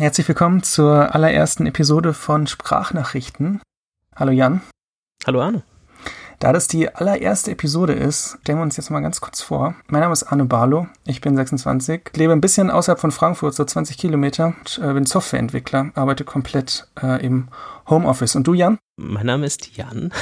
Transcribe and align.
Herzlich 0.00 0.26
willkommen 0.26 0.64
zur 0.64 1.14
allerersten 1.14 1.66
Episode 1.66 2.14
von 2.14 2.48
Sprachnachrichten. 2.48 3.60
Hallo 4.16 4.32
Jan. 4.32 4.60
Hallo 5.24 5.40
Arne. 5.40 5.62
Da 6.40 6.52
das 6.52 6.66
die 6.66 6.92
allererste 6.92 7.52
Episode 7.52 7.92
ist, 7.92 8.38
stellen 8.40 8.58
wir 8.58 8.64
uns 8.64 8.76
jetzt 8.76 8.90
mal 8.90 9.02
ganz 9.02 9.20
kurz 9.20 9.40
vor. 9.40 9.76
Mein 9.86 10.00
Name 10.00 10.12
ist 10.12 10.24
Arne 10.24 10.46
Barlow, 10.46 10.88
ich 11.06 11.20
bin 11.20 11.36
26, 11.36 12.10
lebe 12.16 12.32
ein 12.32 12.40
bisschen 12.40 12.72
außerhalb 12.72 12.98
von 12.98 13.12
Frankfurt, 13.12 13.54
so 13.54 13.64
20 13.64 13.96
Kilometer, 13.96 14.46
und, 14.58 14.80
äh, 14.82 14.92
bin 14.92 15.06
Softwareentwickler, 15.06 15.92
arbeite 15.94 16.24
komplett 16.24 16.88
äh, 17.00 17.24
im 17.24 17.48
Homeoffice. 17.88 18.34
Und 18.34 18.48
du, 18.48 18.54
Jan? 18.54 18.78
Mein 18.96 19.26
Name 19.26 19.46
ist 19.46 19.76
Jan. 19.76 20.12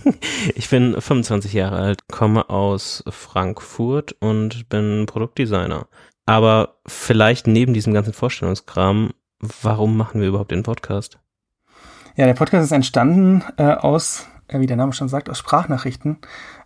ich 0.54 0.70
bin 0.70 0.98
25 0.98 1.52
Jahre 1.52 1.76
alt, 1.76 2.00
komme 2.10 2.48
aus 2.48 3.04
Frankfurt 3.10 4.16
und 4.20 4.70
bin 4.70 5.04
Produktdesigner. 5.04 5.86
Aber 6.28 6.74
vielleicht 6.86 7.46
neben 7.46 7.72
diesem 7.72 7.94
ganzen 7.94 8.12
Vorstellungskram, 8.12 9.14
warum 9.40 9.96
machen 9.96 10.20
wir 10.20 10.28
überhaupt 10.28 10.50
den 10.50 10.62
Podcast? 10.62 11.18
Ja, 12.16 12.26
der 12.26 12.34
Podcast 12.34 12.64
ist 12.64 12.72
entstanden 12.72 13.44
äh, 13.56 13.74
aus, 13.74 14.26
äh, 14.48 14.60
wie 14.60 14.66
der 14.66 14.76
Name 14.76 14.92
schon 14.92 15.08
sagt, 15.08 15.30
aus 15.30 15.38
Sprachnachrichten. 15.38 16.18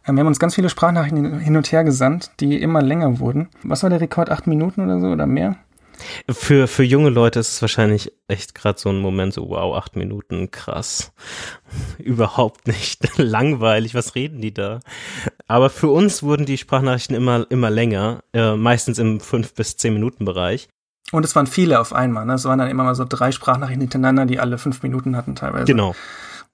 Ähm, 0.07 0.17
wir 0.17 0.21
haben 0.21 0.29
uns 0.29 0.41
ganz 0.41 0.55
viele 0.55 0.69
Sprachnachrichten 0.69 1.41
hin 1.41 1.57
und 1.57 1.71
her 1.71 1.85
gesandt, 1.85 2.33
die 2.41 2.61
immer 2.61 2.83
länger 2.83 3.19
wurden. 3.19 3.49
Was 3.63 3.83
war 3.83 3.91
der 3.91 4.01
Rekord? 4.01 4.31
Acht 4.31 4.47
Minuten 4.47 4.81
oder 4.81 5.01
so 5.01 5.09
oder 5.09 5.27
mehr? 5.27 5.57
Für, 6.29 6.67
für 6.67 6.83
junge 6.83 7.11
Leute 7.11 7.39
ist 7.41 7.53
es 7.53 7.63
wahrscheinlich 7.63 8.13
echt 8.29 8.55
gerade 8.55 8.79
so 8.79 8.89
ein 8.89 8.99
Moment, 8.99 9.35
so 9.35 9.49
wow, 9.49 9.77
acht 9.77 9.95
Minuten, 9.95 10.51
krass. 10.51 11.13
Überhaupt 11.99 12.67
nicht 12.67 13.07
langweilig, 13.19 13.95
was 13.95 14.15
reden 14.15 14.41
die 14.41 14.55
da? 14.55 14.81
Aber 15.47 15.71
für 15.71 15.89
uns 15.89 16.23
wurden 16.23 16.47
die 16.47 16.59
Sprachnachrichten 16.59 17.15
immer, 17.15 17.47
immer 17.51 17.71
länger, 17.71 18.23
äh, 18.33 18.57
meistens 18.57 18.99
im 18.99 19.21
fünf 19.21 19.55
bis 19.55 19.77
zehn 19.77 19.95
Minuten 19.95 20.25
Bereich. 20.25 20.69
Und 21.11 21.25
es 21.25 21.37
waren 21.37 21.47
viele 21.47 21.81
auf 21.81 21.93
einmal, 21.93 22.25
ne? 22.25 22.35
Es 22.35 22.45
waren 22.45 22.59
dann 22.59 22.71
immer 22.71 22.85
mal 22.85 22.95
so 22.95 23.05
drei 23.07 23.33
Sprachnachrichten 23.33 23.83
hintereinander, 23.83 24.25
die 24.25 24.41
alle 24.41 24.57
fünf 24.57 24.83
Minuten 24.83 25.17
hatten 25.17 25.35
teilweise. 25.35 25.67
Genau 25.67 25.95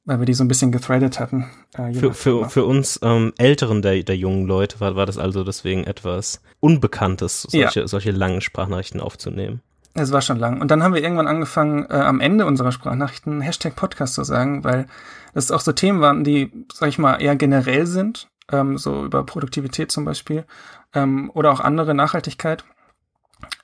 weil 0.08 0.20
wir 0.20 0.26
die 0.26 0.32
so 0.32 0.42
ein 0.42 0.48
bisschen 0.48 0.72
gethreadet 0.72 1.20
hatten. 1.20 1.50
Äh, 1.74 1.92
für, 1.92 2.14
für, 2.14 2.48
für 2.48 2.64
uns 2.64 2.98
ähm, 3.02 3.34
Älteren 3.36 3.82
der, 3.82 4.02
der 4.02 4.16
jungen 4.16 4.46
Leute 4.46 4.80
war, 4.80 4.96
war 4.96 5.04
das 5.04 5.18
also 5.18 5.44
deswegen 5.44 5.84
etwas 5.84 6.40
Unbekanntes, 6.60 7.42
solche, 7.42 7.80
ja. 7.80 7.86
solche 7.86 8.10
langen 8.10 8.40
Sprachnachrichten 8.40 9.02
aufzunehmen. 9.02 9.60
Es 9.92 10.10
war 10.10 10.22
schon 10.22 10.38
lang. 10.38 10.62
Und 10.62 10.70
dann 10.70 10.82
haben 10.82 10.94
wir 10.94 11.02
irgendwann 11.02 11.26
angefangen, 11.26 11.84
äh, 11.90 11.94
am 11.94 12.20
Ende 12.20 12.46
unserer 12.46 12.72
Sprachnachrichten 12.72 13.42
Hashtag 13.42 13.76
Podcast 13.76 14.14
zu 14.14 14.24
sagen, 14.24 14.64
weil 14.64 14.86
das 15.34 15.50
auch 15.50 15.60
so 15.60 15.72
Themen 15.72 16.00
waren, 16.00 16.24
die, 16.24 16.52
sag 16.72 16.88
ich 16.88 16.98
mal, 16.98 17.16
eher 17.16 17.36
generell 17.36 17.84
sind, 17.84 18.30
ähm, 18.50 18.78
so 18.78 19.04
über 19.04 19.24
Produktivität 19.26 19.92
zum 19.92 20.06
Beispiel, 20.06 20.46
ähm, 20.94 21.30
oder 21.34 21.52
auch 21.52 21.60
andere 21.60 21.92
Nachhaltigkeit. 21.92 22.64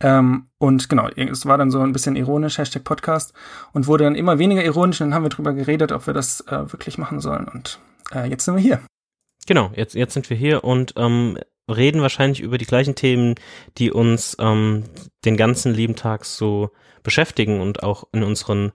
Ähm, 0.01 0.49
und 0.59 0.89
genau, 0.89 1.09
es 1.09 1.47
war 1.47 1.59
dann 1.59 1.71
so 1.71 1.81
ein 1.81 1.93
bisschen 1.93 2.17
ironisch, 2.17 2.59
Hashtag 2.59 2.85
Podcast, 2.85 3.33
und 3.73 3.87
wurde 3.87 4.05
dann 4.05 4.15
immer 4.15 4.39
weniger 4.39 4.65
ironisch. 4.65 5.01
Und 5.01 5.09
dann 5.09 5.15
haben 5.15 5.25
wir 5.25 5.31
drüber 5.31 5.53
geredet, 5.53 5.93
ob 5.93 6.07
wir 6.07 6.15
das 6.15 6.41
äh, 6.43 6.73
wirklich 6.73 6.99
machen 6.99 7.21
sollen. 7.21 7.49
Und 7.49 7.79
äh, 8.13 8.29
jetzt 8.29 8.45
sind 8.45 8.55
wir 8.55 8.63
hier. 8.63 8.81
Genau, 9.47 9.71
jetzt, 9.75 9.95
jetzt 9.95 10.15
sind 10.15 10.31
wir 10.31 10.37
hier 10.37 10.65
und 10.65 10.95
ähm, 10.97 11.39
reden 11.71 12.03
wahrscheinlich 12.03 12.41
über 12.41 12.59
die 12.59 12.67
gleichen 12.67 12.95
Themen, 12.95 13.35
die 13.79 13.91
uns 13.91 14.37
ähm, 14.39 14.85
den 15.25 15.37
ganzen 15.37 15.73
lieben 15.75 15.97
Tag 15.97 16.25
so 16.25 16.71
beschäftigen 17.03 17.61
und 17.61 17.83
auch 17.83 18.05
in 18.13 18.23
unseren 18.23 18.73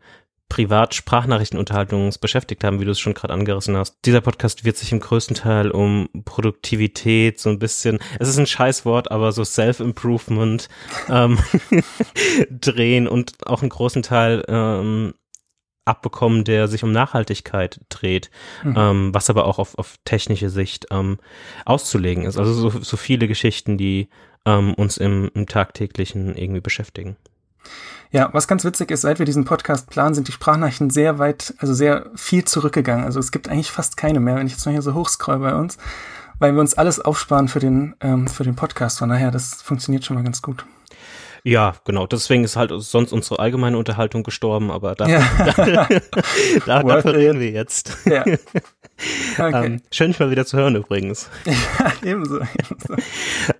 Privat-Sprachnachrichtenunterhaltung 0.50 2.14
beschäftigt 2.19 2.64
haben, 2.64 2.80
wie 2.80 2.86
du 2.86 2.92
es 2.92 3.00
schon 3.00 3.14
gerade 3.14 3.33
angerissen 3.33 3.78
hast. 3.78 3.97
Dieser 4.05 4.22
Podcast 4.22 4.66
wird 4.66 4.78
sich 4.78 4.91
im 4.91 5.00
größten 5.00 5.36
Teil 5.36 5.72
um 5.72 6.09
Produktivität, 6.25 7.39
so 7.39 7.50
ein 7.50 7.59
bisschen, 7.59 8.00
es 8.19 8.28
ist 8.28 8.38
ein 8.38 8.47
Scheißwort, 8.47 9.11
aber 9.11 9.31
so 9.31 9.44
Self-Improvement 9.44 10.67
ähm, 11.09 11.38
drehen 12.50 13.08
und 13.08 13.33
auch 13.45 13.61
einen 13.61 13.69
großen 13.69 14.02
Teil 14.02 14.44
ähm, 14.47 15.14
abbekommen, 15.86 16.44
der 16.44 16.67
sich 16.67 16.84
um 16.84 16.91
Nachhaltigkeit 16.91 17.81
dreht, 17.89 18.30
mhm. 18.63 18.75
ähm, 18.78 19.13
was 19.13 19.30
aber 19.30 19.45
auch 19.45 19.59
auf, 19.59 19.78
auf 19.78 19.95
technische 20.06 20.50
Sicht 20.50 20.88
ähm, 20.91 21.17
auszulegen 21.66 22.25
ist. 22.25 22.38
Also 22.38 22.53
so, 22.53 22.69
so 22.69 22.97
viele 22.97 23.28
Geschichten, 23.28 23.78
die 23.78 24.09
ähm, 24.46 24.73
uns 24.73 24.97
im, 24.97 25.29
im 25.34 25.47
tagtäglichen 25.47 26.35
irgendwie 26.35 26.62
beschäftigen. 26.62 27.18
Ja, 28.12 28.30
was 28.34 28.47
ganz 28.47 28.66
witzig 28.66 28.90
ist, 28.90 29.02
seit 29.02 29.20
wir 29.20 29.25
diesen 29.25 29.46
Podcast 29.46 29.90
planen, 29.90 30.16
sind 30.16 30.28
die 30.28 30.31
Sprachnachrichten 30.31 30.90
sehr 30.90 31.20
weit, 31.20 31.53
also 31.59 31.74
sehr 31.74 32.08
viel 32.16 32.44
zurückgegangen. 32.44 33.06
Also 33.06 33.20
es 33.20 33.31
gibt 33.31 33.50
eigentlich 33.50 33.72
fast 33.72 33.97
keine 33.97 34.20
mehr, 34.20 34.36
wenn 34.36 34.47
ich 34.47 34.53
jetzt 34.53 34.66
mal 34.66 34.72
hier 34.72 34.81
so 34.81 34.96
hochscroll 34.96 35.38
bei 35.40 35.53
uns, 35.53 35.78
weil 36.40 36.53
wir 36.53 36.59
uns 36.59 36.74
alles 36.74 37.00
aufsparen 37.00 37.47
für 37.47 37.59
den, 37.59 37.96
ähm, 38.02 38.28
für 38.28 38.44
den 38.44 38.56
Podcast. 38.56 38.97
Von 39.00 39.09
daher, 39.09 39.30
das 39.30 39.62
funktioniert 39.62 40.06
schon 40.06 40.16
mal 40.16 40.24
ganz 40.24 40.42
gut. 40.42 40.66
Ja, 41.44 41.75
genau. 41.86 42.08
Deswegen 42.08 42.44
ist 42.44 42.56
halt 42.56 42.72
sonst 42.75 43.14
unsere 43.14 43.40
allgemeine 43.40 43.78
Unterhaltung 43.78 44.24
gestorben, 44.24 44.72
aber 44.72 44.96
da, 44.96 45.08
ja. 45.08 45.22
da, 45.56 45.88
da, 46.66 46.84
dafür 46.84 47.14
reden 47.14 47.40
wir 47.40 47.52
jetzt. 47.52 47.96
Ja. 48.06 48.26
Okay. 49.37 49.65
Ähm, 49.65 49.81
schön, 49.91 50.11
dich 50.11 50.19
mal 50.19 50.31
wieder 50.31 50.45
zu 50.45 50.57
hören 50.57 50.75
übrigens. 50.75 51.29
Ja, 51.45 51.93
ebenso. 52.03 52.39
ebenso. 52.39 52.95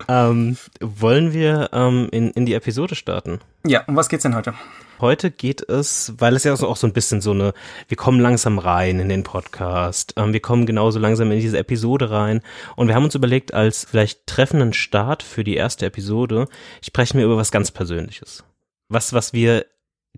Ähm, 0.08 0.56
wollen 0.80 1.32
wir 1.32 1.70
ähm, 1.72 2.08
in, 2.12 2.30
in 2.32 2.46
die 2.46 2.54
Episode 2.54 2.94
starten? 2.94 3.40
Ja, 3.66 3.84
um 3.86 3.96
was 3.96 4.08
geht's 4.08 4.22
denn 4.22 4.34
heute? 4.34 4.54
Heute 5.00 5.30
geht 5.30 5.66
es, 5.68 6.12
weil 6.18 6.36
es 6.36 6.44
ja 6.44 6.52
auch 6.52 6.76
so 6.76 6.86
ein 6.86 6.92
bisschen 6.92 7.22
so 7.22 7.30
eine, 7.30 7.54
wir 7.88 7.96
kommen 7.96 8.20
langsam 8.20 8.58
rein 8.58 9.00
in 9.00 9.08
den 9.08 9.22
Podcast, 9.22 10.12
ähm, 10.16 10.34
wir 10.34 10.40
kommen 10.40 10.66
genauso 10.66 10.98
langsam 10.98 11.32
in 11.32 11.40
diese 11.40 11.58
Episode 11.58 12.10
rein 12.10 12.42
und 12.76 12.88
wir 12.88 12.94
haben 12.94 13.04
uns 13.04 13.14
überlegt, 13.14 13.54
als 13.54 13.86
vielleicht 13.86 14.26
treffenden 14.26 14.74
Start 14.74 15.22
für 15.22 15.42
die 15.42 15.56
erste 15.56 15.86
Episode 15.86 16.46
sprechen 16.84 17.18
wir 17.18 17.24
über 17.24 17.38
was 17.38 17.50
ganz 17.50 17.70
Persönliches. 17.70 18.44
Was, 18.88 19.14
was 19.14 19.32
wir 19.32 19.64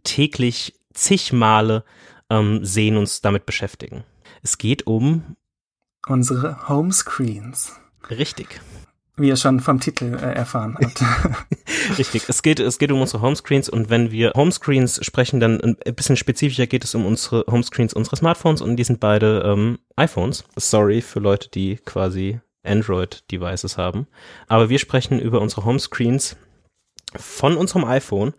täglich 0.02 0.74
zig 0.94 1.32
Male 1.32 1.84
ähm, 2.28 2.64
sehen, 2.64 2.96
uns 2.96 3.20
damit 3.20 3.46
beschäftigen. 3.46 4.04
Es 4.42 4.58
geht 4.58 4.88
um 4.88 5.36
unsere 6.08 6.69
Homescreens. 6.69 7.80
Richtig. 8.10 8.60
Wie 9.16 9.28
ihr 9.28 9.36
schon 9.36 9.60
vom 9.60 9.78
Titel 9.78 10.14
äh, 10.14 10.34
erfahren 10.34 10.76
habt. 10.82 11.00
Richtig, 11.98 12.28
es 12.28 12.42
geht, 12.42 12.58
es 12.58 12.78
geht 12.78 12.91
um 12.91 13.00
unsere 13.00 13.22
Homescreens 13.22 13.69
und 13.69 13.88
wenn 13.88 14.10
wir 14.10 14.32
Homescreens 14.34 15.04
sprechen, 15.04 15.38
dann 15.38 15.60
ein 15.60 15.94
bisschen 15.94 16.16
spezifischer 16.16 16.66
geht 16.66 16.82
es 16.82 16.94
um 16.97 17.06
unsere 17.06 17.44
Homescreens 17.48 17.94
unserer 17.94 18.16
Smartphones 18.16 18.62
und 18.62 18.76
die 18.76 18.84
sind 18.84 18.98
beide 18.98 19.42
ähm, 19.47 19.78
iPhones. 19.94 20.44
Sorry 20.56 21.02
für 21.02 21.20
Leute, 21.20 21.48
die 21.50 21.76
quasi 21.76 22.41
Android-Devices 22.64 23.78
haben. 23.78 24.08
Aber 24.48 24.69
wir 24.70 24.81
sprechen 24.81 25.20
über 25.20 25.41
unsere 25.41 25.64
Homescreens 25.64 26.36
von 27.14 27.56
unserem 27.56 27.84
iPhone 27.84 28.34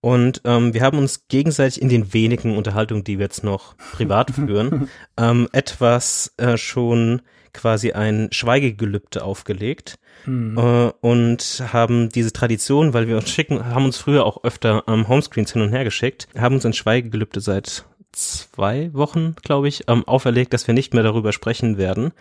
und 0.00 0.40
ähm, 0.44 0.72
wir 0.72 0.82
haben 0.82 0.98
uns 0.98 1.28
gegenseitig 1.28 1.80
in 1.80 1.88
den 1.88 2.12
wenigen 2.12 2.56
Unterhaltungen, 2.56 3.04
die 3.04 3.18
wir 3.18 3.24
jetzt 3.24 3.44
noch 3.44 3.76
privat 3.92 4.30
führen, 4.34 4.88
ähm, 5.16 5.48
etwas 5.52 6.34
äh, 6.38 6.56
schon 6.56 7.22
quasi 7.52 7.92
ein 7.92 8.28
Schweigegelübde 8.30 9.24
aufgelegt 9.24 9.98
mhm. 10.24 10.56
äh, 10.56 10.92
und 11.00 11.62
haben 11.72 12.08
diese 12.08 12.32
Tradition, 12.32 12.94
weil 12.94 13.08
wir 13.08 13.16
uns 13.16 13.30
schicken, 13.30 13.64
haben 13.66 13.84
uns 13.84 13.98
früher 13.98 14.24
auch 14.24 14.44
öfter 14.44 14.84
ähm, 14.86 15.08
Homescreens 15.08 15.52
hin 15.52 15.62
und 15.62 15.70
her 15.70 15.84
geschickt, 15.84 16.28
haben 16.38 16.54
uns 16.54 16.64
ein 16.64 16.72
Schweigegelübde 16.72 17.40
seit 17.40 17.84
zwei 18.12 18.92
Wochen, 18.94 19.34
glaube 19.42 19.68
ich, 19.68 19.84
ähm, 19.88 20.06
auferlegt, 20.06 20.52
dass 20.52 20.66
wir 20.66 20.74
nicht 20.74 20.94
mehr 20.94 21.02
darüber 21.02 21.32
sprechen 21.32 21.76
werden. 21.76 22.12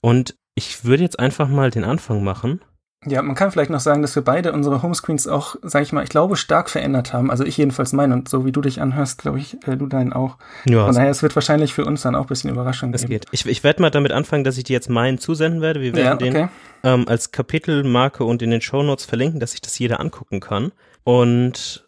Und 0.00 0.36
ich 0.54 0.84
würde 0.84 1.02
jetzt 1.02 1.18
einfach 1.18 1.48
mal 1.48 1.70
den 1.70 1.84
Anfang 1.84 2.24
machen. 2.24 2.60
Ja, 3.04 3.22
man 3.22 3.36
kann 3.36 3.52
vielleicht 3.52 3.70
noch 3.70 3.80
sagen, 3.80 4.02
dass 4.02 4.16
wir 4.16 4.24
beide 4.24 4.52
unsere 4.52 4.82
Homescreens 4.82 5.28
auch, 5.28 5.56
sag 5.62 5.82
ich 5.82 5.92
mal, 5.92 6.02
ich 6.02 6.08
glaube, 6.08 6.34
stark 6.34 6.70
verändert 6.70 7.12
haben. 7.12 7.30
Also 7.30 7.44
ich 7.44 7.56
jedenfalls 7.56 7.92
meinen 7.92 8.12
und 8.12 8.28
so 8.28 8.44
wie 8.44 8.52
du 8.52 8.60
dich 8.60 8.80
anhörst, 8.80 9.18
glaube 9.18 9.38
ich, 9.38 9.58
äh, 9.66 9.76
du 9.76 9.86
deinen 9.86 10.12
auch. 10.12 10.38
Ja, 10.64 10.86
Von 10.86 10.94
daher, 10.94 11.10
es 11.10 11.22
wird 11.22 11.36
wahrscheinlich 11.36 11.72
für 11.72 11.84
uns 11.84 12.02
dann 12.02 12.14
auch 12.14 12.22
ein 12.22 12.26
bisschen 12.26 12.50
Überraschung 12.50 12.90
das 12.92 13.02
geben. 13.02 13.12
geht. 13.12 13.26
Ich, 13.30 13.46
ich 13.46 13.62
werde 13.62 13.82
mal 13.82 13.90
damit 13.90 14.12
anfangen, 14.12 14.44
dass 14.44 14.58
ich 14.58 14.64
dir 14.64 14.72
jetzt 14.72 14.90
meinen 14.90 15.18
zusenden 15.18 15.60
werde. 15.60 15.80
Wir 15.82 15.94
werden 15.94 16.06
ja, 16.06 16.14
okay. 16.14 16.30
den 16.30 16.48
ähm, 16.82 17.08
als 17.08 17.30
Kapitelmarke 17.30 18.24
und 18.24 18.42
in 18.42 18.50
den 18.50 18.60
Shownotes 18.60 19.04
verlinken, 19.04 19.40
dass 19.40 19.52
sich 19.52 19.60
das 19.60 19.78
jeder 19.78 20.00
angucken 20.00 20.40
kann. 20.40 20.72
Und 21.04 21.84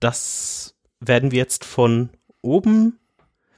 das 0.00 0.74
werden 1.00 1.32
wir 1.32 1.38
jetzt 1.38 1.64
von 1.64 2.10
oben 2.40 2.98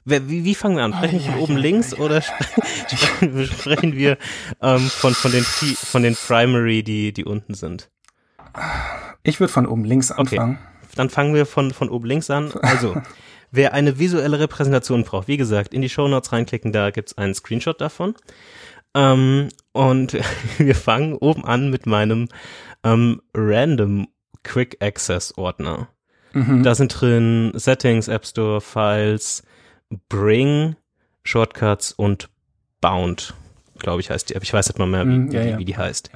wie, 0.05 0.43
wie 0.43 0.55
fangen 0.55 0.77
wir 0.77 0.83
an? 0.83 0.93
Sprechen 0.93 1.19
wir 1.19 1.31
von 1.31 1.41
oben 1.41 1.57
links 1.57 1.93
oder 1.93 2.21
sprechen 2.21 3.95
wir 3.95 4.17
ähm, 4.61 4.79
von, 4.79 5.13
von, 5.13 5.31
den, 5.31 5.43
von 5.43 6.03
den 6.03 6.15
Primary, 6.15 6.83
die, 6.83 7.13
die 7.13 7.25
unten 7.25 7.53
sind? 7.53 7.89
Ich 9.23 9.39
würde 9.39 9.51
von 9.51 9.65
oben 9.65 9.83
links 9.83 10.11
anfangen. 10.11 10.57
Okay. 10.57 10.93
Dann 10.95 11.09
fangen 11.09 11.33
wir 11.33 11.45
von, 11.45 11.71
von 11.71 11.89
oben 11.89 12.07
links 12.07 12.29
an. 12.29 12.51
Also, 12.61 12.95
wer 13.51 13.73
eine 13.73 13.99
visuelle 13.99 14.39
Repräsentation 14.39 15.03
braucht, 15.03 15.27
wie 15.27 15.37
gesagt, 15.37 15.73
in 15.73 15.81
die 15.81 15.89
Show 15.89 16.07
Notes 16.07 16.31
reinklicken, 16.31 16.71
da 16.71 16.91
gibt's 16.91 17.17
einen 17.17 17.33
Screenshot 17.33 17.79
davon. 17.79 18.15
Ähm, 18.95 19.49
und 19.71 20.17
wir 20.57 20.75
fangen 20.75 21.13
oben 21.15 21.45
an 21.45 21.69
mit 21.69 21.85
meinem 21.85 22.27
ähm, 22.83 23.21
Random 23.33 24.07
Quick 24.43 24.77
Access 24.81 25.37
Ordner. 25.37 25.89
Mhm. 26.33 26.63
Da 26.63 26.75
sind 26.75 26.99
drin 26.99 27.51
Settings, 27.55 28.07
App 28.07 28.25
Store, 28.25 28.61
Files, 28.61 29.43
Bring, 30.09 30.75
Shortcuts 31.23 31.91
und 31.91 32.29
Bound, 32.81 33.33
glaube 33.77 34.01
ich, 34.01 34.09
heißt 34.09 34.29
die. 34.29 34.35
Aber 34.35 34.43
ich 34.43 34.53
weiß 34.53 34.67
nicht 34.67 34.79
mal 34.79 34.87
mehr, 34.87 35.07
wie, 35.07 35.17
mm, 35.17 35.31
ja, 35.31 35.43
ja. 35.43 35.57
wie 35.57 35.65
die 35.65 35.77
heißt. 35.77 36.09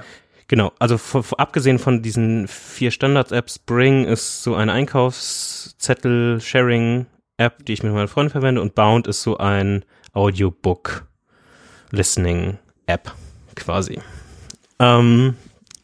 Genau, 0.47 0.71
also 0.79 0.97
vor, 0.97 1.23
vor, 1.23 1.39
abgesehen 1.39 1.79
von 1.79 2.01
diesen 2.01 2.47
vier 2.47 2.91
Standards-Apps, 2.91 3.59
Bring 3.59 4.05
ist 4.05 4.43
so 4.43 4.55
eine 4.55 4.71
Einkaufszettel-Sharing-App, 4.73 7.65
die 7.65 7.73
ich 7.73 7.83
mit 7.83 7.93
meinen 7.93 8.07
Freunden 8.07 8.31
verwende 8.31 8.61
und 8.61 8.73
Bound 8.75 9.07
ist 9.07 9.23
so 9.23 9.37
ein 9.37 9.83
Audiobook-Listening-App 10.11 13.11
quasi. 13.55 13.99
Ähm, 14.79 15.35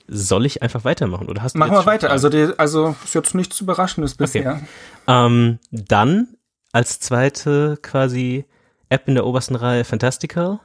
soll 0.08 0.46
ich 0.46 0.62
einfach 0.62 0.84
weitermachen 0.84 1.30
oder 1.30 1.42
hast 1.42 1.54
du 1.54 1.60
Machen 1.60 1.72
wir 1.72 1.86
weiter. 1.86 2.10
Also, 2.10 2.28
die, 2.30 2.50
also 2.58 2.98
ist 3.04 3.16
jetzt 3.16 3.36
nichts 3.36 3.62
Überraschendes 3.62 4.16
bisher. 4.16 4.54
Okay. 4.54 4.66
Ähm, 5.08 5.60
dann 5.72 6.28
als 6.72 7.00
zweite 7.00 7.78
quasi 7.82 8.46
App 8.90 9.08
in 9.08 9.16
der 9.16 9.26
obersten 9.26 9.56
Reihe 9.56 9.84
Fantastical. 9.84 10.60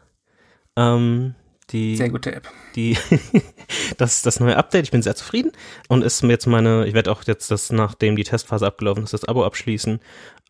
Ähm, 0.77 1.35
die, 1.71 1.97
sehr 1.97 2.11
gute 2.11 2.35
App. 2.35 2.49
Die, 2.75 2.99
das, 3.97 4.23
das 4.23 4.41
neue 4.41 4.57
Update, 4.57 4.85
ich 4.85 4.91
bin 4.91 5.03
sehr 5.03 5.15
zufrieden 5.15 5.53
und 5.89 6.03
ist 6.03 6.23
jetzt 6.23 6.47
meine, 6.47 6.87
ich 6.87 6.95
werde 6.95 7.11
auch 7.11 7.23
jetzt 7.25 7.51
das, 7.51 7.73
nachdem 7.73 8.17
die 8.17 8.25
Testphase 8.25 8.67
abgelaufen 8.67 9.05
ist, 9.05 9.13
das 9.13 9.25
Abo 9.25 9.45
abschließen. 9.45 10.01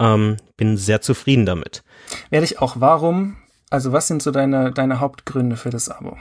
Ähm, 0.00 0.36
bin 0.56 0.76
sehr 0.76 1.00
zufrieden 1.00 1.46
damit. 1.46 1.84
Werde 2.30 2.44
ich 2.44 2.58
auch. 2.58 2.80
Warum? 2.80 3.36
Also 3.70 3.92
was 3.92 4.08
sind 4.08 4.22
so 4.22 4.30
deine, 4.30 4.72
deine 4.72 5.00
Hauptgründe 5.00 5.56
für 5.56 5.70
das 5.70 5.88
Abo? 5.88 6.16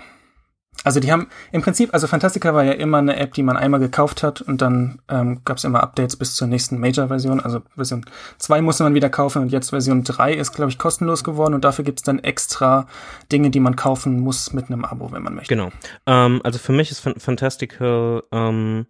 Also 0.83 0.99
die 0.99 1.11
haben 1.11 1.27
im 1.51 1.61
Prinzip, 1.61 1.93
also 1.93 2.07
Fantastica 2.07 2.53
war 2.53 2.63
ja 2.63 2.73
immer 2.73 2.97
eine 2.97 3.15
App, 3.15 3.33
die 3.33 3.43
man 3.43 3.55
einmal 3.55 3.79
gekauft 3.79 4.21
hat 4.21 4.41
und 4.41 4.61
dann 4.61 4.99
ähm, 5.07 5.41
gab 5.45 5.57
es 5.57 5.63
immer 5.63 5.81
Updates 5.81 6.17
bis 6.17 6.35
zur 6.35 6.47
nächsten 6.47 6.77
Major-Version. 6.79 7.39
Also 7.39 7.61
Version 7.75 8.05
2 8.39 8.61
musste 8.61 8.83
man 8.83 8.93
wieder 8.93 9.09
kaufen 9.09 9.41
und 9.43 9.49
jetzt 9.49 9.69
Version 9.69 10.03
3 10.03 10.33
ist, 10.33 10.51
glaube 10.51 10.71
ich, 10.71 10.77
kostenlos 10.77 11.23
geworden 11.23 11.53
und 11.53 11.63
dafür 11.63 11.85
gibt 11.85 11.99
es 11.99 12.03
dann 12.03 12.19
extra 12.19 12.87
Dinge, 13.31 13.49
die 13.49 13.61
man 13.61 13.77
kaufen 13.77 14.19
muss 14.19 14.51
mit 14.51 14.65
einem 14.65 14.83
Abo, 14.83 15.11
wenn 15.11 15.23
man 15.23 15.35
möchte. 15.35 15.55
Genau. 15.55 15.71
Ähm, 16.05 16.41
also 16.43 16.59
für 16.59 16.73
mich 16.73 16.91
ist 16.91 16.99
Fantastical 16.99 18.23
ähm, 18.31 18.85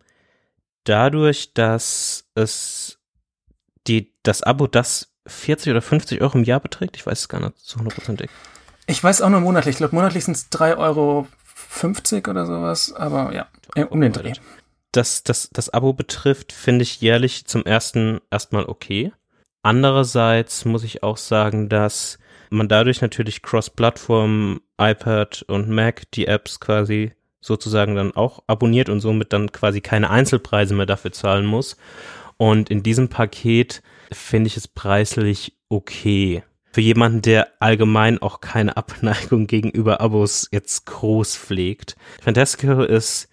dadurch, 0.86 1.54
dass 1.54 2.26
es 2.34 2.98
die, 3.86 4.14
das 4.24 4.42
Abo 4.42 4.66
das 4.66 5.14
40 5.28 5.72
oder 5.72 5.82
50 5.82 6.22
Euro 6.22 6.38
im 6.38 6.44
Jahr 6.44 6.60
beträgt, 6.60 6.96
ich 6.96 7.06
weiß 7.06 7.20
es 7.20 7.30
gar 7.30 7.40
nicht 7.40 7.58
zu 7.60 7.78
hundertprozentig. 7.78 8.30
Ich 8.88 9.02
weiß 9.02 9.22
auch 9.22 9.30
nur 9.30 9.40
monatlich. 9.40 9.74
Ich 9.74 9.78
glaube, 9.78 9.96
monatlich 9.96 10.26
sind 10.26 10.36
es 10.36 10.50
3 10.50 10.76
Euro 10.78 11.28
50 11.74 12.28
oder 12.28 12.46
sowas, 12.46 12.94
aber 12.94 13.34
ja, 13.34 13.48
um 13.88 14.00
den 14.00 14.14
Dreh. 14.14 14.34
Das, 14.92 15.24
das, 15.24 15.50
das 15.52 15.70
Abo 15.70 15.94
betrifft, 15.94 16.52
finde 16.52 16.84
ich 16.84 17.02
jährlich 17.02 17.46
zum 17.46 17.66
ersten 17.66 18.22
erstmal 18.30 18.66
okay. 18.66 19.12
Andererseits 19.64 20.66
muss 20.66 20.84
ich 20.84 21.02
auch 21.02 21.18
sagen, 21.18 21.70
dass 21.70 22.20
man 22.52 22.68
dadurch 22.68 23.02
natürlich 23.02 23.42
Cross-Plattform, 23.42 24.62
iPad 24.80 25.44
und 25.48 25.70
Mac 25.70 26.12
die 26.12 26.28
Apps 26.28 26.60
quasi 26.60 27.14
sozusagen 27.42 27.96
dann 27.96 28.16
auch 28.16 28.44
abonniert 28.46 28.90
und 28.90 29.00
somit 29.00 29.34
dann 29.34 29.52
quasi 29.52 29.82
keine 29.82 30.12
Einzelpreise 30.12 30.76
mehr 30.76 30.86
dafür 30.86 31.12
zahlen 31.12 31.46
muss. 31.46 31.76
Und 32.38 32.70
in 32.70 32.84
diesem 32.84 33.10
Paket 33.10 33.82
finde 34.12 34.48
ich 34.48 34.58
es 34.58 34.68
preislich 34.68 35.58
okay 35.70 36.44
für 36.74 36.82
jemanden, 36.82 37.22
der 37.22 37.50
allgemein 37.60 38.20
auch 38.20 38.42
keine 38.42 38.76
Abneigung 38.76 39.46
gegenüber 39.48 40.02
Abos 40.02 40.50
jetzt 40.52 40.88
groß 40.88 41.38
pflegt. 41.38 41.96
Fantastical 42.20 42.84
ist 42.84 43.30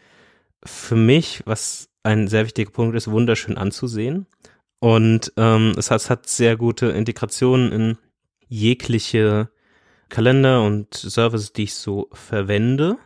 für 0.63 0.95
mich, 0.95 1.43
was 1.47 1.89
ein 2.03 2.29
sehr 2.29 2.45
wichtiger 2.45 2.71
Punkt 2.71 2.95
ist, 2.97 3.11
wunderschön 3.11 3.57
anzusehen. 3.57 4.27
Und 4.79 5.33
ähm, 5.39 5.73
es, 5.79 5.91
hat, 5.91 6.03
es 6.03 6.11
hat 6.11 6.29
sehr 6.29 6.57
gute 6.57 6.89
Integrationen 6.89 7.73
in 7.73 7.99
jegliche 8.47 9.49
Kalender 10.11 10.63
und 10.63 10.93
Services, 10.93 11.55
die 11.55 11.65
ich 11.65 11.75
so 11.75 12.11
verwende. 12.13 12.99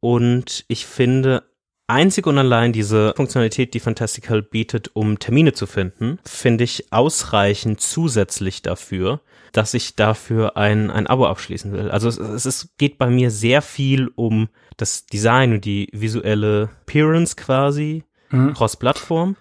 Und 0.00 0.64
ich 0.66 0.84
finde 0.84 1.44
einzig 1.90 2.26
und 2.26 2.38
allein 2.38 2.72
diese 2.72 3.12
Funktionalität, 3.16 3.74
die 3.74 3.80
Fantastical 3.80 4.42
bietet, 4.42 4.90
um 4.94 5.18
Termine 5.18 5.52
zu 5.52 5.66
finden, 5.66 6.18
finde 6.24 6.64
ich 6.64 6.92
ausreichend 6.92 7.80
zusätzlich 7.80 8.62
dafür, 8.62 9.20
dass 9.52 9.74
ich 9.74 9.96
dafür 9.96 10.56
ein, 10.56 10.90
ein 10.90 11.06
Abo 11.06 11.26
abschließen 11.26 11.72
will. 11.72 11.90
Also 11.90 12.08
es, 12.08 12.46
es 12.46 12.74
geht 12.78 12.98
bei 12.98 13.10
mir 13.10 13.30
sehr 13.30 13.62
viel 13.62 14.10
um 14.14 14.48
das 14.76 15.06
Design 15.06 15.52
und 15.52 15.64
die 15.64 15.88
visuelle 15.92 16.70
Appearance 16.82 17.36
quasi, 17.36 18.04
mhm. 18.30 18.54
cross-Plattform. 18.54 19.36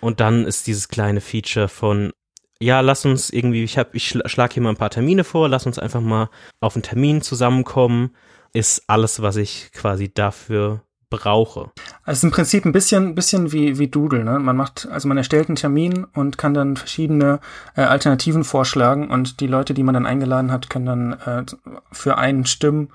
Und 0.00 0.18
dann 0.20 0.44
ist 0.44 0.66
dieses 0.66 0.88
kleine 0.88 1.20
Feature 1.20 1.68
von, 1.68 2.12
ja, 2.60 2.80
lass 2.80 3.04
uns 3.04 3.30
irgendwie, 3.30 3.62
ich 3.62 3.78
hab, 3.78 3.94
ich 3.94 4.08
schlag 4.08 4.52
hier 4.52 4.62
mal 4.62 4.70
ein 4.70 4.76
paar 4.76 4.90
Termine 4.90 5.22
vor, 5.22 5.48
lass 5.48 5.66
uns 5.66 5.78
einfach 5.78 6.00
mal 6.00 6.28
auf 6.60 6.74
einen 6.74 6.82
Termin 6.82 7.22
zusammenkommen, 7.22 8.10
ist 8.52 8.84
alles, 8.88 9.22
was 9.22 9.36
ich 9.36 9.70
quasi 9.72 10.12
dafür 10.12 10.82
brauche. 11.12 11.70
Also 12.02 12.26
im 12.26 12.32
Prinzip 12.32 12.64
ein 12.64 12.72
bisschen, 12.72 13.14
bisschen 13.14 13.52
wie, 13.52 13.78
wie 13.78 13.88
Doodle, 13.88 14.24
ne? 14.24 14.38
Man 14.38 14.56
macht, 14.56 14.88
also 14.90 15.06
man 15.06 15.16
erstellt 15.16 15.48
einen 15.48 15.56
Termin 15.56 16.06
und 16.14 16.38
kann 16.38 16.54
dann 16.54 16.76
verschiedene 16.76 17.38
äh, 17.76 17.82
Alternativen 17.82 18.42
vorschlagen 18.42 19.10
und 19.10 19.40
die 19.40 19.46
Leute, 19.46 19.74
die 19.74 19.82
man 19.82 19.94
dann 19.94 20.06
eingeladen 20.06 20.50
hat, 20.50 20.70
können 20.70 20.86
dann 20.86 21.12
äh, 21.12 21.44
für 21.92 22.18
einen 22.18 22.46
stimmen. 22.46 22.88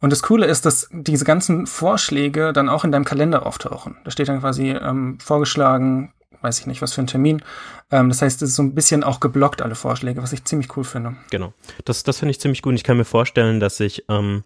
Und 0.00 0.10
das 0.10 0.22
Coole 0.22 0.46
ist, 0.46 0.66
dass 0.66 0.88
diese 0.92 1.24
ganzen 1.24 1.66
Vorschläge 1.66 2.52
dann 2.52 2.68
auch 2.68 2.84
in 2.84 2.92
deinem 2.92 3.06
Kalender 3.06 3.46
auftauchen. 3.46 3.96
Da 4.04 4.10
steht 4.10 4.28
dann 4.28 4.40
quasi 4.40 4.70
ähm, 4.70 5.18
vorgeschlagen, 5.18 6.12
weiß 6.42 6.60
ich 6.60 6.66
nicht, 6.66 6.82
was 6.82 6.92
für 6.92 7.00
ein 7.00 7.06
Termin. 7.06 7.42
Ähm, 7.90 8.10
das 8.10 8.20
heißt, 8.20 8.42
es 8.42 8.50
ist 8.50 8.56
so 8.56 8.62
ein 8.62 8.74
bisschen 8.74 9.02
auch 9.02 9.20
geblockt, 9.20 9.62
alle 9.62 9.74
Vorschläge, 9.74 10.22
was 10.22 10.32
ich 10.32 10.44
ziemlich 10.44 10.76
cool 10.76 10.84
finde. 10.84 11.16
Genau. 11.30 11.54
Das, 11.84 12.02
das 12.02 12.18
finde 12.18 12.30
ich 12.30 12.40
ziemlich 12.40 12.62
gut. 12.62 12.74
Ich 12.74 12.84
kann 12.84 12.98
mir 12.98 13.06
vorstellen, 13.06 13.58
dass 13.58 13.80
ich 13.80 14.04
ähm, 14.10 14.44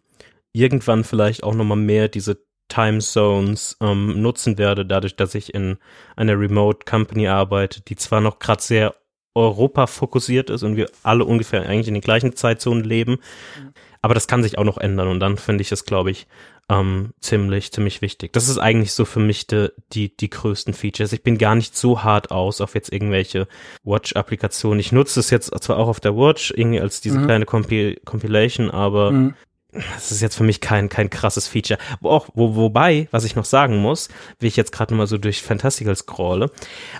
irgendwann 0.52 1.04
vielleicht 1.04 1.42
auch 1.42 1.54
nochmal 1.54 1.78
mehr 1.78 2.08
diese 2.08 2.38
Time 2.70 3.00
Zones 3.00 3.76
ähm, 3.82 4.22
nutzen 4.22 4.56
werde, 4.56 4.86
dadurch, 4.86 5.16
dass 5.16 5.34
ich 5.34 5.52
in 5.52 5.76
einer 6.16 6.38
Remote 6.38 6.86
Company 6.88 7.28
arbeite, 7.28 7.82
die 7.82 7.96
zwar 7.96 8.22
noch 8.22 8.38
gerade 8.38 8.62
sehr 8.62 8.94
Europa 9.34 9.86
fokussiert 9.86 10.50
ist 10.50 10.62
und 10.62 10.76
wir 10.76 10.90
alle 11.02 11.24
ungefähr 11.24 11.62
eigentlich 11.62 11.88
in 11.88 11.94
den 11.94 12.00
gleichen 12.00 12.34
Zeitzonen 12.34 12.82
leben, 12.82 13.12
mhm. 13.12 13.72
aber 14.02 14.14
das 14.14 14.26
kann 14.26 14.42
sich 14.42 14.58
auch 14.58 14.64
noch 14.64 14.78
ändern 14.78 15.08
und 15.08 15.20
dann 15.20 15.36
finde 15.36 15.62
ich 15.62 15.70
es, 15.70 15.84
glaube 15.84 16.10
ich, 16.10 16.26
ähm, 16.68 17.10
ziemlich, 17.20 17.72
ziemlich 17.72 18.00
wichtig. 18.00 18.32
Das 18.32 18.48
ist 18.48 18.58
eigentlich 18.58 18.92
so 18.92 19.04
für 19.04 19.20
mich 19.20 19.46
de, 19.46 19.70
die, 19.92 20.16
die 20.16 20.30
größten 20.30 20.72
Features. 20.72 21.12
Ich 21.12 21.22
bin 21.22 21.36
gar 21.36 21.56
nicht 21.56 21.76
so 21.76 22.04
hart 22.04 22.30
aus 22.30 22.60
auf 22.60 22.74
jetzt 22.74 22.92
irgendwelche 22.92 23.48
Watch-Applikationen. 23.82 24.78
Ich 24.78 24.92
nutze 24.92 25.18
es 25.18 25.30
jetzt 25.30 25.52
zwar 25.62 25.78
auch 25.78 25.88
auf 25.88 26.00
der 26.00 26.16
Watch 26.16 26.52
irgendwie 26.56 26.80
als 26.80 27.00
diese 27.00 27.18
mhm. 27.18 27.24
kleine 27.24 27.44
Compi 27.44 28.00
Compilation, 28.04 28.70
aber 28.70 29.10
mhm 29.10 29.34
das 29.72 30.10
ist 30.12 30.20
jetzt 30.20 30.36
für 30.36 30.44
mich 30.44 30.60
kein, 30.60 30.88
kein 30.88 31.10
krasses 31.10 31.46
Feature. 31.46 31.78
Wo 32.00 32.10
auch, 32.10 32.28
wo, 32.34 32.56
wobei, 32.56 33.08
was 33.10 33.24
ich 33.24 33.36
noch 33.36 33.44
sagen 33.44 33.76
muss, 33.76 34.08
wie 34.38 34.46
ich 34.46 34.56
jetzt 34.56 34.72
gerade 34.72 34.94
mal 34.94 35.06
so 35.06 35.18
durch 35.18 35.42
Fantastical 35.42 35.94
scrolle, 35.96 36.50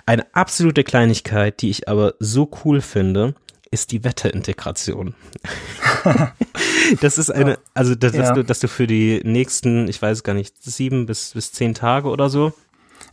eine 0.05 0.25
absolute 0.33 0.83
Kleinigkeit, 0.83 1.61
die 1.61 1.69
ich 1.69 1.87
aber 1.87 2.13
so 2.19 2.49
cool 2.63 2.81
finde, 2.81 3.35
ist 3.71 3.91
die 3.91 4.03
Wetterintegration. 4.03 5.15
das 7.01 7.17
ist 7.17 7.29
eine, 7.29 7.57
also 7.73 7.95
das, 7.95 8.13
ja. 8.13 8.21
dass, 8.21 8.33
du, 8.33 8.43
dass 8.43 8.59
du 8.59 8.67
für 8.67 8.85
die 8.85 9.21
nächsten, 9.23 9.87
ich 9.87 10.01
weiß 10.01 10.23
gar 10.23 10.33
nicht, 10.33 10.61
sieben 10.61 11.05
bis, 11.05 11.31
bis 11.33 11.53
zehn 11.53 11.73
Tage 11.73 12.09
oder 12.09 12.29
so. 12.29 12.53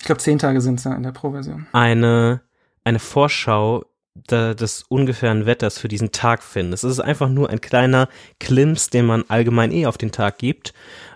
Ich 0.00 0.04
glaube, 0.04 0.20
zehn 0.20 0.38
Tage 0.38 0.60
sind 0.60 0.78
es 0.78 0.84
ja 0.84 0.94
in 0.94 1.02
der 1.04 1.12
Pro-Version. 1.12 1.66
Eine, 1.72 2.40
eine 2.84 2.98
Vorschau 2.98 3.84
des 4.30 4.84
ungefähren 4.88 5.46
Wetters 5.46 5.78
für 5.78 5.88
diesen 5.88 6.12
Tag 6.12 6.42
finden. 6.42 6.72
Es 6.72 6.84
ist 6.84 7.00
einfach 7.00 7.28
nur 7.28 7.50
ein 7.50 7.60
kleiner 7.60 8.08
Klimps, 8.40 8.90
den 8.90 9.06
man 9.06 9.24
allgemein 9.28 9.72
eh 9.72 9.86
auf 9.86 9.98
den 9.98 10.12
Tag 10.12 10.38
gibt, 10.38 10.72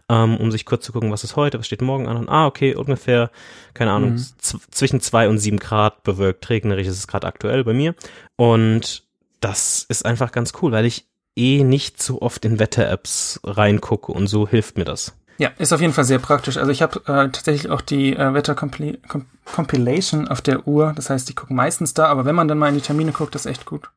ähm, 0.08 0.36
um 0.36 0.50
sich 0.50 0.64
kurz 0.64 0.84
zu 0.84 0.92
gucken, 0.92 1.10
was 1.10 1.24
ist 1.24 1.36
heute, 1.36 1.58
was 1.58 1.66
steht 1.66 1.82
morgen 1.82 2.08
an. 2.08 2.16
Und, 2.16 2.28
ah, 2.28 2.46
okay, 2.46 2.74
ungefähr, 2.74 3.30
keine 3.74 3.92
Ahnung, 3.92 4.12
mhm. 4.12 4.26
zwischen 4.70 5.00
zwei 5.00 5.28
und 5.28 5.38
sieben 5.38 5.58
Grad 5.58 6.02
bewölkt, 6.02 6.48
regnerisch 6.50 6.86
ist 6.86 6.98
es 6.98 7.06
gerade 7.06 7.26
aktuell 7.26 7.64
bei 7.64 7.72
mir. 7.72 7.94
Und 8.36 9.04
das 9.40 9.84
ist 9.88 10.04
einfach 10.04 10.32
ganz 10.32 10.52
cool, 10.62 10.72
weil 10.72 10.86
ich 10.86 11.06
eh 11.36 11.64
nicht 11.64 12.02
so 12.02 12.20
oft 12.20 12.44
in 12.44 12.58
Wetter-Apps 12.58 13.40
reingucke 13.44 14.12
und 14.12 14.26
so 14.26 14.46
hilft 14.46 14.76
mir 14.76 14.84
das. 14.84 15.14
Ja, 15.38 15.50
ist 15.58 15.72
auf 15.72 15.80
jeden 15.80 15.92
Fall 15.92 16.04
sehr 16.04 16.18
praktisch. 16.18 16.56
Also 16.56 16.70
ich 16.70 16.82
habe 16.82 17.00
äh, 17.06 17.28
tatsächlich 17.30 17.70
auch 17.70 17.80
die 17.80 18.14
äh, 18.14 18.34
Wetter-Compilation 18.34 20.28
auf 20.28 20.40
der 20.40 20.68
Uhr. 20.68 20.92
Das 20.94 21.10
heißt, 21.10 21.28
ich 21.30 21.36
gucke 21.36 21.54
meistens 21.54 21.94
da, 21.94 22.06
aber 22.06 22.24
wenn 22.24 22.34
man 22.34 22.48
dann 22.48 22.58
mal 22.58 22.68
in 22.68 22.74
die 22.74 22.80
Termine 22.80 23.12
guckt, 23.12 23.34
ist 23.34 23.46
echt 23.46 23.64
gut. 23.64 23.90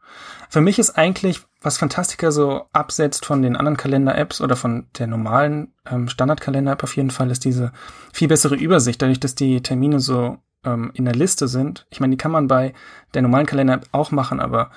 Für 0.49 0.61
mich 0.61 0.79
ist 0.79 0.91
eigentlich, 0.91 1.41
was 1.61 1.77
Fantastica 1.77 2.31
so 2.31 2.65
absetzt 2.71 3.25
von 3.25 3.41
den 3.41 3.55
anderen 3.55 3.77
Kalender-Apps 3.77 4.41
oder 4.41 4.55
von 4.55 4.87
der 4.97 5.07
normalen 5.07 5.73
ähm, 5.89 6.07
Standard-Kalender-App 6.07 6.83
auf 6.83 6.95
jeden 6.95 7.11
Fall, 7.11 7.29
ist 7.31 7.43
diese 7.45 7.71
viel 8.13 8.27
bessere 8.27 8.55
Übersicht, 8.55 9.01
dadurch, 9.01 9.19
dass 9.19 9.35
die 9.35 9.61
Termine 9.61 9.99
so 9.99 10.37
ähm, 10.63 10.91
in 10.93 11.05
der 11.05 11.15
Liste 11.15 11.47
sind. 11.47 11.85
Ich 11.89 11.99
meine, 11.99 12.11
die 12.11 12.17
kann 12.17 12.31
man 12.31 12.47
bei 12.47 12.73
der 13.13 13.21
normalen 13.21 13.45
Kalender-App 13.45 13.87
auch 13.91 14.11
machen, 14.11 14.39
aber 14.39 14.71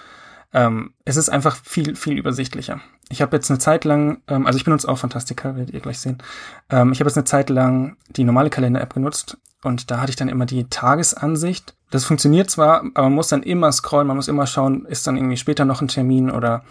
ähm, 0.52 0.94
es 1.04 1.16
ist 1.16 1.28
einfach 1.28 1.56
viel, 1.56 1.94
viel 1.94 2.16
übersichtlicher. 2.18 2.80
Ich 3.10 3.22
habe 3.22 3.36
jetzt 3.36 3.50
eine 3.50 3.58
Zeit 3.58 3.84
lang, 3.84 4.22
ähm, 4.28 4.46
also 4.46 4.56
ich 4.56 4.64
benutze 4.64 4.88
auch 4.88 4.98
Fantastica, 4.98 5.56
werdet 5.56 5.74
ihr 5.74 5.80
gleich 5.80 5.98
sehen. 5.98 6.18
Ähm, 6.70 6.92
ich 6.92 7.00
habe 7.00 7.08
jetzt 7.08 7.16
eine 7.16 7.24
Zeit 7.24 7.50
lang 7.50 7.96
die 8.10 8.24
normale 8.24 8.50
Kalender-App 8.50 8.94
genutzt 8.94 9.38
und 9.62 9.90
da 9.90 10.00
hatte 10.00 10.10
ich 10.10 10.16
dann 10.16 10.28
immer 10.28 10.46
die 10.46 10.64
Tagesansicht. 10.64 11.74
Das 11.90 12.04
funktioniert 12.04 12.50
zwar, 12.50 12.80
aber 12.94 13.02
man 13.04 13.14
muss 13.14 13.28
dann 13.28 13.42
immer 13.42 13.72
scrollen, 13.72 14.06
man 14.06 14.16
muss 14.16 14.28
immer 14.28 14.46
schauen, 14.46 14.84
ist 14.86 15.06
dann 15.06 15.16
irgendwie 15.16 15.36
später 15.36 15.64
noch 15.64 15.80
ein 15.82 15.88
Termin 15.88 16.30
oder 16.30 16.64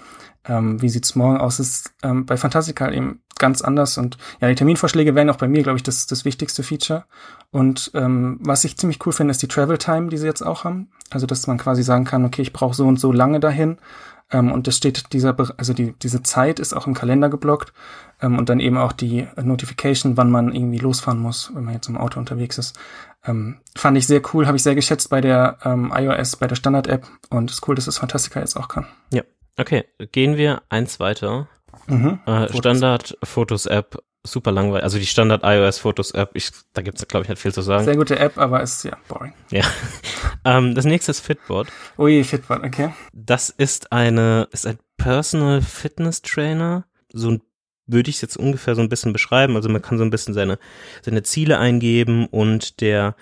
ähm, 0.48 0.82
wie 0.82 0.90
sieht's 0.90 1.16
morgen 1.16 1.38
aus, 1.38 1.60
ist 1.60 1.94
ähm, 2.04 2.26
bei 2.26 2.38
Fantastical 2.38 2.94
eben 2.94 3.22
ganz 3.38 3.62
anders. 3.62 3.98
Und 3.98 4.18
ja, 4.42 4.48
die 4.48 4.56
Terminvorschläge 4.56 5.16
wären 5.16 5.30
auch 5.30 5.38
bei 5.38 5.48
mir, 5.48 5.64
glaube 5.64 5.78
ich, 5.78 5.84
das, 5.84 6.08
das 6.08 6.26
wichtigste 6.26 6.64
Feature. 6.64 7.06
Und 7.52 7.92
ähm, 7.94 8.40
was 8.42 8.64
ich 8.64 8.78
ziemlich 8.78 9.06
cool 9.06 9.14
finde, 9.14 9.32
ist 9.32 9.42
die 9.42 9.48
Travel 9.48 9.78
Time, 9.78 10.10
die 10.10 10.18
sie 10.18 10.26
jetzt 10.26 10.42
auch 10.42 10.64
haben. 10.64 10.90
Also, 11.10 11.26
dass 11.26 11.48
man 11.48 11.58
quasi 11.58 11.84
sagen 11.84 12.06
kann, 12.06 12.26
okay, 12.26 12.42
ich 12.42 12.54
brauche 12.54 12.76
so 12.76 12.88
und 12.88 13.00
so 13.00 13.12
lange 13.12 13.40
dahin. 13.40 13.78
Ähm, 14.30 14.52
und 14.52 14.68
das 14.68 14.76
steht 14.76 15.14
dieser, 15.14 15.36
also 15.58 15.74
die, 15.74 15.94
diese 16.02 16.22
Zeit 16.24 16.60
ist 16.60 16.74
auch 16.74 16.88
im 16.88 16.94
Kalender 16.94 17.30
geblockt. 17.30 17.74
Ähm, 18.22 18.38
und 18.38 18.50
dann 18.50 18.60
eben 18.60 18.78
auch 18.78 18.92
die 18.92 19.28
Notification, 19.42 20.18
wann 20.18 20.32
man 20.32 20.54
irgendwie 20.54 20.80
losfahren 20.80 21.20
muss, 21.22 21.52
wenn 21.54 21.64
man 21.64 21.74
jetzt 21.74 21.88
im 21.88 21.98
Auto 21.98 22.20
unterwegs 22.20 22.58
ist. 22.58 22.78
Ähm, 23.26 23.58
fand 23.76 23.98
ich 23.98 24.08
sehr 24.08 24.22
cool, 24.34 24.48
habe 24.48 24.58
ich 24.58 24.64
sehr 24.64 24.76
geschätzt 24.76 25.10
bei 25.10 25.22
der 25.22 25.58
ähm, 25.64 25.94
iOS, 25.96 26.38
bei 26.38 26.48
der 26.48 26.56
Standard-App. 26.56 27.08
Und 27.30 27.50
es 27.50 27.58
ist 27.58 27.68
cool, 27.68 27.76
dass 27.76 27.88
es 27.88 28.00
Fantastica 28.00 28.40
jetzt 28.40 28.58
auch 28.58 28.68
kann. 28.68 28.88
Ja, 29.12 29.24
okay. 29.58 29.86
Gehen 30.12 30.38
wir 30.38 30.62
eins 30.70 31.00
weiter. 31.00 31.48
Mhm. 31.88 32.20
Äh, 32.26 32.54
Standard-Fotos-App 32.58 33.98
super 34.28 34.52
langweilig. 34.52 34.84
Also 34.84 35.00
die 35.00 35.06
Standard 35.06 35.42
iOS 35.44 35.80
Fotos 35.80 36.12
App, 36.12 36.32
ich, 36.34 36.52
da 36.74 36.82
gibt's 36.82 37.08
glaube 37.08 37.24
ich 37.24 37.30
nicht 37.30 37.42
viel 37.42 37.54
zu 37.54 37.62
sagen. 37.62 37.86
Sehr 37.86 37.96
gute 37.96 38.20
App, 38.20 38.38
aber 38.38 38.62
ist 38.62 38.84
ja 38.84 38.98
boring. 39.08 39.34
Ja. 39.50 39.64
ähm, 40.46 40.76
das 40.76 40.86
nächste 40.86 41.12
ist 41.12 41.22
Fitbot. 41.22 41.68
Ui, 41.98 42.24
Fitbot, 42.24 42.64
okay. 42.64 42.94
Das 43.14 43.50
ist 43.50 43.92
eine, 43.92 44.48
ist 44.52 44.68
ein 44.68 44.78
Personal 44.98 45.62
Fitness 45.62 46.22
Trainer. 46.22 46.86
So 47.12 47.32
ein 47.32 47.42
würde 47.90 48.10
ich 48.10 48.18
es 48.18 48.22
jetzt 48.22 48.36
ungefähr 48.36 48.76
so 48.76 48.82
ein 48.82 48.90
bisschen 48.90 49.14
beschreiben. 49.14 49.56
Also 49.56 49.70
man 49.70 49.82
kann 49.82 49.98
so 49.98 50.04
ein 50.04 50.10
bisschen 50.10 50.34
seine, 50.34 50.60
seine 51.02 51.24
Ziele 51.24 51.58
eingeben 51.58 52.26
und 52.28 52.82
der 52.82 53.16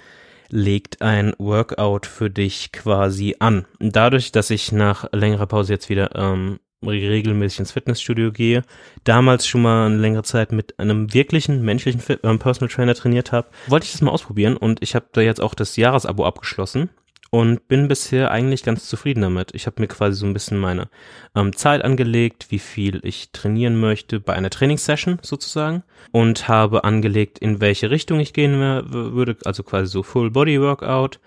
legt 0.50 1.02
ein 1.02 1.34
Workout 1.38 2.06
für 2.06 2.30
dich 2.30 2.72
quasi 2.72 3.36
an. 3.40 3.66
dadurch, 3.80 4.32
dass 4.32 4.50
ich 4.50 4.72
nach 4.72 5.06
längerer 5.12 5.48
Pause 5.48 5.74
jetzt 5.74 5.90
wieder 5.90 6.16
ähm, 6.16 6.60
regelmäßig 6.84 7.60
ins 7.60 7.72
Fitnessstudio 7.72 8.32
gehe, 8.32 8.64
damals 9.04 9.48
schon 9.48 9.62
mal 9.62 9.88
eine 9.88 9.98
längere 9.98 10.24
Zeit 10.24 10.52
mit 10.52 10.80
einem 10.80 11.14
wirklichen 11.14 11.64
menschlichen 11.64 12.02
Fit 12.02 12.24
äh, 12.24 12.38
Personal 12.38 12.74
Trainer 12.74 12.96
trainiert 12.96 13.32
habe, 13.32 13.48
wollte 13.68 13.86
ich 13.86 13.92
das 13.94 14.02
mal 14.02 14.12
ausprobieren 14.12 14.58
und 14.58 14.82
ich 14.82 14.96
habe 14.96 15.06
da 15.12 15.22
jetzt 15.22 15.42
auch 15.42 15.54
das 15.54 15.76
Jahresabo 15.76 16.26
abgeschlossen 16.26 16.90
und 17.36 17.68
bin 17.68 17.90
bisher 17.90 18.32
eigentlich 18.32 18.64
ganz 18.64 18.88
zufrieden 18.88 19.20
damit. 19.20 19.54
Ich 19.54 19.66
habe 19.66 19.82
mir 19.82 19.90
quasi 19.90 20.18
so 20.18 20.26
ein 20.26 20.32
bisschen 20.32 20.58
meine 20.58 20.88
ähm, 21.36 21.54
Zeit 21.54 21.84
angelegt, 21.84 22.48
wie 22.50 22.60
viel 22.60 23.02
ich 23.04 23.34
trainieren 23.34 23.78
möchte 23.78 24.22
bei 24.22 24.32
einer 24.32 24.50
Trainingssession 24.50 25.20
sozusagen 25.22 25.84
und 26.14 26.48
habe 26.48 26.86
angelegt, 26.86 27.40
in 27.40 27.60
welche 27.60 27.92
Richtung 27.92 28.22
ich 28.22 28.32
gehen 28.32 28.58
würde, 28.58 29.36
also 29.44 29.64
quasi 29.64 29.92
so 29.92 30.02
Full 30.02 30.32
Body 30.32 30.62
Workout 30.62 31.20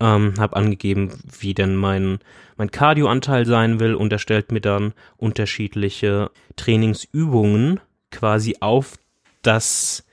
ähm, 0.00 0.32
habe 0.38 0.56
angegeben, 0.56 1.10
wie 1.38 1.52
denn 1.52 1.76
mein, 1.76 2.20
mein 2.56 2.70
Cardio-Anteil 2.70 3.44
sein 3.44 3.80
will 3.80 3.94
und 3.94 4.14
er 4.14 4.18
stellt 4.18 4.52
mir 4.52 4.62
dann 4.62 4.94
unterschiedliche 5.18 6.30
Trainingsübungen 6.56 7.80
quasi 8.10 8.56
auf 8.60 8.94
das 9.42 10.06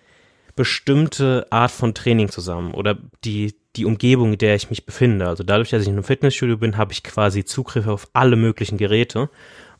bestimmte 0.57 1.47
Art 1.51 1.71
von 1.71 1.93
Training 1.93 2.27
zusammen 2.27 2.73
oder 2.73 2.97
die, 3.23 3.55
die 3.77 3.85
Umgebung, 3.85 4.33
in 4.33 4.37
der 4.37 4.55
ich 4.55 4.69
mich 4.69 4.85
befinde. 4.85 5.27
Also 5.27 5.43
dadurch, 5.43 5.69
dass 5.69 5.83
ich 5.83 5.87
in 5.87 5.93
einem 5.93 6.03
Fitnessstudio 6.03 6.57
bin, 6.57 6.77
habe 6.77 6.91
ich 6.91 7.03
quasi 7.03 7.45
Zugriff 7.45 7.87
auf 7.87 8.07
alle 8.13 8.35
möglichen 8.35 8.77
Geräte 8.77 9.29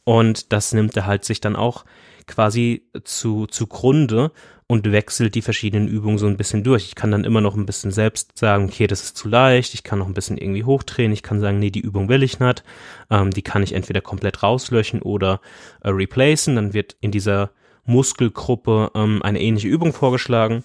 und 0.03 0.53
das 0.53 0.73
nimmt 0.73 0.95
er 0.95 1.05
halt 1.05 1.25
sich 1.25 1.41
dann 1.41 1.55
auch 1.55 1.83
quasi 2.27 2.83
zu, 3.03 3.47
zugrunde 3.47 4.31
und 4.67 4.91
wechselt 4.91 5.33
die 5.35 5.41
verschiedenen 5.41 5.87
Übungen 5.87 6.17
so 6.17 6.27
ein 6.27 6.37
bisschen 6.37 6.63
durch. 6.63 6.85
Ich 6.85 6.95
kann 6.95 7.11
dann 7.11 7.23
immer 7.23 7.41
noch 7.41 7.55
ein 7.55 7.65
bisschen 7.65 7.91
selbst 7.91 8.37
sagen, 8.37 8.65
okay, 8.65 8.85
das 8.85 9.03
ist 9.03 9.17
zu 9.17 9.29
leicht, 9.29 9.73
ich 9.73 9.83
kann 9.83 9.99
noch 9.99 10.07
ein 10.07 10.13
bisschen 10.13 10.37
irgendwie 10.37 10.65
hochdrehen, 10.65 11.13
ich 11.13 11.23
kann 11.23 11.39
sagen, 11.39 11.59
nee, 11.59 11.71
die 11.71 11.79
Übung 11.79 12.09
will 12.09 12.23
ich 12.23 12.39
nicht, 12.39 12.63
ähm, 13.09 13.31
die 13.31 13.41
kann 13.41 13.63
ich 13.63 13.73
entweder 13.73 14.01
komplett 14.01 14.43
rauslöschen 14.43 15.01
oder 15.01 15.39
äh, 15.81 15.89
replacen, 15.89 16.57
dann 16.57 16.73
wird 16.73 16.97
in 16.99 17.11
dieser 17.11 17.51
Muskelgruppe 17.85 18.91
ähm, 18.93 19.21
eine 19.23 19.41
ähnliche 19.41 19.69
Übung 19.69 19.93
vorgeschlagen. 19.93 20.63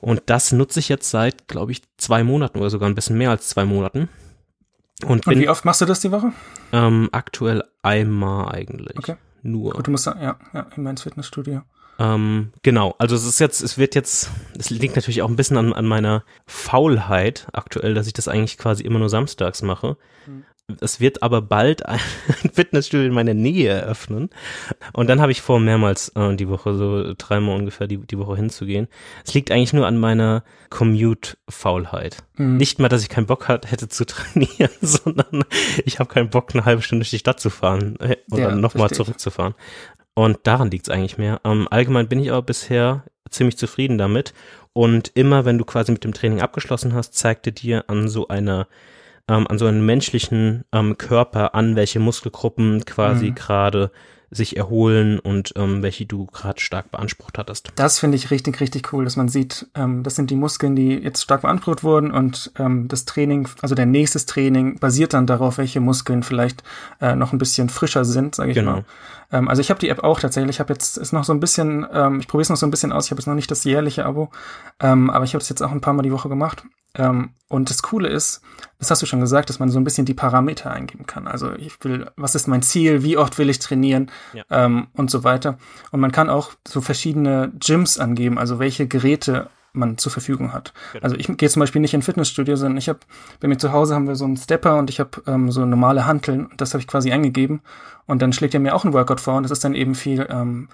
Und 0.00 0.22
das 0.26 0.52
nutze 0.52 0.80
ich 0.80 0.88
jetzt 0.88 1.10
seit, 1.10 1.48
glaube 1.48 1.72
ich, 1.72 1.82
zwei 1.96 2.22
Monaten 2.22 2.58
oder 2.58 2.70
sogar 2.70 2.88
ein 2.88 2.94
bisschen 2.94 3.18
mehr 3.18 3.30
als 3.30 3.48
zwei 3.48 3.64
Monaten. 3.64 4.08
Und, 5.04 5.24
bin, 5.24 5.34
Und 5.34 5.40
wie 5.40 5.48
oft 5.48 5.64
machst 5.64 5.80
du 5.80 5.84
das 5.84 6.00
die 6.00 6.10
Woche? 6.10 6.32
Ähm, 6.72 7.08
aktuell 7.12 7.64
einmal 7.82 8.52
eigentlich. 8.52 8.98
Okay. 8.98 9.16
Nur. 9.42 9.72
Gut, 9.72 9.86
du 9.86 9.90
musst 9.90 10.06
ja, 10.06 10.36
ja, 10.52 10.66
immer 10.76 10.90
ins 10.90 11.02
Fitnessstudio. 11.02 11.62
Ähm, 12.00 12.52
genau, 12.62 12.94
also 12.98 13.16
es 13.16 13.24
ist 13.24 13.40
jetzt, 13.40 13.60
es 13.60 13.76
wird 13.76 13.96
jetzt, 13.96 14.30
es 14.56 14.70
liegt 14.70 14.94
natürlich 14.94 15.22
auch 15.22 15.28
ein 15.28 15.34
bisschen 15.34 15.56
an, 15.56 15.72
an 15.72 15.84
meiner 15.84 16.24
Faulheit 16.46 17.48
aktuell, 17.52 17.94
dass 17.94 18.06
ich 18.06 18.12
das 18.12 18.28
eigentlich 18.28 18.56
quasi 18.56 18.84
immer 18.84 19.00
nur 19.00 19.08
samstags 19.08 19.62
mache. 19.62 19.96
Mhm. 20.26 20.44
Es 20.80 21.00
wird 21.00 21.22
aber 21.22 21.40
bald 21.40 21.86
ein 21.86 21.98
Fitnessstudio 22.52 23.06
in 23.06 23.14
meiner 23.14 23.32
Nähe 23.32 23.70
eröffnen. 23.70 24.28
Und 24.92 25.08
dann 25.08 25.20
habe 25.20 25.32
ich 25.32 25.40
vor, 25.40 25.60
mehrmals 25.60 26.10
äh, 26.10 26.36
die 26.36 26.48
Woche, 26.48 26.74
so 26.74 27.14
dreimal 27.16 27.56
ungefähr 27.56 27.86
die, 27.86 27.96
die 27.96 28.18
Woche 28.18 28.36
hinzugehen. 28.36 28.86
Es 29.24 29.32
liegt 29.32 29.50
eigentlich 29.50 29.72
nur 29.72 29.86
an 29.86 29.96
meiner 29.96 30.44
Commute-Faulheit. 30.68 32.18
Mhm. 32.36 32.58
Nicht 32.58 32.78
mal, 32.80 32.88
dass 32.88 33.02
ich 33.02 33.08
keinen 33.08 33.26
Bock 33.26 33.48
hat, 33.48 33.70
hätte 33.70 33.88
zu 33.88 34.04
trainieren, 34.06 34.70
sondern 34.82 35.44
ich 35.86 35.98
habe 35.98 36.12
keinen 36.12 36.28
Bock, 36.28 36.54
eine 36.54 36.66
halbe 36.66 36.82
Stunde 36.82 37.02
durch 37.02 37.10
die 37.10 37.18
Stadt 37.18 37.40
zu 37.40 37.48
fahren 37.48 37.96
äh, 38.00 38.16
und 38.30 38.38
ja, 38.38 38.50
dann 38.50 38.60
nochmal 38.60 38.90
zurückzufahren. 38.90 39.54
Und 40.12 40.38
daran 40.42 40.70
liegt 40.70 40.88
es 40.88 40.94
eigentlich 40.94 41.16
mehr. 41.16 41.40
Ähm, 41.44 41.66
allgemein 41.70 42.08
bin 42.08 42.20
ich 42.20 42.30
aber 42.30 42.42
bisher 42.42 43.04
ziemlich 43.30 43.56
zufrieden 43.56 43.96
damit. 43.96 44.34
Und 44.74 45.12
immer, 45.14 45.46
wenn 45.46 45.56
du 45.56 45.64
quasi 45.64 45.92
mit 45.92 46.04
dem 46.04 46.12
Training 46.12 46.40
abgeschlossen 46.40 46.92
hast, 46.92 47.14
zeigt 47.14 47.46
er 47.46 47.52
dir 47.52 47.84
an 47.88 48.08
so 48.08 48.28
einer 48.28 48.66
ähm, 49.28 49.46
an 49.46 49.58
so 49.58 49.66
einem 49.66 49.84
menschlichen 49.84 50.64
ähm, 50.72 50.98
Körper 50.98 51.54
an, 51.54 51.76
welche 51.76 52.00
Muskelgruppen 52.00 52.84
quasi 52.84 53.30
mhm. 53.30 53.34
gerade 53.34 53.90
sich 54.30 54.56
erholen 54.56 55.18
und 55.18 55.54
ähm, 55.56 55.82
welche 55.82 56.04
du 56.04 56.26
gerade 56.26 56.60
stark 56.60 56.90
beansprucht 56.90 57.38
hattest. 57.38 57.72
Das 57.76 57.98
finde 57.98 58.16
ich 58.16 58.30
richtig, 58.30 58.60
richtig 58.60 58.92
cool, 58.92 59.04
dass 59.04 59.16
man 59.16 59.28
sieht, 59.28 59.66
ähm, 59.74 60.02
das 60.02 60.16
sind 60.16 60.30
die 60.30 60.36
Muskeln, 60.36 60.76
die 60.76 60.94
jetzt 60.94 61.22
stark 61.22 61.42
beansprucht 61.42 61.82
wurden 61.82 62.10
und 62.10 62.52
ähm, 62.58 62.88
das 62.88 63.06
Training, 63.06 63.48
also 63.62 63.74
der 63.74 63.86
nächste 63.86 64.24
Training 64.24 64.78
basiert 64.78 65.14
dann 65.14 65.26
darauf, 65.26 65.56
welche 65.56 65.80
Muskeln 65.80 66.22
vielleicht 66.22 66.62
äh, 67.00 67.14
noch 67.14 67.32
ein 67.32 67.38
bisschen 67.38 67.70
frischer 67.70 68.04
sind, 68.04 68.34
sage 68.34 68.50
ich 68.50 68.56
genau. 68.56 68.72
mal. 68.72 68.84
Ähm, 69.32 69.48
also 69.48 69.60
ich 69.60 69.70
habe 69.70 69.80
die 69.80 69.88
App 69.88 70.04
auch 70.04 70.20
tatsächlich. 70.20 70.56
Ich 70.56 70.60
habe 70.60 70.72
jetzt 70.72 70.98
ist 70.98 71.12
noch 71.12 71.24
so 71.24 71.32
ein 71.32 71.40
bisschen, 71.40 71.86
ähm, 71.92 72.20
ich 72.20 72.28
probiere 72.28 72.42
es 72.42 72.50
noch 72.50 72.56
so 72.56 72.66
ein 72.66 72.70
bisschen 72.70 72.92
aus. 72.92 73.06
Ich 73.06 73.10
habe 73.10 73.20
jetzt 73.20 73.26
noch 73.26 73.34
nicht 73.34 73.50
das 73.50 73.64
jährliche 73.64 74.04
Abo, 74.04 74.30
ähm, 74.80 75.10
aber 75.10 75.24
ich 75.24 75.34
habe 75.34 75.42
es 75.42 75.48
jetzt 75.48 75.62
auch 75.62 75.72
ein 75.72 75.80
paar 75.80 75.94
Mal 75.94 76.02
die 76.02 76.12
Woche 76.12 76.28
gemacht. 76.28 76.64
Ähm, 76.94 77.30
und 77.48 77.70
das 77.70 77.82
Coole 77.82 78.08
ist, 78.08 78.42
das 78.78 78.90
hast 78.90 79.02
du 79.02 79.06
schon 79.06 79.20
gesagt, 79.20 79.48
dass 79.48 79.58
man 79.58 79.70
so 79.70 79.80
ein 79.80 79.84
bisschen 79.84 80.06
die 80.06 80.14
Parameter 80.14 80.70
eingeben 80.70 81.06
kann. 81.06 81.26
Also 81.26 81.52
ich 81.54 81.82
will, 81.82 82.10
was 82.16 82.34
ist 82.34 82.46
mein 82.46 82.62
Ziel, 82.62 83.02
wie 83.02 83.16
oft 83.16 83.38
will 83.38 83.50
ich 83.50 83.58
trainieren 83.58 84.10
ja. 84.32 84.44
ähm, 84.50 84.86
und 84.94 85.10
so 85.10 85.24
weiter. 85.24 85.58
Und 85.90 86.00
man 86.00 86.12
kann 86.12 86.30
auch 86.30 86.52
so 86.66 86.80
verschiedene 86.80 87.52
Gyms 87.58 87.98
angeben, 87.98 88.38
also 88.38 88.58
welche 88.58 88.86
Geräte 88.86 89.50
man 89.72 89.98
zur 89.98 90.12
Verfügung 90.12 90.52
hat. 90.52 90.72
Genau. 90.92 91.04
Also 91.04 91.16
ich 91.16 91.26
gehe 91.36 91.48
zum 91.48 91.60
Beispiel 91.60 91.80
nicht 91.80 91.94
in 91.94 92.02
Fitnessstudio, 92.02 92.56
sondern 92.56 92.78
ich 92.78 92.88
habe, 92.88 93.00
bei 93.40 93.48
mir 93.48 93.58
zu 93.58 93.72
Hause 93.72 93.94
haben 93.94 94.08
wir 94.08 94.16
so 94.16 94.24
einen 94.24 94.36
Stepper 94.36 94.76
und 94.76 94.90
ich 94.90 95.00
habe 95.00 95.22
ähm, 95.26 95.50
so 95.50 95.64
normale 95.64 96.06
Hanteln. 96.06 96.48
Das 96.56 96.72
habe 96.72 96.80
ich 96.80 96.88
quasi 96.88 97.12
eingegeben 97.12 97.60
und 98.06 98.22
dann 98.22 98.32
schlägt 98.32 98.54
er 98.54 98.60
mir 98.60 98.74
auch 98.74 98.84
ein 98.84 98.92
Workout 98.92 99.20
vor 99.20 99.36
und 99.36 99.42
das 99.42 99.52
ist 99.52 99.64
dann 99.64 99.74
eben 99.74 99.94
viel 99.94 100.26
ähm, 100.30 100.68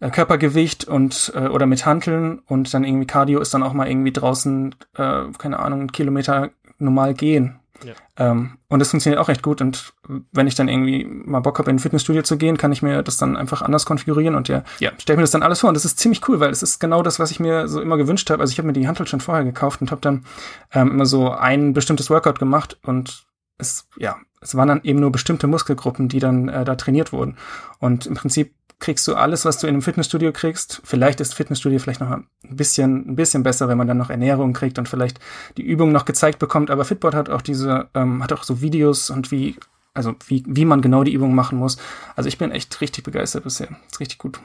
äh, 0.00 0.10
Körpergewicht 0.10 0.84
und 0.84 1.32
äh, 1.34 1.48
oder 1.48 1.66
mit 1.66 1.86
Hanteln 1.86 2.40
und 2.46 2.72
dann 2.72 2.84
irgendwie 2.84 3.06
Cardio 3.06 3.40
ist 3.40 3.52
dann 3.54 3.62
auch 3.62 3.72
mal 3.72 3.88
irgendwie 3.88 4.12
draußen, 4.12 4.74
äh, 4.96 5.24
keine 5.38 5.58
Ahnung, 5.58 5.88
Kilometer 5.88 6.50
normal 6.80 7.14
gehen. 7.14 7.60
Ja. 7.84 7.94
Ähm, 8.18 8.58
und 8.68 8.78
das 8.78 8.90
funktioniert 8.90 9.20
auch 9.20 9.28
recht 9.28 9.42
gut. 9.42 9.60
Und 9.60 9.94
wenn 10.32 10.46
ich 10.46 10.54
dann 10.54 10.68
irgendwie 10.68 11.04
mal 11.04 11.40
Bock 11.40 11.58
habe, 11.58 11.70
in 11.70 11.76
ein 11.76 11.80
Fitnessstudio 11.80 12.22
zu 12.22 12.36
gehen, 12.36 12.56
kann 12.56 12.72
ich 12.72 12.82
mir 12.82 13.02
das 13.02 13.16
dann 13.16 13.36
einfach 13.36 13.62
anders 13.62 13.86
konfigurieren 13.86 14.34
und 14.34 14.48
ja, 14.48 14.64
ja, 14.78 14.92
stell 14.98 15.16
mir 15.16 15.22
das 15.22 15.30
dann 15.30 15.42
alles 15.42 15.60
vor. 15.60 15.68
Und 15.68 15.74
das 15.74 15.84
ist 15.84 15.98
ziemlich 15.98 16.26
cool, 16.28 16.40
weil 16.40 16.50
es 16.50 16.62
ist 16.62 16.78
genau 16.78 17.02
das, 17.02 17.18
was 17.18 17.30
ich 17.30 17.40
mir 17.40 17.68
so 17.68 17.80
immer 17.80 17.96
gewünscht 17.96 18.28
habe. 18.30 18.42
Also 18.42 18.52
ich 18.52 18.58
habe 18.58 18.66
mir 18.66 18.74
die 18.74 18.86
Handel 18.86 19.06
schon 19.06 19.20
vorher 19.20 19.44
gekauft 19.44 19.80
und 19.80 19.90
habe 19.90 20.00
dann 20.00 20.24
ähm, 20.72 20.90
immer 20.90 21.06
so 21.06 21.30
ein 21.30 21.72
bestimmtes 21.72 22.10
Workout 22.10 22.38
gemacht 22.38 22.78
und 22.82 23.24
es, 23.56 23.88
ja, 23.98 24.16
es 24.40 24.54
waren 24.54 24.68
dann 24.68 24.80
eben 24.82 25.00
nur 25.00 25.12
bestimmte 25.12 25.46
Muskelgruppen, 25.46 26.08
die 26.08 26.18
dann 26.18 26.48
äh, 26.48 26.64
da 26.64 26.74
trainiert 26.76 27.12
wurden. 27.12 27.36
Und 27.78 28.06
im 28.06 28.14
Prinzip 28.14 28.54
kriegst 28.80 29.06
du 29.06 29.14
alles, 29.14 29.44
was 29.44 29.58
du 29.58 29.66
in 29.66 29.74
einem 29.74 29.82
Fitnessstudio 29.82 30.32
kriegst. 30.32 30.80
Vielleicht 30.84 31.20
ist 31.20 31.34
Fitnessstudio 31.34 31.78
vielleicht 31.78 32.00
noch 32.00 32.10
ein 32.10 32.26
bisschen, 32.42 33.10
ein 33.10 33.16
bisschen 33.16 33.42
besser, 33.42 33.68
wenn 33.68 33.78
man 33.78 33.86
dann 33.86 33.98
noch 33.98 34.10
Ernährung 34.10 34.54
kriegt 34.54 34.78
und 34.78 34.88
vielleicht 34.88 35.20
die 35.58 35.62
Übung 35.62 35.92
noch 35.92 36.06
gezeigt 36.06 36.38
bekommt. 36.38 36.70
Aber 36.70 36.84
Fitbot 36.86 37.14
hat 37.14 37.28
auch 37.28 37.42
diese, 37.42 37.88
ähm, 37.94 38.24
hat 38.24 38.32
auch 38.32 38.42
so 38.42 38.62
Videos 38.62 39.10
und 39.10 39.30
wie, 39.30 39.56
also 39.92 40.14
wie, 40.26 40.42
wie 40.46 40.64
man 40.64 40.80
genau 40.80 41.04
die 41.04 41.12
Übung 41.12 41.34
machen 41.34 41.58
muss. 41.58 41.76
Also 42.16 42.28
ich 42.28 42.38
bin 42.38 42.50
echt 42.50 42.80
richtig 42.80 43.04
begeistert 43.04 43.44
bisher. 43.44 43.68
ist 43.90 44.00
richtig 44.00 44.18
gut. 44.18 44.40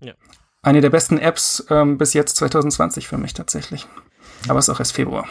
Ja. 0.00 0.14
Eine 0.62 0.80
der 0.80 0.90
besten 0.90 1.18
Apps 1.18 1.66
ähm, 1.68 1.98
bis 1.98 2.14
jetzt 2.14 2.36
2020 2.36 3.06
für 3.06 3.18
mich 3.18 3.34
tatsächlich. 3.34 3.86
Aber 4.48 4.58
es 4.58 4.68
ist 4.68 4.74
auch 4.74 4.80
erst 4.80 4.94
Februar. 4.94 5.28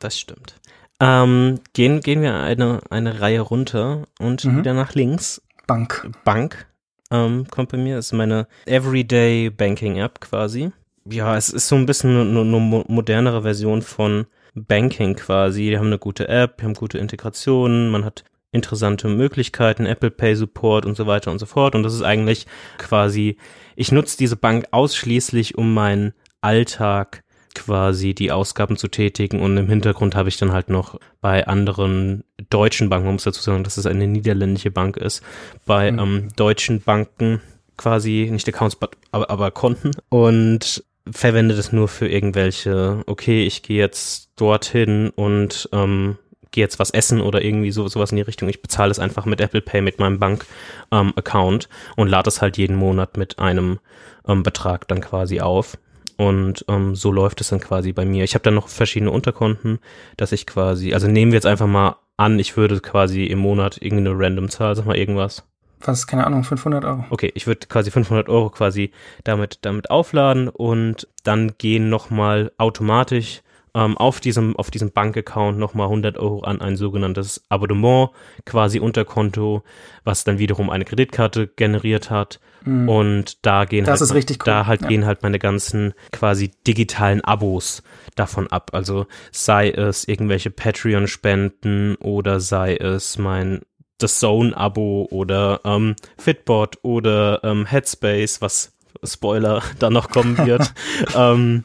Das 0.00 0.18
stimmt. 0.18 0.56
Ähm, 0.98 1.60
gehen, 1.72 2.00
gehen 2.00 2.20
wir 2.20 2.34
eine, 2.34 2.80
eine 2.90 3.20
Reihe 3.20 3.40
runter 3.40 4.08
und 4.18 4.44
mhm. 4.44 4.58
wieder 4.58 4.74
nach 4.74 4.94
links. 4.94 5.40
Bank. 5.66 6.10
Bank 6.24 6.66
ähm, 7.10 7.46
kommt 7.50 7.72
bei 7.72 7.78
mir. 7.78 7.96
Das 7.96 8.06
ist 8.06 8.12
meine 8.12 8.46
Everyday 8.66 9.50
Banking 9.50 9.96
App 9.96 10.20
quasi. 10.20 10.70
Ja, 11.08 11.36
es 11.36 11.50
ist 11.50 11.68
so 11.68 11.76
ein 11.76 11.86
bisschen 11.86 12.10
eine, 12.16 12.40
eine 12.40 12.84
modernere 12.88 13.42
Version 13.42 13.82
von 13.82 14.26
Banking 14.54 15.16
quasi. 15.16 15.70
Die 15.70 15.78
haben 15.78 15.88
eine 15.88 15.98
gute 15.98 16.28
App, 16.28 16.58
die 16.58 16.64
haben 16.64 16.74
gute 16.74 16.98
Integrationen, 16.98 17.90
man 17.90 18.04
hat 18.04 18.24
interessante 18.52 19.08
Möglichkeiten, 19.08 19.84
Apple 19.84 20.12
Pay 20.12 20.36
Support 20.36 20.86
und 20.86 20.96
so 20.96 21.06
weiter 21.06 21.30
und 21.30 21.40
so 21.40 21.46
fort. 21.46 21.74
Und 21.74 21.82
das 21.82 21.92
ist 21.92 22.02
eigentlich 22.02 22.46
quasi, 22.78 23.36
ich 23.74 23.92
nutze 23.92 24.16
diese 24.16 24.36
Bank 24.36 24.66
ausschließlich, 24.70 25.58
um 25.58 25.74
meinen 25.74 26.14
Alltag 26.40 27.24
quasi 27.54 28.14
die 28.14 28.32
Ausgaben 28.32 28.76
zu 28.76 28.88
tätigen 28.88 29.40
und 29.40 29.56
im 29.56 29.68
Hintergrund 29.68 30.16
habe 30.16 30.28
ich 30.28 30.36
dann 30.36 30.52
halt 30.52 30.68
noch 30.68 30.98
bei 31.20 31.46
anderen 31.46 32.24
deutschen 32.54 32.88
Banken, 32.88 33.08
um 33.08 33.16
es 33.16 33.24
dazu 33.24 33.40
zu 33.40 33.50
sagen, 33.50 33.64
dass 33.64 33.76
es 33.76 33.86
eine 33.86 34.06
niederländische 34.06 34.70
Bank 34.70 34.96
ist, 34.96 35.22
bei 35.66 35.90
mhm. 35.90 35.98
ähm, 35.98 36.28
deutschen 36.36 36.80
Banken 36.80 37.40
quasi 37.76 38.28
nicht 38.30 38.48
Accounts, 38.48 38.78
aber, 39.10 39.28
aber 39.28 39.50
Konten 39.50 39.90
und 40.08 40.84
verwende 41.10 41.56
das 41.56 41.72
nur 41.72 41.88
für 41.88 42.08
irgendwelche, 42.08 43.02
okay, 43.06 43.44
ich 43.44 43.62
gehe 43.62 43.78
jetzt 43.78 44.30
dorthin 44.36 45.10
und 45.10 45.68
ähm, 45.72 46.16
gehe 46.52 46.62
jetzt 46.62 46.78
was 46.78 46.90
essen 46.90 47.20
oder 47.20 47.42
irgendwie 47.42 47.72
so, 47.72 47.88
sowas 47.88 48.12
in 48.12 48.16
die 48.16 48.22
Richtung. 48.22 48.48
Ich 48.48 48.62
bezahle 48.62 48.92
es 48.92 49.00
einfach 49.00 49.26
mit 49.26 49.40
Apple 49.40 49.60
Pay, 49.60 49.80
mit 49.80 49.98
meinem 49.98 50.20
Bank-Account 50.20 51.68
ähm, 51.68 51.94
und 51.96 52.08
lade 52.08 52.28
es 52.28 52.40
halt 52.40 52.56
jeden 52.56 52.76
Monat 52.76 53.16
mit 53.16 53.40
einem 53.40 53.80
ähm, 54.26 54.44
Betrag 54.44 54.86
dann 54.86 55.00
quasi 55.00 55.40
auf. 55.40 55.76
Und 56.16 56.64
ähm, 56.68 56.94
so 56.94 57.10
läuft 57.10 57.40
es 57.40 57.48
dann 57.48 57.58
quasi 57.58 57.92
bei 57.92 58.04
mir. 58.04 58.22
Ich 58.22 58.34
habe 58.34 58.44
dann 58.44 58.54
noch 58.54 58.68
verschiedene 58.68 59.10
Unterkonten, 59.10 59.80
dass 60.16 60.30
ich 60.30 60.46
quasi, 60.46 60.94
also 60.94 61.08
nehmen 61.08 61.32
wir 61.32 61.38
jetzt 61.38 61.46
einfach 61.46 61.66
mal 61.66 61.96
an, 62.16 62.38
ich 62.38 62.56
würde 62.56 62.80
quasi 62.80 63.24
im 63.24 63.38
Monat 63.38 63.80
irgendeine 63.80 64.18
random 64.18 64.48
Zahl, 64.48 64.76
sag 64.76 64.86
mal 64.86 64.96
irgendwas. 64.96 65.44
Was, 65.80 66.06
keine 66.06 66.26
Ahnung, 66.26 66.44
500 66.44 66.84
Euro. 66.84 67.04
Okay, 67.10 67.30
ich 67.34 67.46
würde 67.46 67.66
quasi 67.66 67.90
500 67.90 68.28
Euro 68.28 68.50
quasi 68.50 68.90
damit, 69.22 69.58
damit 69.62 69.90
aufladen 69.90 70.48
und 70.48 71.08
dann 71.24 71.52
gehen 71.58 71.90
nochmal 71.90 72.52
automatisch 72.56 73.42
ähm, 73.74 73.96
auf 73.98 74.20
diesem, 74.20 74.56
auf 74.56 74.70
diesem 74.70 74.92
Bankaccount 74.92 75.58
nochmal 75.58 75.86
100 75.86 76.18
Euro 76.18 76.40
an 76.40 76.60
ein 76.60 76.76
sogenanntes 76.76 77.44
Abonnement, 77.48 78.10
quasi 78.44 78.78
Unterkonto, 78.78 79.62
was 80.04 80.24
dann 80.24 80.38
wiederum 80.38 80.70
eine 80.70 80.84
Kreditkarte 80.84 81.48
generiert 81.48 82.10
hat. 82.10 82.40
Mhm. 82.64 82.88
Und 82.88 83.46
da 83.46 83.64
gehen 83.64 83.84
das 83.84 84.00
halt, 84.00 84.30
cool. 84.30 84.36
da 84.44 84.66
halt 84.66 84.82
ja. 84.82 84.88
gehen 84.88 85.06
halt 85.06 85.22
meine 85.22 85.38
ganzen 85.38 85.94
quasi 86.12 86.50
digitalen 86.66 87.22
Abos 87.22 87.82
davon 88.14 88.46
ab. 88.48 88.70
Also 88.72 89.06
sei 89.32 89.70
es 89.70 90.06
irgendwelche 90.06 90.50
Patreon-Spenden 90.50 91.96
oder 91.96 92.40
sei 92.40 92.76
es 92.76 93.18
mein 93.18 93.62
das 93.98 94.18
Zone-Abo 94.18 95.08
oder 95.10 95.60
ähm, 95.64 95.94
Fitbot 96.18 96.78
oder 96.82 97.42
ähm, 97.44 97.66
Headspace, 97.66 98.40
was 98.40 98.72
Spoiler 99.02 99.62
da 99.78 99.90
noch 99.90 100.10
kommen 100.10 100.38
wird. 100.38 100.72
ähm, 101.16 101.64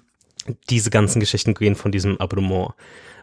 diese 0.70 0.90
ganzen 0.90 1.20
Geschichten 1.20 1.54
gehen 1.54 1.76
von 1.76 1.92
diesem 1.92 2.20
Abonnement. 2.20 2.74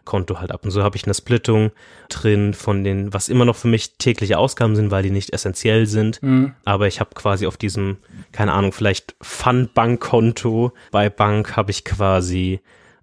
Konto 0.07 0.39
halt 0.39 0.51
ab. 0.51 0.63
Und 0.63 0.71
so 0.71 0.83
habe 0.83 0.95
ich 0.95 1.03
eine 1.03 1.13
Splittung 1.13 1.71
drin 2.09 2.53
von 2.53 2.83
den, 2.83 3.13
was 3.13 3.27
immer 3.27 3.45
noch 3.45 3.57
für 3.57 3.67
mich 3.67 3.97
tägliche 3.97 4.37
Ausgaben 4.37 4.75
sind, 4.75 4.89
weil 4.89 5.03
die 5.03 5.11
nicht 5.11 5.33
essentiell 5.33 5.85
sind. 5.85 6.23
Mhm. 6.23 6.53
Aber 6.63 6.87
ich 6.87 7.01
habe 7.01 7.09
quasi 7.13 7.45
auf 7.45 7.57
diesem, 7.57 7.97
keine 8.31 8.53
Ahnung, 8.53 8.71
vielleicht 8.71 9.15
Fun-Bank-Konto 9.21 10.71
bei 10.91 11.09
Bank 11.09 11.57
habe 11.57 11.71
ich 11.71 11.83
quasi 11.83 12.61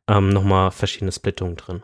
ähm, 0.08 0.30
nochmal 0.30 0.70
verschiedene 0.70 1.12
Splittungen 1.12 1.56
drin. 1.56 1.82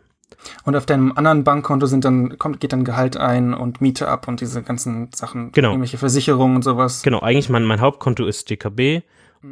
Und 0.64 0.74
auf 0.74 0.86
deinem 0.86 1.12
anderen 1.12 1.44
Bankkonto 1.44 1.86
sind 1.86 2.04
dann, 2.04 2.38
kommt, 2.38 2.60
geht 2.60 2.72
dann 2.72 2.84
Gehalt 2.84 3.18
ein 3.18 3.52
und 3.52 3.82
Miete 3.82 4.08
ab 4.08 4.26
und 4.26 4.40
diese 4.40 4.62
ganzen 4.62 5.10
Sachen, 5.14 5.52
genau. 5.52 5.70
irgendwelche 5.70 5.98
Versicherungen 5.98 6.56
und 6.56 6.62
sowas. 6.62 7.02
Genau, 7.02 7.20
eigentlich 7.20 7.50
mein, 7.50 7.64
mein 7.64 7.82
Hauptkonto 7.82 8.24
ist 8.24 8.48
DKB. 8.48 9.02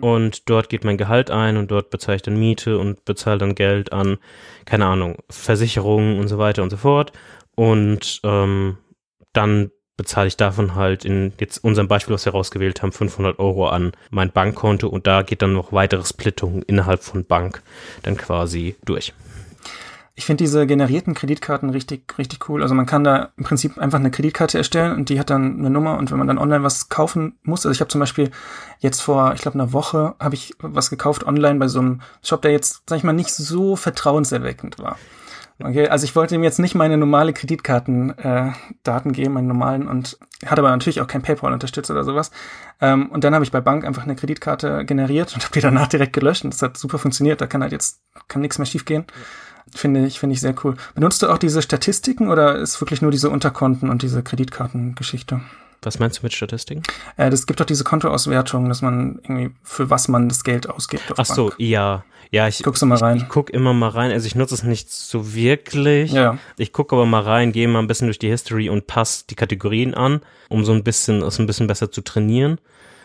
Und 0.00 0.48
dort 0.50 0.68
geht 0.68 0.84
mein 0.84 0.98
Gehalt 0.98 1.30
ein 1.30 1.56
und 1.56 1.70
dort 1.70 1.90
bezahle 1.90 2.16
ich 2.16 2.22
dann 2.22 2.38
Miete 2.38 2.78
und 2.78 3.04
bezahle 3.04 3.38
dann 3.38 3.54
Geld 3.54 3.92
an, 3.92 4.18
keine 4.64 4.86
Ahnung, 4.86 5.16
Versicherungen 5.30 6.18
und 6.18 6.28
so 6.28 6.38
weiter 6.38 6.62
und 6.62 6.70
so 6.70 6.76
fort. 6.76 7.12
Und 7.54 8.20
ähm, 8.22 8.78
dann 9.32 9.70
bezahle 9.96 10.28
ich 10.28 10.36
davon 10.36 10.74
halt 10.74 11.04
in 11.04 11.32
jetzt 11.40 11.58
unserem 11.64 11.88
Beispiel, 11.88 12.14
was 12.14 12.24
wir 12.24 12.32
rausgewählt 12.32 12.82
haben, 12.82 12.92
500 12.92 13.38
Euro 13.38 13.68
an 13.68 13.92
mein 14.10 14.30
Bankkonto 14.30 14.88
und 14.88 15.06
da 15.06 15.22
geht 15.22 15.42
dann 15.42 15.52
noch 15.52 15.72
weitere 15.72 16.04
Splittungen 16.04 16.62
innerhalb 16.62 17.02
von 17.02 17.24
Bank 17.24 17.62
dann 18.02 18.16
quasi 18.16 18.76
durch. 18.84 19.12
Ich 20.18 20.26
finde 20.26 20.42
diese 20.42 20.66
generierten 20.66 21.14
Kreditkarten 21.14 21.70
richtig, 21.70 22.18
richtig 22.18 22.48
cool. 22.48 22.60
Also 22.60 22.74
man 22.74 22.86
kann 22.86 23.04
da 23.04 23.28
im 23.36 23.44
Prinzip 23.44 23.78
einfach 23.78 24.00
eine 24.00 24.10
Kreditkarte 24.10 24.58
erstellen 24.58 24.96
und 24.96 25.10
die 25.10 25.20
hat 25.20 25.30
dann 25.30 25.60
eine 25.60 25.70
Nummer 25.70 25.96
und 25.96 26.10
wenn 26.10 26.18
man 26.18 26.26
dann 26.26 26.38
online 26.38 26.64
was 26.64 26.88
kaufen 26.88 27.38
muss, 27.44 27.64
also 27.64 27.72
ich 27.72 27.80
habe 27.80 27.86
zum 27.86 28.00
Beispiel 28.00 28.32
jetzt 28.80 29.00
vor, 29.00 29.32
ich 29.34 29.42
glaube, 29.42 29.54
einer 29.54 29.72
Woche 29.72 30.16
habe 30.18 30.34
ich 30.34 30.56
was 30.58 30.90
gekauft 30.90 31.24
online 31.24 31.60
bei 31.60 31.68
so 31.68 31.78
einem 31.78 32.00
Shop, 32.20 32.42
der 32.42 32.50
jetzt, 32.50 32.82
sag 32.88 32.96
ich 32.96 33.04
mal, 33.04 33.12
nicht 33.12 33.30
so 33.32 33.76
vertrauenserweckend 33.76 34.80
war. 34.80 34.96
Okay, 35.62 35.88
also 35.88 36.04
ich 36.04 36.16
wollte 36.16 36.34
ihm 36.34 36.42
jetzt 36.42 36.58
nicht 36.58 36.74
meine 36.74 36.96
normale 36.96 37.32
Kreditkartendaten 37.32 39.10
äh, 39.10 39.14
geben, 39.14 39.34
meine 39.34 39.46
normalen, 39.46 39.86
und 39.86 40.18
hat 40.44 40.58
aber 40.58 40.70
natürlich 40.70 41.00
auch 41.00 41.06
kein 41.06 41.22
PayPal 41.22 41.52
unterstützt 41.52 41.92
oder 41.92 42.02
sowas. 42.02 42.32
Ähm, 42.80 43.08
und 43.10 43.22
dann 43.22 43.34
habe 43.34 43.44
ich 43.44 43.52
bei 43.52 43.60
Bank 43.60 43.84
einfach 43.84 44.02
eine 44.02 44.16
Kreditkarte 44.16 44.84
generiert 44.84 45.34
und 45.34 45.44
habe 45.44 45.54
die 45.54 45.60
danach 45.60 45.86
direkt 45.86 46.12
gelöscht. 46.12 46.44
Und 46.44 46.54
das 46.54 46.62
hat 46.62 46.76
super 46.76 46.98
funktioniert. 46.98 47.40
Da 47.40 47.46
kann 47.46 47.62
halt 47.62 47.72
jetzt 47.72 48.00
kann 48.28 48.42
nichts 48.42 48.58
mehr 48.58 48.66
schiefgehen. 48.66 49.06
Ja. 49.08 49.14
Finde 49.74 50.06
ich, 50.06 50.18
finde 50.18 50.34
ich 50.34 50.40
sehr 50.40 50.54
cool. 50.64 50.76
Benutzt 50.94 51.22
du 51.22 51.28
auch 51.28 51.38
diese 51.38 51.62
Statistiken 51.62 52.30
oder 52.30 52.56
ist 52.56 52.80
wirklich 52.80 53.02
nur 53.02 53.10
diese 53.10 53.30
Unterkonten 53.30 53.90
und 53.90 54.02
diese 54.02 54.22
Kreditkartengeschichte? 54.22 55.40
Was 55.82 55.98
meinst 56.00 56.18
du 56.18 56.22
mit 56.24 56.32
Statistiken? 56.32 56.82
Äh, 57.16 57.30
das 57.30 57.46
gibt 57.46 57.60
doch 57.60 57.64
diese 57.64 57.84
Kontoauswertung, 57.84 58.68
dass 58.68 58.82
man 58.82 59.20
irgendwie 59.22 59.54
für 59.62 59.90
was 59.90 60.08
man 60.08 60.28
das 60.28 60.42
Geld 60.42 60.68
ausgibt. 60.68 61.04
Ach 61.16 61.24
so, 61.24 61.52
ja. 61.58 62.04
Ja, 62.30 62.46
ich, 62.46 62.62
Guckst 62.62 62.82
du 62.82 62.86
mal 62.86 62.98
rein? 62.98 63.16
Ich, 63.16 63.22
ich 63.22 63.28
guck 63.28 63.50
immer 63.50 63.72
mal 63.72 63.88
rein. 63.88 64.10
Also 64.10 64.26
ich 64.26 64.34
nutze 64.34 64.54
es 64.54 64.62
nicht 64.62 64.90
so 64.90 65.34
wirklich. 65.34 66.12
Ja. 66.12 66.36
Ich 66.56 66.72
gucke 66.72 66.94
aber 66.94 67.06
mal 67.06 67.22
rein, 67.22 67.52
gehe 67.52 67.68
mal 67.68 67.78
ein 67.78 67.86
bisschen 67.86 68.08
durch 68.08 68.18
die 68.18 68.28
History 68.28 68.68
und 68.68 68.86
passe 68.86 69.24
die 69.30 69.34
Kategorien 69.34 69.94
an, 69.94 70.20
um 70.48 70.64
so 70.64 70.72
ein 70.72 70.84
bisschen, 70.84 71.22
es 71.22 71.38
ein 71.38 71.46
bisschen 71.46 71.68
besser 71.68 71.90
zu 71.90 72.02
trainieren, 72.02 72.58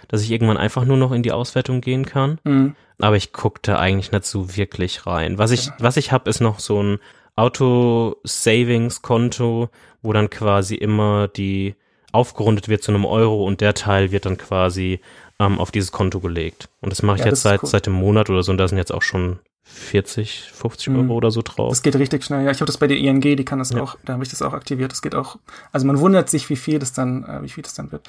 dass 0.07 0.21
ich 0.21 0.31
irgendwann 0.31 0.57
einfach 0.57 0.85
nur 0.85 0.97
noch 0.97 1.11
in 1.11 1.23
die 1.23 1.31
Auswertung 1.31 1.81
gehen 1.81 2.05
kann. 2.05 2.39
Mhm 2.43 2.75
aber 3.03 3.17
ich 3.17 3.33
gucke 3.33 3.59
da 3.61 3.77
eigentlich 3.79 4.13
nicht 4.13 4.25
so 4.25 4.55
wirklich 4.55 5.05
rein. 5.05 5.37
Was 5.37 5.51
ich, 5.51 5.69
was 5.77 5.97
ich 5.97 6.13
habe, 6.13 6.29
ist 6.29 6.39
noch 6.39 6.59
so 6.59 6.81
ein 6.81 6.99
Auto-Savings-Konto, 7.35 9.67
wo 10.01 10.13
dann 10.13 10.29
quasi 10.29 10.75
immer 10.75 11.27
die 11.27 11.75
aufgerundet 12.13 12.69
wird 12.69 12.81
zu 12.83 12.91
einem 12.91 13.03
Euro 13.05 13.45
und 13.45 13.59
der 13.59 13.73
Teil 13.73 14.11
wird 14.11 14.27
dann 14.27 14.37
quasi 14.37 15.01
ähm, 15.39 15.59
auf 15.59 15.71
dieses 15.71 15.91
Konto 15.91 16.19
gelegt. 16.19 16.69
Und 16.81 16.91
das 16.91 17.03
mache 17.03 17.17
ich 17.17 17.23
ja, 17.23 17.27
jetzt 17.27 17.41
seit, 17.41 17.63
cool. 17.63 17.69
seit 17.69 17.85
dem 17.85 17.93
Monat 17.93 18.29
oder 18.29 18.43
so 18.43 18.51
und 18.51 18.57
da 18.57 18.67
sind 18.67 18.77
jetzt 18.77 18.93
auch 18.93 19.01
schon 19.01 19.39
40, 19.65 20.51
50 20.53 20.89
mhm. 20.89 20.99
Euro 20.99 21.13
oder 21.15 21.31
so 21.31 21.41
drauf. 21.41 21.69
Das 21.69 21.81
geht 21.81 21.95
richtig 21.95 22.23
schnell. 22.23 22.43
Ja, 22.43 22.51
ich 22.51 22.57
habe 22.59 22.65
das 22.65 22.77
bei 22.77 22.87
der 22.87 22.97
ING, 22.97 23.21
die 23.21 23.45
kann 23.45 23.59
das 23.59 23.71
ja. 23.71 23.81
auch, 23.81 23.97
da 24.05 24.13
habe 24.13 24.23
ich 24.23 24.29
das 24.29 24.41
auch 24.41 24.53
aktiviert. 24.53 24.91
Das 24.91 25.01
geht 25.01 25.15
auch, 25.15 25.37
also 25.71 25.87
man 25.87 25.99
wundert 25.99 26.29
sich, 26.29 26.49
wie 26.49 26.55
viel 26.55 26.79
das 26.79 26.93
dann, 26.93 27.23
äh, 27.23 27.41
wie 27.43 27.49
viel 27.49 27.63
das 27.63 27.73
dann 27.73 27.91
wird. 27.91 28.07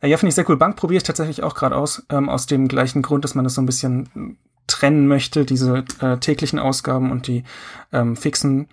Äh, 0.00 0.08
ja, 0.08 0.16
finde 0.16 0.30
ich 0.30 0.34
sehr 0.34 0.48
cool. 0.48 0.56
Bank 0.56 0.76
probiere 0.76 0.98
ich 0.98 1.04
tatsächlich 1.04 1.42
auch 1.42 1.54
gerade 1.54 1.76
aus, 1.76 2.04
ähm, 2.10 2.28
aus 2.28 2.46
dem 2.46 2.68
gleichen 2.68 3.02
Grund, 3.02 3.24
dass 3.24 3.34
man 3.34 3.44
das 3.44 3.54
so 3.54 3.62
ein 3.62 3.66
bisschen 3.66 4.36
trennen 4.66 5.06
möchte, 5.06 5.44
diese 5.44 5.84
äh, 6.00 6.18
täglichen 6.18 6.58
Ausgaben 6.58 7.12
und 7.12 7.28
die 7.28 7.44
ähm, 7.92 8.16
fixen. 8.16 8.68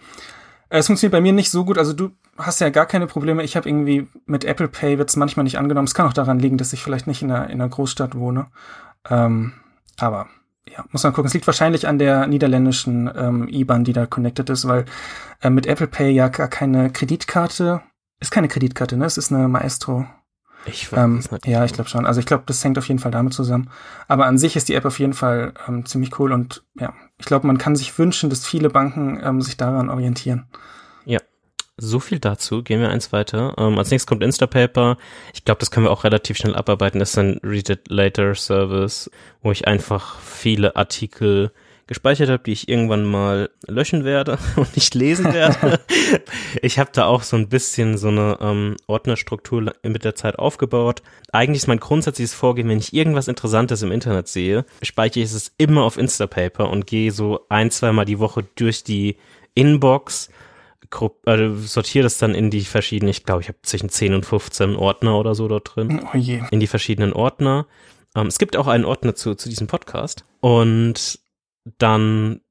Äh, 0.74 0.80
es 0.80 0.88
funktioniert 0.88 1.12
bei 1.12 1.22
mir 1.22 1.34
nicht 1.34 1.52
so 1.52 1.64
gut. 1.64 1.78
Also 1.78 1.94
du 1.94 2.12
hast 2.38 2.60
ja 2.60 2.70
gar 2.70 2.88
keine 2.88 3.06
Probleme. 3.08 3.44
Ich 3.44 3.56
habe 3.56 3.70
irgendwie 3.70 4.08
mit 4.26 4.44
Apple 4.44 4.68
Pay 4.68 4.98
wird 4.98 5.10
es 5.10 5.16
manchmal 5.16 5.44
nicht 5.44 5.60
angenommen. 5.60 5.86
Es 5.86 5.94
kann 5.94 6.08
auch 6.08 6.14
daran 6.14 6.40
liegen, 6.40 6.58
dass 6.58 6.74
ich 6.74 6.84
vielleicht 6.84 7.06
nicht 7.06 7.22
in 7.22 7.32
einer, 7.32 7.50
in 7.50 7.62
einer 7.62 7.70
Großstadt 7.70 8.16
wohne. 8.16 8.48
Ähm, 9.10 9.54
aber 10.00 10.28
ja, 10.68 10.84
muss 10.92 11.04
man 11.04 11.14
gucken. 11.14 11.28
Es 11.28 11.34
liegt 11.36 11.46
wahrscheinlich 11.46 11.88
an 11.88 12.00
der 12.00 12.26
niederländischen 12.26 13.10
ähm, 13.16 13.48
IBAN, 13.48 13.84
die 13.84 13.94
da 13.94 14.08
connected 14.08 14.50
ist, 14.50 14.68
weil 14.68 14.86
äh, 15.42 15.52
mit 15.52 15.68
Apple 15.68 15.88
Pay 15.88 16.12
ja 16.12 16.30
gar 16.30 16.48
keine 16.48 16.90
Kreditkarte, 16.90 17.82
ist 18.20 18.32
keine 18.32 18.48
Kreditkarte, 18.48 18.98
ne? 18.98 19.06
Es 19.06 19.18
ist 19.18 19.32
eine 19.32 19.48
Maestro. 19.48 20.08
Ich 20.66 20.92
weiß 20.92 21.00
ähm, 21.00 21.16
nicht. 21.16 21.48
Ja, 21.48 21.66
ich 21.66 21.74
glaube 21.74 21.90
schon. 21.90 22.06
Also 22.06 22.20
ich 22.20 22.26
glaube, 22.26 22.44
das 22.46 22.64
hängt 22.64 22.78
auf 22.78 22.88
jeden 22.88 23.00
Fall 23.00 23.12
damit 23.12 23.34
zusammen. 23.34 23.70
Aber 24.08 24.26
an 24.26 24.38
sich 24.38 24.56
ist 24.56 24.70
die 24.70 24.76
App 24.76 24.86
auf 24.86 25.00
jeden 25.00 25.14
Fall 25.14 25.54
ähm, 25.68 25.86
ziemlich 25.86 26.18
cool 26.20 26.32
und 26.32 26.64
ja, 26.80 26.94
ich 27.18 27.26
glaube, 27.26 27.48
man 27.48 27.58
kann 27.58 27.76
sich 27.76 27.98
wünschen, 27.98 28.30
dass 28.30 28.46
viele 28.46 28.70
Banken 28.70 29.20
ähm, 29.24 29.42
sich 29.42 29.58
daran 29.58 29.90
orientieren. 29.90 30.48
Ja, 31.06 31.20
so 31.78 32.00
viel 32.00 32.20
dazu. 32.20 32.64
Gehen 32.64 32.82
wir 32.82 32.90
eins 32.90 33.12
weiter. 33.12 33.56
Ähm, 33.58 33.78
als 33.78 33.92
nächstes 33.92 34.08
kommt 34.08 34.24
Instapaper. 34.24 34.98
Ich 35.34 35.44
glaube, 35.44 35.60
das 35.60 35.72
können 35.72 35.86
wir 35.86 35.92
auch 35.92 36.04
relativ 36.04 36.38
schnell 36.38 36.56
abarbeiten. 36.56 37.00
Das 37.00 37.12
ist 37.12 37.18
ein 37.18 37.40
Read 37.44 37.70
It 37.70 37.90
Later 37.90 38.36
Service, 38.36 39.10
wo 39.42 39.52
ich 39.52 39.68
einfach 39.68 40.20
viele 40.20 40.76
Artikel 40.76 41.52
gespeichert 41.88 42.30
habe, 42.30 42.44
die 42.44 42.52
ich 42.52 42.70
irgendwann 42.70 43.06
mal 43.06 43.50
löschen 43.68 44.04
werde 44.04 44.38
und 44.56 44.76
nicht 44.76 44.96
lesen 44.96 45.34
werde. 45.34 45.80
ich 46.62 46.80
habe 46.80 46.92
da 46.94 47.06
auch 47.06 47.24
so 47.24 47.36
ein 47.38 47.50
bisschen 47.50 47.98
so 47.98 48.10
eine 48.10 48.38
ähm, 48.42 48.76
Ordnerstruktur 48.88 49.74
mit 49.84 50.04
der 50.04 50.16
Zeit 50.16 50.40
aufgebaut. 50.40 51.02
Eigentlich 51.32 51.64
ist 51.64 51.68
mein 51.68 51.80
grundsätzliches 51.80 52.34
Vorgehen, 52.34 52.70
wenn 52.70 52.80
ich 52.80 52.94
irgendwas 52.94 53.28
Interessantes 53.28 53.82
im 53.82 53.92
Internet 53.92 54.28
sehe, 54.28 54.66
speichere 54.82 55.24
ich 55.24 55.34
es 55.34 55.52
immer 55.58 55.84
auf 55.84 55.98
Instapaper 55.98 56.70
und 56.70 56.88
gehe 56.88 57.12
so 57.12 57.46
ein, 57.50 57.72
zweimal 57.72 58.06
die 58.06 58.20
Woche 58.20 58.46
durch 58.56 58.84
die 58.84 59.18
Inbox 59.56 60.30
also 61.26 61.56
sortiere 61.56 62.04
das 62.04 62.18
dann 62.18 62.36
in 62.36 62.50
die 62.50 62.62
verschiedenen, 62.62 63.10
ich 63.10 63.24
glaube, 63.24 63.42
ich 63.42 63.48
habe 63.48 63.58
zwischen 63.64 63.90
10 63.90 64.14
und 64.14 64.26
15 64.26 64.76
Ordner 64.76 65.18
oder 65.18 65.36
so 65.36 65.48
dort 65.48 65.76
drin. 65.76 66.06
Oh 66.14 66.18
je. 66.18 66.42
In 66.52 66.60
die 66.60 66.68
verschiedenen 66.68 67.14
Ordner. 67.14 67.66
Ähm, 68.16 68.28
es 68.28 68.38
gibt 68.38 68.56
auch 68.56 68.68
einen 68.68 68.86
Ordner 68.86 69.16
zu, 69.16 69.36
zu 69.36 69.50
diesem 69.50 69.68
Podcast. 69.68 70.26
Und 70.40 71.20
dann 71.78 72.42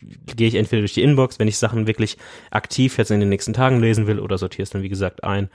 gehe 0.00 0.48
ich 0.48 0.56
entweder 0.56 0.82
durch 0.82 0.94
die 0.94 1.02
Inbox, 1.02 1.38
wenn 1.38 1.48
ich 1.48 1.58
Sachen 1.58 1.86
wirklich 1.86 2.18
aktiv 2.50 2.98
jetzt 2.98 3.10
in 3.10 3.20
den 3.20 3.28
nächsten 3.28 3.52
Tagen 3.52 3.80
lesen 3.80 4.06
will, 4.06 4.18
oder 4.18 4.38
sortiere 4.38 4.64
es 4.64 4.70
dann, 4.70 4.82
wie 4.82 4.88
gesagt, 4.88 5.24
ein. 5.24 5.48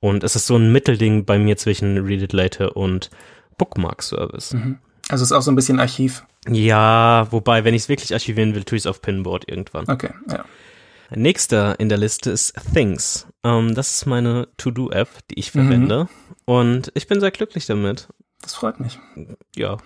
Und 0.00 0.24
es 0.24 0.36
ist 0.36 0.46
so 0.46 0.56
ein 0.56 0.72
Mittelding 0.72 1.24
bei 1.24 1.38
mir 1.38 1.56
zwischen 1.56 1.98
Read 1.98 2.22
It 2.22 2.32
Later 2.32 2.76
und 2.76 3.10
Bookmark 3.56 4.02
Service. 4.02 4.52
Mhm. 4.52 4.78
Also 5.08 5.22
es 5.22 5.30
ist 5.30 5.36
auch 5.36 5.42
so 5.42 5.52
ein 5.52 5.56
bisschen 5.56 5.80
Archiv. 5.80 6.24
Ja, 6.48 7.28
wobei, 7.30 7.64
wenn 7.64 7.74
ich 7.74 7.82
es 7.82 7.88
wirklich 7.88 8.12
archivieren 8.12 8.54
will, 8.54 8.64
tue 8.64 8.76
ich 8.76 8.82
es 8.82 8.86
auf 8.86 9.00
Pinboard 9.00 9.48
irgendwann. 9.48 9.88
Okay, 9.88 10.10
ja. 10.28 10.44
Nächster 11.14 11.78
in 11.78 11.88
der 11.88 11.98
Liste 11.98 12.30
ist 12.30 12.54
Things. 12.72 13.26
Ähm, 13.44 13.74
das 13.74 13.92
ist 13.92 14.06
meine 14.06 14.48
To-Do-App, 14.56 15.08
die 15.30 15.38
ich 15.38 15.50
verwende. 15.50 16.04
Mhm. 16.04 16.08
Und 16.46 16.92
ich 16.94 17.06
bin 17.06 17.20
sehr 17.20 17.30
glücklich 17.30 17.66
damit. 17.66 18.08
Das 18.42 18.54
freut 18.54 18.80
mich. 18.80 18.98
Ja, 19.54 19.78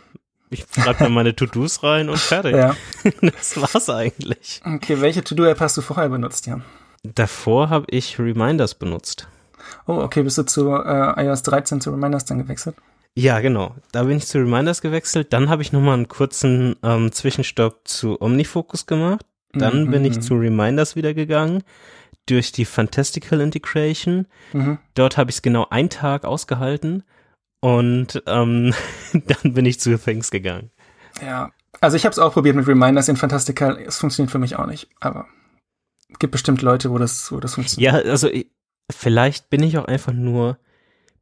ich 0.50 0.66
schreibe 0.70 1.04
mir 1.04 1.10
meine 1.10 1.34
To-Dos 1.34 1.82
rein 1.82 2.08
und 2.08 2.18
fertig. 2.18 2.54
Ja. 2.54 2.74
Das 3.20 3.60
war's 3.60 3.88
eigentlich. 3.90 4.60
Okay, 4.64 5.00
welche 5.00 5.22
To-Do-App 5.22 5.60
hast 5.60 5.76
du 5.76 5.82
vorher 5.82 6.08
benutzt, 6.08 6.46
Jan? 6.46 6.64
Davor 7.02 7.70
habe 7.70 7.86
ich 7.90 8.18
Reminders 8.18 8.74
benutzt. 8.74 9.28
Oh, 9.86 9.94
okay, 9.94 10.22
bist 10.22 10.38
du 10.38 10.44
zu 10.44 10.74
äh, 10.74 11.24
iOS 11.24 11.42
13 11.42 11.80
zu 11.80 11.90
Reminders 11.90 12.24
dann 12.24 12.38
gewechselt? 12.38 12.76
Ja, 13.14 13.40
genau. 13.40 13.74
Da 13.92 14.04
bin 14.04 14.16
ich 14.16 14.26
zu 14.26 14.38
Reminders 14.38 14.80
gewechselt. 14.80 15.32
Dann 15.32 15.48
habe 15.48 15.62
ich 15.62 15.72
nochmal 15.72 15.94
einen 15.94 16.08
kurzen 16.08 16.76
ähm, 16.82 17.12
Zwischenstopp 17.12 17.86
zu 17.86 18.20
Omnifocus 18.20 18.86
gemacht. 18.86 19.26
Dann 19.52 19.84
mhm, 19.84 19.90
bin 19.90 20.04
ich 20.04 20.16
mhm. 20.16 20.22
zu 20.22 20.34
Reminders 20.34 20.94
wieder 20.94 21.14
gegangen 21.14 21.62
durch 22.26 22.52
die 22.52 22.64
Fantastical 22.64 23.40
Integration. 23.40 24.26
Mhm. 24.52 24.78
Dort 24.94 25.16
habe 25.16 25.30
ich 25.30 25.36
es 25.36 25.42
genau 25.42 25.66
einen 25.70 25.90
Tag 25.90 26.24
ausgehalten 26.24 27.02
und 27.60 28.22
ähm, 28.26 28.74
dann 29.12 29.54
bin 29.54 29.66
ich 29.66 29.80
zu 29.80 29.96
Things 29.98 30.30
gegangen. 30.30 30.70
Ja, 31.22 31.50
also 31.80 31.96
ich 31.96 32.04
habe 32.04 32.12
es 32.12 32.18
auch 32.18 32.32
probiert 32.32 32.56
mit 32.56 32.66
Reminders 32.66 33.08
in 33.08 33.16
Fantastical. 33.16 33.78
Es 33.78 33.98
funktioniert 33.98 34.30
für 34.30 34.38
mich 34.38 34.56
auch 34.56 34.66
nicht, 34.66 34.88
aber 35.00 35.26
es 36.10 36.18
gibt 36.18 36.32
bestimmt 36.32 36.62
Leute, 36.62 36.90
wo 36.90 36.98
das, 36.98 37.30
wo 37.32 37.40
das 37.40 37.54
funktioniert. 37.54 37.92
Ja, 37.92 38.10
also 38.10 38.30
vielleicht 38.90 39.50
bin 39.50 39.62
ich 39.62 39.78
auch 39.78 39.84
einfach 39.84 40.12
nur 40.12 40.58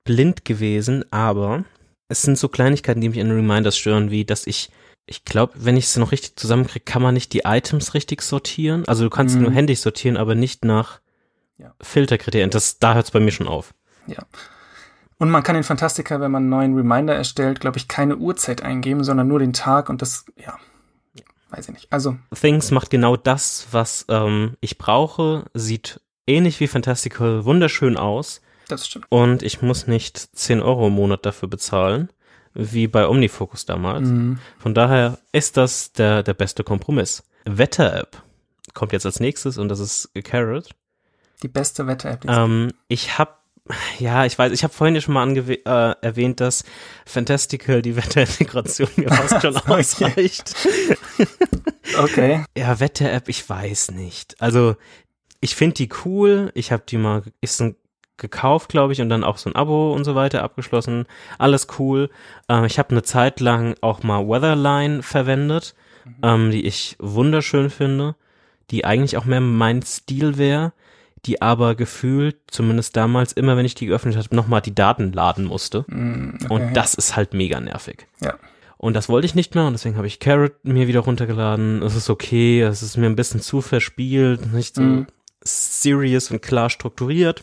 blind 0.05 0.45
gewesen, 0.45 1.05
aber 1.11 1.65
es 2.09 2.23
sind 2.23 2.39
so 2.39 2.49
Kleinigkeiten, 2.49 3.01
die 3.01 3.09
mich 3.09 3.21
an 3.21 3.31
Reminders 3.31 3.77
stören, 3.77 4.11
wie 4.11 4.25
dass 4.25 4.47
ich 4.47 4.71
ich 5.07 5.25
glaube, 5.25 5.53
wenn 5.57 5.77
ich 5.77 5.85
es 5.85 5.97
noch 5.97 6.11
richtig 6.11 6.37
zusammenkriege, 6.37 6.85
kann 6.85 7.01
man 7.01 7.15
nicht 7.15 7.33
die 7.33 7.43
Items 7.45 7.95
richtig 7.95 8.23
sortieren. 8.23 8.87
Also 8.89 9.05
du 9.05 9.11
kannst 9.11 9.37
mhm. 9.37 9.43
nur 9.43 9.53
händisch 9.53 9.79
sortieren, 9.79 10.17
aber 10.17 10.35
nicht 10.35 10.65
nach 10.65 11.01
ja. 11.59 11.73
Filterkriterien. 11.81 12.51
Das, 12.51 12.81
da 12.81 12.95
hört 12.95 13.07
es 13.07 13.11
bei 13.13 13.21
mir 13.21 13.31
schon 13.31 13.47
auf. 13.47 13.73
Ja. 14.09 14.19
Und 15.19 15.31
man 15.31 15.43
kann 15.43 15.57
in 15.57 15.63
Fantastica, 15.63 16.21
wenn 16.21 16.31
man 16.31 16.43
einen 16.43 16.51
neuen 16.51 16.75
Reminder 16.75 17.15
erstellt, 17.15 17.61
glaube 17.61 17.79
ich, 17.79 17.89
keine 17.89 18.17
Uhrzeit 18.17 18.63
eingeben, 18.63 19.03
sondern 19.03 19.29
nur 19.29 19.39
den 19.39 19.53
Tag 19.53 19.89
und 19.89 20.03
das, 20.03 20.27
ja, 20.37 20.59
weiß 21.51 21.69
ich 21.69 21.75
nicht. 21.75 21.93
Also. 21.93 22.17
Things 22.39 22.71
macht 22.71 22.91
genau 22.91 23.17
das, 23.17 23.67
was 23.71 24.05
ähm, 24.09 24.57
ich 24.61 24.77
brauche, 24.77 25.45
sieht 25.55 26.01
ähnlich 26.27 26.61
wie 26.61 26.67
Fantastical 26.67 27.45
wunderschön 27.45 27.97
aus. 27.97 28.43
Das 28.69 28.87
stimmt. 28.87 29.07
Und 29.09 29.43
ich 29.43 29.63
muss 29.63 29.87
nicht 29.87 30.19
10 30.19 30.61
Euro 30.61 30.89
im 30.89 30.95
Monat 30.95 31.25
dafür 31.25 31.49
bezahlen 31.49 32.11
wie 32.57 32.89
bei 32.89 33.07
Omnifocus 33.07 33.67
damals. 33.67 34.09
Mhm. 34.09 34.39
Von 34.59 34.75
daher 34.75 35.19
ist 35.33 35.57
das 35.57 35.93
der, 35.93 36.23
der 36.23 36.35
beste 36.35 36.65
Kompromiss. 36.65 37.23
Wetter-App 37.45 38.23
kommt 38.73 38.93
jetzt 38.93 39.07
als 39.07 39.21
nächstes 39.21 39.59
und 39.59 39.69
das 39.69 39.79
ist 39.79 40.11
Carrot. 40.25 40.71
Die 41.43 41.49
beste 41.49 41.87
Wetter-App. 41.87 42.25
Ähm, 42.27 42.73
ich 42.89 43.19
habe 43.19 43.33
ja, 43.99 44.25
ich 44.25 44.39
weiß, 44.39 44.53
ich 44.53 44.63
habe 44.63 44.73
vorhin 44.73 44.95
ja 44.95 45.01
schon 45.01 45.15
mal 45.15 45.37
äh, 45.37 45.95
erwähnt, 46.01 46.41
dass 46.41 46.65
Fantastical 47.05 47.83
die 47.83 47.97
Wetterintegration 47.97 48.89
mir 48.97 49.11
fast 49.11 49.43
schon 49.43 49.57
ausreicht. 49.67 50.55
okay. 51.99 52.45
Ja, 52.57 52.79
Wetter-App, 52.79 53.29
ich 53.29 53.49
weiß 53.49 53.93
nicht. 53.93 54.41
Also, 54.41 54.77
ich 55.41 55.55
finde 55.55 55.75
die 55.75 55.89
cool. 56.05 56.51
Ich 56.55 56.73
habe 56.73 56.85
die 56.87 56.99
mal, 56.99 57.23
ist 57.41 57.61
ein 57.61 57.77
gekauft, 58.19 58.71
glaube 58.71 58.93
ich, 58.93 59.01
und 59.01 59.11
dann 59.11 59.25
auch 59.25 59.37
so 59.37 59.51
ein 59.51 59.57
Abo 59.57 59.93
und 59.93 60.05
so 60.05 60.15
weiter 60.15 60.43
abgeschlossen. 60.43 61.05
Alles 61.39 61.67
cool. 61.79 62.11
Äh, 62.49 62.67
ich 62.67 62.79
habe 62.79 62.91
eine 62.91 63.03
Zeit 63.03 63.41
lang 63.41 63.75
auch 63.81 64.03
mal 64.03 64.27
Weatherline 64.27 65.03
verwendet, 65.03 65.75
mhm. 66.05 66.15
ähm, 66.23 66.51
die 66.51 66.65
ich 66.65 66.97
wunderschön 66.99 67.71
finde, 67.71 68.17
die 68.71 68.85
eigentlich 68.85 69.17
auch 69.17 69.25
mehr 69.25 69.41
mein 69.41 69.83
Stil 69.83 70.39
wäre, 70.39 70.73
die 71.27 71.43
aber 71.43 71.75
gefühlt, 71.75 72.37
zumindest 72.49 72.97
damals, 72.97 73.33
immer 73.33 73.57
wenn 73.57 73.67
ich 73.67 73.75
die 73.75 73.87
geöffnet 73.87 74.17
habe, 74.17 74.35
nochmal 74.35 74.61
die 74.61 74.75
Daten 74.75 75.13
laden 75.13 75.45
musste. 75.45 75.85
Mhm, 75.89 76.39
okay. 76.45 76.53
Und 76.53 76.75
das 76.75 76.95
ist 76.95 77.17
halt 77.17 77.35
mega 77.35 77.61
nervig. 77.61 78.07
Ja. 78.21 78.35
Und 78.79 78.95
das 78.95 79.09
wollte 79.09 79.27
ich 79.27 79.35
nicht 79.35 79.55
mehr 79.55 79.67
und 79.67 79.73
deswegen 79.73 79.97
habe 79.97 80.07
ich 80.07 80.21
Carrot 80.21 80.53
mir 80.65 80.87
wieder 80.87 81.01
runtergeladen. 81.01 81.83
Es 81.83 81.97
ist 81.97 82.11
okay, 82.11 82.61
es 82.61 82.83
ist 82.83 82.97
mir 82.97 83.07
ein 83.07 83.17
bisschen 83.17 83.41
zu 83.41 83.63
verspielt, 83.63 84.53
nicht 84.53 84.75
so 84.75 84.83
mhm. 84.83 85.07
serious 85.43 86.31
und 86.31 86.43
klar 86.43 86.71
strukturiert 86.71 87.43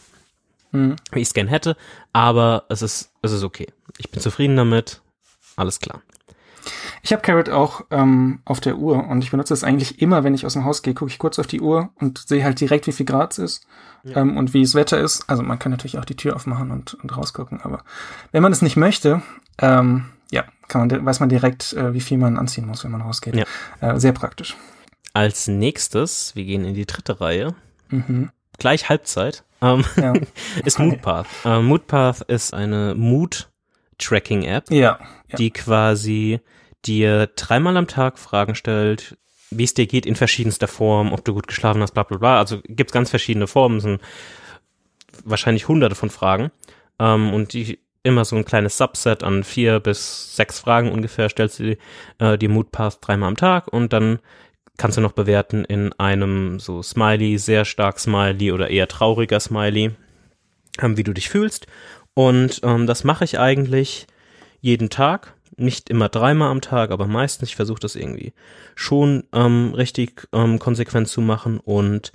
mhm. 0.74 0.96
wie 1.12 1.20
ich 1.20 1.30
es 1.30 1.34
gern 1.34 1.48
hätte, 1.48 1.78
aber 2.12 2.66
es 2.70 2.82
ist, 2.82 3.12
es 3.22 3.32
ist 3.32 3.44
okay. 3.44 3.68
Ich 3.98 4.10
bin 4.10 4.20
zufrieden 4.20 4.58
damit, 4.58 5.02
alles 5.56 5.80
klar. 5.80 6.02
Ich 7.02 7.12
habe 7.12 7.22
Carrot 7.22 7.50
auch 7.50 7.86
ähm, 7.92 8.40
auf 8.46 8.60
der 8.60 8.78
Uhr 8.78 9.08
und 9.08 9.24
ich 9.24 9.32
benutze 9.32 9.54
es 9.54 9.64
eigentlich 9.64 10.02
immer, 10.02 10.24
wenn 10.24 10.34
ich 10.34 10.46
aus 10.46 10.54
dem 10.54 10.66
Haus 10.66 10.82
gehe, 10.82 10.94
gucke 10.94 11.12
ich 11.12 11.20
kurz 11.20 11.40
auf 11.40 11.48
die 11.48 11.62
Uhr 11.62 11.90
und 12.00 12.20
sehe 12.20 12.44
halt 12.44 12.60
direkt, 12.60 12.88
wie 12.88 12.92
viel 12.92 13.06
Grad 13.06 13.34
es 13.34 13.38
ist 13.40 13.68
ja. 14.04 14.18
ähm, 14.18 14.38
und 14.38 14.54
wie 14.54 14.62
das 14.62 14.76
Wetter 14.76 15.00
ist. 15.00 15.30
Also 15.30 15.44
man 15.44 15.60
kann 15.60 15.72
natürlich 15.72 15.98
auch 15.98 16.06
die 16.06 16.16
Tür 16.16 16.36
aufmachen 16.36 16.72
und, 16.72 16.94
und 16.96 17.16
rausgucken, 17.16 17.62
aber 17.62 17.84
wenn 18.32 18.44
man 18.44 18.52
es 18.52 18.62
nicht 18.62 18.78
möchte, 18.78 19.22
ähm, 19.60 20.06
ja, 20.32 20.46
kann 20.68 20.88
man, 20.88 21.06
weiß 21.06 21.20
man 21.20 21.30
direkt, 21.30 21.74
äh, 21.74 21.94
wie 21.94 22.02
viel 22.02 22.18
man 22.18 22.38
anziehen 22.38 22.66
muss, 22.66 22.84
wenn 22.84 22.92
man 22.92 23.02
rausgeht. 23.02 23.36
Ja. 23.36 23.46
Äh, 23.82 24.00
sehr 24.00 24.14
praktisch. 24.14 24.56
Als 25.14 25.48
nächstes, 25.48 26.36
wir 26.36 26.44
gehen 26.44 26.66
in 26.66 26.74
die 26.74 26.88
dritte 26.88 27.22
Reihe. 27.22 27.54
Mhm. 27.90 28.32
Gleich 28.58 28.90
Halbzeit. 28.90 29.44
Ähm, 29.62 29.86
ja. 29.96 30.14
ist 30.66 30.80
Moodpath. 30.80 31.28
Äh, 31.46 31.62
Moodpath 31.62 32.22
ist 32.22 32.54
eine 32.54 32.96
Mood-Tracking-App, 32.96 34.72
ja, 34.72 35.00
die 35.38 35.52
quasi 35.52 36.40
dir 36.86 37.28
dreimal 37.36 37.78
am 37.78 37.88
Tag 37.88 38.20
Fragen 38.20 38.56
stellt, 38.56 39.18
wie 39.50 39.64
es 39.64 39.74
dir 39.74 39.88
geht 39.88 40.06
in 40.06 40.16
verschiedenster 40.16 40.68
Form, 40.68 41.14
ob 41.14 41.24
du 41.24 41.34
gut 41.34 41.48
geschlafen 41.48 41.82
hast, 41.82 41.94
bla 41.94 42.04
bla 42.04 42.18
bla. 42.18 42.40
Also 42.40 42.62
gibt's 42.66 42.94
ganz 42.94 43.10
verschiedene 43.10 43.48
Formen, 43.48 43.80
sind 43.80 44.02
wahrscheinlich 45.24 45.68
hunderte 45.68 45.96
von 45.96 46.10
Fragen. 46.10 46.52
Ähm, 47.00 47.34
und 47.34 47.54
die 47.54 47.80
immer 48.04 48.26
so 48.26 48.36
ein 48.36 48.46
kleines 48.46 48.78
Subset 48.78 49.24
an 49.24 49.44
vier 49.44 49.80
bis 49.80 50.36
sechs 50.36 50.60
Fragen 50.60 50.92
ungefähr 50.92 51.30
stellst 51.30 51.60
du 51.60 51.64
die, 51.64 51.78
äh, 52.20 52.38
die 52.38 52.50
Moodpath 52.50 52.98
dreimal 53.02 53.30
am 53.30 53.38
Tag 53.38 53.68
und 53.70 53.94
dann 53.94 54.20
kannst 54.78 54.98
du 54.98 55.02
noch 55.02 55.14
bewerten 55.14 55.64
in 55.66 55.94
einem 55.94 56.60
so 56.60 56.82
Smiley, 56.82 57.38
sehr 57.38 57.64
stark 57.64 58.00
Smiley 58.00 58.52
oder 58.52 58.70
eher 58.70 58.88
trauriger 58.88 59.40
Smiley, 59.40 59.92
ähm, 60.82 60.98
wie 60.98 61.04
du 61.04 61.14
dich 61.14 61.30
fühlst. 61.30 61.68
Und 62.14 62.60
ähm, 62.64 62.88
das 62.88 63.04
mache 63.04 63.24
ich 63.24 63.40
eigentlich 63.40 64.08
jeden 64.64 64.90
Tag. 64.90 65.36
Nicht 65.56 65.92
immer 65.92 66.10
dreimal 66.10 66.50
am 66.50 66.62
Tag, 66.62 66.90
aber 66.90 67.06
meistens. 67.06 67.50
Ich 67.50 67.56
versuche 67.56 67.80
das 67.80 67.96
irgendwie 67.96 68.34
schon 68.74 69.26
ähm, 69.32 69.74
richtig 69.76 70.28
ähm, 70.34 70.58
konsequent 70.58 71.08
zu 71.08 71.22
machen 71.22 71.60
und 71.60 72.12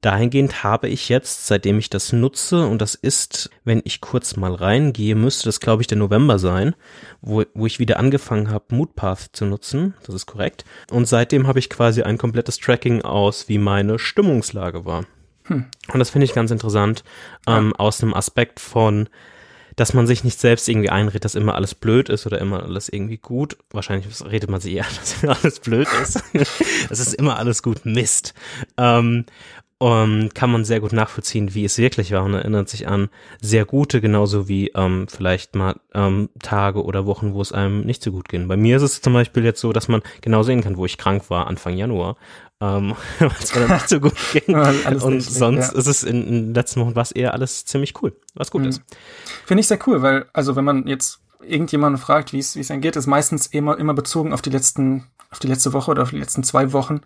Dahingehend 0.00 0.64
habe 0.64 0.88
ich 0.88 1.10
jetzt, 1.10 1.46
seitdem 1.46 1.78
ich 1.78 1.90
das 1.90 2.14
nutze, 2.14 2.66
und 2.66 2.80
das 2.80 2.94
ist, 2.94 3.50
wenn 3.64 3.82
ich 3.84 4.00
kurz 4.00 4.34
mal 4.34 4.54
reingehe, 4.54 5.14
müsste 5.14 5.44
das, 5.44 5.60
glaube 5.60 5.82
ich, 5.82 5.88
der 5.88 5.98
November 5.98 6.38
sein, 6.38 6.74
wo, 7.20 7.44
wo 7.52 7.66
ich 7.66 7.78
wieder 7.78 7.98
angefangen 7.98 8.50
habe, 8.50 8.74
Moodpath 8.74 9.28
zu 9.34 9.44
nutzen. 9.44 9.92
Das 10.06 10.14
ist 10.14 10.24
korrekt. 10.24 10.64
Und 10.90 11.06
seitdem 11.06 11.46
habe 11.46 11.58
ich 11.58 11.68
quasi 11.68 12.02
ein 12.02 12.16
komplettes 12.16 12.56
Tracking 12.56 13.02
aus, 13.02 13.50
wie 13.50 13.58
meine 13.58 13.98
Stimmungslage 13.98 14.86
war. 14.86 15.04
Hm. 15.44 15.66
Und 15.92 15.98
das 15.98 16.08
finde 16.08 16.24
ich 16.24 16.32
ganz 16.32 16.50
interessant, 16.50 17.04
ähm, 17.46 17.76
aus 17.76 18.02
einem 18.02 18.14
Aspekt 18.14 18.58
von, 18.58 19.06
dass 19.80 19.94
man 19.94 20.06
sich 20.06 20.24
nicht 20.24 20.38
selbst 20.38 20.68
irgendwie 20.68 20.90
einredet, 20.90 21.24
dass 21.24 21.34
immer 21.34 21.54
alles 21.54 21.74
blöd 21.74 22.10
ist 22.10 22.26
oder 22.26 22.38
immer 22.38 22.62
alles 22.62 22.90
irgendwie 22.90 23.16
gut. 23.16 23.56
Wahrscheinlich 23.70 24.06
redet 24.22 24.50
man 24.50 24.60
sich 24.60 24.74
eher, 24.74 24.84
dass 25.00 25.22
immer 25.22 25.38
alles 25.42 25.58
blöd 25.60 25.88
ist. 26.02 26.22
Es 26.90 27.00
ist 27.00 27.14
immer 27.14 27.38
alles 27.38 27.62
gut 27.62 27.86
Mist. 27.86 28.34
Ähm, 28.76 29.24
um, 29.78 29.88
ähm, 29.88 30.28
kann 30.34 30.52
man 30.52 30.66
sehr 30.66 30.80
gut 30.80 30.92
nachvollziehen, 30.92 31.54
wie 31.54 31.64
es 31.64 31.78
wirklich 31.78 32.12
war 32.12 32.24
und 32.24 32.34
erinnert 32.34 32.68
sich 32.68 32.86
an 32.86 33.08
sehr 33.40 33.64
gute, 33.64 34.02
genauso 34.02 34.46
wie 34.46 34.68
ähm, 34.74 35.06
vielleicht 35.08 35.54
mal 35.54 35.76
ähm, 35.94 36.28
Tage 36.42 36.84
oder 36.84 37.06
Wochen, 37.06 37.32
wo 37.32 37.40
es 37.40 37.52
einem 37.52 37.80
nicht 37.80 38.02
so 38.02 38.12
gut 38.12 38.28
ging. 38.28 38.48
Bei 38.48 38.58
mir 38.58 38.76
ist 38.76 38.82
es 38.82 39.00
zum 39.00 39.14
Beispiel 39.14 39.44
jetzt 39.44 39.62
so, 39.62 39.72
dass 39.72 39.88
man 39.88 40.02
genau 40.20 40.42
sehen 40.42 40.60
kann, 40.60 40.76
wo 40.76 40.84
ich 40.84 40.98
krank 40.98 41.30
war, 41.30 41.46
Anfang 41.46 41.78
Januar, 41.78 42.16
ähm, 42.60 42.94
weil 43.18 43.30
es 43.40 43.54
mir 43.54 43.62
dann 43.62 43.72
nicht 43.72 43.88
so 43.88 44.00
gut 44.00 44.14
ging. 44.32 44.54
und 44.54 45.20
sonst 45.20 45.72
ja. 45.72 45.78
ist 45.78 45.86
es 45.86 46.02
in, 46.02 46.26
in 46.26 46.34
den 46.46 46.54
letzten 46.54 46.80
Wochen 46.80 46.94
war 46.94 47.02
es 47.02 47.12
eher 47.12 47.32
alles 47.34 47.64
ziemlich 47.64 48.00
cool, 48.02 48.14
was 48.34 48.50
gut 48.50 48.62
mhm. 48.62 48.68
ist. 48.68 48.82
Finde 49.46 49.60
ich 49.60 49.68
sehr 49.68 49.78
cool, 49.86 50.02
weil, 50.02 50.26
also 50.32 50.56
wenn 50.56 50.64
man 50.64 50.86
jetzt 50.86 51.20
irgendjemanden 51.42 52.00
fragt, 52.00 52.32
wie 52.32 52.38
es 52.38 52.56
wie 52.56 52.60
es 52.60 52.70
einem 52.70 52.82
geht, 52.82 52.96
ist 52.96 53.06
meistens 53.06 53.46
immer 53.46 53.78
immer 53.78 53.94
bezogen 53.94 54.32
auf 54.32 54.42
die 54.42 54.50
letzten 54.50 55.06
auf 55.32 55.38
die 55.38 55.46
letzte 55.46 55.72
Woche 55.72 55.92
oder 55.92 56.02
auf 56.02 56.10
die 56.10 56.18
letzten 56.18 56.42
zwei 56.42 56.72
Wochen. 56.72 57.02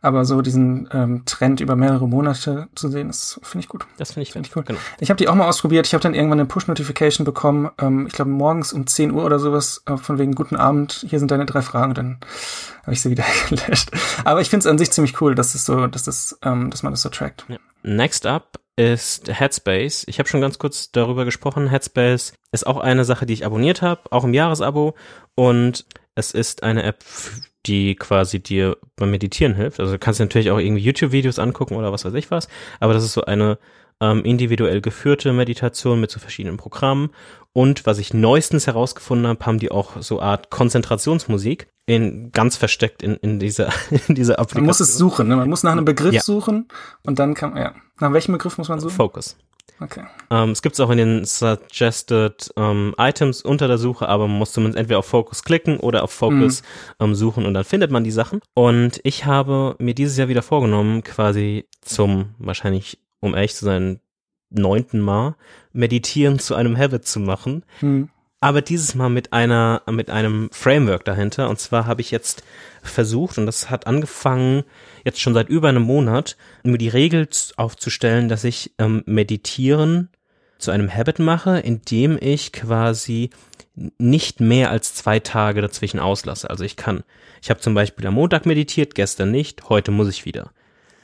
Aber 0.00 0.24
so 0.24 0.42
diesen 0.42 0.88
ähm, 0.92 1.22
Trend 1.26 1.60
über 1.60 1.76
mehrere 1.76 2.08
Monate 2.08 2.68
zu 2.74 2.88
sehen, 2.88 3.08
das 3.08 3.38
finde 3.42 3.64
ich 3.64 3.68
gut. 3.68 3.86
Das 3.98 4.12
finde 4.12 4.22
ich, 4.22 4.32
find 4.32 4.46
ich 4.46 4.56
cool. 4.56 4.64
Genau. 4.64 4.80
Ich 4.98 5.10
habe 5.10 5.18
die 5.18 5.28
auch 5.28 5.34
mal 5.34 5.48
ausprobiert. 5.48 5.86
Ich 5.86 5.94
habe 5.94 6.02
dann 6.02 6.14
irgendwann 6.14 6.40
eine 6.40 6.48
Push-Notification 6.48 7.24
bekommen. 7.24 7.70
Ähm, 7.78 8.06
ich 8.08 8.14
glaube 8.14 8.30
morgens 8.30 8.72
um 8.72 8.86
10 8.86 9.12
Uhr 9.12 9.24
oder 9.24 9.38
sowas 9.38 9.82
äh, 9.86 9.96
von 9.96 10.18
wegen 10.18 10.34
guten 10.34 10.56
Abend. 10.56 11.04
Hier 11.08 11.20
sind 11.20 11.30
deine 11.30 11.46
drei 11.46 11.62
Fragen. 11.62 11.94
Dann 11.94 12.18
habe 12.82 12.92
ich 12.92 13.00
sie 13.00 13.10
wieder 13.10 13.24
gelöscht. 13.48 13.90
Aber 14.24 14.40
ich 14.40 14.50
finde 14.50 14.64
es 14.64 14.66
an 14.66 14.78
sich 14.78 14.90
ziemlich 14.90 15.20
cool, 15.20 15.36
dass 15.36 15.54
es 15.54 15.64
so, 15.64 15.86
dass 15.86 16.02
das, 16.02 16.38
ähm, 16.42 16.70
dass 16.70 16.82
man 16.82 16.92
das 16.92 17.02
so 17.02 17.10
trackt. 17.10 17.44
Ja. 17.48 17.58
Next 17.84 18.26
up 18.26 18.58
ist 18.74 19.28
Headspace. 19.28 20.04
Ich 20.08 20.18
habe 20.18 20.28
schon 20.28 20.40
ganz 20.40 20.58
kurz 20.58 20.90
darüber 20.90 21.24
gesprochen. 21.24 21.68
Headspace 21.68 22.32
ist 22.50 22.66
auch 22.66 22.78
eine 22.78 23.04
Sache, 23.04 23.26
die 23.26 23.34
ich 23.34 23.46
abonniert 23.46 23.82
habe, 23.82 24.02
auch 24.10 24.24
im 24.24 24.34
Jahresabo. 24.34 24.94
Und 25.34 25.84
es 26.14 26.32
ist 26.32 26.62
eine 26.62 26.82
App, 26.82 27.04
die 27.66 27.94
quasi 27.94 28.40
dir 28.40 28.76
beim 28.96 29.10
Meditieren 29.10 29.54
hilft. 29.54 29.80
Also 29.80 29.92
du 29.92 29.98
kannst 29.98 30.20
natürlich 30.20 30.50
auch 30.50 30.58
irgendwie 30.58 30.82
YouTube-Videos 30.82 31.38
angucken 31.38 31.76
oder 31.76 31.92
was 31.92 32.04
weiß 32.04 32.14
ich 32.14 32.30
was. 32.30 32.48
Aber 32.80 32.94
das 32.94 33.04
ist 33.04 33.12
so 33.12 33.24
eine 33.24 33.58
ähm, 34.00 34.24
individuell 34.24 34.80
geführte 34.80 35.32
Meditation 35.32 36.00
mit 36.00 36.10
so 36.10 36.20
verschiedenen 36.20 36.56
Programmen. 36.56 37.10
Und 37.52 37.86
was 37.86 37.98
ich 37.98 38.14
neuestens 38.14 38.66
herausgefunden 38.66 39.26
habe, 39.26 39.44
haben 39.44 39.58
die 39.58 39.70
auch 39.70 40.00
so 40.00 40.20
Art 40.20 40.50
Konzentrationsmusik 40.50 41.68
in 41.86 42.30
ganz 42.32 42.56
versteckt 42.56 43.02
in, 43.02 43.16
in 43.16 43.38
dieser 43.38 43.72
in 44.08 44.14
dieser 44.14 44.38
Applikation. 44.38 44.62
Man 44.62 44.66
muss 44.66 44.80
es 44.80 44.96
suchen, 44.96 45.28
ne? 45.28 45.36
man 45.36 45.48
muss 45.48 45.62
nach 45.62 45.72
einem 45.72 45.84
Begriff 45.84 46.14
ja. 46.14 46.20
suchen 46.20 46.68
und 47.02 47.18
dann 47.18 47.34
kann 47.34 47.56
ja. 47.56 47.74
Nach 47.98 48.12
welchem 48.12 48.32
Begriff 48.32 48.58
muss 48.58 48.68
man 48.68 48.78
suchen? 48.78 48.94
Focus. 48.94 49.36
Okay. 49.80 50.04
Ähm, 50.30 50.50
es 50.50 50.62
gibt 50.62 50.74
es 50.74 50.80
auch 50.80 50.90
in 50.90 50.98
den 50.98 51.24
Suggested 51.24 52.52
ähm, 52.56 52.94
Items 52.98 53.42
unter 53.42 53.68
der 53.68 53.78
Suche, 53.78 54.08
aber 54.08 54.26
man 54.26 54.38
muss 54.38 54.52
zumindest 54.52 54.78
entweder 54.78 54.98
auf 54.98 55.06
Focus 55.06 55.44
klicken 55.44 55.78
oder 55.78 56.02
auf 56.02 56.10
Focus 56.10 56.62
mhm. 56.98 57.04
ähm, 57.04 57.14
suchen 57.14 57.46
und 57.46 57.54
dann 57.54 57.64
findet 57.64 57.90
man 57.90 58.04
die 58.04 58.10
Sachen. 58.10 58.40
Und 58.54 59.00
ich 59.04 59.24
habe 59.24 59.76
mir 59.78 59.94
dieses 59.94 60.16
Jahr 60.16 60.28
wieder 60.28 60.42
vorgenommen, 60.42 61.02
quasi 61.04 61.68
zum 61.80 62.34
wahrscheinlich 62.38 62.98
um 63.20 63.34
ehrlich 63.34 63.54
zu 63.54 63.64
sein, 63.64 64.00
neunten 64.50 65.00
Mal, 65.00 65.36
Meditieren 65.72 66.38
zu 66.38 66.54
einem 66.54 66.76
Habit 66.76 67.06
zu 67.06 67.20
machen. 67.20 67.64
Mhm. 67.80 68.10
Aber 68.40 68.62
dieses 68.62 68.94
Mal 68.94 69.08
mit 69.08 69.32
einer, 69.32 69.82
mit 69.90 70.10
einem 70.10 70.48
Framework 70.52 71.04
dahinter. 71.04 71.48
Und 71.48 71.58
zwar 71.58 71.86
habe 71.86 72.00
ich 72.00 72.10
jetzt 72.12 72.44
versucht, 72.82 73.36
und 73.38 73.46
das 73.46 73.68
hat 73.68 73.86
angefangen 73.86 74.62
jetzt 75.04 75.20
schon 75.20 75.34
seit 75.34 75.48
über 75.48 75.68
einem 75.68 75.82
Monat, 75.82 76.36
mir 76.62 76.78
die 76.78 76.88
Regel 76.88 77.28
aufzustellen, 77.56 78.28
dass 78.28 78.44
ich 78.44 78.72
ähm, 78.78 79.02
Meditieren 79.06 80.10
zu 80.58 80.70
einem 80.70 80.92
Habit 80.92 81.18
mache, 81.18 81.58
indem 81.58 82.18
ich 82.20 82.52
quasi 82.52 83.30
nicht 83.98 84.40
mehr 84.40 84.70
als 84.70 84.94
zwei 84.94 85.20
Tage 85.20 85.60
dazwischen 85.60 86.00
auslasse. 86.00 86.50
Also 86.50 86.64
ich 86.64 86.76
kann, 86.76 87.04
ich 87.42 87.50
habe 87.50 87.60
zum 87.60 87.74
Beispiel 87.74 88.06
am 88.06 88.14
Montag 88.14 88.46
meditiert, 88.46 88.94
gestern 88.94 89.30
nicht, 89.30 89.68
heute 89.68 89.90
muss 89.90 90.08
ich 90.08 90.24
wieder. 90.24 90.50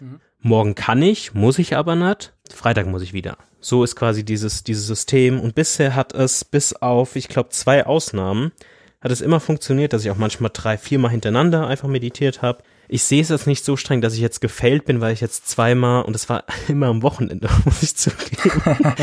Mhm. 0.00 0.20
Morgen 0.40 0.74
kann 0.74 1.02
ich, 1.02 1.34
muss 1.34 1.58
ich 1.58 1.76
aber 1.76 1.94
nicht. 1.94 2.32
Freitag 2.52 2.86
muss 2.86 3.02
ich 3.02 3.12
wieder. 3.12 3.38
So 3.64 3.82
ist 3.82 3.96
quasi 3.96 4.24
dieses, 4.26 4.62
dieses 4.62 4.86
System. 4.86 5.40
Und 5.40 5.54
bisher 5.54 5.94
hat 5.94 6.12
es 6.12 6.44
bis 6.44 6.74
auf, 6.74 7.16
ich 7.16 7.28
glaube, 7.28 7.48
zwei 7.48 7.86
Ausnahmen, 7.86 8.52
hat 9.00 9.10
es 9.10 9.22
immer 9.22 9.40
funktioniert, 9.40 9.94
dass 9.94 10.04
ich 10.04 10.10
auch 10.10 10.18
manchmal 10.18 10.50
drei, 10.52 10.76
viermal 10.76 11.10
hintereinander 11.10 11.66
einfach 11.66 11.88
meditiert 11.88 12.42
habe. 12.42 12.62
Ich 12.88 13.04
sehe 13.04 13.22
es 13.22 13.30
jetzt 13.30 13.46
nicht 13.46 13.64
so 13.64 13.78
streng, 13.78 14.02
dass 14.02 14.12
ich 14.12 14.20
jetzt 14.20 14.42
gefailt 14.42 14.84
bin, 14.84 15.00
weil 15.00 15.14
ich 15.14 15.22
jetzt 15.22 15.48
zweimal, 15.48 16.04
und 16.04 16.12
das 16.12 16.28
war 16.28 16.44
immer 16.68 16.88
am 16.88 17.02
Wochenende, 17.02 17.48
muss 17.64 17.82
ich 17.82 17.96
zugeben, 17.96 18.52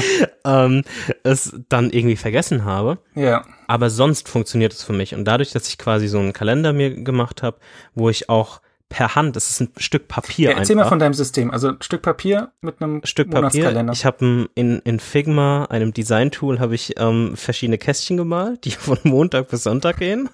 ähm, 0.45 0.83
es 1.23 1.55
dann 1.69 1.89
irgendwie 1.89 2.15
vergessen 2.15 2.63
habe. 2.63 2.99
Ja. 3.15 3.43
Aber 3.65 3.89
sonst 3.89 4.29
funktioniert 4.29 4.73
es 4.73 4.83
für 4.83 4.93
mich. 4.93 5.15
Und 5.15 5.25
dadurch, 5.25 5.49
dass 5.49 5.67
ich 5.69 5.79
quasi 5.79 6.07
so 6.07 6.19
einen 6.19 6.33
Kalender 6.33 6.71
mir 6.71 7.03
gemacht 7.03 7.41
habe, 7.41 7.57
wo 7.95 8.09
ich 8.09 8.29
auch 8.29 8.61
per 8.91 9.15
Hand. 9.15 9.35
Das 9.35 9.49
ist 9.49 9.61
ein 9.61 9.69
Stück 9.77 10.07
Papier. 10.07 10.51
Ja, 10.51 10.57
erzähl 10.57 10.75
einfach. 10.75 10.85
mal 10.85 10.89
von 10.89 10.99
deinem 10.99 11.13
System. 11.13 11.49
Also 11.49 11.69
ein 11.69 11.81
Stück 11.81 12.01
Papier 12.01 12.51
mit 12.61 12.81
einem 12.81 13.01
Stück 13.05 13.31
Papier. 13.31 13.89
Ich 13.91 14.05
habe 14.05 14.49
in, 14.53 14.79
in 14.79 14.99
Figma, 14.99 15.65
einem 15.65 15.93
Design-Tool, 15.93 16.59
habe 16.59 16.75
ich 16.75 16.99
ähm, 16.99 17.35
verschiedene 17.35 17.77
Kästchen 17.77 18.17
gemalt, 18.17 18.65
die 18.65 18.71
von 18.79 18.99
Montag 19.03 19.47
bis 19.47 19.63
Sonntag 19.63 19.97
gehen. 19.97 20.29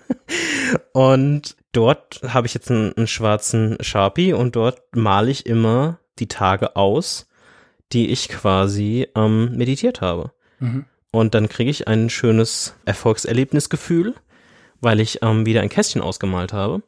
Und 0.91 1.56
dort 1.72 2.20
habe 2.28 2.48
ich 2.48 2.56
jetzt 2.56 2.72
einen, 2.72 2.93
einen 2.98 3.08
schwarzen 3.08 3.78
Sharpie 3.80 4.34
und 4.34 4.56
dort 4.56 4.82
male 4.96 5.30
ich 5.30 5.46
immer 5.46 6.00
die 6.17 6.28
Tage 6.28 6.76
aus, 6.76 7.28
die 7.93 8.10
ich 8.10 8.28
quasi 8.28 9.08
ähm, 9.15 9.56
meditiert 9.56 10.02
habe. 10.02 10.32
Mhm. 10.60 10.86
Und 11.12 11.36
dann 11.36 11.48
kriege 11.48 11.70
ich 11.70 11.88
ein 11.88 12.10
schönes 12.10 12.76
Erfolgserlebnisgefühl, 12.86 14.15
weil 14.82 15.00
ich 15.00 15.20
ähm, 15.22 15.46
wieder 15.46 15.62
ein 15.62 15.70
Kästchen 15.70 16.02
ausgemalt 16.02 16.54
habe. 16.54 16.82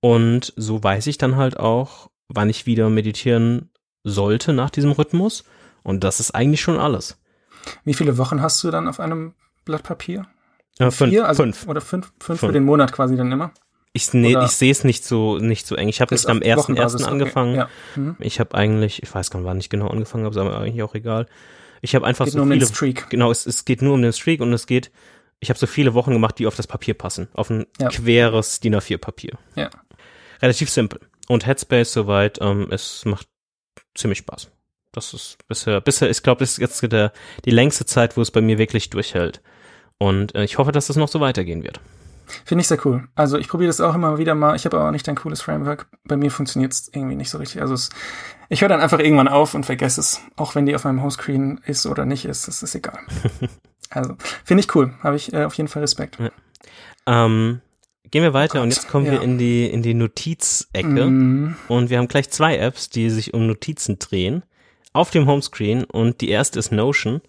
Und 0.00 0.52
so 0.56 0.82
weiß 0.82 1.06
ich 1.06 1.18
dann 1.18 1.36
halt 1.36 1.58
auch, 1.58 2.10
wann 2.28 2.50
ich 2.50 2.66
wieder 2.66 2.88
meditieren 2.90 3.70
sollte 4.04 4.52
nach 4.52 4.70
diesem 4.70 4.92
Rhythmus. 4.92 5.44
Und 5.82 6.04
das 6.04 6.20
ist 6.20 6.32
eigentlich 6.32 6.60
schon 6.60 6.78
alles. 6.78 7.18
Wie 7.84 7.94
viele 7.94 8.18
Wochen 8.18 8.42
hast 8.42 8.62
du 8.62 8.70
dann 8.70 8.88
auf 8.88 9.00
einem 9.00 9.34
Blatt 9.64 9.82
Papier? 9.82 10.26
Ja, 10.78 10.90
fünf, 10.90 11.10
Vier? 11.10 11.26
Also, 11.26 11.42
fünf. 11.42 11.66
Oder 11.66 11.80
fünf, 11.80 12.06
fünf, 12.20 12.40
fünf, 12.40 12.40
für 12.40 12.52
den 12.52 12.64
Monat 12.64 12.92
quasi 12.92 13.16
dann 13.16 13.32
immer? 13.32 13.52
Ich, 13.92 14.12
nee, 14.12 14.36
ich 14.44 14.50
sehe 14.50 14.70
es 14.70 14.84
nicht 14.84 15.04
so 15.04 15.38
nicht 15.38 15.66
so 15.66 15.74
eng. 15.74 15.88
Ich 15.88 16.00
habe 16.00 16.14
nicht 16.14 16.28
am 16.28 16.40
ersten 16.40 16.76
ersten 16.76 17.04
angefangen. 17.04 17.58
Okay. 17.58 17.68
Ja. 17.96 18.00
Mhm. 18.00 18.16
Ich 18.20 18.38
habe 18.38 18.54
eigentlich, 18.54 19.02
ich 19.02 19.12
weiß 19.12 19.30
gar 19.30 19.40
nicht, 19.40 19.46
wann 19.48 19.58
ich 19.58 19.70
genau 19.70 19.88
angefangen 19.88 20.24
habe, 20.24 20.34
ist 20.34 20.40
aber 20.40 20.56
eigentlich 20.58 20.82
auch 20.82 20.94
egal. 20.94 21.26
Ich 21.80 21.94
habe 21.94 22.06
einfach 22.06 22.26
geht 22.26 22.34
so 22.34 22.38
nur 22.38 22.46
viele. 22.46 22.56
Um 22.56 22.60
den 22.60 22.74
Streak. 22.74 23.10
Genau, 23.10 23.30
es, 23.30 23.46
es 23.46 23.64
geht 23.64 23.82
nur 23.82 23.94
um 23.94 24.02
den 24.02 24.12
Streak 24.12 24.40
und 24.40 24.52
es 24.52 24.66
geht. 24.66 24.92
Ich 25.40 25.50
habe 25.50 25.58
so 25.58 25.66
viele 25.66 25.94
Wochen 25.94 26.12
gemacht, 26.12 26.38
die 26.38 26.46
auf 26.46 26.54
das 26.54 26.66
Papier 26.66 26.94
passen, 26.94 27.28
auf 27.32 27.50
ein 27.50 27.66
ja. 27.80 27.88
queres 27.88 28.60
DIN 28.60 28.76
A4 28.76 28.98
Papier. 28.98 29.38
Ja 29.56 29.70
relativ 30.40 30.70
simpel. 30.70 31.00
Und 31.28 31.46
Headspace 31.46 31.92
soweit, 31.92 32.38
ähm, 32.40 32.68
es 32.70 33.04
macht 33.04 33.28
ziemlich 33.94 34.18
Spaß. 34.18 34.50
Das 34.92 35.12
ist 35.12 35.38
bisher, 35.46 35.80
bisher, 35.80 36.08
ich 36.08 36.22
glaube, 36.22 36.40
das 36.40 36.52
ist 36.52 36.58
jetzt 36.58 36.92
der, 36.92 37.12
die 37.44 37.50
längste 37.50 37.84
Zeit, 37.84 38.16
wo 38.16 38.22
es 38.22 38.30
bei 38.30 38.40
mir 38.40 38.58
wirklich 38.58 38.90
durchhält. 38.90 39.42
Und 39.98 40.34
äh, 40.34 40.44
ich 40.44 40.58
hoffe, 40.58 40.72
dass 40.72 40.86
das 40.86 40.96
noch 40.96 41.08
so 41.08 41.20
weitergehen 41.20 41.62
wird. 41.62 41.80
Finde 42.44 42.62
ich 42.62 42.68
sehr 42.68 42.84
cool. 42.84 43.08
Also 43.14 43.38
ich 43.38 43.48
probiere 43.48 43.68
das 43.68 43.80
auch 43.80 43.94
immer 43.94 44.18
wieder 44.18 44.34
mal. 44.34 44.54
Ich 44.54 44.64
habe 44.64 44.76
aber 44.76 44.88
auch 44.88 44.92
nicht 44.92 45.08
ein 45.08 45.16
cooles 45.16 45.40
Framework. 45.40 45.86
Bei 46.04 46.16
mir 46.16 46.30
funktioniert 46.30 46.72
es 46.72 46.90
irgendwie 46.92 47.16
nicht 47.16 47.30
so 47.30 47.38
richtig. 47.38 47.60
Also 47.60 47.74
es, 47.74 47.90
ich 48.48 48.60
höre 48.60 48.68
dann 48.68 48.80
einfach 48.80 48.98
irgendwann 48.98 49.28
auf 49.28 49.54
und 49.54 49.66
vergesse 49.66 50.00
es. 50.00 50.20
Auch 50.36 50.54
wenn 50.54 50.66
die 50.66 50.74
auf 50.74 50.84
meinem 50.84 51.02
Homescreen 51.02 51.60
ist 51.66 51.86
oder 51.86 52.04
nicht 52.04 52.24
ist, 52.24 52.48
das 52.48 52.62
ist 52.62 52.74
egal. 52.74 52.98
also 53.90 54.14
finde 54.44 54.62
ich 54.62 54.74
cool. 54.74 54.94
Habe 55.02 55.16
ich 55.16 55.32
äh, 55.32 55.44
auf 55.44 55.54
jeden 55.54 55.68
Fall 55.68 55.82
Respekt. 55.82 56.18
Ja. 56.18 56.30
Ähm, 57.06 57.60
Gehen 58.10 58.22
wir 58.22 58.32
weiter 58.32 58.60
oh 58.60 58.62
und 58.62 58.70
jetzt 58.70 58.88
kommen 58.88 59.06
ja. 59.06 59.12
wir 59.12 59.22
in 59.22 59.38
die, 59.38 59.66
in 59.66 59.82
die 59.82 59.94
Notizecke. 59.94 61.06
Mm. 61.06 61.56
Und 61.68 61.90
wir 61.90 61.98
haben 61.98 62.08
gleich 62.08 62.30
zwei 62.30 62.56
Apps, 62.56 62.88
die 62.88 63.10
sich 63.10 63.34
um 63.34 63.46
Notizen 63.46 63.98
drehen. 63.98 64.44
Auf 64.92 65.10
dem 65.10 65.26
Homescreen. 65.26 65.84
Und 65.84 66.20
die 66.20 66.30
erste 66.30 66.58
ist 66.58 66.72
Notion, 66.72 67.20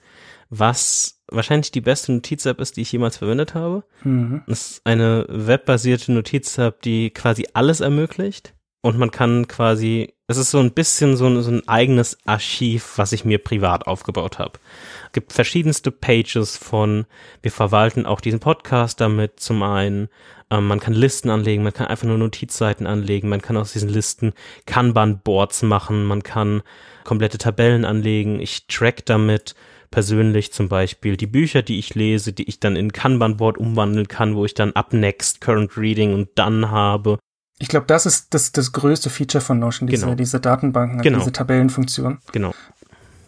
was 0.50 1.22
wahrscheinlich 1.32 1.72
die 1.72 1.82
beste 1.82 2.12
Notiz-App 2.12 2.60
ist, 2.60 2.78
die 2.78 2.82
ich 2.82 2.92
jemals 2.92 3.18
verwendet 3.18 3.54
habe. 3.54 3.84
Mhm. 4.04 4.42
Das 4.48 4.72
ist 4.72 4.82
eine 4.86 5.26
webbasierte 5.30 6.12
Notiz-App, 6.12 6.82
die 6.82 7.12
quasi 7.12 7.48
alles 7.54 7.82
ermöglicht. 7.82 8.54
Und 8.82 8.98
man 8.98 9.12
kann 9.12 9.48
quasi, 9.48 10.14
es 10.30 10.38
ist 10.38 10.52
so 10.52 10.60
ein 10.60 10.72
bisschen 10.72 11.18
so 11.18 11.26
ein, 11.26 11.42
so 11.42 11.50
ein 11.50 11.68
eigenes 11.68 12.20
Archiv, 12.28 13.00
was 13.00 13.14
ich 13.14 13.26
mir 13.26 13.40
privat 13.40 13.88
aufgebaut 13.88 14.38
habe. 14.38 14.60
Es 15.08 15.14
gibt 15.14 15.34
verschiedenste 15.34 15.90
Pages 15.90 16.56
von, 16.56 17.08
wir 17.42 17.52
verwalten 17.52 18.06
auch 18.06 18.22
diesen 18.22 18.40
Podcast 18.40 19.02
damit 19.02 19.40
zum 19.40 19.64
einen, 19.64 20.08
ähm, 20.52 20.68
man 20.68 20.80
kann 20.80 20.94
Listen 20.94 21.32
anlegen, 21.32 21.64
man 21.64 21.74
kann 21.74 21.88
einfach 21.88 22.08
nur 22.08 22.20
Notizseiten 22.20 22.86
anlegen, 22.86 23.28
man 23.28 23.42
kann 23.42 23.58
aus 23.58 23.74
diesen 23.74 23.90
Listen 23.90 24.34
Kanban-Boards 24.68 25.64
machen, 25.64 26.06
man 26.06 26.22
kann 26.22 26.62
komplette 27.06 27.40
Tabellen 27.40 27.84
anlegen. 27.84 28.40
Ich 28.40 28.68
track 28.68 29.08
damit 29.08 29.56
persönlich 29.90 30.54
zum 30.54 30.70
Beispiel 30.70 31.18
die 31.18 31.26
Bücher, 31.26 31.64
die 31.64 31.80
ich 31.80 31.96
lese, 31.96 32.34
die 32.34 32.48
ich 32.48 32.60
dann 32.60 32.76
in 32.76 32.94
Kanban-Board 32.94 33.58
umwandeln 33.58 34.08
kann, 34.08 34.36
wo 34.36 34.46
ich 34.46 34.54
dann 34.54 34.74
up 34.74 34.94
next, 34.94 35.42
current 35.42 35.76
reading 35.76 36.14
und 36.14 36.30
dann 36.36 36.70
habe. 36.70 37.18
Ich 37.60 37.68
glaube, 37.68 37.86
das 37.86 38.06
ist 38.06 38.34
das, 38.34 38.52
das 38.52 38.72
größte 38.72 39.10
Feature 39.10 39.42
von 39.42 39.60
Notion, 39.60 39.88
diese, 39.88 40.06
genau. 40.06 40.16
diese 40.16 40.40
Datenbanken, 40.40 41.02
genau. 41.02 41.20
diese 41.20 41.34
Tabellenfunktion. 41.34 42.20
Genau. 42.32 42.54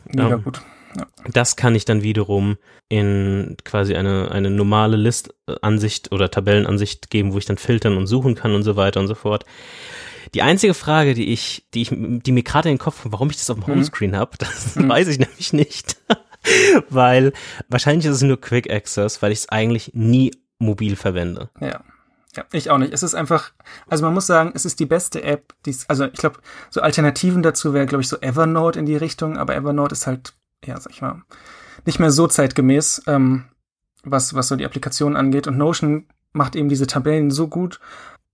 Mega 0.06 0.28
um, 0.28 0.34
ähm, 0.34 0.44
gut. 0.44 0.62
Ja. 0.98 1.08
Das 1.32 1.56
kann 1.56 1.76
ich 1.76 1.86
dann 1.86 2.02
wiederum 2.02 2.58
in 2.90 3.56
quasi 3.64 3.96
eine, 3.96 4.32
eine 4.32 4.50
normale 4.50 4.98
Listansicht 4.98 6.12
oder 6.12 6.32
Tabellenansicht 6.32 7.10
geben, 7.10 7.34
wo 7.34 7.38
ich 7.38 7.46
dann 7.46 7.58
filtern 7.58 7.98
und 7.98 8.08
suchen 8.08 8.36
kann 8.36 8.56
und 8.56 8.64
so 8.64 8.76
weiter 8.76 9.00
und 9.00 9.08
so 9.08 9.16
fort. 9.16 9.46
Die 10.34 10.42
einzige 10.42 10.74
Frage, 10.74 11.14
die 11.14 11.32
ich, 11.32 11.66
die 11.74 11.82
ich, 11.82 11.90
die 11.92 12.32
mir 12.32 12.44
gerade 12.44 12.70
in 12.70 12.76
den 12.76 12.82
Kopf 12.82 13.02
kommt, 13.02 13.14
warum 13.14 13.30
ich 13.30 13.38
das 13.38 13.50
auf 13.50 13.58
dem 13.58 13.64
mhm. 13.64 13.74
Homescreen 13.74 14.12
mhm. 14.12 14.16
habe, 14.16 14.32
das 14.38 14.76
mhm. 14.76 14.90
weiß 14.90 15.08
ich 15.10 15.20
nämlich 15.20 15.54
nicht. 15.54 15.98
weil 16.90 17.34
wahrscheinlich 17.70 18.06
ist 18.06 18.16
es 18.16 18.22
nur 18.22 18.40
Quick 18.40 18.72
Access, 18.72 19.22
weil 19.22 19.32
ich 19.32 19.40
es 19.40 19.50
eigentlich 19.50 19.92
nie 19.94 20.32
mobil 20.58 20.96
verwende. 20.96 21.50
Ja. 21.60 21.82
Ja, 22.36 22.46
ich 22.52 22.70
auch 22.70 22.78
nicht. 22.78 22.94
Es 22.94 23.04
ist 23.04 23.14
einfach, 23.14 23.52
also 23.90 24.06
man 24.06 24.14
muss 24.14 24.26
sagen, 24.26 24.52
es 24.54 24.66
ist 24.66 24.80
die 24.80 24.86
beste 24.86 25.24
App, 25.24 25.54
die 25.66 25.76
also 25.90 26.06
ich 26.06 26.14
glaube, 26.14 26.40
so 26.70 26.82
Alternativen 26.82 27.44
dazu 27.44 27.74
wäre, 27.74 27.86
glaube 27.86 28.02
ich, 28.02 28.08
so 28.08 28.18
Evernote 28.22 28.80
in 28.80 28.86
die 28.86 28.96
Richtung, 28.96 29.38
aber 29.38 29.56
Evernote 29.56 29.94
ist 29.94 30.08
halt 30.08 30.34
ja, 30.66 30.80
sag 30.80 30.92
ich 30.92 31.02
mal, 31.02 31.22
nicht 31.86 32.00
mehr 32.00 32.12
so 32.12 32.28
zeitgemäß, 32.28 33.04
ähm, 33.08 33.46
was, 34.04 34.34
was 34.34 34.48
so 34.48 34.56
die 34.56 34.66
Applikation 34.66 35.16
angeht. 35.16 35.48
Und 35.48 35.58
Notion 35.58 36.08
macht 36.34 36.56
eben 36.56 36.70
diese 36.70 36.88
Tabellen 36.88 37.32
so 37.32 37.48
gut. 37.48 37.80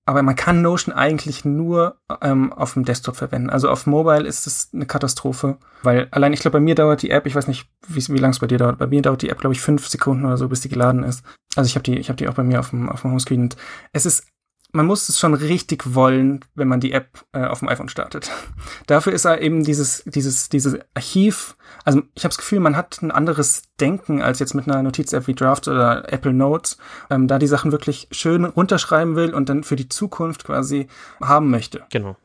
Aber 0.07 0.23
man 0.23 0.37
kann 0.37 0.61
Notion 0.61 0.95
eigentlich 0.95 1.43
nur 1.43 1.97
ähm, 2.21 2.53
auf 2.53 2.73
dem 2.73 2.85
Desktop 2.85 3.17
verwenden. 3.17 3.49
Also 3.49 3.69
auf 3.69 3.85
Mobile 3.85 4.25
ist 4.25 4.47
es 4.47 4.69
eine 4.73 4.85
Katastrophe, 4.85 5.57
weil 5.83 6.07
allein, 6.11 6.31
ich 6.31 6.39
glaube, 6.39 6.57
bei 6.57 6.61
mir 6.61 6.75
dauert 6.75 7.01
die 7.01 7.09
App, 7.09 7.25
ich 7.25 7.35
weiß 7.35 7.49
nicht, 7.49 7.67
wie, 7.89 8.07
wie 8.07 8.17
lange 8.17 8.31
es 8.31 8.39
bei 8.39 8.47
dir 8.47 8.57
dauert, 8.57 8.77
bei 8.77 8.87
mir 8.87 9.01
dauert 9.01 9.21
die 9.21 9.29
App, 9.29 9.39
glaube 9.39 9.53
ich, 9.53 9.59
fünf 9.59 9.85
Sekunden 9.85 10.23
oder 10.23 10.37
so, 10.37 10.47
bis 10.47 10.61
die 10.61 10.69
geladen 10.69 11.03
ist. 11.03 11.25
Also 11.57 11.67
ich 11.67 11.75
habe 11.75 11.83
die, 11.83 11.97
ich 11.97 12.07
habe 12.07 12.15
die 12.15 12.29
auch 12.29 12.35
bei 12.35 12.43
mir 12.43 12.61
auf 12.61 12.69
dem, 12.69 12.87
auf 12.87 13.01
dem 13.01 13.11
Homescreen. 13.11 13.41
Und 13.41 13.57
es 13.91 14.05
ist 14.05 14.23
man 14.71 14.86
muss 14.86 15.10
es 15.10 15.19
schon 15.19 15.34
richtig 15.34 15.95
wollen, 15.95 16.43
wenn 16.56 16.67
man 16.67 16.80
die 16.80 16.91
App 16.91 17.25
äh, 17.32 17.45
auf 17.45 17.60
dem 17.60 17.69
iPhone 17.69 17.89
startet. 17.89 18.30
Dafür 18.88 19.13
ist 19.13 19.25
er 19.25 19.41
eben 19.41 19.63
dieses, 19.63 20.03
dieses, 20.06 20.49
dieses 20.49 20.77
Archiv. 20.93 21.56
Also 21.86 22.01
ich 22.15 22.23
habe 22.23 22.30
das 22.30 22.38
Gefühl, 22.38 22.60
man 22.60 22.75
hat 22.75 23.01
ein 23.01 23.12
anderes 23.12 23.63
Denken 23.80 24.21
als 24.21 24.39
jetzt 24.39 24.53
mit 24.53 24.67
einer 24.67 24.84
Notiz-App 24.84 25.27
wie 25.27 25.36
Draft 25.36 25.67
oder 25.67 26.12
Apple 26.12 26.34
Notes, 26.34 26.77
ähm, 27.10 27.27
da 27.27 27.39
die 27.39 27.47
Sachen 27.47 27.71
wirklich 27.71 28.08
schön 28.12 28.45
runterschreiben 28.45 29.15
will 29.15 29.34
und 29.34 29.49
dann 29.49 29.63
für 29.63 29.75
die 29.75 29.89
Zukunft 29.89 30.43
quasi 30.43 30.88
haben 31.21 31.49
möchte. 31.49 31.84
Genau. 31.89 32.17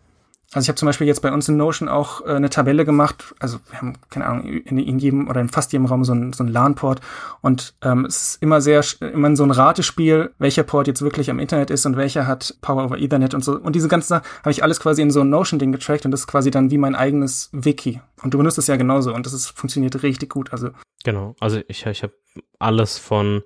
Also 0.54 0.66
ich 0.66 0.68
habe 0.68 0.76
zum 0.76 0.86
Beispiel 0.86 1.06
jetzt 1.06 1.22
bei 1.22 1.32
uns 1.32 1.48
in 1.48 1.56
Notion 1.56 1.88
auch 1.88 2.20
äh, 2.26 2.30
eine 2.34 2.50
Tabelle 2.50 2.84
gemacht. 2.84 3.34
Also 3.38 3.58
wir 3.70 3.78
haben, 3.78 3.94
keine 4.10 4.26
Ahnung, 4.26 4.46
in, 4.46 4.78
in 4.78 4.98
jedem 4.98 5.28
oder 5.28 5.40
in 5.40 5.48
fast 5.48 5.72
jedem 5.72 5.86
Raum 5.86 6.04
so 6.04 6.12
ein, 6.12 6.34
so 6.34 6.44
ein 6.44 6.48
LAN-Port. 6.48 7.00
Und 7.40 7.74
ähm, 7.82 8.04
es 8.04 8.22
ist 8.22 8.42
immer 8.42 8.60
sehr, 8.60 8.84
immer 9.00 9.34
so 9.34 9.44
ein 9.44 9.50
Ratespiel, 9.50 10.30
welcher 10.38 10.62
Port 10.62 10.86
jetzt 10.86 11.00
wirklich 11.00 11.30
am 11.30 11.38
Internet 11.38 11.70
ist 11.70 11.86
und 11.86 11.96
welcher 11.96 12.26
hat 12.26 12.54
Power 12.60 12.84
over 12.84 12.98
Ethernet 12.98 13.32
und 13.32 13.42
so. 13.42 13.58
Und 13.58 13.74
diese 13.74 13.88
ganzen 13.88 14.08
Sachen 14.08 14.26
habe 14.40 14.50
ich 14.50 14.62
alles 14.62 14.78
quasi 14.78 15.00
in 15.00 15.10
so 15.10 15.22
ein 15.22 15.30
Notion-Ding 15.30 15.72
getrackt 15.72 16.04
und 16.04 16.10
das 16.10 16.20
ist 16.20 16.26
quasi 16.26 16.50
dann 16.50 16.70
wie 16.70 16.78
mein 16.78 16.94
eigenes 16.94 17.48
Wiki. 17.52 18.02
Und 18.22 18.34
du 18.34 18.38
benutzt 18.38 18.58
es 18.58 18.66
ja 18.66 18.76
genauso 18.76 19.14
und 19.14 19.24
das 19.24 19.32
ist, 19.32 19.48
funktioniert 19.48 20.02
richtig 20.02 20.30
gut. 20.30 20.52
Also 20.52 20.70
Genau, 21.04 21.34
also 21.40 21.60
ich, 21.68 21.86
ich 21.86 22.02
habe 22.02 22.12
alles 22.58 22.98
von 22.98 23.42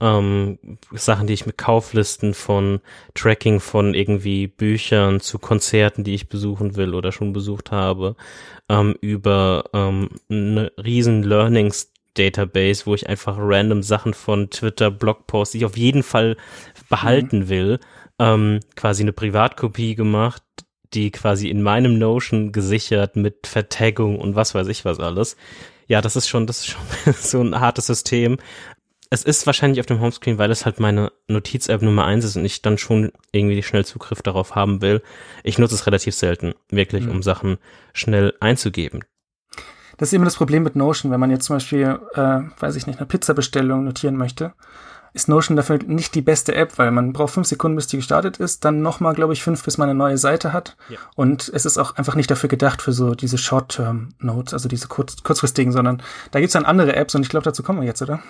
ähm, 0.00 0.58
Sachen, 0.92 1.26
die 1.26 1.34
ich 1.34 1.46
mit 1.46 1.58
Kauflisten 1.58 2.34
von 2.34 2.80
Tracking 3.14 3.60
von 3.60 3.94
irgendwie 3.94 4.46
Büchern 4.46 5.20
zu 5.20 5.38
Konzerten, 5.38 6.04
die 6.04 6.14
ich 6.14 6.28
besuchen 6.28 6.76
will 6.76 6.94
oder 6.94 7.12
schon 7.12 7.32
besucht 7.32 7.70
habe, 7.70 8.16
ähm, 8.68 8.96
über 9.00 9.64
ähm, 9.72 10.08
eine 10.28 10.72
riesen 10.82 11.22
Learnings 11.22 11.92
Database, 12.14 12.86
wo 12.86 12.94
ich 12.94 13.08
einfach 13.08 13.36
random 13.38 13.82
Sachen 13.82 14.14
von 14.14 14.50
Twitter, 14.50 14.90
Blogposts, 14.90 15.52
die 15.52 15.58
ich 15.58 15.64
auf 15.64 15.76
jeden 15.76 16.02
Fall 16.02 16.36
behalten 16.88 17.40
mhm. 17.40 17.48
will, 17.48 17.80
ähm, 18.18 18.60
quasi 18.76 19.02
eine 19.02 19.12
Privatkopie 19.12 19.94
gemacht, 19.94 20.42
die 20.94 21.10
quasi 21.10 21.48
in 21.48 21.62
meinem 21.62 21.98
Notion 21.98 22.52
gesichert 22.52 23.16
mit 23.16 23.46
Vertaggung 23.46 24.18
und 24.18 24.34
was 24.34 24.54
weiß 24.54 24.68
ich 24.68 24.84
was 24.84 25.00
alles. 25.00 25.36
Ja, 25.88 26.00
das 26.00 26.16
ist 26.16 26.28
schon, 26.28 26.46
das 26.46 26.60
ist 26.60 26.68
schon 26.68 27.14
so 27.18 27.40
ein 27.42 27.58
hartes 27.58 27.86
System 27.86 28.38
es 29.12 29.24
ist 29.24 29.44
wahrscheinlich 29.44 29.78
auf 29.78 29.84
dem 29.84 30.00
Homescreen, 30.00 30.38
weil 30.38 30.50
es 30.50 30.64
halt 30.64 30.80
meine 30.80 31.12
Notiz-App 31.28 31.82
Nummer 31.82 32.06
eins 32.06 32.24
ist 32.24 32.36
und 32.36 32.46
ich 32.46 32.62
dann 32.62 32.78
schon 32.78 33.12
irgendwie 33.30 33.62
schnell 33.62 33.84
Zugriff 33.84 34.22
darauf 34.22 34.54
haben 34.54 34.80
will. 34.80 35.02
Ich 35.44 35.58
nutze 35.58 35.74
es 35.74 35.86
relativ 35.86 36.14
selten, 36.14 36.54
wirklich, 36.70 37.04
mhm. 37.04 37.10
um 37.10 37.22
Sachen 37.22 37.58
schnell 37.92 38.32
einzugeben. 38.40 39.04
Das 39.98 40.08
ist 40.08 40.14
immer 40.14 40.24
das 40.24 40.36
Problem 40.36 40.62
mit 40.62 40.76
Notion, 40.76 41.12
wenn 41.12 41.20
man 41.20 41.30
jetzt 41.30 41.44
zum 41.44 41.56
Beispiel, 41.56 42.00
äh, 42.14 42.40
weiß 42.58 42.74
ich 42.76 42.86
nicht, 42.86 43.00
eine 43.00 43.06
Pizzabestellung 43.06 43.84
notieren 43.84 44.16
möchte 44.16 44.54
ist 45.14 45.28
Notion 45.28 45.56
dafür 45.56 45.78
nicht 45.86 46.14
die 46.14 46.22
beste 46.22 46.54
App, 46.54 46.78
weil 46.78 46.90
man 46.90 47.12
braucht 47.12 47.34
fünf 47.34 47.46
Sekunden, 47.46 47.76
bis 47.76 47.86
die 47.86 47.96
gestartet 47.96 48.38
ist, 48.38 48.64
dann 48.64 48.80
nochmal, 48.80 49.14
glaube 49.14 49.34
ich, 49.34 49.42
fünf, 49.42 49.62
bis 49.62 49.76
man 49.76 49.90
eine 49.90 49.98
neue 49.98 50.16
Seite 50.16 50.52
hat. 50.52 50.76
Ja. 50.88 50.98
Und 51.16 51.50
es 51.52 51.66
ist 51.66 51.76
auch 51.76 51.96
einfach 51.96 52.14
nicht 52.14 52.30
dafür 52.30 52.48
gedacht 52.48 52.80
für 52.80 52.92
so 52.92 53.14
diese 53.14 53.36
Short-Term-Notes, 53.36 54.54
also 54.54 54.68
diese 54.68 54.88
kurz 54.88 55.22
kurzfristigen, 55.22 55.72
sondern 55.72 56.02
da 56.30 56.40
gibt's 56.40 56.54
dann 56.54 56.64
andere 56.64 56.96
Apps 56.96 57.14
und 57.14 57.22
ich 57.22 57.28
glaube, 57.28 57.44
dazu 57.44 57.62
kommen 57.62 57.80
wir 57.80 57.86
jetzt, 57.86 58.00
oder? 58.00 58.20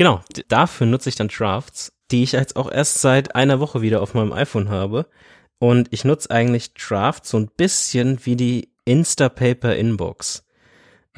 Genau, 0.00 0.22
dafür 0.48 0.86
nutze 0.86 1.10
ich 1.10 1.16
dann 1.16 1.28
Drafts, 1.28 1.92
die 2.10 2.22
ich 2.22 2.32
jetzt 2.32 2.56
auch 2.56 2.72
erst 2.72 3.02
seit 3.02 3.34
einer 3.34 3.60
Woche 3.60 3.82
wieder 3.82 4.00
auf 4.00 4.14
meinem 4.14 4.32
iPhone 4.32 4.70
habe. 4.70 5.04
Und 5.58 5.88
ich 5.90 6.06
nutze 6.06 6.30
eigentlich 6.30 6.72
Drafts 6.72 7.28
so 7.28 7.36
ein 7.36 7.50
bisschen 7.54 8.18
wie 8.24 8.34
die 8.34 8.72
Instapaper 8.86 9.76
Inbox. 9.76 10.46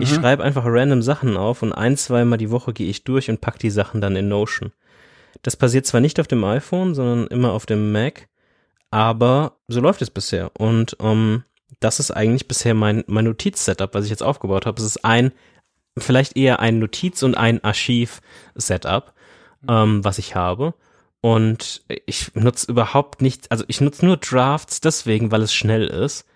Ich 0.01 0.11
mhm. 0.11 0.17
schreibe 0.17 0.43
einfach 0.43 0.65
random 0.67 1.01
Sachen 1.01 1.37
auf 1.37 1.63
und 1.63 1.73
ein, 1.73 1.97
zweimal 1.97 2.39
die 2.39 2.51
Woche 2.51 2.73
gehe 2.73 2.91
ich 2.91 3.05
durch 3.05 3.31
und 3.31 3.41
pack 3.41 3.61
die 3.61 3.71
Sachen 3.71 4.01
dann 4.01 4.17
in 4.17 4.27
Notion. 4.27 4.73
Das 5.43 5.57
passiert 5.57 5.87
zwar 5.87 6.01
nicht 6.01 6.19
auf 6.19 6.27
dem 6.27 6.43
iPhone, 6.43 6.97
sondern 6.97 7.29
immer 7.29 7.53
auf 7.53 7.67
dem 7.67 7.93
Mac, 7.93 8.27
aber 8.91 9.59
so 9.69 9.81
läuft 9.81 10.03
es 10.03 10.11
bisher. 10.11 10.51
Und 10.59 10.97
ähm, 10.99 11.45
das 11.79 12.01
ist 12.01 12.11
eigentlich 12.11 12.49
bisher 12.49 12.75
mein, 12.75 13.05
mein 13.07 13.27
Notiz-Setup, 13.27 13.95
was 13.95 14.07
ich 14.07 14.11
jetzt 14.11 14.25
aufgebaut 14.25 14.67
habe. 14.67 14.81
Es 14.81 14.89
ist 14.89 15.05
ein, 15.05 15.31
vielleicht 15.99 16.37
eher 16.37 16.61
ein 16.61 16.79
Notiz- 16.79 17.23
und 17.23 17.37
ein 17.37 17.63
Archiv-Setup, 17.63 19.13
ähm, 19.69 20.05
was 20.05 20.19
ich 20.19 20.35
habe. 20.35 20.75
Und 21.21 21.83
ich 22.07 22.35
nutze 22.35 22.71
überhaupt 22.71 23.23
nicht, 23.23 23.51
also 23.51 23.65
ich 23.69 23.81
nutze 23.81 24.05
nur 24.05 24.17
Drafts 24.17 24.81
deswegen, 24.81 25.31
weil 25.31 25.43
es 25.43 25.55
schnell 25.55 25.87
ist 25.87 26.27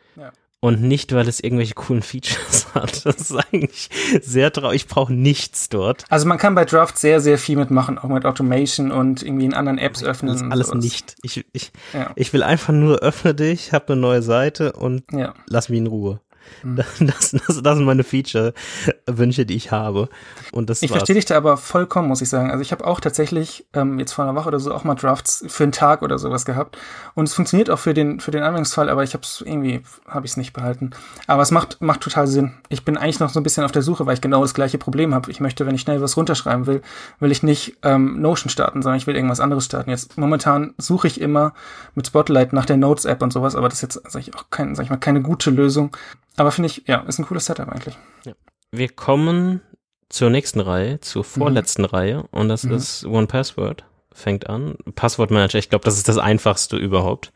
und 0.60 0.82
nicht, 0.82 1.12
weil 1.14 1.28
es 1.28 1.40
irgendwelche 1.40 1.74
coolen 1.74 2.02
Features 2.02 2.66
hat. 2.74 3.04
Das 3.06 3.16
ist 3.16 3.36
eigentlich 3.36 3.88
sehr 4.20 4.52
traurig. 4.52 4.82
Ich 4.82 4.88
brauche 4.88 5.12
nichts 5.12 5.68
dort. 5.68 6.04
Also 6.08 6.26
man 6.26 6.38
kann 6.38 6.54
bei 6.54 6.64
Draft 6.64 6.98
sehr, 6.98 7.20
sehr 7.20 7.38
viel 7.38 7.56
mitmachen, 7.56 7.98
auch 7.98 8.08
mit 8.08 8.24
Automation 8.24 8.90
und 8.90 9.22
irgendwie 9.22 9.44
in 9.44 9.54
anderen 9.54 9.78
Apps 9.78 10.02
öffnen. 10.02 10.32
Das 10.32 10.42
alles 10.42 10.68
sowas. 10.68 10.84
nicht. 10.84 11.16
Ich, 11.22 11.44
ich, 11.52 11.72
ja. 11.92 12.10
ich 12.16 12.32
will 12.32 12.42
einfach 12.42 12.72
nur 12.72 12.98
öffne 12.98 13.34
dich, 13.34 13.72
hab 13.72 13.90
eine 13.90 14.00
neue 14.00 14.22
Seite 14.22 14.72
und 14.72 15.04
ja. 15.12 15.34
lass 15.46 15.68
mich 15.68 15.78
in 15.78 15.86
Ruhe. 15.86 16.20
Mhm. 16.66 16.76
Das, 16.76 17.30
das, 17.30 17.62
das 17.62 17.76
sind 17.76 17.84
meine 17.84 18.02
Feature-Wünsche, 18.02 19.46
die 19.46 19.54
ich 19.54 19.70
habe. 19.70 20.08
Und 20.52 20.70
das 20.70 20.82
ich 20.82 20.90
verstehe 20.90 21.14
dich 21.14 21.26
da 21.26 21.36
aber 21.36 21.56
vollkommen, 21.56 22.08
muss 22.08 22.22
ich 22.22 22.28
sagen. 22.28 22.50
Also 22.50 22.62
ich 22.62 22.72
habe 22.72 22.86
auch 22.86 23.00
tatsächlich 23.00 23.66
ähm, 23.72 23.98
jetzt 23.98 24.12
vor 24.12 24.24
einer 24.24 24.34
Woche 24.34 24.48
oder 24.48 24.58
so 24.58 24.74
auch 24.74 24.84
mal 24.84 24.94
Drafts 24.94 25.44
für 25.46 25.64
einen 25.64 25.72
Tag 25.72 26.02
oder 26.02 26.18
sowas 26.18 26.44
gehabt. 26.44 26.78
Und 27.14 27.28
es 27.28 27.34
funktioniert 27.34 27.70
auch 27.70 27.78
für 27.78 27.94
den, 27.94 28.20
für 28.20 28.30
den 28.30 28.42
Anwendungsfall, 28.42 28.88
aber 28.88 29.04
ich 29.04 29.14
habe 29.14 29.22
es 29.22 29.42
irgendwie, 29.44 29.82
habe 30.08 30.26
ich 30.26 30.32
es 30.32 30.36
nicht 30.36 30.52
behalten. 30.52 30.90
Aber 31.26 31.42
es 31.42 31.50
macht, 31.50 31.80
macht 31.80 32.00
total 32.00 32.26
Sinn. 32.26 32.54
Ich 32.68 32.84
bin 32.84 32.96
eigentlich 32.96 33.20
noch 33.20 33.30
so 33.30 33.40
ein 33.40 33.42
bisschen 33.42 33.64
auf 33.64 33.72
der 33.72 33.82
Suche, 33.82 34.06
weil 34.06 34.14
ich 34.14 34.20
genau 34.20 34.42
das 34.42 34.54
gleiche 34.54 34.78
Problem 34.78 35.14
habe. 35.14 35.30
Ich 35.30 35.40
möchte, 35.40 35.66
wenn 35.66 35.74
ich 35.74 35.82
schnell 35.82 36.00
was 36.00 36.16
runterschreiben 36.16 36.66
will, 36.66 36.82
will 37.20 37.30
ich 37.30 37.42
nicht 37.42 37.76
ähm, 37.82 38.20
Notion 38.20 38.50
starten, 38.50 38.82
sondern 38.82 38.98
ich 38.98 39.06
will 39.06 39.14
irgendwas 39.14 39.40
anderes 39.40 39.66
starten. 39.66 39.90
Jetzt 39.90 40.18
momentan 40.18 40.74
suche 40.78 41.06
ich 41.06 41.20
immer 41.20 41.52
mit 41.94 42.06
Spotlight 42.06 42.52
nach 42.52 42.66
der 42.66 42.76
Notes-App 42.76 43.22
und 43.22 43.32
sowas, 43.32 43.54
aber 43.54 43.68
das 43.68 43.78
ist 43.78 43.82
jetzt, 43.82 44.10
sag 44.10 44.20
ich, 44.20 44.34
auch 44.34 44.44
kein, 44.50 44.74
sag 44.74 44.84
ich 44.84 44.90
mal, 44.90 44.96
keine 44.96 45.22
gute 45.22 45.50
Lösung. 45.50 45.90
Aber 46.36 46.50
finde 46.50 46.68
ich, 46.68 46.84
ja, 46.86 47.00
ist 47.00 47.18
ein 47.18 47.26
cooles 47.26 47.46
Setup 47.46 47.68
eigentlich. 47.68 47.96
Ja. 48.24 48.32
Wir 48.70 48.88
kommen 48.88 49.60
zur 50.08 50.30
nächsten 50.30 50.60
Reihe, 50.60 51.00
zur 51.00 51.22
mhm. 51.22 51.26
vorletzten 51.26 51.82
mhm. 51.82 51.88
Reihe 51.88 52.24
und 52.30 52.48
das 52.48 52.64
mhm. 52.64 52.74
ist 52.74 53.06
One 53.06 53.26
Password. 53.26 53.84
Fängt 54.12 54.48
an. 54.48 54.76
Passwortmanager, 54.94 55.58
ich 55.58 55.68
glaube, 55.68 55.84
das 55.84 55.98
ist 55.98 56.08
das 56.08 56.16
einfachste 56.16 56.76
überhaupt. 56.76 57.32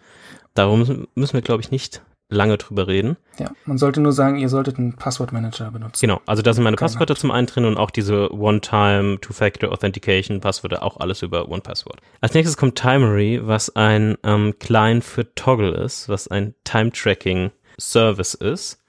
Darum 0.54 1.06
müssen 1.14 1.34
wir, 1.34 1.42
glaube 1.42 1.62
ich, 1.62 1.70
nicht 1.70 2.02
lange 2.30 2.56
drüber 2.56 2.86
reden. 2.86 3.16
Ja, 3.38 3.50
man 3.64 3.76
sollte 3.76 4.00
nur 4.00 4.12
sagen, 4.12 4.38
ihr 4.38 4.48
solltet 4.48 4.78
einen 4.78 4.94
Passwortmanager 4.94 5.70
benutzen. 5.72 6.00
Genau, 6.00 6.20
also 6.26 6.42
da 6.42 6.54
sind 6.54 6.64
meine 6.64 6.76
Passwörter 6.76 7.16
zum 7.16 7.30
einen 7.30 7.46
drin 7.46 7.64
und 7.64 7.76
auch 7.76 7.90
diese 7.90 8.32
One-Time, 8.32 9.20
Two-Factor 9.20 9.70
Authentication 9.70 10.40
Passwörter, 10.40 10.82
auch 10.82 10.98
alles 10.98 11.22
über 11.22 11.48
One-Password. 11.48 12.00
Als 12.20 12.34
nächstes 12.34 12.56
kommt 12.56 12.76
Timery, 12.76 13.40
was 13.42 13.74
ein 13.76 14.16
ähm, 14.22 14.54
Client 14.58 15.04
für 15.04 15.34
Toggle 15.34 15.72
ist, 15.72 16.08
was 16.08 16.28
ein 16.28 16.54
Time-Tracking 16.64 17.50
Service 17.78 18.34
ist. 18.34 18.79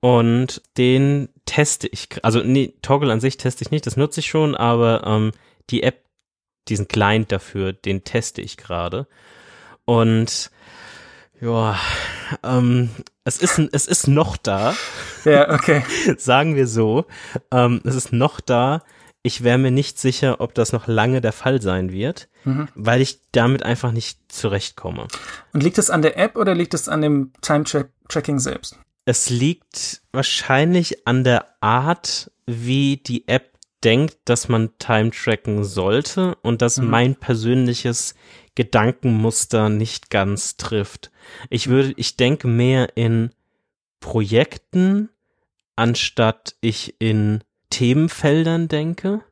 Und 0.00 0.62
den 0.78 1.28
teste 1.44 1.86
ich, 1.88 2.08
also 2.22 2.42
nee, 2.42 2.74
Toggle 2.80 3.12
an 3.12 3.20
sich 3.20 3.36
teste 3.36 3.62
ich 3.62 3.70
nicht, 3.70 3.86
das 3.86 3.96
nutze 3.96 4.20
ich 4.20 4.28
schon, 4.28 4.54
aber 4.54 5.06
ähm, 5.06 5.32
die 5.68 5.82
App, 5.82 6.04
diesen 6.68 6.88
Client 6.88 7.30
dafür, 7.32 7.72
den 7.72 8.04
teste 8.04 8.40
ich 8.40 8.56
gerade. 8.56 9.06
Und 9.84 10.50
ja, 11.40 11.78
ähm, 12.42 12.90
es 13.24 13.38
ist 13.38 13.58
es 13.58 13.86
ist 13.86 14.08
noch 14.08 14.36
da. 14.36 14.74
Ja, 15.24 15.50
okay. 15.50 15.82
Sagen 16.18 16.54
wir 16.54 16.66
so, 16.66 17.06
ähm, 17.50 17.80
es 17.84 17.94
ist 17.94 18.12
noch 18.12 18.40
da. 18.40 18.82
Ich 19.22 19.44
wäre 19.44 19.58
mir 19.58 19.70
nicht 19.70 19.98
sicher, 19.98 20.40
ob 20.40 20.54
das 20.54 20.72
noch 20.72 20.86
lange 20.86 21.20
der 21.20 21.32
Fall 21.32 21.60
sein 21.60 21.92
wird, 21.92 22.28
mhm. 22.44 22.68
weil 22.74 23.02
ich 23.02 23.20
damit 23.32 23.62
einfach 23.62 23.92
nicht 23.92 24.32
zurechtkomme. 24.32 25.08
Und 25.52 25.62
liegt 25.62 25.76
es 25.76 25.90
an 25.90 26.00
der 26.00 26.16
App 26.16 26.36
oder 26.36 26.54
liegt 26.54 26.72
es 26.72 26.88
an 26.88 27.02
dem 27.02 27.32
Time-Tracking 27.42 28.38
selbst? 28.38 28.78
Es 29.10 29.28
liegt 29.28 30.02
wahrscheinlich 30.12 31.04
an 31.04 31.24
der 31.24 31.60
Art, 31.60 32.30
wie 32.46 32.98
die 32.98 33.26
App 33.26 33.58
denkt, 33.82 34.18
dass 34.26 34.48
man 34.48 34.78
Time 34.78 35.10
tracken 35.10 35.64
sollte 35.64 36.36
und 36.42 36.62
dass 36.62 36.78
mhm. 36.78 36.90
mein 36.90 37.16
persönliches 37.16 38.14
Gedankenmuster 38.54 39.68
nicht 39.68 40.10
ganz 40.10 40.58
trifft. 40.58 41.10
Ich 41.48 41.66
würde, 41.66 41.92
ich 41.96 42.18
denke 42.18 42.46
mehr 42.46 42.96
in 42.96 43.32
Projekten, 43.98 45.08
anstatt 45.74 46.54
ich 46.60 46.94
in 47.00 47.42
Themenfeldern 47.70 48.68
denke. 48.68 49.22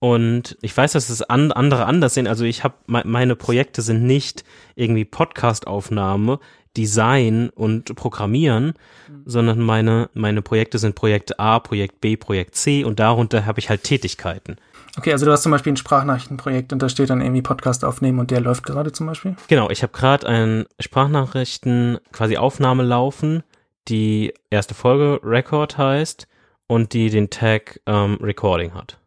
Und 0.00 0.56
ich 0.62 0.76
weiß, 0.76 0.92
dass 0.92 1.10
es 1.10 1.22
an, 1.22 1.50
andere 1.50 1.86
anders 1.86 2.14
sehen. 2.14 2.28
Also 2.28 2.44
ich 2.44 2.62
habe 2.62 2.74
meine 2.86 3.34
Projekte 3.34 3.82
sind 3.82 4.04
nicht 4.04 4.44
irgendwie 4.76 5.04
Podcast-Aufnahme, 5.04 6.38
Design 6.76 7.50
und 7.50 7.96
Programmieren, 7.96 8.74
mhm. 9.08 9.22
sondern 9.24 9.60
meine, 9.60 10.08
meine 10.14 10.42
Projekte 10.42 10.78
sind 10.78 10.94
Projekt 10.94 11.40
A, 11.40 11.58
Projekt 11.58 12.00
B, 12.00 12.16
Projekt 12.16 12.54
C 12.54 12.84
und 12.84 13.00
darunter 13.00 13.46
habe 13.46 13.58
ich 13.58 13.68
halt 13.68 13.82
Tätigkeiten. 13.82 14.56
Okay, 14.96 15.12
also 15.12 15.26
du 15.26 15.32
hast 15.32 15.42
zum 15.42 15.52
Beispiel 15.52 15.72
ein 15.72 15.76
Sprachnachrichtenprojekt 15.76 16.72
und 16.72 16.82
da 16.82 16.88
steht 16.88 17.10
dann 17.10 17.20
irgendwie 17.20 17.42
Podcast 17.42 17.84
aufnehmen 17.84 18.18
und 18.20 18.30
der 18.30 18.40
läuft 18.40 18.64
gerade 18.64 18.92
zum 18.92 19.06
Beispiel? 19.06 19.36
Genau, 19.48 19.70
ich 19.70 19.82
habe 19.82 19.92
gerade 19.92 20.26
ein 20.26 20.66
Sprachnachrichten 20.80 21.98
quasi 22.12 22.36
Aufnahme 22.36 22.84
laufen, 22.84 23.42
die 23.88 24.34
erste 24.50 24.74
Folge 24.74 25.20
Record 25.22 25.78
heißt 25.78 26.28
und 26.68 26.92
die 26.92 27.10
den 27.10 27.30
Tag 27.30 27.80
ähm, 27.86 28.18
Recording 28.20 28.74
hat. 28.74 28.98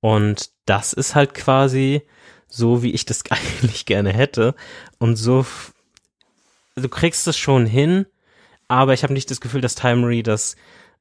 Und 0.00 0.50
das 0.66 0.92
ist 0.92 1.14
halt 1.14 1.34
quasi 1.34 2.02
so 2.48 2.82
wie 2.82 2.92
ich 2.92 3.04
das 3.04 3.22
eigentlich 3.30 3.86
gerne 3.86 4.12
hätte. 4.12 4.54
Und 4.98 5.16
so, 5.16 5.46
du 6.74 6.88
kriegst 6.88 7.26
es 7.28 7.36
schon 7.36 7.66
hin, 7.66 8.06
aber 8.66 8.94
ich 8.94 9.02
habe 9.02 9.12
nicht 9.12 9.30
das 9.30 9.40
Gefühl, 9.40 9.60
dass 9.60 9.74
Timery 9.74 10.22
das 10.22 10.56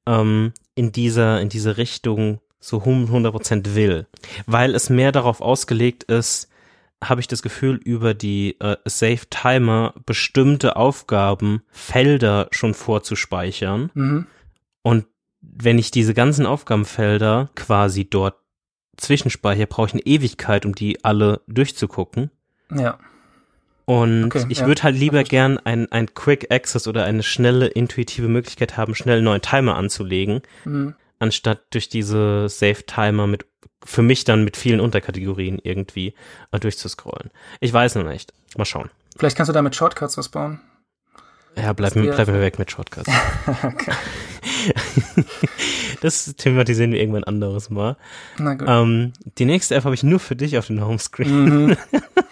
ähm, 0.06 0.54
in 0.76 0.92
dieser, 0.92 1.42
in 1.42 1.50
diese 1.50 1.78
Richtung 1.78 2.40
so 2.60 2.80
100% 2.80 3.76
will. 3.76 4.08
Weil 4.46 4.76
es 4.76 4.90
mehr 4.90 5.12
darauf 5.12 5.42
ausgelegt 5.42 6.04
ist, 6.04 6.50
habe 7.04 7.22
ich 7.22 7.28
das 7.28 7.44
Gefühl, 7.44 7.76
über 7.76 8.14
die 8.14 8.60
äh, 8.60 8.78
Save 8.86 9.22
Timer 9.30 9.94
bestimmte 10.06 10.76
Aufgaben, 10.76 11.62
Felder 11.70 12.48
schon 12.52 12.74
vorzuspeichern. 12.74 13.92
Mhm. 13.94 14.28
Und 14.82 15.06
wenn 15.42 15.78
ich 15.78 15.92
diese 15.92 16.16
ganzen 16.16 16.48
Aufgabenfelder 16.48 17.52
quasi 17.54 18.10
dort 18.10 18.36
zwischenspeichere, 18.98 19.68
brauche 19.68 19.88
ich 19.88 19.94
eine 19.94 20.06
Ewigkeit, 20.06 20.66
um 20.66 20.76
die 20.76 21.04
alle 21.04 21.42
durchzugucken. 21.48 22.32
Ja. 22.74 22.98
Und 23.86 24.26
Okay, 24.26 24.46
ich 24.50 24.60
ja, 24.60 24.68
würde 24.68 24.84
halt 24.84 24.98
lieber 24.98 25.24
gern 25.24 25.58
ein, 25.60 25.90
ein 25.92 26.14
Quick 26.14 26.52
Access 26.52 26.88
oder 26.88 27.06
eine 27.06 27.24
schnelle, 27.24 27.68
intuitive 27.68 28.28
Möglichkeit 28.28 28.76
haben, 28.76 28.96
schnell 28.96 29.18
einen 29.18 29.26
neuen 29.26 29.42
Timer 29.42 29.76
anzulegen, 29.78 30.42
Mhm. 30.66 30.94
anstatt 31.20 31.62
durch 31.70 31.88
diese 31.88 32.50
Save 32.50 32.84
Timer 32.86 33.28
mit, 33.28 33.46
für 33.86 34.02
mich 34.02 34.26
dann 34.26 34.44
mit 34.44 34.58
vielen 34.58 34.82
Unterkategorien 34.82 35.60
irgendwie 35.64 36.14
äh, 36.52 36.60
durchzuscrollen. 36.60 37.32
Ich 37.62 37.72
weiß 37.72 37.96
noch 37.96 38.04
nicht. 38.04 38.34
Mal 38.58 38.66
schauen. 38.66 38.90
Vielleicht 39.18 39.38
kannst 39.38 39.50
du 39.50 39.54
da 39.54 39.62
mit 39.62 39.76
Shortcuts 39.76 40.18
was 40.18 40.30
bauen. 40.30 40.60
Ja, 41.58 41.74
bleib, 41.74 41.96
wär- 41.96 42.14
bleib 42.14 42.28
mir 42.28 42.42
weg 42.42 42.60
mit 42.60 42.72
Shortcuts. 42.72 43.10
okay. 43.64 43.92
das 46.02 46.36
thematisieren 46.36 46.92
wir 46.92 47.00
irgendwann 47.00 47.24
anderes 47.24 47.70
Mal. 47.70 47.98
Na 48.38 48.54
gut. 48.54 48.68
Ähm, 48.70 49.14
die 49.38 49.46
nächste 49.46 49.76
App 49.76 49.86
habe 49.86 49.96
ich 49.96 50.04
nur 50.04 50.20
für 50.20 50.36
dich 50.36 50.58
auf 50.58 50.68
dem 50.68 50.84
Homescreen. 50.86 51.66
Mhm. 51.68 51.78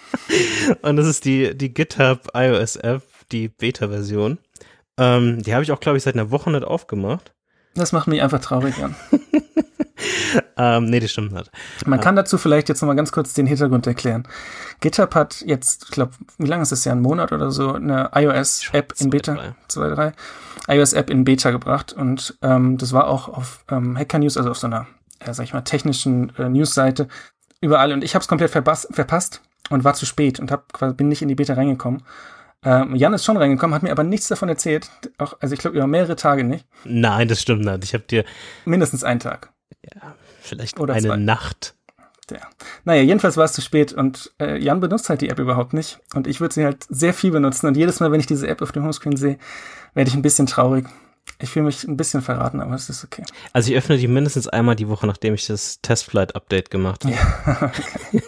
Und 0.81 0.95
das 0.97 1.07
ist 1.07 1.25
die, 1.25 1.55
die 1.57 1.73
GitHub 1.73 2.29
iOS 2.33 2.75
App, 2.77 3.03
die 3.31 3.47
Beta-Version. 3.49 4.37
Ähm, 4.97 5.41
die 5.43 5.53
habe 5.53 5.63
ich 5.63 5.71
auch, 5.71 5.79
glaube 5.79 5.97
ich, 5.97 6.03
seit 6.03 6.15
einer 6.15 6.31
Woche 6.31 6.51
nicht 6.51 6.63
aufgemacht. 6.63 7.33
Das 7.75 7.91
macht 7.91 8.07
mich 8.07 8.21
einfach 8.21 8.39
traurig 8.39 8.75
an. 8.81 8.95
Ähm, 10.57 10.85
nee, 10.85 10.99
das 10.99 11.11
stimmt 11.11 11.33
nicht. 11.33 11.51
Man 11.85 11.99
kann 11.99 12.15
dazu 12.15 12.37
vielleicht 12.37 12.69
jetzt 12.69 12.81
nochmal 12.81 12.95
ganz 12.95 13.11
kurz 13.11 13.33
den 13.33 13.45
Hintergrund 13.45 13.87
erklären. 13.87 14.25
GitHub 14.79 15.13
hat 15.13 15.41
jetzt, 15.45 15.83
ich 15.85 15.91
glaube, 15.91 16.13
wie 16.37 16.47
lange 16.47 16.63
ist 16.63 16.71
es 16.71 16.85
ja, 16.85 16.93
ein 16.93 17.01
Monat 17.01 17.31
oder 17.31 17.51
so, 17.51 17.73
eine 17.73 18.11
iOS-App 18.13 18.93
in 18.99 19.09
Beta, 19.09 19.33
drei. 19.33 19.55
zwei, 19.67 19.89
drei, 19.89 20.13
iOS-App 20.67 21.09
in 21.09 21.25
Beta 21.25 21.51
gebracht 21.51 21.93
und 21.93 22.37
ähm, 22.41 22.77
das 22.77 22.93
war 22.93 23.07
auch 23.07 23.27
auf 23.27 23.65
ähm, 23.69 23.97
Hacker 23.97 24.19
News, 24.19 24.37
also 24.37 24.51
auf 24.51 24.57
so 24.57 24.67
einer, 24.67 24.87
äh, 25.19 25.33
sag 25.33 25.43
ich 25.43 25.53
mal, 25.53 25.61
technischen 25.61 26.33
äh, 26.37 26.47
News-Seite 26.47 27.07
überall 27.59 27.91
und 27.91 28.03
ich 28.03 28.15
habe 28.15 28.21
es 28.21 28.27
komplett 28.27 28.51
verpass 28.51 28.87
verpasst 28.91 29.41
und 29.69 29.83
war 29.83 29.93
zu 29.93 30.05
spät 30.05 30.39
und 30.39 30.51
hab, 30.51 30.71
quasi, 30.71 30.93
bin 30.95 31.09
nicht 31.09 31.21
in 31.21 31.27
die 31.27 31.35
Beta 31.35 31.53
reingekommen. 31.53 32.03
Ähm, 32.63 32.95
Jan 32.95 33.13
ist 33.13 33.25
schon 33.25 33.37
reingekommen, 33.37 33.75
hat 33.75 33.83
mir 33.83 33.91
aber 33.91 34.03
nichts 34.03 34.27
davon 34.27 34.49
erzählt, 34.49 34.89
auch, 35.17 35.37
also 35.39 35.53
ich 35.53 35.59
glaube 35.59 35.77
über 35.77 35.87
mehrere 35.87 36.15
Tage 36.15 36.43
nicht, 36.43 36.65
Nein, 36.83 37.27
das 37.27 37.41
stimmt 37.41 37.65
nicht. 37.65 37.83
Ich 37.83 37.93
habe 37.93 38.05
dir 38.05 38.25
mindestens 38.65 39.03
einen 39.03 39.19
Tag. 39.19 39.51
Vielleicht 40.41 40.79
Oder 40.79 40.93
eine 40.93 41.07
zwei. 41.07 41.17
Nacht. 41.17 41.75
Ja. 42.31 42.39
Naja, 42.85 43.03
jedenfalls 43.03 43.37
war 43.37 43.45
es 43.45 43.53
zu 43.53 43.61
spät 43.61 43.93
und 43.93 44.31
äh, 44.39 44.57
Jan 44.57 44.79
benutzt 44.79 45.09
halt 45.09 45.21
die 45.21 45.29
App 45.29 45.37
überhaupt 45.37 45.73
nicht. 45.73 45.99
Und 46.15 46.25
ich 46.25 46.41
würde 46.41 46.53
sie 46.55 46.65
halt 46.65 46.85
sehr 46.89 47.13
viel 47.13 47.31
benutzen. 47.31 47.67
Und 47.67 47.77
jedes 47.77 47.99
Mal, 47.99 48.11
wenn 48.11 48.19
ich 48.19 48.25
diese 48.25 48.47
App 48.47 48.61
auf 48.61 48.71
dem 48.71 48.83
Homescreen 48.83 49.15
sehe, 49.15 49.37
werde 49.93 50.09
ich 50.09 50.15
ein 50.15 50.23
bisschen 50.23 50.47
traurig. 50.47 50.87
Ich 51.39 51.49
fühle 51.49 51.65
mich 51.65 51.83
ein 51.83 51.97
bisschen 51.97 52.21
verraten, 52.21 52.61
aber 52.61 52.73
es 52.75 52.89
ist 52.89 53.03
okay. 53.03 53.23
Also 53.53 53.71
ich 53.71 53.77
öffne 53.77 53.97
die 53.97 54.07
mindestens 54.07 54.47
einmal 54.47 54.75
die 54.75 54.87
Woche, 54.87 55.05
nachdem 55.05 55.33
ich 55.33 55.45
das 55.45 55.81
Testflight-Update 55.81 56.71
gemacht 56.71 57.05
habe. 57.05 57.71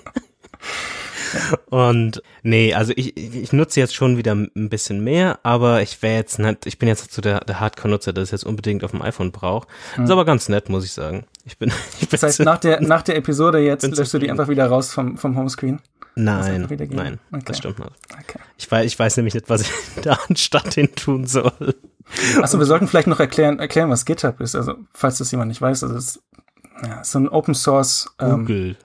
Und 1.69 2.21
nee, 2.43 2.73
also 2.73 2.93
ich, 2.95 3.15
ich 3.17 3.53
nutze 3.53 3.79
jetzt 3.79 3.95
schon 3.95 4.17
wieder 4.17 4.33
ein 4.33 4.69
bisschen 4.69 5.03
mehr, 5.03 5.39
aber 5.43 5.81
ich 5.81 6.01
wäre 6.01 6.15
jetzt 6.15 6.39
nicht, 6.39 6.65
ich 6.65 6.79
bin 6.79 6.87
jetzt 6.87 7.11
so 7.11 7.21
der, 7.21 7.41
der 7.41 7.59
Hardcore-Nutzer, 7.59 8.13
der 8.13 8.23
es 8.23 8.31
jetzt 8.31 8.45
unbedingt 8.45 8.83
auf 8.83 8.91
dem 8.91 9.01
iPhone 9.01 9.31
braucht. 9.31 9.67
Ist 10.01 10.09
aber 10.09 10.25
ganz 10.25 10.49
nett, 10.49 10.69
muss 10.69 10.85
ich 10.85 10.91
sagen. 10.93 11.25
Ich 11.45 11.57
bin, 11.57 11.69
ich 11.99 12.07
bin 12.07 12.09
Das 12.11 12.23
heißt, 12.23 12.39
nach 12.41 12.57
der, 12.59 12.81
nach 12.81 13.01
der 13.01 13.15
Episode 13.17 13.59
jetzt 13.59 13.83
löschst 13.87 14.13
du 14.13 14.19
die 14.19 14.29
einfach 14.31 14.47
wieder 14.47 14.67
raus 14.67 14.93
vom, 14.93 15.17
vom 15.17 15.35
Homescreen. 15.37 15.79
nein, 16.15 16.67
nein, 16.89 17.19
Okay. 17.31 17.43
das 17.45 17.57
stimmt 17.57 17.79
nicht. 17.79 17.91
Okay. 18.13 18.39
Ich 18.57 18.69
weiß, 18.71 18.85
ich 18.85 18.97
weiß 18.97 19.17
nämlich 19.17 19.33
nicht, 19.33 19.49
was 19.49 19.61
ich 19.61 19.71
da 20.03 20.17
anstatt 20.27 20.73
hin 20.73 20.95
tun 20.95 21.27
soll. 21.27 21.75
Achso, 22.41 22.57
wir 22.57 22.65
sollten 22.65 22.87
vielleicht 22.87 23.07
noch 23.07 23.19
erklären, 23.19 23.59
erklären, 23.59 23.89
was 23.89 24.05
GitHub 24.05 24.39
ist. 24.39 24.55
Also, 24.55 24.75
falls 24.93 25.17
das 25.17 25.29
jemand 25.31 25.49
nicht 25.49 25.61
weiß, 25.61 25.83
also 25.83 25.95
es 25.95 26.05
ist 26.15 26.21
ja, 26.83 27.03
so 27.03 27.19
ein 27.19 27.27
Open 27.27 27.53
Source, 27.53 28.09
ähm, 28.19 28.39
Google. 28.45 28.77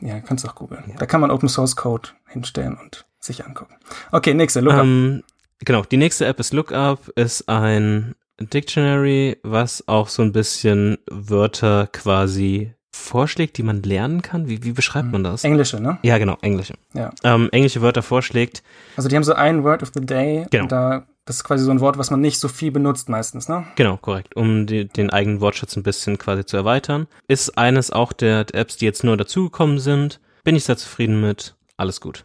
Ja, 0.00 0.20
kannst 0.20 0.44
du 0.44 0.48
auch 0.48 0.54
googeln. 0.54 0.94
Da 0.98 1.06
kann 1.06 1.20
man 1.20 1.30
Open 1.30 1.48
Source 1.48 1.76
Code 1.76 2.10
hinstellen 2.28 2.76
und 2.76 3.06
sich 3.20 3.44
angucken. 3.44 3.74
Okay, 4.12 4.34
nächste, 4.34 4.60
Lookup. 4.60 4.84
Ähm, 4.84 5.22
genau, 5.60 5.82
die 5.82 5.96
nächste 5.96 6.26
App 6.26 6.40
ist 6.40 6.52
Lookup, 6.52 7.08
ist 7.16 7.48
ein 7.48 8.14
Dictionary, 8.40 9.38
was 9.42 9.86
auch 9.88 10.08
so 10.08 10.22
ein 10.22 10.32
bisschen 10.32 10.98
Wörter 11.10 11.88
quasi 11.92 12.74
vorschlägt, 12.92 13.58
die 13.58 13.62
man 13.62 13.82
lernen 13.82 14.22
kann. 14.22 14.48
Wie, 14.48 14.64
wie 14.64 14.72
beschreibt 14.72 15.10
man 15.12 15.22
das? 15.22 15.44
Englische, 15.44 15.80
ne? 15.80 15.98
Ja, 16.02 16.18
genau, 16.18 16.38
englische. 16.40 16.74
Ja. 16.94 17.10
Ähm, 17.24 17.48
englische 17.52 17.82
Wörter 17.82 18.02
vorschlägt. 18.02 18.62
Also 18.96 19.08
die 19.08 19.16
haben 19.16 19.24
so 19.24 19.34
ein 19.34 19.64
Word 19.64 19.82
of 19.82 19.90
the 19.94 20.04
Day. 20.04 20.46
Genau. 20.50 20.64
Und 20.64 20.72
da, 20.72 21.06
das 21.26 21.36
ist 21.36 21.44
quasi 21.44 21.64
so 21.64 21.70
ein 21.70 21.80
Wort, 21.80 21.98
was 21.98 22.10
man 22.10 22.20
nicht 22.20 22.38
so 22.40 22.48
viel 22.48 22.70
benutzt 22.70 23.08
meistens, 23.08 23.48
ne? 23.48 23.66
Genau, 23.76 23.96
korrekt. 23.98 24.34
Um 24.36 24.66
die, 24.66 24.86
den 24.88 25.10
eigenen 25.10 25.40
Wortschatz 25.40 25.76
ein 25.76 25.82
bisschen 25.82 26.16
quasi 26.18 26.46
zu 26.46 26.56
erweitern. 26.56 27.06
Ist 27.28 27.58
eines 27.58 27.90
auch 27.90 28.12
der, 28.12 28.44
der 28.44 28.60
Apps, 28.62 28.76
die 28.78 28.84
jetzt 28.86 29.04
nur 29.04 29.16
dazugekommen 29.16 29.78
sind. 29.78 30.20
Bin 30.44 30.56
ich 30.56 30.64
sehr 30.64 30.76
zufrieden 30.76 31.20
mit. 31.20 31.54
Alles 31.76 32.00
gut. 32.00 32.24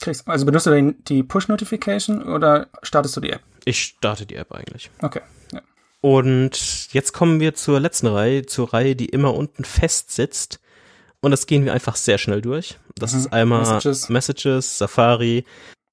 Kriegst, 0.00 0.28
also 0.28 0.44
benutzt 0.44 0.66
du 0.66 0.70
den, 0.70 0.96
die 1.04 1.22
Push-Notification 1.22 2.24
oder 2.24 2.66
startest 2.82 3.16
du 3.16 3.20
die 3.20 3.30
App? 3.30 3.40
Ich 3.64 3.80
starte 3.80 4.26
die 4.26 4.34
App 4.34 4.52
eigentlich. 4.52 4.90
Okay. 5.00 5.20
Ja. 5.52 5.62
Und 6.00 6.92
jetzt 6.92 7.12
kommen 7.12 7.40
wir 7.40 7.54
zur 7.54 7.80
letzten 7.80 8.08
Reihe, 8.08 8.44
zur 8.44 8.74
Reihe, 8.74 8.96
die 8.96 9.06
immer 9.06 9.32
unten 9.34 9.64
fest 9.64 10.10
sitzt. 10.10 10.60
Und 11.20 11.30
das 11.30 11.46
gehen 11.46 11.64
wir 11.64 11.72
einfach 11.72 11.96
sehr 11.96 12.18
schnell 12.18 12.42
durch. 12.42 12.76
Das 12.96 13.12
Mhm. 13.14 13.18
ist 13.20 13.32
einmal 13.32 13.60
Messages. 13.60 14.08
Messages. 14.10 14.76
Safari. 14.78 15.44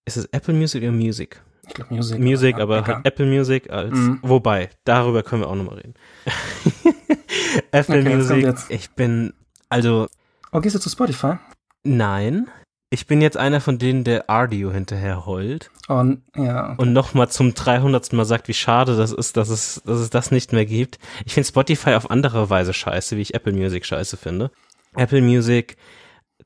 Ist 0.05 0.17
es 0.17 0.25
Apple 0.31 0.53
Music 0.55 0.81
oder 0.81 0.91
Music? 0.91 1.39
Ich 1.71 1.75
glaube 1.75 1.93
Music. 1.93 2.19
Music, 2.19 2.55
aber 2.59 2.79
egal. 2.79 2.95
halt 2.95 3.05
Apple 3.05 3.25
Music 3.25 3.69
als, 3.69 3.93
Mhm. 3.93 4.19
wobei, 4.23 4.69
darüber 4.83 5.23
können 5.23 5.41
wir 5.43 5.47
auch 5.47 5.55
nochmal 5.55 5.75
reden. 5.77 5.93
Apple 7.71 7.99
Okay, 8.01 8.15
Music, 8.15 8.55
ich 8.69 8.89
bin, 8.91 9.33
also, 9.69 10.07
Oh, 10.51 10.59
gehst 10.59 10.75
du 10.75 10.79
zu 10.79 10.89
Spotify? 10.89 11.35
nein. 11.83 12.47
Ich 12.93 13.07
bin 13.07 13.21
jetzt 13.21 13.37
einer 13.37 13.61
von 13.61 13.77
denen, 13.77 14.03
der 14.03 14.29
Ardio 14.29 14.69
hinterher 14.69 15.25
heult 15.25 15.71
Oh, 15.87 16.03
ja. 16.35 16.73
und 16.75 16.91
nochmal 16.91 17.29
zum 17.29 17.53
300. 17.53 18.11
Mal 18.11 18.25
sagt, 18.25 18.49
wie 18.49 18.53
schade 18.53 18.97
das 18.97 19.13
ist, 19.13 19.37
dass 19.37 19.47
es, 19.47 19.81
dass 19.85 19.99
es 19.99 20.09
das 20.09 20.29
nicht 20.31 20.51
mehr 20.51 20.65
gibt. 20.65 20.99
Ich 21.23 21.33
finde 21.33 21.47
Spotify 21.47 21.91
auf 21.93 22.11
andere 22.11 22.49
Weise 22.49 22.73
scheiße, 22.73 23.15
wie 23.15 23.21
ich 23.21 23.33
Apple 23.33 23.53
Music 23.53 23.85
scheiße 23.85 24.17
finde. 24.17 24.51
Apple 24.97 25.21
Music 25.21 25.77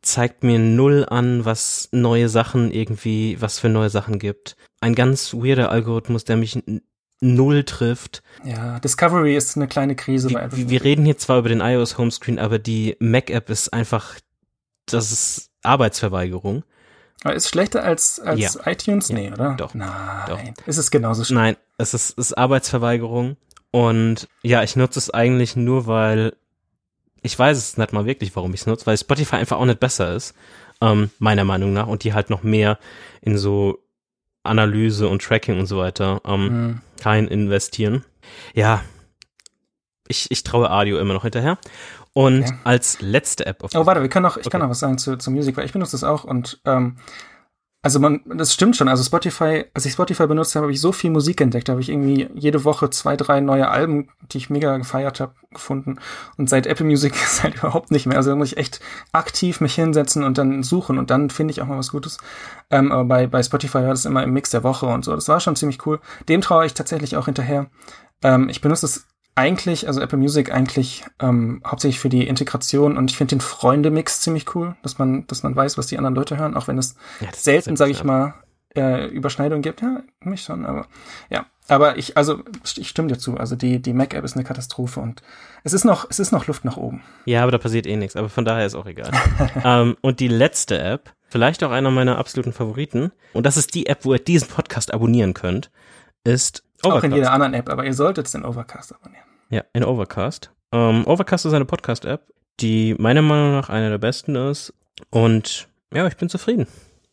zeigt 0.03 0.43
mir 0.43 0.59
null 0.59 1.03
an, 1.09 1.45
was 1.45 1.89
neue 1.91 2.29
Sachen 2.29 2.69
irgendwie, 2.71 3.41
was 3.41 3.57
für 3.57 3.69
neue 3.69 3.89
Sachen 3.89 4.19
gibt. 4.19 4.55
Ein 4.85 4.93
ganz 4.93 5.33
weirder 5.33 5.71
Algorithmus, 5.71 6.25
der 6.25 6.37
mich 6.37 6.61
null 7.19 7.63
trifft. 7.63 8.21
Ja, 8.43 8.79
Discovery 8.79 9.35
ist 9.35 9.55
eine 9.57 9.67
kleine 9.67 9.95
Krise 9.95 10.27
bei 10.27 10.33
Wir, 10.41 10.41
Apple. 10.43 10.69
wir 10.69 10.83
reden 10.83 11.05
hier 11.05 11.17
zwar 11.17 11.39
über 11.39 11.49
den 11.49 11.59
iOS 11.59 11.97
Homescreen, 11.97 12.37
aber 12.37 12.59
die 12.59 12.95
Mac-App 12.99 13.49
ist 13.49 13.73
einfach, 13.73 14.13
das 14.85 15.11
ist 15.11 15.49
Arbeitsverweigerung. 15.63 16.63
Aber 17.23 17.33
ist 17.33 17.49
schlechter 17.49 17.83
als, 17.83 18.19
als 18.19 18.39
Ja. 18.39 18.51
iTunes? 18.67 19.09
Nee, 19.09 19.31
oder? 19.31 19.55
Doch. 19.57 19.73
Nein. 19.73 20.53
Ist 20.67 20.77
es 20.77 20.91
genauso 20.91 21.23
schlimm? 21.23 21.37
Nein, 21.39 21.57
es 21.79 21.95
ist, 21.95 22.11
es 22.19 22.27
ist 22.27 22.37
Arbeitsverweigerung. 22.37 23.37
Und 23.71 24.27
ja, 24.43 24.61
ich 24.61 24.75
nutze 24.75 24.99
es 24.99 25.09
eigentlich 25.09 25.55
nur, 25.55 25.87
weil 25.87 26.33
ich 27.23 27.39
weiß 27.39 27.57
es 27.57 27.77
nicht 27.79 27.91
mal 27.91 28.05
wirklich, 28.05 28.35
warum 28.35 28.53
ich 28.53 28.61
es 28.61 28.67
nutze, 28.67 28.85
weil 28.85 28.99
Spotify 28.99 29.37
einfach 29.37 29.57
auch 29.57 29.65
nicht 29.65 29.79
besser 29.79 30.13
ist, 30.15 30.35
ähm, 30.79 31.09
meiner 31.17 31.43
Meinung 31.43 31.73
nach, 31.73 31.87
und 31.87 32.03
die 32.03 32.13
halt 32.13 32.29
noch 32.29 32.43
mehr 32.43 32.77
in 33.21 33.39
so 33.39 33.79
Analyse 34.45 35.07
und 35.07 35.21
Tracking 35.21 35.59
und 35.59 35.65
so 35.65 35.77
weiter 35.77 36.21
ähm, 36.25 36.49
Hm. 36.49 36.81
rein 37.03 37.27
investieren. 37.27 38.03
Ja, 38.53 38.81
ich, 40.07 40.29
ich 40.29 40.43
traue 40.43 40.69
Audio 40.71 40.99
immer 40.99 41.13
noch 41.13 41.23
hinterher. 41.23 41.57
Und 42.13 42.43
Okay. 42.43 42.53
als 42.63 43.01
letzte 43.01 43.45
App 43.45 43.63
auf 43.63 43.71
Oh, 43.75 43.85
warte, 43.85 44.01
wir 44.01 44.09
können 44.09 44.23
noch, 44.23 44.37
ich 44.37 44.43
kann 44.49 44.61
Okay. 44.61 44.67
noch 44.67 44.71
was 44.71 44.79
sagen 44.79 44.97
zu, 44.97 45.17
zu 45.17 45.31
Music, 45.31 45.57
weil 45.57 45.65
ich 45.65 45.73
benutze 45.73 45.91
das 45.93 46.03
auch 46.03 46.23
und 46.23 46.59
ähm, 46.65 46.97
also 47.85 47.99
man, 47.99 48.21
das 48.25 48.51
stimmt 48.51 48.75
schon. 48.75 48.87
Also 48.87 49.03
Spotify, 49.03 49.65
als 49.75 49.85
ich 49.85 49.93
Spotify 49.93 50.25
benutzt 50.25 50.55
habe, 50.55 50.63
habe 50.63 50.73
ich 50.73 50.81
so 50.81 50.91
viel 50.91 51.11
Musik 51.11 51.39
entdeckt. 51.39 51.69
Da 51.69 51.73
habe 51.73 51.81
ich 51.83 51.89
irgendwie 51.89 52.27
jede 52.33 52.63
Woche 52.63 52.89
zwei, 52.89 53.15
drei 53.15 53.41
neue 53.41 53.67
Alben, 53.67 54.09
die 54.31 54.39
ich 54.39 54.49
mega 54.49 54.75
gefeiert 54.77 55.19
habe, 55.19 55.35
gefunden. 55.53 55.99
Und 56.35 56.49
seit 56.49 56.65
Apple 56.65 56.87
Music 56.87 57.13
ist 57.23 57.43
halt 57.43 57.57
überhaupt 57.57 57.91
nicht 57.91 58.07
mehr. 58.07 58.17
Also 58.17 58.31
da 58.31 58.35
muss 58.35 58.53
ich 58.53 58.57
echt 58.57 58.79
aktiv 59.11 59.61
mich 59.61 59.75
hinsetzen 59.75 60.23
und 60.23 60.39
dann 60.39 60.63
suchen 60.63 60.97
und 60.97 61.11
dann 61.11 61.29
finde 61.29 61.51
ich 61.51 61.61
auch 61.61 61.67
mal 61.67 61.77
was 61.77 61.91
Gutes. 61.91 62.17
Ähm, 62.71 62.91
aber 62.91 63.05
bei, 63.05 63.27
bei 63.27 63.43
Spotify 63.43 63.75
war 63.75 63.89
das 63.89 64.05
immer 64.05 64.23
im 64.23 64.33
Mix 64.33 64.49
der 64.49 64.63
Woche 64.63 64.87
und 64.87 65.05
so. 65.05 65.13
Das 65.13 65.27
war 65.27 65.39
schon 65.39 65.55
ziemlich 65.55 65.85
cool. 65.85 65.99
Dem 66.27 66.41
traue 66.41 66.65
ich 66.65 66.73
tatsächlich 66.73 67.17
auch 67.17 67.25
hinterher. 67.25 67.67
Ähm, 68.23 68.49
ich 68.49 68.61
benutze 68.61 68.87
es 68.87 69.05
eigentlich, 69.35 69.87
also 69.87 70.01
Apple 70.01 70.17
Music 70.17 70.51
eigentlich 70.51 71.03
ähm, 71.19 71.61
hauptsächlich 71.65 71.99
für 71.99 72.09
die 72.09 72.25
Integration 72.25 72.97
und 72.97 73.11
ich 73.11 73.17
finde 73.17 73.35
den 73.35 73.41
Freunde-Mix 73.41 74.21
ziemlich 74.21 74.55
cool, 74.55 74.75
dass 74.81 74.97
man, 74.97 75.27
dass 75.27 75.43
man 75.43 75.55
weiß, 75.55 75.77
was 75.77 75.87
die 75.87 75.97
anderen 75.97 76.15
Leute 76.15 76.37
hören, 76.37 76.55
auch 76.55 76.67
wenn 76.67 76.77
es 76.77 76.95
ja, 77.19 77.27
selten, 77.33 77.75
sage 77.75 77.91
ich 77.91 78.03
mal, 78.03 78.35
äh, 78.75 79.07
Überschneidungen 79.07 79.61
gibt. 79.61 79.81
Ja, 79.81 80.01
mich 80.21 80.43
schon, 80.43 80.65
aber 80.65 80.87
ja. 81.29 81.45
Aber 81.67 81.97
ich, 81.97 82.15
also 82.15 82.43
ich 82.77 82.87
stimme 82.87 83.07
dir 83.07 83.17
zu. 83.17 83.37
Also 83.37 83.55
die, 83.55 83.81
die 83.81 83.93
Mac-App 83.93 84.23
ist 84.23 84.35
eine 84.35 84.43
Katastrophe 84.43 84.99
und 84.99 85.23
es 85.63 85.73
ist 85.73 85.83
noch, 85.83 86.07
es 86.09 86.19
ist 86.19 86.31
noch 86.31 86.45
Luft 86.45 86.63
nach 86.63 86.77
oben. 86.77 87.01
Ja, 87.25 87.41
aber 87.41 87.51
da 87.51 87.57
passiert 87.57 87.87
eh 87.87 87.95
nichts. 87.95 88.15
Aber 88.15 88.29
von 88.29 88.45
daher 88.45 88.65
ist 88.65 88.75
auch 88.75 88.85
egal. 88.85 89.11
ähm, 89.63 89.97
und 90.01 90.19
die 90.19 90.27
letzte 90.27 90.79
App, 90.79 91.11
vielleicht 91.27 91.63
auch 91.63 91.71
einer 91.71 91.89
meiner 91.89 92.19
absoluten 92.19 92.53
Favoriten, 92.53 93.11
und 93.33 93.45
das 93.47 93.57
ist 93.57 93.73
die 93.73 93.87
App, 93.87 94.05
wo 94.05 94.13
ihr 94.13 94.19
diesen 94.19 94.47
Podcast 94.47 94.93
abonnieren 94.93 95.33
könnt, 95.33 95.71
ist 96.23 96.63
Overcast. 96.83 97.03
Auch 97.03 97.03
in 97.03 97.15
jeder 97.15 97.31
anderen 97.31 97.53
App, 97.55 97.69
aber 97.69 97.83
ihr 97.83 97.93
solltet 97.93 98.31
in 98.35 98.45
Overcast 98.45 98.93
abonnieren. 98.93 99.24
Ja, 99.55 99.63
in 99.71 99.85
Overcast. 99.85 100.51
Ähm, 100.73 101.07
Overcast 101.07 101.45
ist 101.45 101.53
eine 101.53 101.63
Podcast-App, 101.63 102.27
die 102.59 102.93
meiner 102.99 103.21
Meinung 103.21 103.53
nach 103.53 103.69
eine 103.69 103.89
der 103.89 103.99
besten 103.99 104.35
ist. 104.35 104.73
Und 105.11 105.69
ja, 105.93 106.05
ich 106.07 106.17
bin 106.17 106.27
zufrieden. 106.27 106.67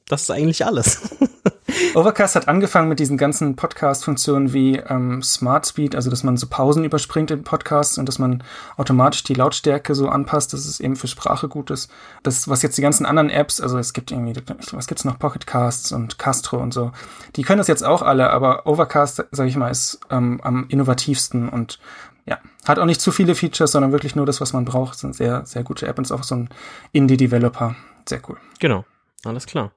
Das 0.08 0.22
ist 0.22 0.30
eigentlich 0.32 0.66
alles. 0.66 1.08
Overcast 1.94 2.34
hat 2.34 2.48
angefangen 2.48 2.88
mit 2.88 2.98
diesen 2.98 3.16
ganzen 3.16 3.54
Podcast-Funktionen 3.54 4.52
wie 4.52 4.76
ähm, 4.76 5.22
Smart 5.22 5.66
Speed, 5.66 5.94
also 5.94 6.10
dass 6.10 6.24
man 6.24 6.36
so 6.36 6.48
Pausen 6.48 6.84
überspringt 6.84 7.30
im 7.30 7.44
Podcast 7.44 7.96
und 7.96 8.06
dass 8.06 8.18
man 8.18 8.42
automatisch 8.76 9.22
die 9.22 9.34
Lautstärke 9.34 9.94
so 9.94 10.08
anpasst, 10.08 10.52
dass 10.52 10.66
es 10.66 10.80
eben 10.80 10.96
für 10.96 11.06
Sprache 11.06 11.46
gut 11.46 11.70
ist. 11.70 11.92
Das, 12.24 12.48
was 12.48 12.62
jetzt 12.62 12.76
die 12.76 12.82
ganzen 12.82 13.06
anderen 13.06 13.30
Apps, 13.30 13.60
also 13.60 13.78
es 13.78 13.92
gibt 13.92 14.10
irgendwie, 14.10 14.34
was 14.72 14.88
gibt's 14.88 15.04
noch, 15.04 15.20
Pocket 15.20 15.46
Casts 15.46 15.92
und 15.92 16.18
Castro 16.18 16.58
und 16.58 16.74
so, 16.74 16.90
die 17.36 17.42
können 17.42 17.58
das 17.58 17.68
jetzt 17.68 17.84
auch 17.84 18.02
alle, 18.02 18.30
aber 18.30 18.66
Overcast, 18.66 19.26
sag 19.30 19.46
ich 19.46 19.56
mal, 19.56 19.70
ist 19.70 20.00
ähm, 20.10 20.40
am 20.42 20.66
innovativsten 20.68 21.48
und 21.48 21.78
ja, 22.26 22.38
hat 22.64 22.78
auch 22.78 22.84
nicht 22.84 23.00
zu 23.00 23.12
viele 23.12 23.34
Features, 23.34 23.72
sondern 23.72 23.92
wirklich 23.92 24.14
nur 24.14 24.26
das, 24.26 24.40
was 24.40 24.52
man 24.52 24.64
braucht. 24.64 24.96
Ist 24.96 25.04
eine 25.04 25.14
sehr, 25.14 25.44
sehr 25.46 25.62
gute 25.62 25.86
App 25.86 25.98
und 25.98 26.04
ist 26.04 26.12
auch 26.12 26.22
so 26.22 26.36
ein 26.36 26.48
Indie-Developer. 26.92 27.74
Sehr 28.08 28.20
cool. 28.28 28.36
Genau, 28.60 28.84
alles 29.24 29.46
klar. 29.46 29.72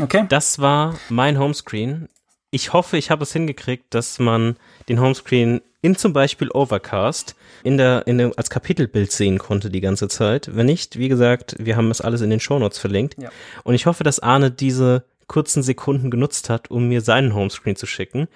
Okay. 0.00 0.26
Das 0.28 0.58
war 0.58 0.94
mein 1.08 1.38
Homescreen. 1.38 2.08
Ich 2.50 2.72
hoffe, 2.72 2.96
ich 2.96 3.10
habe 3.10 3.22
es 3.22 3.32
hingekriegt, 3.32 3.94
dass 3.94 4.18
man 4.18 4.56
den 4.88 5.00
Homescreen 5.00 5.60
in 5.82 5.96
zum 5.96 6.12
Beispiel 6.12 6.50
Overcast 6.50 7.36
in 7.62 7.76
der, 7.76 8.06
in 8.06 8.18
der, 8.18 8.32
als 8.36 8.50
Kapitelbild 8.50 9.12
sehen 9.12 9.38
konnte 9.38 9.70
die 9.70 9.80
ganze 9.80 10.08
Zeit. 10.08 10.54
Wenn 10.54 10.66
nicht, 10.66 10.98
wie 10.98 11.08
gesagt, 11.08 11.56
wir 11.58 11.76
haben 11.76 11.90
es 11.90 12.00
alles 12.00 12.20
in 12.20 12.30
den 12.30 12.40
Shownotes 12.40 12.78
verlinkt. 12.78 13.16
Ja. 13.18 13.30
Und 13.62 13.74
ich 13.74 13.86
hoffe, 13.86 14.04
dass 14.04 14.20
Arne 14.20 14.50
diese 14.50 15.04
kurzen 15.26 15.62
Sekunden 15.62 16.10
genutzt 16.10 16.50
hat, 16.50 16.70
um 16.70 16.88
mir 16.88 17.00
seinen 17.00 17.34
Homescreen 17.34 17.76
zu 17.76 17.86
schicken, 17.86 18.28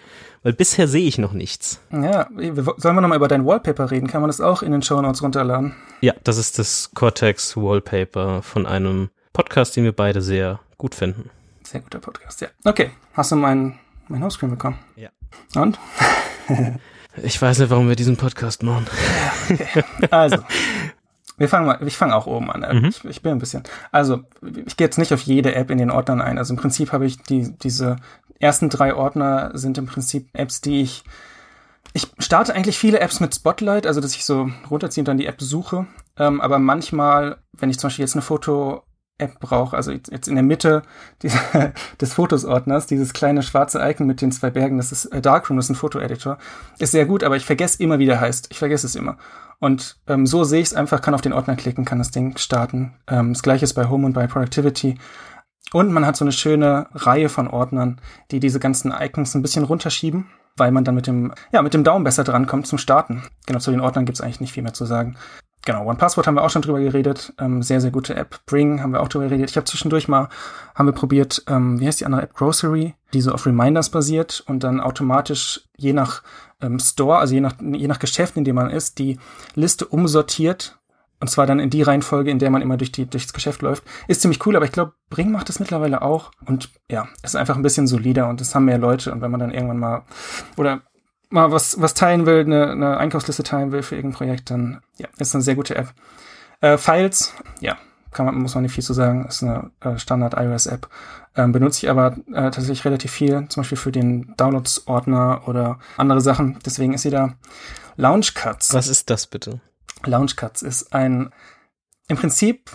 weil 0.42 0.52
bisher 0.52 0.88
sehe 0.88 1.06
ich 1.06 1.18
noch 1.18 1.32
nichts. 1.32 1.80
Ja, 1.92 2.28
sollen 2.76 2.96
wir 2.96 3.00
nochmal 3.00 3.16
über 3.16 3.28
dein 3.28 3.46
Wallpaper 3.46 3.90
reden? 3.90 4.08
Kann 4.08 4.20
man 4.22 4.28
das 4.28 4.40
auch 4.40 4.62
in 4.62 4.72
den 4.72 4.82
Shownotes 4.82 5.22
runterladen? 5.22 5.74
Ja, 6.00 6.14
das 6.24 6.38
ist 6.38 6.58
das 6.58 6.90
Cortex 6.94 7.56
Wallpaper 7.56 8.42
von 8.42 8.66
einem 8.66 9.10
Podcast, 9.32 9.76
den 9.76 9.84
wir 9.84 9.92
beide 9.92 10.22
sehr 10.22 10.60
gut 10.78 10.94
finden. 10.94 11.30
Sehr 11.62 11.80
guter 11.80 12.00
Podcast, 12.00 12.40
ja. 12.40 12.48
Okay, 12.64 12.90
hast 13.12 13.30
du 13.30 13.36
mein, 13.36 13.78
mein 14.08 14.20
Homescreen 14.22 14.50
bekommen? 14.50 14.78
Ja. 14.96 15.10
Und? 15.54 15.78
ich 17.22 17.40
weiß 17.40 17.60
nicht, 17.60 17.70
warum 17.70 17.88
wir 17.88 17.96
diesen 17.96 18.16
Podcast 18.16 18.62
machen. 18.62 18.86
Okay. 19.50 19.82
Also, 20.12 20.36
wir 21.40 21.48
fangen 21.48 21.66
mal, 21.66 21.78
ich 21.86 21.96
fange 21.96 22.14
auch 22.14 22.26
oben 22.26 22.50
an. 22.50 22.80
Mhm. 22.80 22.88
Ich, 22.88 23.02
ich, 23.02 23.22
bin 23.22 23.32
ein 23.32 23.38
bisschen. 23.38 23.62
Also, 23.90 24.24
ich 24.66 24.76
gehe 24.76 24.86
jetzt 24.86 24.98
nicht 24.98 25.14
auf 25.14 25.22
jede 25.22 25.54
App 25.54 25.70
in 25.70 25.78
den 25.78 25.90
Ordnern 25.90 26.20
ein. 26.20 26.36
Also 26.36 26.52
im 26.52 26.60
Prinzip 26.60 26.92
habe 26.92 27.06
ich 27.06 27.22
die, 27.22 27.56
diese 27.56 27.96
ersten 28.38 28.68
drei 28.68 28.94
Ordner 28.94 29.50
sind 29.54 29.78
im 29.78 29.86
Prinzip 29.86 30.28
Apps, 30.34 30.60
die 30.60 30.82
ich. 30.82 31.02
Ich 31.94 32.08
starte 32.18 32.54
eigentlich 32.54 32.78
viele 32.78 33.00
Apps 33.00 33.20
mit 33.20 33.34
Spotlight, 33.34 33.86
also 33.86 34.02
dass 34.02 34.14
ich 34.14 34.26
so 34.26 34.50
runterziehe 34.70 35.00
und 35.00 35.08
dann 35.08 35.16
die 35.16 35.24
App 35.24 35.40
suche. 35.40 35.86
Ähm, 36.18 36.42
aber 36.42 36.58
manchmal, 36.58 37.38
wenn 37.52 37.70
ich 37.70 37.78
zum 37.78 37.88
Beispiel 37.88 38.04
jetzt 38.04 38.14
eine 38.14 38.22
Foto 38.22 38.82
App 39.16 39.40
brauche, 39.40 39.74
also 39.74 39.90
jetzt 39.92 40.28
in 40.28 40.34
der 40.34 40.44
Mitte 40.44 40.82
dieser, 41.22 41.72
des 42.00 42.12
Fotosordners, 42.12 42.86
dieses 42.86 43.14
kleine 43.14 43.42
schwarze 43.42 43.80
Icon 43.80 44.06
mit 44.06 44.20
den 44.20 44.30
zwei 44.30 44.50
Bergen, 44.50 44.76
das 44.76 44.92
ist 44.92 45.06
äh, 45.06 45.22
Darkroom, 45.22 45.56
das 45.56 45.66
ist 45.66 45.70
ein 45.70 45.76
Fotoeditor, 45.76 46.36
ist 46.78 46.92
sehr 46.92 47.06
gut, 47.06 47.24
aber 47.24 47.36
ich 47.36 47.46
vergesse 47.46 47.82
immer, 47.82 47.98
wie 47.98 48.06
der 48.06 48.20
heißt. 48.20 48.48
Ich 48.50 48.58
vergesse 48.58 48.86
es 48.86 48.94
immer. 48.94 49.16
Und 49.60 49.98
ähm, 50.06 50.26
so 50.26 50.42
sehe 50.42 50.60
ich 50.60 50.68
es 50.68 50.74
einfach, 50.74 51.02
kann 51.02 51.14
auf 51.14 51.20
den 51.20 51.34
Ordner 51.34 51.54
klicken, 51.54 51.84
kann 51.84 51.98
das 51.98 52.10
Ding 52.10 52.36
starten. 52.38 52.94
Ähm, 53.06 53.34
das 53.34 53.42
gleiche 53.42 53.64
ist 53.64 53.74
bei 53.74 53.88
Home 53.88 54.06
und 54.06 54.14
bei 54.14 54.26
Productivity. 54.26 54.98
Und 55.72 55.92
man 55.92 56.04
hat 56.04 56.16
so 56.16 56.24
eine 56.24 56.32
schöne 56.32 56.88
Reihe 56.94 57.28
von 57.28 57.46
Ordnern, 57.46 58.00
die 58.30 58.40
diese 58.40 58.58
ganzen 58.58 58.92
Icons 58.98 59.34
ein 59.34 59.42
bisschen 59.42 59.64
runterschieben, 59.64 60.26
weil 60.56 60.72
man 60.72 60.84
dann 60.84 60.94
mit 60.94 61.06
dem, 61.06 61.32
ja, 61.52 61.62
mit 61.62 61.74
dem 61.74 61.84
Daumen 61.84 62.04
besser 62.04 62.24
drankommt 62.24 62.66
zum 62.66 62.78
Starten. 62.78 63.22
Genau, 63.46 63.60
zu 63.60 63.70
den 63.70 63.80
Ordnern 63.80 64.06
gibt's 64.06 64.20
eigentlich 64.20 64.40
nicht 64.40 64.52
viel 64.52 64.62
mehr 64.62 64.74
zu 64.74 64.86
sagen. 64.86 65.16
Genau, 65.66 65.84
OnePassword 65.84 66.26
haben 66.26 66.36
wir 66.36 66.42
auch 66.42 66.50
schon 66.50 66.62
drüber 66.62 66.80
geredet. 66.80 67.34
Ähm, 67.38 67.62
sehr, 67.62 67.80
sehr 67.80 67.90
gute 67.90 68.14
App. 68.14 68.40
Bring 68.46 68.82
haben 68.82 68.92
wir 68.92 69.00
auch 69.00 69.08
drüber 69.08 69.26
geredet. 69.26 69.50
Ich 69.50 69.56
habe 69.56 69.66
zwischendurch 69.66 70.08
mal, 70.08 70.28
haben 70.74 70.86
wir 70.86 70.92
probiert, 70.92 71.42
ähm, 71.48 71.78
wie 71.80 71.86
heißt 71.86 72.00
die 72.00 72.06
andere 72.06 72.22
App? 72.22 72.34
Grocery, 72.34 72.94
die 73.12 73.20
so 73.20 73.32
auf 73.32 73.44
Reminders 73.44 73.90
basiert 73.90 74.42
und 74.46 74.64
dann 74.64 74.80
automatisch 74.80 75.68
je 75.76 75.92
nach 75.92 76.22
ähm, 76.62 76.78
Store, 76.78 77.18
also 77.18 77.34
je 77.34 77.40
nach, 77.40 77.54
je 77.60 77.88
nach 77.88 77.98
Geschäft, 77.98 78.36
in 78.36 78.44
dem 78.44 78.56
man 78.56 78.70
ist, 78.70 78.98
die 78.98 79.18
Liste 79.54 79.86
umsortiert. 79.86 80.78
Und 81.22 81.28
zwar 81.28 81.46
dann 81.46 81.60
in 81.60 81.68
die 81.68 81.82
Reihenfolge, 81.82 82.30
in 82.30 82.38
der 82.38 82.48
man 82.48 82.62
immer 82.62 82.78
durch 82.78 82.92
die, 82.92 83.04
durchs 83.04 83.34
Geschäft 83.34 83.60
läuft. 83.60 83.84
Ist 84.08 84.22
ziemlich 84.22 84.46
cool, 84.46 84.56
aber 84.56 84.64
ich 84.64 84.72
glaube, 84.72 84.94
Bring 85.10 85.30
macht 85.30 85.50
das 85.50 85.60
mittlerweile 85.60 86.00
auch. 86.00 86.30
Und 86.46 86.70
ja, 86.90 87.08
ist 87.22 87.36
einfach 87.36 87.56
ein 87.56 87.62
bisschen 87.62 87.86
solider 87.86 88.30
und 88.30 88.40
es 88.40 88.54
haben 88.54 88.64
mehr 88.64 88.78
Leute. 88.78 89.12
Und 89.12 89.20
wenn 89.20 89.30
man 89.30 89.40
dann 89.40 89.50
irgendwann 89.50 89.78
mal, 89.78 90.04
oder 90.56 90.80
mal 91.30 91.50
was, 91.52 91.80
was 91.80 91.94
teilen 91.94 92.26
will, 92.26 92.40
eine, 92.40 92.70
eine 92.70 92.96
Einkaufsliste 92.98 93.42
teilen 93.42 93.72
will 93.72 93.82
für 93.82 93.96
irgendein 93.96 94.16
Projekt, 94.16 94.50
dann 94.50 94.82
ja, 94.98 95.08
ist 95.18 95.34
eine 95.34 95.42
sehr 95.42 95.54
gute 95.54 95.76
App. 95.76 95.94
Äh, 96.60 96.76
Files, 96.76 97.32
ja, 97.60 97.78
kann 98.10 98.26
man, 98.26 98.34
muss 98.36 98.54
man 98.54 98.62
nicht 98.62 98.74
viel 98.74 98.84
zu 98.84 98.92
sagen, 98.92 99.26
ist 99.26 99.42
eine 99.42 99.70
äh, 99.80 99.98
Standard 99.98 100.34
iOS-App. 100.34 100.88
Ähm, 101.36 101.52
benutze 101.52 101.86
ich 101.86 101.90
aber 101.90 102.16
äh, 102.28 102.50
tatsächlich 102.50 102.84
relativ 102.84 103.12
viel, 103.12 103.46
zum 103.48 103.62
Beispiel 103.62 103.78
für 103.78 103.92
den 103.92 104.34
Downloads-Ordner 104.36 105.42
oder 105.46 105.78
andere 105.96 106.20
Sachen. 106.20 106.58
Deswegen 106.66 106.92
ist 106.92 107.02
sie 107.02 107.10
da. 107.10 107.34
Launchcuts. 107.96 108.74
Was 108.74 108.88
ist 108.88 109.10
das 109.10 109.28
bitte? 109.28 109.60
Launchcuts 110.04 110.62
ist 110.62 110.92
ein, 110.92 111.32
im 112.08 112.16
Prinzip 112.16 112.70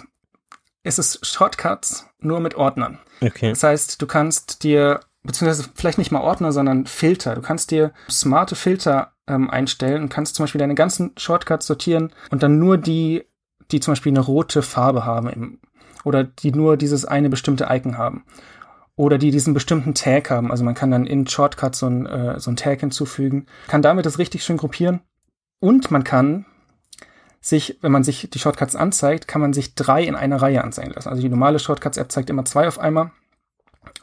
ist 0.84 1.00
es 1.00 1.20
Shortcuts 1.24 2.08
nur 2.20 2.40
mit 2.40 2.56
Ordnern. 2.56 3.00
Okay. 3.22 3.50
Das 3.50 3.64
heißt, 3.64 4.02
du 4.02 4.08
kannst 4.08 4.64
dir 4.64 5.02
beziehungsweise 5.26 5.70
vielleicht 5.74 5.98
nicht 5.98 6.12
mal 6.12 6.22
Ordner, 6.22 6.52
sondern 6.52 6.86
Filter. 6.86 7.36
Du 7.36 7.42
kannst 7.42 7.72
dir 7.72 7.92
smarte 8.10 8.56
Filter 8.56 9.14
ähm, 9.28 9.50
einstellen 9.50 10.04
und 10.04 10.10
kannst 10.10 10.36
zum 10.36 10.44
Beispiel 10.44 10.60
deine 10.60 10.76
ganzen 10.76 11.12
Shortcuts 11.18 11.68
sortieren 11.68 12.12
und 12.30 12.44
dann 12.44 12.60
nur 12.60 12.78
die, 12.78 13.24
die 13.72 13.80
zum 13.80 13.94
Beispiel 13.94 14.12
eine 14.12 14.22
rote 14.22 14.62
Farbe 14.62 15.06
haben 15.06 15.30
im, 15.30 15.60
oder 16.04 16.24
die 16.24 16.52
nur 16.52 16.78
dieses 16.78 17.06
eine 17.06 17.30
bestimmte 17.30 17.68
Icon 17.70 17.98
haben. 17.98 18.26
Oder 18.98 19.18
die 19.18 19.32
diesen 19.32 19.54
bestimmten 19.54 19.94
Tag 19.94 20.30
haben. 20.30 20.52
Also 20.52 20.64
man 20.64 20.74
kann 20.74 20.90
dann 20.90 21.06
in 21.06 21.28
Shortcuts 21.28 21.80
so 21.80 21.88
ein, 21.88 22.06
äh, 22.06 22.40
so 22.40 22.50
ein 22.50 22.56
Tag 22.56 22.80
hinzufügen, 22.80 23.48
kann 23.68 23.82
damit 23.82 24.06
das 24.06 24.20
richtig 24.20 24.46
schön 24.46 24.56
gruppieren. 24.56 25.02
Und 25.60 25.92
man 25.92 26.06
kann 26.06 26.46
sich, 27.42 27.78
wenn 27.82 27.92
man 27.92 28.04
sich 28.04 28.30
die 28.30 28.40
Shortcuts 28.40 28.76
anzeigt, 28.76 29.28
kann 29.28 29.42
man 29.42 29.52
sich 29.52 29.76
drei 29.76 30.04
in 30.04 30.16
einer 30.16 30.42
Reihe 30.42 30.64
anzeigen 30.64 30.94
lassen. 30.94 31.10
Also 31.10 31.22
die 31.22 31.30
normale 31.30 31.60
Shortcuts-App 31.60 32.12
zeigt 32.12 32.30
immer 32.30 32.46
zwei 32.46 32.68
auf 32.68 32.80
einmal 32.80 33.12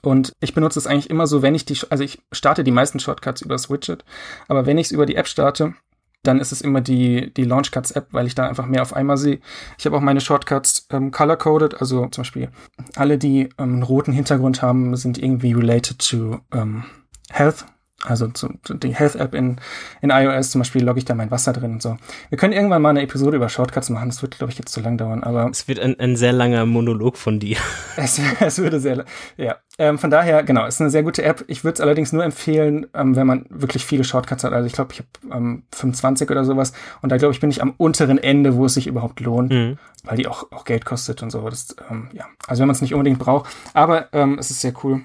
und 0.02 0.32
ich 0.40 0.54
benutze 0.54 0.78
es 0.78 0.86
eigentlich 0.86 1.10
immer 1.10 1.26
so, 1.26 1.42
wenn 1.42 1.54
ich 1.54 1.64
die, 1.64 1.78
also 1.90 2.02
ich 2.02 2.20
starte 2.32 2.64
die 2.64 2.70
meisten 2.70 3.00
Shortcuts 3.00 3.42
über 3.42 3.54
das 3.54 3.70
Widget, 3.70 4.04
aber 4.48 4.66
wenn 4.66 4.78
ich 4.78 4.86
es 4.86 4.92
über 4.92 5.06
die 5.06 5.16
App 5.16 5.28
starte, 5.28 5.74
dann 6.22 6.38
ist 6.38 6.52
es 6.52 6.60
immer 6.60 6.80
die, 6.80 7.32
die 7.34 7.44
Launchcuts-App, 7.44 8.08
weil 8.12 8.26
ich 8.26 8.34
da 8.34 8.48
einfach 8.48 8.66
mehr 8.66 8.82
auf 8.82 8.94
einmal 8.94 9.16
sehe. 9.16 9.40
Ich 9.76 9.86
habe 9.86 9.96
auch 9.96 10.00
meine 10.00 10.20
Shortcuts 10.20 10.86
ähm, 10.90 11.10
color-coded, 11.10 11.80
also 11.80 12.06
zum 12.06 12.22
Beispiel 12.22 12.48
alle, 12.94 13.18
die 13.18 13.48
ähm, 13.58 13.74
einen 13.74 13.82
roten 13.82 14.12
Hintergrund 14.12 14.62
haben, 14.62 14.94
sind 14.96 15.18
irgendwie 15.18 15.52
related 15.52 15.98
to 15.98 16.38
ähm, 16.52 16.84
Health 17.30 17.66
also 18.04 18.26
zu, 18.28 18.48
zu 18.64 18.74
die 18.74 18.94
Health 18.94 19.14
App 19.14 19.32
in, 19.34 19.56
in 20.00 20.10
iOS 20.10 20.50
zum 20.50 20.60
Beispiel 20.60 20.84
logge 20.84 20.98
ich 20.98 21.04
da 21.04 21.14
mein 21.14 21.30
Wasser 21.30 21.52
drin 21.52 21.72
und 21.72 21.82
so. 21.82 21.96
Wir 22.30 22.38
können 22.38 22.52
irgendwann 22.52 22.82
mal 22.82 22.90
eine 22.90 23.02
Episode 23.02 23.36
über 23.36 23.48
Shortcuts 23.48 23.90
machen. 23.90 24.08
Das 24.08 24.22
wird, 24.22 24.38
glaube 24.38 24.52
ich, 24.52 24.58
jetzt 24.58 24.72
zu 24.72 24.80
lang 24.80 24.98
dauern. 24.98 25.22
Aber 25.22 25.48
es 25.50 25.68
wird 25.68 25.78
ein, 25.78 25.98
ein 26.00 26.16
sehr 26.16 26.32
langer 26.32 26.66
Monolog 26.66 27.16
von 27.16 27.38
dir. 27.38 27.56
Es, 27.94 28.20
es 28.40 28.58
würde 28.58 28.80
sehr, 28.80 29.04
ja. 29.36 29.56
Ähm, 29.78 29.98
von 29.98 30.10
daher, 30.10 30.42
genau, 30.42 30.66
ist 30.66 30.80
eine 30.80 30.88
sehr 30.88 31.02
gute 31.02 31.22
App. 31.22 31.44
Ich 31.46 31.62
würde 31.62 31.74
es 31.74 31.80
allerdings 31.80 32.12
nur 32.12 32.24
empfehlen, 32.24 32.86
ähm, 32.94 33.16
wenn 33.16 33.26
man 33.26 33.44
wirklich 33.50 33.84
viele 33.84 34.02
Shortcuts 34.02 34.44
hat. 34.44 34.52
Also 34.52 34.66
ich 34.66 34.72
glaube, 34.72 34.92
ich 34.92 35.00
habe 35.00 35.36
ähm, 35.36 35.62
25 35.72 36.30
oder 36.30 36.44
sowas. 36.44 36.72
Und 37.02 37.12
da 37.12 37.18
glaube 37.18 37.34
ich, 37.34 37.40
bin 37.40 37.50
ich 37.50 37.62
am 37.62 37.74
unteren 37.76 38.18
Ende, 38.18 38.56
wo 38.56 38.64
es 38.64 38.74
sich 38.74 38.86
überhaupt 38.86 39.20
lohnt, 39.20 39.52
mhm. 39.52 39.78
weil 40.04 40.16
die 40.16 40.26
auch, 40.26 40.50
auch 40.52 40.64
Geld 40.64 40.86
kostet 40.86 41.22
und 41.22 41.30
so. 41.30 41.48
Das, 41.48 41.76
ähm, 41.90 42.08
ja, 42.12 42.24
also 42.46 42.60
wenn 42.60 42.68
man 42.68 42.74
es 42.74 42.82
nicht 42.82 42.94
unbedingt 42.94 43.18
braucht. 43.18 43.54
Aber 43.74 44.08
ähm, 44.12 44.38
es 44.38 44.50
ist 44.50 44.62
sehr 44.62 44.72
cool 44.82 45.02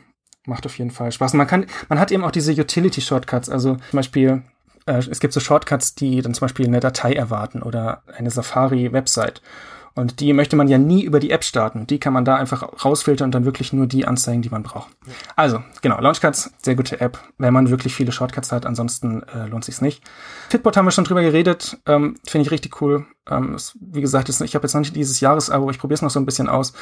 macht 0.47 0.65
auf 0.65 0.77
jeden 0.77 0.91
Fall 0.91 1.11
Spaß. 1.11 1.33
Und 1.33 1.37
man 1.37 1.47
kann, 1.47 1.65
man 1.89 1.99
hat 1.99 2.11
eben 2.11 2.23
auch 2.23 2.31
diese 2.31 2.53
Utility-Shortcuts, 2.53 3.49
also 3.49 3.75
zum 3.75 3.97
Beispiel, 3.97 4.41
äh, 4.85 4.97
es 4.97 5.19
gibt 5.19 5.33
so 5.33 5.39
Shortcuts, 5.39 5.95
die 5.95 6.21
dann 6.21 6.33
zum 6.33 6.45
Beispiel 6.45 6.65
eine 6.65 6.79
Datei 6.79 7.13
erwarten 7.13 7.61
oder 7.61 8.01
eine 8.15 8.31
Safari-Website. 8.31 9.41
Und 9.97 10.19
die 10.19 10.31
möchte 10.31 10.55
man 10.55 10.67
ja 10.67 10.77
nie 10.77 11.03
über 11.03 11.19
die 11.19 11.31
App 11.31 11.43
starten. 11.43 11.87
Die 11.87 11.99
kann 11.99 12.13
man 12.13 12.23
da 12.23 12.35
einfach 12.35 12.85
rausfiltern 12.85 13.25
und 13.25 13.31
dann 13.35 13.45
wirklich 13.45 13.73
nur 13.73 13.87
die 13.87 14.05
anzeigen, 14.05 14.43
die 14.43 14.49
man 14.49 14.61
braucht. 14.61 14.89
Also, 15.35 15.63
genau, 15.81 15.99
Launchcuts, 15.99 16.51
sehr 16.61 16.75
gute 16.75 17.01
App, 17.01 17.19
wenn 17.39 17.51
man 17.51 17.71
wirklich 17.71 17.95
viele 17.95 18.11
Shortcuts 18.11 18.51
hat. 18.51 18.67
Ansonsten 18.67 19.23
äh, 19.23 19.47
lohnt 19.47 19.65
sich's 19.65 19.81
nicht. 19.81 20.03
Fitbot 20.49 20.77
haben 20.77 20.85
wir 20.85 20.91
schon 20.91 21.03
drüber 21.03 21.23
geredet. 21.23 21.79
Ähm, 21.87 22.17
Finde 22.27 22.45
ich 22.45 22.51
richtig 22.51 22.79
cool. 22.79 23.07
Ähm, 23.27 23.55
ist, 23.55 23.75
wie 23.81 24.01
gesagt, 24.01 24.29
ist, 24.29 24.39
ich 24.41 24.53
habe 24.53 24.65
jetzt 24.65 24.75
noch 24.75 24.81
nicht 24.81 24.95
dieses 24.95 25.19
Jahresabo, 25.19 25.71
ich 25.71 25.79
probiere 25.79 25.95
es 25.95 26.03
noch 26.03 26.11
so 26.11 26.19
ein 26.19 26.27
bisschen 26.27 26.47
aus. 26.47 26.73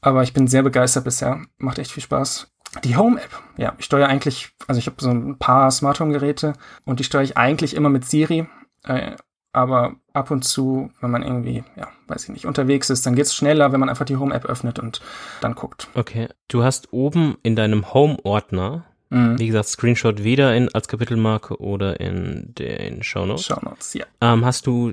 Aber 0.00 0.22
ich 0.22 0.32
bin 0.32 0.46
sehr 0.46 0.62
begeistert 0.62 1.02
bisher. 1.02 1.40
Macht 1.58 1.80
echt 1.80 1.90
viel 1.90 2.04
Spaß. 2.04 2.52
Die 2.84 2.96
Home-App, 2.96 3.30
ja, 3.56 3.74
ich 3.78 3.84
steuere 3.84 4.08
eigentlich, 4.08 4.50
also 4.68 4.78
ich 4.78 4.86
habe 4.86 4.96
so 5.00 5.10
ein 5.10 5.38
paar 5.38 5.70
Smart 5.70 5.98
Home-Geräte 5.98 6.52
und 6.84 7.00
die 7.00 7.04
steuere 7.04 7.24
ich 7.24 7.36
eigentlich 7.36 7.74
immer 7.74 7.88
mit 7.88 8.04
Siri. 8.04 8.46
Äh, 8.84 9.16
aber 9.52 9.96
ab 10.12 10.30
und 10.30 10.44
zu, 10.44 10.90
wenn 11.00 11.10
man 11.10 11.22
irgendwie, 11.22 11.64
ja, 11.74 11.88
weiß 12.06 12.24
ich 12.24 12.28
nicht, 12.30 12.46
unterwegs 12.46 12.88
ist, 12.88 13.04
dann 13.04 13.16
geht's 13.16 13.34
schneller, 13.34 13.72
wenn 13.72 13.80
man 13.80 13.88
einfach 13.88 14.04
die 14.04 14.16
Home-App 14.16 14.44
öffnet 14.44 14.78
und 14.78 15.00
dann 15.40 15.54
guckt. 15.54 15.88
Okay. 15.94 16.28
Du 16.48 16.62
hast 16.62 16.92
oben 16.92 17.36
in 17.42 17.56
deinem 17.56 17.92
Home-Ordner, 17.92 18.84
mhm. 19.08 19.38
wie 19.38 19.48
gesagt, 19.48 19.68
Screenshot 19.68 20.22
weder 20.22 20.54
in, 20.54 20.72
als 20.72 20.86
Kapitelmarke 20.86 21.60
oder 21.60 21.98
in 21.98 22.54
den 22.54 23.02
Shownotes. 23.02 23.46
Shownotes, 23.46 23.94
ja. 23.94 24.06
Ähm, 24.20 24.44
hast 24.44 24.68
du 24.68 24.92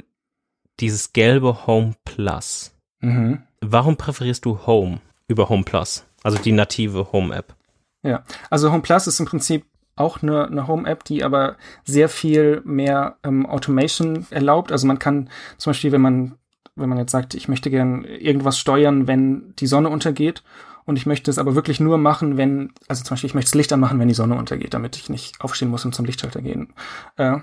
dieses 0.80 1.14
gelbe 1.14 1.68
Home 1.68 1.94
Plus. 2.04 2.74
Mhm. 3.00 3.44
Warum 3.62 3.96
präferierst 3.96 4.44
du 4.46 4.66
Home 4.66 5.00
über 5.28 5.50
Home 5.50 5.64
Plus? 5.64 6.04
Also 6.24 6.40
die 6.40 6.52
native 6.52 7.12
Home-App? 7.12 7.56
Ja, 8.04 8.24
also 8.50 8.72
Home 8.72 8.82
Plus 8.82 9.08
ist 9.08 9.20
im 9.20 9.26
Prinzip 9.26 9.66
auch 9.96 10.22
eine, 10.22 10.48
eine 10.48 10.68
Home-App, 10.68 11.04
die 11.04 11.24
aber 11.24 11.58
sehr 11.84 12.10
viel 12.10 12.62
mehr 12.64 13.18
ähm, 13.24 13.46
Automation 13.46 14.28
erlaubt. 14.30 14.72
Also 14.72 14.88
man 14.88 15.00
kann 15.00 15.30
zum 15.58 15.72
Beispiel, 15.72 15.92
wenn 15.92 16.02
man, 16.02 16.36
wenn 16.76 16.90
man 16.90 17.00
jetzt 17.00 17.12
sagt, 17.12 17.34
ich 17.34 17.48
möchte 17.48 17.70
gern 17.70 18.04
irgendwas 18.04 18.60
steuern, 18.60 19.08
wenn 19.08 19.54
die 19.58 19.68
Sonne 19.68 19.90
untergeht 19.90 20.44
und 20.86 20.98
ich 20.98 21.06
möchte 21.06 21.30
es 21.32 21.40
aber 21.40 21.56
wirklich 21.56 21.80
nur 21.80 21.98
machen, 21.98 22.38
wenn, 22.38 22.72
also 22.88 23.04
zum 23.04 23.16
Beispiel, 23.16 23.28
ich 23.28 23.34
möchte 23.34 23.50
das 23.50 23.56
Licht 23.56 23.74
anmachen, 23.74 24.00
wenn 24.00 24.08
die 24.08 24.14
Sonne 24.14 24.36
untergeht, 24.36 24.74
damit 24.74 24.96
ich 24.96 25.10
nicht 25.10 25.42
aufstehen 25.42 25.70
muss 25.70 25.84
und 25.84 25.94
zum 25.94 26.06
Lichtschalter 26.06 26.42
gehen 26.42 26.74
äh, 27.18 27.38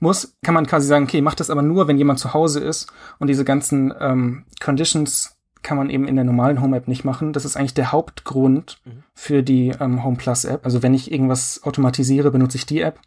muss, 0.00 0.36
kann 0.42 0.54
man 0.54 0.66
quasi 0.66 0.86
sagen, 0.86 1.04
okay, 1.04 1.22
mach 1.22 1.34
das 1.34 1.50
aber 1.50 1.62
nur, 1.62 1.88
wenn 1.88 1.96
jemand 1.96 2.18
zu 2.18 2.34
Hause 2.34 2.60
ist 2.60 2.92
und 3.18 3.28
diese 3.28 3.44
ganzen 3.44 3.94
ähm, 3.98 4.44
Conditions 4.62 5.39
kann 5.62 5.76
man 5.76 5.90
eben 5.90 6.08
in 6.08 6.16
der 6.16 6.24
normalen 6.24 6.60
Home 6.60 6.76
App 6.76 6.88
nicht 6.88 7.04
machen. 7.04 7.32
Das 7.32 7.44
ist 7.44 7.56
eigentlich 7.56 7.74
der 7.74 7.92
Hauptgrund 7.92 8.78
mhm. 8.84 9.02
für 9.14 9.42
die 9.42 9.72
ähm, 9.80 10.02
Home 10.04 10.16
Plus 10.16 10.44
App. 10.44 10.64
Also 10.64 10.82
wenn 10.82 10.94
ich 10.94 11.12
irgendwas 11.12 11.62
automatisiere, 11.62 12.30
benutze 12.30 12.56
ich 12.56 12.66
die 12.66 12.80
App. 12.80 12.98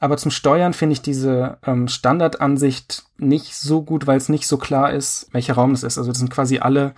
Aber 0.00 0.16
zum 0.16 0.30
Steuern 0.30 0.74
finde 0.74 0.94
ich 0.94 1.02
diese 1.02 1.58
ähm, 1.64 1.88
Standardansicht 1.88 3.04
nicht 3.18 3.56
so 3.56 3.82
gut, 3.82 4.06
weil 4.06 4.18
es 4.18 4.28
nicht 4.28 4.46
so 4.46 4.58
klar 4.58 4.92
ist, 4.92 5.28
welcher 5.32 5.54
Raum 5.54 5.72
es 5.72 5.82
ist. 5.82 5.98
Also 5.98 6.10
das 6.10 6.18
sind 6.18 6.30
quasi 6.30 6.58
alle 6.58 6.94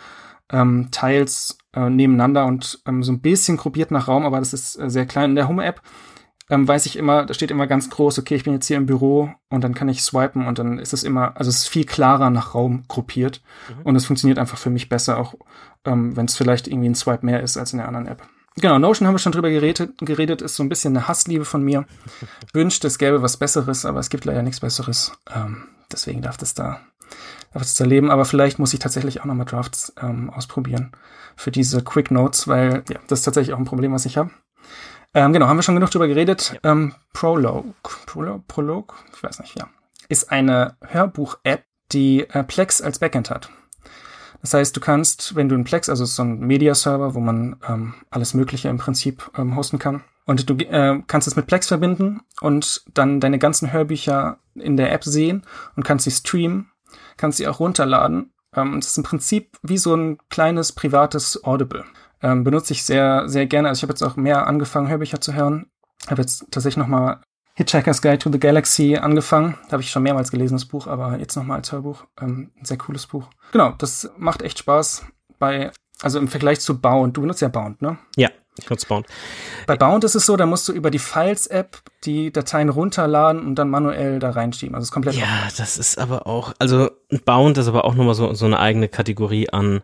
ähm, 0.50 0.88
Tiles 0.90 1.58
äh, 1.74 1.88
nebeneinander 1.88 2.46
und 2.46 2.80
ähm, 2.86 3.02
so 3.02 3.12
ein 3.12 3.20
bisschen 3.20 3.56
gruppiert 3.56 3.90
nach 3.90 4.08
Raum, 4.08 4.24
aber 4.24 4.38
das 4.38 4.52
ist 4.52 4.78
äh, 4.78 4.90
sehr 4.90 5.06
klein. 5.06 5.30
In 5.30 5.36
der 5.36 5.48
Home 5.48 5.64
App 5.64 5.80
ähm, 6.50 6.68
weiß 6.68 6.86
ich 6.86 6.96
immer, 6.96 7.24
da 7.24 7.34
steht 7.34 7.50
immer 7.50 7.66
ganz 7.66 7.90
groß, 7.90 8.18
okay, 8.18 8.34
ich 8.34 8.44
bin 8.44 8.52
jetzt 8.52 8.66
hier 8.66 8.76
im 8.76 8.86
Büro 8.86 9.30
und 9.48 9.64
dann 9.64 9.74
kann 9.74 9.88
ich 9.88 10.02
swipen 10.02 10.46
und 10.46 10.58
dann 10.58 10.78
ist 10.78 10.92
es 10.92 11.02
immer, 11.02 11.36
also 11.36 11.48
es 11.48 11.58
ist 11.58 11.68
viel 11.68 11.86
klarer 11.86 12.30
nach 12.30 12.54
Raum 12.54 12.84
gruppiert 12.88 13.42
mhm. 13.68 13.82
und 13.82 13.96
es 13.96 14.06
funktioniert 14.06 14.38
einfach 14.38 14.58
für 14.58 14.70
mich 14.70 14.88
besser, 14.88 15.18
auch 15.18 15.34
ähm, 15.84 16.16
wenn 16.16 16.26
es 16.26 16.36
vielleicht 16.36 16.68
irgendwie 16.68 16.90
ein 16.90 16.94
Swipe 16.94 17.24
mehr 17.24 17.42
ist 17.42 17.56
als 17.56 17.72
in 17.72 17.78
der 17.78 17.88
anderen 17.88 18.06
App. 18.06 18.22
Genau, 18.56 18.78
Notion 18.78 19.06
haben 19.06 19.14
wir 19.14 19.18
schon 19.18 19.32
drüber 19.32 19.50
geredet, 19.50 19.94
geredet, 19.98 20.40
ist 20.40 20.54
so 20.54 20.62
ein 20.62 20.68
bisschen 20.68 20.96
eine 20.96 21.08
Hassliebe 21.08 21.44
von 21.44 21.62
mir. 21.62 21.86
Wünscht, 22.52 22.84
es 22.84 22.98
gäbe 22.98 23.20
was 23.20 23.36
Besseres, 23.36 23.84
aber 23.84 23.98
es 23.98 24.10
gibt 24.10 24.24
leider 24.26 24.42
nichts 24.42 24.60
Besseres. 24.60 25.12
Ähm, 25.34 25.64
deswegen 25.90 26.22
darf 26.22 26.36
das 26.36 26.54
da, 26.54 26.80
darf 27.52 27.62
das 27.62 27.74
da 27.74 27.84
leben. 27.84 28.12
Aber 28.12 28.24
vielleicht 28.24 28.60
muss 28.60 28.72
ich 28.72 28.78
tatsächlich 28.78 29.20
auch 29.20 29.24
nochmal 29.24 29.46
Drafts 29.46 29.92
ähm, 30.00 30.30
ausprobieren 30.30 30.92
für 31.34 31.50
diese 31.50 31.82
Quick 31.82 32.12
Notes, 32.12 32.46
weil 32.46 32.84
ja, 32.88 33.00
das 33.08 33.20
ist 33.20 33.24
tatsächlich 33.24 33.54
auch 33.54 33.58
ein 33.58 33.64
Problem, 33.64 33.92
was 33.92 34.06
ich 34.06 34.16
habe. 34.16 34.30
Ähm, 35.14 35.32
genau, 35.32 35.46
haben 35.46 35.56
wir 35.56 35.62
schon 35.62 35.76
genug 35.76 35.90
drüber 35.90 36.08
geredet. 36.08 36.58
Ja. 36.62 36.72
Ähm, 36.72 36.94
Prologue, 37.12 37.72
Prologue, 38.06 38.42
Prologue, 38.48 38.96
ich 39.14 39.22
weiß 39.22 39.40
nicht, 39.40 39.58
ja, 39.58 39.68
ist 40.08 40.30
eine 40.30 40.76
Hörbuch-App, 40.80 41.64
die 41.92 42.28
äh, 42.28 42.42
Plex 42.42 42.80
als 42.82 42.98
Backend 42.98 43.30
hat. 43.30 43.50
Das 44.40 44.52
heißt, 44.52 44.76
du 44.76 44.80
kannst, 44.80 45.36
wenn 45.36 45.48
du 45.48 45.54
einen 45.54 45.64
Plex, 45.64 45.88
also 45.88 46.04
so 46.04 46.22
ein 46.22 46.40
Media-Server, 46.40 47.14
wo 47.14 47.20
man 47.20 47.56
ähm, 47.66 47.94
alles 48.10 48.34
Mögliche 48.34 48.68
im 48.68 48.76
Prinzip 48.76 49.30
ähm, 49.38 49.56
hosten 49.56 49.78
kann, 49.78 50.02
und 50.26 50.48
du 50.48 50.54
äh, 50.54 51.02
kannst 51.06 51.28
es 51.28 51.36
mit 51.36 51.46
Plex 51.46 51.68
verbinden 51.68 52.22
und 52.40 52.82
dann 52.94 53.20
deine 53.20 53.38
ganzen 53.38 53.72
Hörbücher 53.72 54.38
in 54.54 54.76
der 54.76 54.92
App 54.92 55.04
sehen 55.04 55.42
und 55.76 55.84
kannst 55.84 56.04
sie 56.04 56.10
streamen, 56.10 56.70
kannst 57.16 57.38
sie 57.38 57.46
auch 57.46 57.60
runterladen. 57.60 58.32
Ähm, 58.54 58.72
und 58.72 58.84
es 58.84 58.90
ist 58.90 58.96
im 58.96 59.04
Prinzip 59.04 59.58
wie 59.62 59.78
so 59.78 59.94
ein 59.94 60.18
kleines 60.30 60.72
privates 60.72 61.44
Audible 61.44 61.84
ähm, 62.24 62.42
benutze 62.42 62.72
ich 62.72 62.84
sehr, 62.84 63.28
sehr 63.28 63.46
gerne. 63.46 63.68
Also 63.68 63.80
ich 63.80 63.82
habe 63.82 63.92
jetzt 63.92 64.02
auch 64.02 64.16
mehr 64.16 64.46
angefangen, 64.46 64.88
Hörbücher 64.88 65.20
zu 65.20 65.34
hören. 65.34 65.66
Habe 66.08 66.22
jetzt 66.22 66.46
tatsächlich 66.50 66.78
nochmal 66.78 67.20
Hitchhiker's 67.54 68.00
Guide 68.00 68.18
to 68.18 68.32
the 68.32 68.40
Galaxy 68.40 68.96
angefangen. 68.96 69.58
Da 69.66 69.72
habe 69.72 69.82
ich 69.82 69.90
schon 69.90 70.02
mehrmals 70.02 70.30
gelesen, 70.30 70.54
das 70.54 70.64
Buch, 70.64 70.86
aber 70.86 71.18
jetzt 71.18 71.36
nochmal 71.36 71.58
als 71.58 71.70
Hörbuch. 71.70 72.04
Ähm, 72.20 72.50
ein 72.58 72.64
sehr 72.64 72.78
cooles 72.78 73.06
Buch. 73.06 73.28
Genau, 73.52 73.74
das 73.76 74.10
macht 74.16 74.40
echt 74.40 74.58
Spaß 74.58 75.04
bei, 75.38 75.70
also 76.00 76.18
im 76.18 76.28
Vergleich 76.28 76.60
zu 76.60 76.80
Bound. 76.80 77.14
Du 77.14 77.20
benutzt 77.20 77.42
ja 77.42 77.48
Bound, 77.48 77.82
ne? 77.82 77.98
Ja, 78.16 78.30
ich 78.58 78.70
nutze 78.70 78.86
Bound. 78.86 79.06
Bei 79.66 79.76
Bound 79.76 80.02
ist 80.04 80.14
es 80.14 80.24
so, 80.24 80.36
da 80.38 80.46
musst 80.46 80.66
du 80.66 80.72
über 80.72 80.90
die 80.90 80.98
Files-App 80.98 81.82
die 82.04 82.32
Dateien 82.32 82.70
runterladen 82.70 83.44
und 83.44 83.56
dann 83.56 83.68
manuell 83.68 84.18
da 84.18 84.30
reinschieben. 84.30 84.74
Also 84.74 84.84
es 84.84 84.88
ist 84.88 84.94
komplett. 84.94 85.16
Ja, 85.16 85.24
offen. 85.46 85.54
das 85.58 85.76
ist 85.76 85.98
aber 85.98 86.26
auch, 86.26 86.54
also 86.58 86.90
Bound 87.26 87.58
ist 87.58 87.68
aber 87.68 87.84
auch 87.84 87.94
nochmal 87.94 88.14
so, 88.14 88.32
so 88.32 88.46
eine 88.46 88.58
eigene 88.58 88.88
Kategorie 88.88 89.50
an 89.50 89.82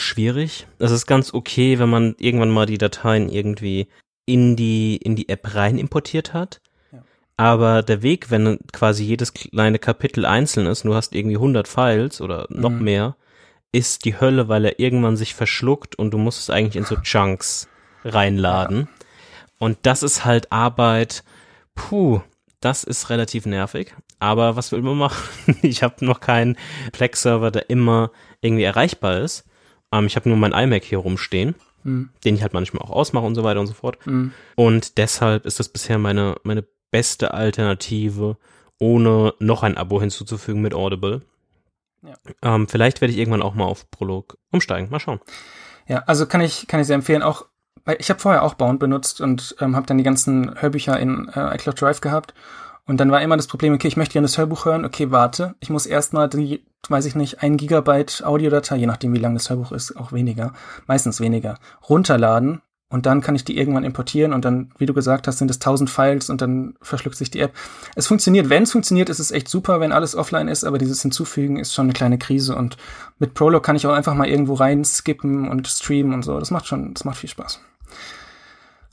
schwierig. 0.00 0.66
Es 0.78 0.90
ist 0.90 1.06
ganz 1.06 1.32
okay, 1.32 1.78
wenn 1.78 1.88
man 1.88 2.14
irgendwann 2.18 2.50
mal 2.50 2.66
die 2.66 2.78
Dateien 2.78 3.28
irgendwie 3.28 3.88
in 4.26 4.56
die, 4.56 4.96
in 4.96 5.16
die 5.16 5.28
App 5.28 5.54
rein 5.54 5.78
importiert 5.78 6.34
hat. 6.34 6.60
Ja. 6.92 7.02
Aber 7.36 7.82
der 7.82 8.02
Weg, 8.02 8.30
wenn 8.30 8.58
quasi 8.72 9.04
jedes 9.04 9.32
kleine 9.32 9.78
Kapitel 9.78 10.24
einzeln 10.24 10.66
ist, 10.66 10.84
und 10.84 10.90
du 10.90 10.96
hast 10.96 11.14
irgendwie 11.14 11.36
100 11.36 11.68
Files 11.68 12.20
oder 12.20 12.46
noch 12.50 12.70
mhm. 12.70 12.82
mehr, 12.82 13.16
ist 13.72 14.04
die 14.04 14.20
Hölle, 14.20 14.48
weil 14.48 14.64
er 14.64 14.78
irgendwann 14.80 15.16
sich 15.16 15.34
verschluckt 15.34 15.96
und 15.96 16.10
du 16.12 16.18
musst 16.18 16.40
es 16.40 16.50
eigentlich 16.50 16.76
in 16.76 16.84
so 16.84 16.96
Chunks 17.02 17.68
reinladen. 18.04 18.80
Ja. 18.80 18.88
Und 19.58 19.78
das 19.82 20.02
ist 20.02 20.24
halt 20.24 20.50
Arbeit, 20.52 21.22
puh, 21.74 22.20
das 22.60 22.84
ist 22.84 23.10
relativ 23.10 23.46
nervig. 23.46 23.94
Aber 24.18 24.54
was 24.54 24.70
will 24.70 24.82
man 24.82 24.98
machen? 24.98 25.56
ich 25.62 25.82
habe 25.82 26.04
noch 26.04 26.20
keinen 26.20 26.56
Plex-Server, 26.92 27.50
der 27.50 27.70
immer 27.70 28.10
irgendwie 28.40 28.64
erreichbar 28.64 29.20
ist. 29.20 29.44
Ähm, 29.92 30.06
ich 30.06 30.16
habe 30.16 30.28
nur 30.28 30.38
mein 30.38 30.52
iMac 30.52 30.84
hier 30.84 30.98
rumstehen, 30.98 31.54
mhm. 31.84 32.10
den 32.24 32.34
ich 32.34 32.42
halt 32.42 32.52
manchmal 32.52 32.82
auch 32.82 32.90
ausmache 32.90 33.26
und 33.26 33.34
so 33.34 33.44
weiter 33.44 33.60
und 33.60 33.66
so 33.66 33.74
fort. 33.74 33.98
Mhm. 34.06 34.32
Und 34.56 34.98
deshalb 34.98 35.46
ist 35.46 35.58
das 35.58 35.68
bisher 35.68 35.98
meine, 35.98 36.36
meine 36.42 36.64
beste 36.90 37.34
Alternative, 37.34 38.36
ohne 38.78 39.34
noch 39.38 39.62
ein 39.62 39.76
Abo 39.76 40.00
hinzuzufügen 40.00 40.62
mit 40.62 40.74
Audible. 40.74 41.22
Ja. 42.02 42.14
Ähm, 42.42 42.68
vielleicht 42.68 43.00
werde 43.00 43.12
ich 43.12 43.18
irgendwann 43.18 43.42
auch 43.42 43.54
mal 43.54 43.64
auf 43.64 43.90
Prolog 43.90 44.38
umsteigen. 44.50 44.90
Mal 44.90 45.00
schauen. 45.00 45.20
Ja, 45.86 46.04
also 46.06 46.26
kann 46.26 46.40
ich, 46.40 46.66
kann 46.66 46.80
ich 46.80 46.86
sehr 46.86 46.94
empfehlen. 46.94 47.22
Auch, 47.22 47.46
ich 47.98 48.10
habe 48.10 48.20
vorher 48.20 48.42
auch 48.42 48.54
Bound 48.54 48.80
benutzt 48.80 49.20
und 49.20 49.56
ähm, 49.60 49.76
habe 49.76 49.86
dann 49.86 49.98
die 49.98 50.04
ganzen 50.04 50.60
Hörbücher 50.60 50.98
in 50.98 51.28
äh, 51.34 51.54
iCloud 51.56 51.80
Drive 51.80 52.00
gehabt. 52.00 52.34
Und 52.90 52.96
dann 52.96 53.12
war 53.12 53.22
immer 53.22 53.36
das 53.36 53.46
Problem, 53.46 53.72
okay, 53.72 53.86
ich 53.86 53.96
möchte 53.96 54.14
gerne 54.14 54.26
das 54.26 54.36
Hörbuch 54.36 54.64
hören, 54.64 54.84
okay, 54.84 55.12
warte, 55.12 55.54
ich 55.60 55.70
muss 55.70 55.86
erstmal 55.86 56.28
die, 56.28 56.64
weiß 56.88 57.04
ich 57.04 57.14
nicht, 57.14 57.40
ein 57.40 57.56
Gigabyte 57.56 58.24
Audiodatei, 58.24 58.78
je 58.78 58.86
nachdem 58.86 59.12
wie 59.12 59.20
lang 59.20 59.32
das 59.34 59.48
Hörbuch 59.48 59.70
ist, 59.70 59.96
auch 59.96 60.10
weniger, 60.10 60.54
meistens 60.88 61.20
weniger, 61.20 61.60
runterladen 61.88 62.62
und 62.88 63.06
dann 63.06 63.20
kann 63.20 63.36
ich 63.36 63.44
die 63.44 63.56
irgendwann 63.56 63.84
importieren 63.84 64.32
und 64.32 64.44
dann, 64.44 64.72
wie 64.76 64.86
du 64.86 64.92
gesagt 64.92 65.28
hast, 65.28 65.38
sind 65.38 65.52
es 65.52 65.60
tausend 65.60 65.88
Files 65.88 66.30
und 66.30 66.40
dann 66.42 66.74
verschluckt 66.82 67.16
sich 67.16 67.30
die 67.30 67.38
App. 67.38 67.52
Es 67.94 68.08
funktioniert, 68.08 68.48
wenn 68.48 68.64
es 68.64 68.72
funktioniert, 68.72 69.08
ist 69.08 69.20
es 69.20 69.30
echt 69.30 69.46
super, 69.46 69.78
wenn 69.78 69.92
alles 69.92 70.16
offline 70.16 70.48
ist, 70.48 70.64
aber 70.64 70.78
dieses 70.78 71.00
Hinzufügen 71.00 71.60
ist 71.60 71.72
schon 71.72 71.86
eine 71.86 71.92
kleine 71.92 72.18
Krise 72.18 72.56
und 72.56 72.76
mit 73.20 73.34
Prolog 73.34 73.62
kann 73.62 73.76
ich 73.76 73.86
auch 73.86 73.94
einfach 73.94 74.14
mal 74.14 74.26
irgendwo 74.26 74.54
rein 74.54 74.84
skippen 74.84 75.48
und 75.48 75.68
streamen 75.68 76.12
und 76.12 76.24
so. 76.24 76.40
Das 76.40 76.50
macht 76.50 76.66
schon, 76.66 76.92
das 76.92 77.04
macht 77.04 77.18
viel 77.18 77.30
Spaß. 77.30 77.60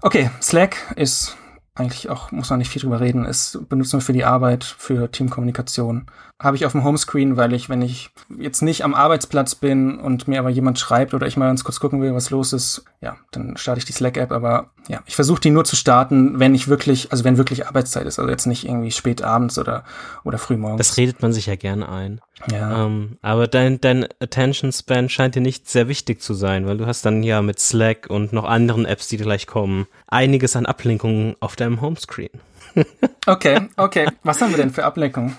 Okay, 0.04 0.30
Slack 0.40 0.78
ist 0.96 1.36
eigentlich 1.78 2.10
auch, 2.10 2.32
muss 2.32 2.50
man 2.50 2.60
nicht 2.60 2.70
viel 2.70 2.82
drüber 2.82 3.00
reden, 3.00 3.26
ist 3.26 3.60
benutzen 3.70 3.94
wir 3.94 4.02
für 4.02 4.14
die 4.14 4.26
Arbeit, 4.26 4.64
für 4.64 5.12
Teamkommunikation. 5.12 6.08
Habe 6.40 6.56
ich 6.56 6.68
auf 6.68 6.74
dem 6.74 6.84
Homescreen, 6.84 7.36
weil 7.36 7.54
ich, 7.54 7.68
wenn 7.68 7.82
ich 7.82 8.12
jetzt 8.38 8.62
nicht 8.62 8.84
am 8.84 8.94
Arbeitsplatz 8.94 9.56
bin 9.56 10.00
und 10.00 10.28
mir 10.28 10.38
aber 10.38 10.50
jemand 10.50 10.78
schreibt 10.78 11.16
oder 11.16 11.26
ich 11.26 11.36
mal 11.36 11.48
ganz 11.48 11.64
kurz 11.64 11.80
gucken 11.80 12.00
will, 12.00 12.14
was 12.14 12.30
los 12.30 12.54
ist, 12.54 12.84
ja, 13.02 13.18
dann 13.32 13.58
starte 13.58 13.80
ich 13.80 13.86
die 13.86 13.94
Slack-App, 13.94 14.32
aber 14.32 14.70
ja, 14.88 15.02
ich 15.08 15.16
versuche 15.16 15.42
die 15.42 15.50
nur 15.50 15.66
zu 15.66 15.76
starten, 15.76 16.40
wenn 16.40 16.54
ich 16.54 16.68
wirklich, 16.68 17.12
also 17.12 17.24
wenn 17.24 17.38
wirklich 17.38 17.66
Arbeitszeit 17.66 18.06
ist, 18.06 18.20
also 18.20 18.30
jetzt 18.30 18.46
nicht 18.46 18.66
irgendwie 18.66 18.92
spät 18.92 19.24
abends 19.24 19.58
oder, 19.58 19.84
oder 20.24 20.38
früh 20.38 20.58
morgens. 20.58 20.78
Das 20.78 20.98
redet 20.98 21.24
man 21.24 21.34
sich 21.34 21.48
ja 21.48 21.56
gerne 21.56 21.90
ein. 21.90 22.22
Ja. 22.52 22.86
Ähm, 22.86 23.18
aber 23.24 23.48
dein, 23.48 23.82
dein 23.82 24.08
Attention 24.20 24.72
Span 24.72 25.10
scheint 25.10 25.34
dir 25.34 25.42
nicht 25.42 25.68
sehr 25.68 25.88
wichtig 25.88 26.22
zu 26.22 26.36
sein, 26.36 26.68
weil 26.68 26.78
du 26.78 26.86
hast 26.86 27.04
dann 27.04 27.24
ja 27.24 27.42
mit 27.42 27.60
Slack 27.60 28.12
und 28.12 28.32
noch 28.32 28.46
anderen 28.46 28.86
Apps, 28.86 29.08
die 29.08 29.18
gleich 29.18 29.48
kommen, 29.48 29.88
einiges 30.08 30.56
an 30.56 30.68
Ablenkungen 30.68 31.36
auf 31.40 31.56
deinem 31.56 31.82
Homescreen. 31.82 32.30
okay, 33.26 33.70
okay. 33.76 34.08
Was 34.24 34.40
haben 34.42 34.52
wir 34.52 34.58
denn 34.58 34.72
für 34.72 34.86
Ablenkungen? 34.86 35.36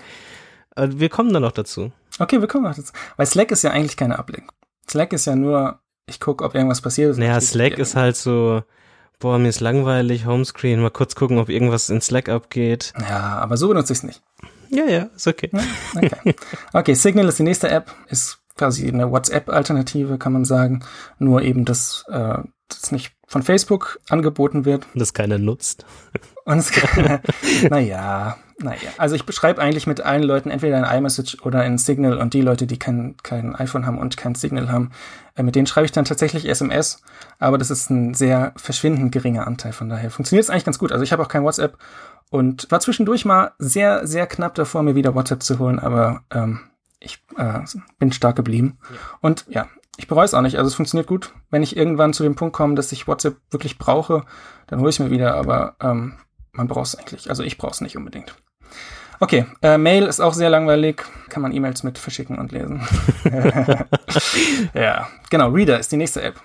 Äh, 0.75 0.87
wir 0.91 1.09
kommen 1.09 1.33
dann 1.33 1.43
noch 1.43 1.51
dazu. 1.51 1.91
Okay, 2.19 2.41
wir 2.41 2.47
kommen 2.47 2.65
noch 2.65 2.75
dazu. 2.75 2.93
Weil 3.17 3.25
Slack 3.25 3.51
ist 3.51 3.63
ja 3.63 3.71
eigentlich 3.71 3.97
keine 3.97 4.19
Ablenkung. 4.19 4.55
Slack 4.89 5.13
ist 5.13 5.25
ja 5.25 5.35
nur, 5.35 5.79
ich 6.07 6.19
gucke, 6.19 6.43
ob 6.43 6.55
irgendwas 6.55 6.81
passiert 6.81 7.11
ist. 7.11 7.17
Naja, 7.17 7.39
Slack 7.39 7.77
ist 7.77 7.95
halt 7.95 8.15
so, 8.15 8.63
boah, 9.19 9.37
mir 9.37 9.49
ist 9.49 9.59
langweilig, 9.59 10.25
Homescreen, 10.25 10.81
mal 10.81 10.89
kurz 10.89 11.15
gucken, 11.15 11.37
ob 11.37 11.49
irgendwas 11.49 11.89
in 11.89 12.01
Slack 12.01 12.29
abgeht. 12.29 12.93
Ja, 12.99 13.37
aber 13.39 13.57
so 13.57 13.67
benutze 13.67 13.93
ich 13.93 13.99
es 13.99 14.03
nicht. 14.03 14.21
Ja, 14.69 14.85
ja, 14.85 15.09
ist 15.15 15.27
okay. 15.27 15.49
okay. 15.95 16.35
okay, 16.73 16.93
Signal 16.93 17.27
ist 17.27 17.39
die 17.39 17.43
nächste 17.43 17.69
App, 17.69 17.91
ist 18.07 18.39
quasi 18.55 18.87
eine 18.87 19.11
WhatsApp-Alternative, 19.11 20.17
kann 20.17 20.33
man 20.33 20.45
sagen. 20.45 20.83
Nur 21.17 21.41
eben, 21.41 21.65
dass 21.65 22.05
äh, 22.09 22.37
das 22.67 22.91
nicht 22.91 23.13
von 23.25 23.43
Facebook 23.43 23.99
angeboten 24.09 24.65
wird. 24.65 24.85
Und 24.93 24.99
das 24.99 25.13
keiner 25.13 25.37
nutzt. 25.37 25.85
Und 26.45 26.59
es, 26.59 26.71
naja, 27.69 28.37
naja. 28.61 28.89
Also 28.97 29.15
ich 29.15 29.25
beschreibe 29.25 29.61
eigentlich 29.61 29.87
mit 29.87 30.01
allen 30.01 30.23
Leuten 30.23 30.49
entweder 30.49 30.77
ein 30.77 30.97
iMessage 30.97 31.37
oder 31.43 31.61
ein 31.61 31.77
Signal 31.77 32.17
und 32.17 32.33
die 32.33 32.41
Leute, 32.41 32.67
die 32.67 32.77
kein, 32.77 33.15
kein 33.23 33.55
iPhone 33.55 33.85
haben 33.85 33.97
und 33.97 34.17
kein 34.17 34.35
Signal 34.35 34.71
haben, 34.71 34.91
äh, 35.35 35.43
mit 35.43 35.55
denen 35.55 35.67
schreibe 35.67 35.85
ich 35.85 35.91
dann 35.91 36.05
tatsächlich 36.05 36.47
SMS, 36.47 37.01
aber 37.39 37.57
das 37.57 37.71
ist 37.71 37.89
ein 37.89 38.13
sehr 38.13 38.53
verschwindend 38.57 39.11
geringer 39.11 39.47
Anteil, 39.47 39.71
von 39.71 39.89
daher 39.89 40.11
funktioniert 40.11 40.43
es 40.43 40.49
eigentlich 40.49 40.65
ganz 40.65 40.79
gut. 40.79 40.91
Also 40.91 41.03
ich 41.03 41.11
habe 41.11 41.23
auch 41.23 41.29
kein 41.29 41.43
WhatsApp 41.43 41.77
und 42.29 42.69
war 42.69 42.79
zwischendurch 42.79 43.25
mal 43.25 43.51
sehr, 43.57 44.05
sehr 44.05 44.27
knapp 44.27 44.55
davor, 44.55 44.83
mir 44.83 44.95
wieder 44.95 45.15
WhatsApp 45.15 45.43
zu 45.43 45.59
holen, 45.59 45.79
aber 45.79 46.23
ähm, 46.31 46.59
ich 46.99 47.23
äh, 47.37 47.59
bin 47.97 48.11
stark 48.11 48.35
geblieben. 48.35 48.77
Ja. 48.89 48.97
Und 49.21 49.45
ja, 49.47 49.67
ich 49.97 50.07
bereue 50.07 50.25
es 50.25 50.33
auch 50.33 50.41
nicht. 50.41 50.57
Also 50.57 50.67
es 50.67 50.75
funktioniert 50.75 51.07
gut. 51.07 51.33
Wenn 51.49 51.63
ich 51.63 51.75
irgendwann 51.75 52.13
zu 52.13 52.23
dem 52.23 52.35
Punkt 52.35 52.55
komme, 52.55 52.75
dass 52.75 52.91
ich 52.91 53.07
WhatsApp 53.07 53.37
wirklich 53.51 53.77
brauche, 53.77 54.23
dann 54.67 54.79
hole 54.79 54.89
ich 54.89 54.99
mir 54.99 55.11
wieder, 55.11 55.35
aber 55.35 55.75
ähm, 55.81 56.17
man 56.51 56.67
braucht 56.67 56.87
es 56.87 56.95
eigentlich. 56.95 57.29
Also 57.29 57.43
ich 57.43 57.57
brauche 57.57 57.71
es 57.71 57.81
nicht 57.81 57.97
unbedingt. 57.97 58.35
Okay, 59.21 59.45
äh, 59.61 59.77
Mail 59.77 60.05
ist 60.05 60.21
auch 60.21 60.33
sehr 60.33 60.49
langweilig. 60.49 61.03
Kann 61.27 61.41
man 61.41 61.53
E-Mails 61.53 61.83
mit 61.83 61.97
verschicken 61.97 62.37
und 62.37 62.51
lesen. 62.51 62.81
ja, 64.73 65.09
genau. 65.29 65.49
Reader 65.49 65.79
ist 65.79 65.91
die 65.91 65.97
nächste 65.97 66.21
App. 66.21 66.39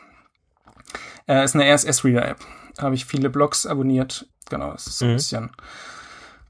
Äh, 1.29 1.45
ist 1.45 1.55
eine 1.55 1.73
RSS-Reader-App. 1.73 2.39
Habe 2.81 2.97
ich 2.97 3.05
viele 3.05 3.31
Blogs 3.31 3.67
abonniert. 3.67 4.27
Genau, 4.51 4.73
es 4.73 4.89
ist 4.89 4.99
so 4.99 5.05
ein 5.05 5.13
mhm. 5.13 5.17
bisschen. 5.17 5.51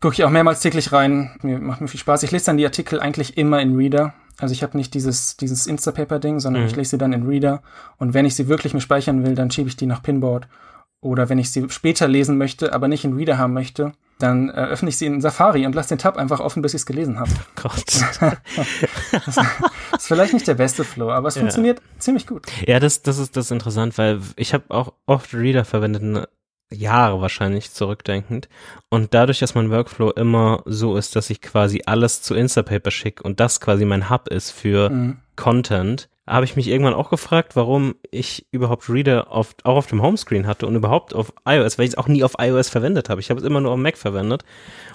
Gucke 0.01 0.15
ich 0.15 0.25
auch 0.25 0.31
mehrmals 0.31 0.61
täglich 0.61 0.93
rein. 0.93 1.39
Mir 1.43 1.59
macht 1.59 1.81
mir 1.81 1.89
viel 1.89 2.01
Spaß. 2.01 2.23
Ich 2.23 2.31
lese 2.31 2.47
dann 2.47 2.57
die 2.57 2.65
Artikel 2.65 3.01
eigentlich 3.01 3.37
immer 3.37 3.61
in 3.61 3.77
Reader. 3.77 4.15
Also 4.39 4.53
ich 4.53 4.63
habe 4.63 4.77
nicht 4.77 4.95
dieses, 4.95 5.37
dieses 5.37 5.67
Instapaper-Ding, 5.67 6.41
sondern 6.41 6.63
mhm. 6.63 6.69
ich 6.69 6.77
lese 6.77 6.91
sie 6.91 6.99
dann 6.99 7.13
in 7.13 7.27
Reader. 7.27 7.63
Und 7.99 8.15
wenn 8.15 8.25
ich 8.25 8.35
sie 8.35 8.49
wirklich 8.49 8.73
mir 8.75 8.81
speichern 8.81 9.25
will, 9.25 9.35
dann 9.35 9.51
schiebe 9.51 9.69
ich 9.69 9.77
die 9.77 9.87
nach 9.87 10.03
Pinboard. 10.03 10.49
Oder 11.01 11.29
wenn 11.29 11.39
ich 11.39 11.53
sie 11.53 11.69
später 11.69 12.09
lesen 12.09 12.39
möchte, 12.39 12.73
aber 12.73 12.89
nicht 12.89 13.05
in 13.05 13.13
Reader 13.13 13.37
haben 13.37 13.53
möchte, 13.53 13.93
dann 14.19 14.49
äh, 14.49 14.53
öffne 14.53 14.89
ich 14.89 14.97
sie 14.97 15.07
in 15.07 15.21
Safari 15.21 15.67
und 15.67 15.75
lasse 15.75 15.91
den 15.91 15.99
Tab 15.99 16.17
einfach 16.17 16.41
offen, 16.41 16.63
bis 16.63 16.75
ich 16.75 16.83
es 16.83 16.87
gelesen 16.87 17.19
habe. 17.19 17.31
Oh 17.33 17.63
Gott. 17.63 17.85
das 19.13 19.37
ist 19.99 20.07
vielleicht 20.07 20.35
nicht 20.35 20.47
der 20.47 20.55
beste 20.55 20.85
Flow, 20.85 21.11
aber 21.11 21.29
es 21.29 21.35
ja. 21.35 21.41
funktioniert 21.41 21.83
ziemlich 21.99 22.27
gut. 22.27 22.47
Ja, 22.67 22.81
das, 22.81 23.03
das 23.03 23.19
ist 23.19 23.37
das 23.37 23.47
ist 23.47 23.51
interessant, 23.51 23.99
weil 23.99 24.21
ich 24.37 24.55
habe 24.55 24.65
auch 24.69 24.93
oft 25.07 25.35
Reader 25.35 25.65
verwendet, 25.65 26.29
Jahre 26.71 27.21
wahrscheinlich 27.21 27.73
zurückdenkend. 27.73 28.49
Und 28.89 29.15
dadurch, 29.15 29.39
dass 29.39 29.55
mein 29.55 29.71
Workflow 29.71 30.11
immer 30.11 30.63
so 30.67 30.97
ist, 30.97 31.17
dass 31.17 31.31
ich 31.31 31.41
quasi 31.41 31.83
alles 31.87 32.23
zu 32.23 32.35
Instapaper 32.35 32.91
schicke 32.91 33.23
und 33.23 33.41
das 33.41 33.61
quasi 33.61 33.85
mein 33.85 34.11
Hub 34.11 34.29
ist 34.29 34.51
für 34.51 34.91
mhm. 34.91 35.19
Content, 35.37 36.09
habe 36.27 36.47
ich 36.47 36.57
mich 36.57 36.69
irgendwann 36.69 36.95
auch 36.95 37.11
gefragt, 37.11 37.55
warum 37.55 37.97
ich 38.11 38.47
überhaupt 38.51 38.89
Reader 38.89 39.31
auf, 39.31 39.55
auch 39.63 39.77
auf 39.77 39.87
dem 39.87 40.01
Homescreen 40.01 40.47
hatte 40.47 40.67
und 40.67 40.75
überhaupt 40.75 41.15
auf 41.15 41.33
iOS, 41.47 41.77
weil 41.79 41.85
ich 41.85 41.93
es 41.93 41.99
auch 41.99 42.09
nie 42.09 42.25
auf 42.25 42.37
iOS 42.39 42.71
verwendet 42.71 43.11
habe. 43.11 43.21
Ich 43.21 43.29
habe 43.29 43.39
es 43.41 43.47
immer 43.47 43.61
nur 43.61 43.73
auf 43.73 43.79
Mac 43.79 43.99
verwendet. 43.99 44.43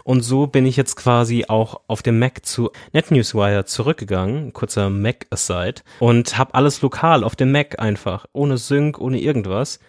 Und 0.03 0.21
so 0.21 0.47
bin 0.47 0.65
ich 0.65 0.75
jetzt 0.75 0.95
quasi 0.95 1.45
auch 1.47 1.81
auf 1.87 2.01
dem 2.01 2.17
Mac 2.17 2.45
zu 2.45 2.71
NetNewsWire 2.93 3.65
zurückgegangen, 3.65 4.53
kurzer 4.53 4.89
Mac-Aside, 4.89 5.81
und 5.99 6.37
habe 6.37 6.55
alles 6.55 6.81
lokal 6.81 7.23
auf 7.23 7.35
dem 7.35 7.51
Mac 7.51 7.79
einfach, 7.79 8.25
ohne 8.33 8.57
Sync, 8.57 8.99
ohne 8.99 9.19
irgendwas. 9.19 9.79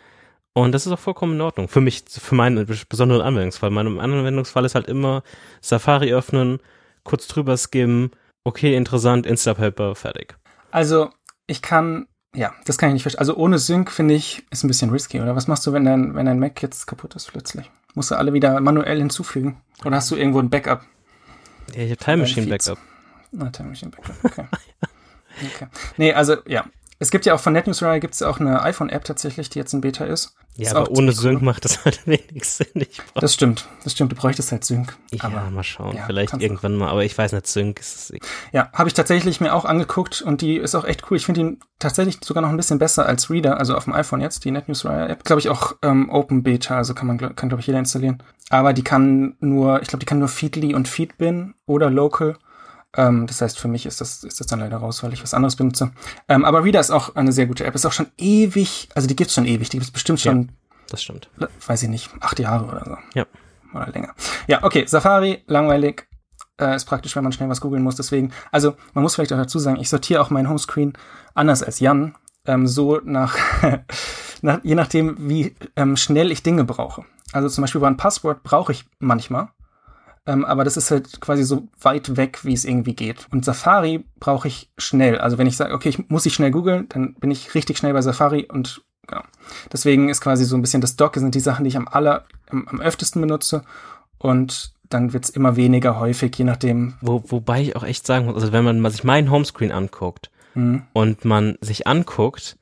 Und 0.52 0.72
das 0.72 0.84
ist 0.84 0.92
auch 0.92 0.98
vollkommen 0.98 1.34
in 1.34 1.40
Ordnung. 1.40 1.68
Für 1.68 1.80
mich, 1.80 2.04
für 2.06 2.34
meinen 2.34 2.66
besonderen 2.88 3.22
Anwendungsfall. 3.22 3.70
Mein 3.70 3.98
Anwendungsfall 3.98 4.66
ist 4.66 4.74
halt 4.74 4.88
immer 4.88 5.22
Safari 5.62 6.12
öffnen, 6.12 6.58
kurz 7.02 7.28
drüber 7.28 7.56
skimmen, 7.56 8.10
okay, 8.44 8.74
interessant, 8.76 9.26
Instapaper, 9.26 9.94
fertig. 9.94 10.36
Also 10.70 11.10
ich 11.50 11.62
kann, 11.62 12.06
ja, 12.34 12.54
das 12.64 12.78
kann 12.78 12.90
ich 12.90 12.94
nicht 12.94 13.02
verstehen. 13.02 13.18
Also 13.18 13.36
ohne 13.36 13.58
Sync 13.58 13.90
finde 13.90 14.14
ich, 14.14 14.44
ist 14.50 14.62
ein 14.62 14.68
bisschen 14.68 14.90
risky, 14.90 15.20
oder? 15.20 15.34
Was 15.34 15.48
machst 15.48 15.66
du, 15.66 15.72
wenn 15.72 15.84
dein, 15.84 16.14
wenn 16.14 16.26
dein 16.26 16.38
Mac 16.38 16.62
jetzt 16.62 16.86
kaputt 16.86 17.14
ist 17.16 17.30
plötzlich? 17.30 17.70
Musst 17.94 18.12
du 18.12 18.14
alle 18.14 18.32
wieder 18.32 18.60
manuell 18.60 18.98
hinzufügen? 18.98 19.60
Oder 19.84 19.96
hast 19.96 20.10
du 20.12 20.16
irgendwo 20.16 20.38
ein 20.38 20.48
Backup? 20.48 20.82
Ja, 21.74 21.82
ich 21.82 21.90
habe 21.90 21.96
Time 21.96 22.16
Machine 22.18 22.46
Backup. 22.46 22.78
Ah, 23.38 23.50
Time 23.50 23.70
Machine 23.70 23.90
Backup, 23.90 24.16
okay. 24.24 24.44
okay. 25.54 25.66
Nee, 25.96 26.12
also 26.12 26.36
ja, 26.46 26.66
es 27.00 27.10
gibt 27.10 27.24
ja 27.24 27.34
auch 27.34 27.40
von 27.40 27.54
NetNewsWire 27.54 27.98
gibt 27.98 28.12
es 28.12 28.22
auch 28.22 28.40
eine 28.40 28.62
iPhone-App 28.62 29.04
tatsächlich, 29.04 29.48
die 29.48 29.58
jetzt 29.58 29.72
in 29.72 29.80
Beta 29.80 30.04
ist. 30.04 30.36
Ja, 30.56 30.66
ist 30.68 30.76
aber 30.76 30.90
ohne 30.90 31.12
Sync 31.12 31.38
cool. 31.38 31.46
macht 31.46 31.64
das 31.64 31.82
halt 31.86 32.06
wenig 32.06 32.44
Sinn. 32.44 32.86
Das 33.14 33.32
stimmt, 33.32 33.66
das 33.82 33.94
stimmt. 33.94 34.12
Du 34.12 34.16
bräuchtest 34.16 34.52
halt 34.52 34.64
Sync. 34.66 34.94
Ja, 35.10 35.24
aber, 35.24 35.50
mal 35.50 35.62
schauen. 35.62 35.96
Ja, 35.96 36.04
Vielleicht 36.04 36.34
irgendwann 36.34 36.76
mal, 36.76 36.90
aber 36.90 37.02
ich 37.02 37.16
weiß 37.16 37.32
nicht, 37.32 37.46
Sync 37.46 37.80
ist 37.80 38.12
es. 38.12 38.20
Ja, 38.52 38.70
habe 38.74 38.88
ich 38.88 38.94
tatsächlich 38.94 39.40
mir 39.40 39.54
auch 39.54 39.64
angeguckt 39.64 40.20
und 40.20 40.42
die 40.42 40.56
ist 40.56 40.74
auch 40.74 40.84
echt 40.84 41.10
cool. 41.10 41.16
Ich 41.16 41.24
finde 41.24 41.42
die 41.42 41.58
tatsächlich 41.78 42.18
sogar 42.22 42.42
noch 42.42 42.50
ein 42.50 42.56
bisschen 42.58 42.78
besser 42.78 43.06
als 43.06 43.30
Reader, 43.30 43.56
also 43.56 43.76
auf 43.76 43.84
dem 43.84 43.94
iPhone 43.94 44.20
jetzt, 44.20 44.44
die 44.44 44.50
NetNewsWire-App. 44.50 45.24
Glaube 45.24 45.40
ich 45.40 45.48
auch 45.48 45.76
ähm, 45.80 46.10
Open 46.10 46.42
Beta, 46.42 46.76
also 46.76 46.92
kann 46.92 47.06
man, 47.06 47.16
kann 47.16 47.48
glaube 47.48 47.60
ich 47.60 47.66
jeder 47.66 47.78
installieren. 47.78 48.22
Aber 48.50 48.74
die 48.74 48.84
kann 48.84 49.36
nur, 49.40 49.80
ich 49.80 49.88
glaube, 49.88 50.00
die 50.00 50.06
kann 50.06 50.18
nur 50.18 50.28
Feedly 50.28 50.74
und 50.74 50.86
Feedbin 50.86 51.54
oder 51.64 51.88
Local. 51.88 52.36
Ähm, 52.96 53.26
das 53.26 53.40
heißt, 53.40 53.58
für 53.58 53.68
mich 53.68 53.86
ist 53.86 54.00
das, 54.00 54.24
ist 54.24 54.40
das 54.40 54.46
dann 54.46 54.60
leider 54.60 54.78
raus, 54.78 55.02
weil 55.02 55.12
ich 55.12 55.22
was 55.22 55.34
anderes 55.34 55.56
benutze. 55.56 55.92
Ähm, 56.28 56.44
aber 56.44 56.64
Reader 56.64 56.80
ist 56.80 56.90
auch 56.90 57.14
eine 57.14 57.32
sehr 57.32 57.46
gute 57.46 57.64
App. 57.64 57.74
Ist 57.74 57.86
auch 57.86 57.92
schon 57.92 58.10
ewig, 58.18 58.88
also 58.94 59.06
die 59.06 59.16
gibt's 59.16 59.34
schon 59.34 59.46
ewig. 59.46 59.68
Die 59.68 59.78
gibt's 59.78 59.92
bestimmt 59.92 60.20
schon. 60.20 60.42
Ja, 60.42 60.78
das 60.88 61.02
stimmt. 61.02 61.30
Weiß 61.66 61.82
ich 61.82 61.88
nicht, 61.88 62.10
acht 62.20 62.38
Jahre 62.38 62.66
oder 62.66 62.84
so. 62.84 62.96
Ja. 63.14 63.26
Oder 63.72 63.86
länger. 63.92 64.14
Ja, 64.48 64.64
okay. 64.64 64.84
Safari, 64.86 65.44
langweilig. 65.46 66.08
Äh, 66.60 66.74
ist 66.74 66.84
praktisch, 66.84 67.14
wenn 67.16 67.22
man 67.22 67.32
schnell 67.32 67.48
was 67.48 67.60
googeln 67.60 67.82
muss. 67.82 67.96
Deswegen, 67.96 68.32
also 68.50 68.74
man 68.92 69.02
muss 69.02 69.14
vielleicht 69.14 69.32
auch 69.32 69.38
dazu 69.38 69.58
sagen, 69.58 69.80
ich 69.80 69.88
sortiere 69.88 70.20
auch 70.20 70.30
meinen 70.30 70.48
Homescreen 70.48 70.92
anders 71.34 71.62
als 71.62 71.80
Jan. 71.80 72.16
Ähm, 72.46 72.66
so 72.66 73.00
nach, 73.04 73.36
nach, 74.42 74.60
je 74.64 74.74
nachdem, 74.74 75.16
wie 75.18 75.54
ähm, 75.76 75.96
schnell 75.96 76.32
ich 76.32 76.42
Dinge 76.42 76.64
brauche. 76.64 77.04
Also 77.32 77.48
zum 77.48 77.62
Beispiel 77.62 77.84
ein 77.84 77.96
Passwort 77.96 78.42
brauche 78.42 78.72
ich 78.72 78.84
manchmal. 78.98 79.50
Ähm, 80.26 80.44
aber 80.44 80.64
das 80.64 80.76
ist 80.76 80.90
halt 80.90 81.20
quasi 81.20 81.44
so 81.44 81.68
weit 81.80 82.16
weg, 82.16 82.44
wie 82.44 82.52
es 82.52 82.64
irgendwie 82.64 82.94
geht. 82.94 83.26
Und 83.32 83.44
Safari 83.44 84.04
brauche 84.18 84.48
ich 84.48 84.70
schnell. 84.76 85.18
Also 85.18 85.38
wenn 85.38 85.46
ich 85.46 85.56
sage, 85.56 85.74
okay, 85.74 85.88
ich 85.88 86.08
muss 86.08 86.26
ich 86.26 86.34
schnell 86.34 86.50
googeln, 86.50 86.88
dann 86.90 87.14
bin 87.14 87.30
ich 87.30 87.54
richtig 87.54 87.78
schnell 87.78 87.92
bei 87.92 88.02
Safari 88.02 88.46
und 88.46 88.82
genau. 89.06 89.22
Deswegen 89.72 90.08
ist 90.08 90.20
quasi 90.20 90.44
so 90.44 90.56
ein 90.56 90.62
bisschen 90.62 90.82
das 90.82 90.96
Dock 90.96 91.16
sind 91.16 91.34
die 91.34 91.40
Sachen, 91.40 91.64
die 91.64 91.68
ich 91.68 91.76
am 91.76 91.88
aller, 91.88 92.24
am, 92.50 92.68
am 92.68 92.80
öftesten 92.80 93.20
benutze. 93.20 93.64
Und 94.18 94.74
dann 94.90 95.12
wird's 95.12 95.30
immer 95.30 95.56
weniger 95.56 95.98
häufig, 95.98 96.36
je 96.36 96.44
nachdem. 96.44 96.94
Wo, 97.00 97.22
wobei 97.28 97.62
ich 97.62 97.76
auch 97.76 97.84
echt 97.84 98.06
sagen 98.06 98.26
muss, 98.26 98.34
also 98.34 98.52
wenn 98.52 98.64
man 98.64 98.90
sich 98.90 99.04
meinen 99.04 99.30
Homescreen 99.30 99.72
anguckt 99.72 100.30
mhm. 100.54 100.82
und 100.92 101.24
man 101.24 101.56
sich 101.60 101.86
anguckt, 101.86 102.58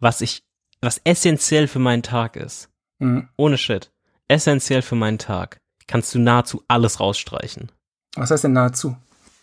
was 0.00 0.22
ich, 0.22 0.44
was 0.80 1.00
essentiell 1.04 1.68
für 1.68 1.78
meinen 1.78 2.02
Tag 2.02 2.36
ist. 2.36 2.70
Mhm. 2.98 3.28
Ohne 3.36 3.58
Shit. 3.58 3.90
Essentiell 4.28 4.80
für 4.80 4.94
meinen 4.94 5.18
Tag 5.18 5.61
kannst 5.86 6.14
du 6.14 6.18
nahezu 6.18 6.62
alles 6.68 7.00
rausstreichen. 7.00 7.70
Was 8.16 8.30
heißt 8.30 8.44
denn 8.44 8.52
nahezu? 8.52 8.96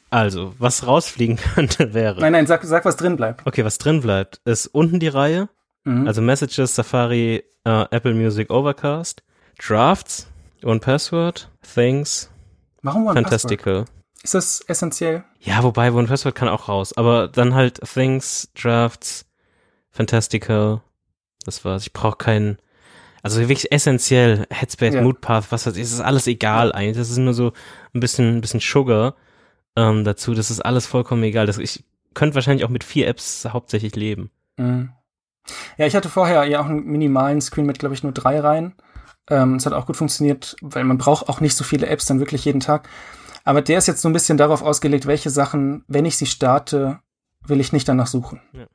Also, 0.10 0.54
was 0.58 0.88
rausfliegen 0.88 1.38
könnte, 1.56 1.94
wäre. 1.94 2.20
Nein, 2.20 2.34
nein, 2.34 2.48
sag, 2.48 2.64
sag, 2.64 2.86
was 2.86 2.98
drin 2.98 3.16
bleibt. 3.16 3.46
Okay, 3.46 3.64
was 3.64 3.78
drin 3.78 4.02
bleibt, 4.02 4.42
ist 4.46 4.68
unten 4.68 5.00
die 5.00 5.08
Reihe. 5.08 5.50
Mhm. 5.84 6.08
Also 6.08 6.22
Messages, 6.22 6.76
Safari, 6.76 7.44
uh, 7.68 7.86
Apple 7.92 8.14
Music, 8.14 8.50
Overcast, 8.50 9.24
Drafts, 9.58 10.28
One 10.64 10.80
Password, 10.80 11.50
Things, 11.62 12.30
Warum 12.82 13.06
One 13.06 13.14
Fantastical. 13.14 13.84
Password? 13.84 14.00
Ist 14.24 14.34
das 14.34 14.62
essentiell? 14.68 15.24
Ja, 15.40 15.64
wobei 15.64 15.92
One 15.92 16.08
Password 16.08 16.36
kann 16.36 16.50
auch 16.50 16.68
raus. 16.68 16.96
Aber 16.98 17.28
dann 17.28 17.54
halt 17.54 17.80
Things, 17.82 18.50
Drafts, 18.54 19.26
Fantastical. 19.92 20.82
Das 21.46 21.64
war's. 21.64 21.84
Ich 21.84 21.94
brauche 21.94 22.18
keinen 22.18 22.58
also 23.22 23.40
wirklich 23.40 23.72
essentiell, 23.72 24.46
Headspace, 24.50 24.96
ja. 24.96 25.02
Moodpath, 25.02 25.52
was 25.52 25.66
weiß 25.66 25.76
ich, 25.76 25.84
es 25.84 25.94
ist 25.94 26.02
alles 26.02 26.28
egal 26.28 26.72
eigentlich. 26.72 26.98
Das 26.98 27.10
ist 27.10 27.18
nur 27.18 27.34
so 27.34 27.54
ein 27.94 28.00
bisschen, 28.00 28.38
ein 28.38 28.42
bisschen 28.42 28.60
Sugar 28.60 29.16
ähm, 29.76 30.04
dazu. 30.04 30.34
Das 30.34 30.52
ist 30.52 30.62
alles 30.62 30.86
vollkommen 30.86 31.24
egal. 31.24 31.46
Das, 31.46 31.58
ich 31.58 31.84
könnte 32.14 32.36
wahrscheinlich 32.36 32.66
auch 32.66 32.70
mit 32.70 32.84
vier 32.84 33.08
Apps 33.08 33.48
hauptsächlich 33.52 33.96
leben. 33.96 34.32
Mhm. 34.58 34.92
Ja, 35.78 35.86
ich 35.86 35.96
hatte 35.96 36.10
vorher 36.10 36.44
ja 36.46 36.62
auch 36.62 36.66
einen 36.66 36.86
minimalen 36.86 37.42
Screen 37.42 37.66
mit, 37.66 37.80
glaube 37.80 37.96
ich, 37.96 38.04
nur 38.04 38.12
drei 38.12 38.40
Reihen. 38.40 38.76
Ähm, 39.30 39.56
es 39.56 39.66
hat 39.66 39.74
auch 39.74 39.86
gut 39.86 39.98
funktioniert, 39.98 40.56
weil 40.62 40.84
man 40.84 40.98
braucht 40.98 41.30
auch 41.30 41.42
nicht 41.42 41.56
so 41.56 41.64
viele 41.64 41.88
Apps 41.88 42.06
dann 42.06 42.20
wirklich 42.20 42.46
jeden 42.46 42.60
Tag. 42.60 42.88
Aber 43.44 43.62
der 43.62 43.78
ist 43.78 43.88
jetzt 43.88 44.02
so 44.02 44.10
ein 44.10 44.14
bisschen 44.14 44.38
darauf 44.38 44.62
ausgelegt, 44.62 45.08
welche 45.08 45.30
Sachen, 45.30 45.84
wenn 45.88 46.06
ich 46.06 46.18
sie 46.18 46.26
starte, 46.26 47.00
will 47.46 47.60
ich 47.60 47.74
nicht 47.74 47.88
danach 47.88 48.08
suchen. 48.08 48.42
Ja. 48.54 48.68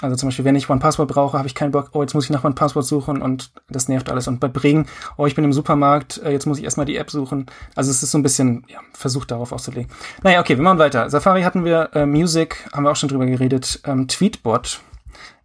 Also 0.00 0.16
zum 0.16 0.28
Beispiel, 0.28 0.44
wenn 0.44 0.56
ich 0.56 0.68
OnePassword 0.68 1.08
brauche, 1.08 1.38
habe 1.38 1.46
ich 1.46 1.54
keinen 1.54 1.70
Bock, 1.70 1.90
oh, 1.92 2.02
jetzt 2.02 2.14
muss 2.14 2.24
ich 2.24 2.30
nach 2.30 2.44
OnePassword 2.44 2.84
suchen 2.84 3.22
und 3.22 3.52
das 3.68 3.88
nervt 3.88 4.10
alles. 4.10 4.26
Und 4.26 4.40
bei 4.40 4.48
Bring, 4.48 4.86
oh, 5.16 5.26
ich 5.26 5.34
bin 5.34 5.44
im 5.44 5.52
Supermarkt, 5.52 6.18
äh, 6.24 6.32
jetzt 6.32 6.46
muss 6.46 6.58
ich 6.58 6.64
erstmal 6.64 6.86
die 6.86 6.96
App 6.96 7.10
suchen. 7.10 7.46
Also 7.76 7.90
es 7.90 8.02
ist 8.02 8.10
so 8.10 8.18
ein 8.18 8.22
bisschen, 8.22 8.64
ja, 8.68 8.80
versucht 8.94 9.30
darauf 9.30 9.52
auszulegen. 9.52 9.90
Naja, 10.22 10.40
okay, 10.40 10.56
wir 10.56 10.64
machen 10.64 10.78
weiter. 10.78 11.08
Safari 11.10 11.42
hatten 11.42 11.64
wir, 11.64 11.90
äh, 11.94 12.06
Music, 12.06 12.68
haben 12.72 12.84
wir 12.84 12.90
auch 12.90 12.96
schon 12.96 13.10
drüber 13.10 13.26
geredet. 13.26 13.80
Ähm, 13.84 14.08
Tweetbot 14.08 14.80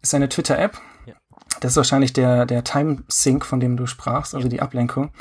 ist 0.02 0.16
eine 0.16 0.30
Twitter-App. 0.30 0.80
Ja. 1.06 1.14
Das 1.60 1.74
ist 1.74 1.78
wahrscheinlich 1.78 2.14
der, 2.14 2.46
der 2.46 2.64
Time-Sync, 2.64 3.46
von 3.46 3.60
dem 3.60 3.78
du 3.78 3.86
sprachst, 3.86 4.34
also 4.34 4.48
die 4.48 4.62
Ablenkung. 4.62 5.12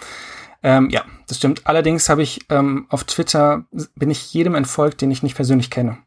Ähm, 0.62 0.88
ja, 0.90 1.04
das 1.28 1.36
stimmt. 1.36 1.66
Allerdings 1.66 2.08
habe 2.08 2.22
ich 2.22 2.46
ähm, 2.48 2.86
auf 2.88 3.04
Twitter, 3.04 3.64
bin 3.96 4.10
ich 4.10 4.32
jedem 4.32 4.54
entfolgt, 4.54 5.00
den 5.00 5.10
ich 5.10 5.22
nicht 5.22 5.36
persönlich 5.36 5.70
kenne. 5.70 5.98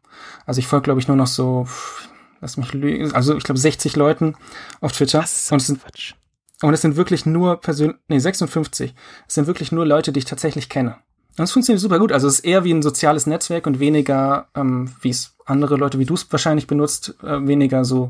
Also 0.46 0.60
ich 0.60 0.68
folge, 0.68 0.86
glaube 0.86 1.00
ich, 1.00 1.08
nur 1.08 1.18
noch 1.18 1.28
so, 1.28 1.68
lass 2.42 2.58
mich 2.58 2.74
lügen, 2.74 3.14
also 3.14 3.36
ich 3.36 3.44
glaube 3.44 3.60
60 3.60 3.96
Leuten 3.96 4.36
auf 4.82 4.92
Twitter. 4.94 5.20
Das 5.20 5.52
und, 5.52 5.62
es 5.62 5.68
sind, 5.68 5.82
Quatsch. 5.82 6.14
und 6.62 6.74
es 6.74 6.82
sind 6.82 6.96
wirklich 6.96 7.26
nur 7.26 7.60
persönlich, 7.62 7.98
nee, 8.08 8.20
56. 8.20 8.94
Es 9.28 9.34
sind 9.36 9.48
wirklich 9.48 9.72
nur 9.72 9.86
Leute, 9.86 10.12
die 10.12 10.20
ich 10.20 10.26
tatsächlich 10.26 10.70
kenne. 10.70 10.96
Und 11.38 11.44
es 11.46 11.52
funktioniert 11.52 11.80
super 11.82 12.00
gut. 12.00 12.12
Also 12.12 12.28
es 12.28 12.36
ist 12.40 12.46
eher 12.46 12.64
wie 12.66 12.74
ein 12.74 12.82
soziales 12.82 13.26
Netzwerk 13.26 13.66
und 13.68 13.80
weniger, 13.80 14.48
ähm, 14.56 14.92
wie 15.02 15.10
es 15.10 15.36
andere 15.46 15.76
Leute, 15.78 15.98
wie 16.00 16.06
du 16.06 16.14
es 16.16 16.30
wahrscheinlich 16.32 16.68
benutzt, 16.68 17.16
äh, 17.24 17.48
weniger 17.48 17.86
so, 17.86 18.10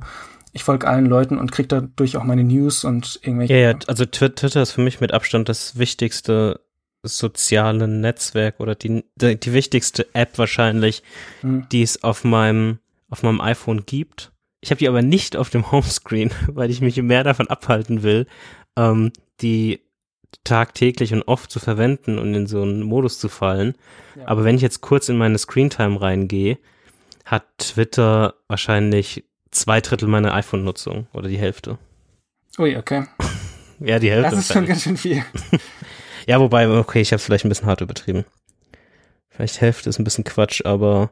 ich 0.52 0.64
folge 0.64 0.88
allen 0.88 1.06
Leuten 1.06 1.38
und 1.38 1.52
krieg 1.52 1.70
dadurch 1.70 2.18
auch 2.18 2.24
meine 2.24 2.44
News 2.44 2.84
und 2.84 3.20
irgendwelche. 3.22 3.54
Ja, 3.54 3.60
ja, 3.72 3.76
also 3.86 4.06
Twi- 4.06 4.30
Twitter 4.34 4.64
ist 4.64 4.72
für 4.72 4.82
mich 4.82 5.00
mit 5.00 5.14
Abstand 5.14 5.48
das 5.48 5.78
wichtigste 5.78 6.60
soziale 7.04 7.88
Netzwerk 7.88 8.60
oder 8.60 8.76
die, 8.76 9.04
die, 9.16 9.40
die 9.40 9.54
wichtigste 9.54 10.08
App 10.14 10.38
wahrscheinlich, 10.38 11.04
Mhm. 11.44 11.68
die 11.72 11.82
es 11.84 12.04
auf 12.04 12.24
meinem, 12.24 12.80
auf 13.10 13.24
meinem 13.24 13.41
iPhone 13.41 13.86
gibt. 13.86 14.32
Ich 14.62 14.72
habe 14.72 14.80
die 14.80 14.88
aber 14.88 15.01
nicht 15.01 15.36
auf 15.36 15.49
dem 15.49 15.72
Homescreen, 15.72 16.32
weil 16.47 16.70
ich 16.70 16.82
mich 16.82 17.01
mehr 17.01 17.24
davon 17.24 17.47
abhalten 17.47 18.03
will, 18.03 18.28
ähm, 18.78 19.12
die 19.41 19.82
tagtäglich 20.43 21.14
und 21.14 21.24
oft 21.24 21.51
zu 21.51 21.60
verwenden 21.60 22.20
und 22.20 22.34
in 22.36 22.45
so 22.47 22.62
einen 22.62 22.84
Modus 22.84 23.20
zu 23.20 23.30
fallen. 23.30 23.76
Ja. 24.16 24.28
Aber 24.28 24.43
wenn 24.43 24.55
ich 24.55 24.62
jetzt 24.62 24.82
kurz 24.82 25.10
in 25.10 25.18
meine 25.18 25.38
Screentime 25.38 25.99
reingehe, 25.99 26.60
hat 27.26 27.45
Twitter 27.57 28.36
wahrscheinlich 28.47 29.26
zwei 29.51 29.82
Drittel 29.82 30.07
meiner 30.07 30.34
iPhone-Nutzung 30.34 31.07
oder 31.14 31.28
die 31.28 31.38
Hälfte. 31.38 31.78
Ui, 32.57 32.76
okay. 32.78 33.05
Ja, 33.82 33.97
die 33.97 34.12
Hälfte. 34.12 34.32
Das 34.32 34.39
ist 34.41 34.51
schon 34.51 34.66
ganz 34.66 34.84
schön 34.84 34.97
viel. 34.97 35.24
Ja, 36.28 36.39
wobei, 36.39 36.70
okay, 36.70 37.01
ich 37.01 37.12
habe 37.12 37.20
vielleicht 37.20 37.43
ein 37.43 37.49
bisschen 37.49 37.66
hart 37.66 37.82
übertrieben. 37.82 38.24
Vielleicht 39.30 39.62
Hälfte 39.62 39.89
ist 39.89 39.97
ein 39.97 40.03
bisschen 40.03 40.24
Quatsch, 40.24 40.64
aber 40.64 41.12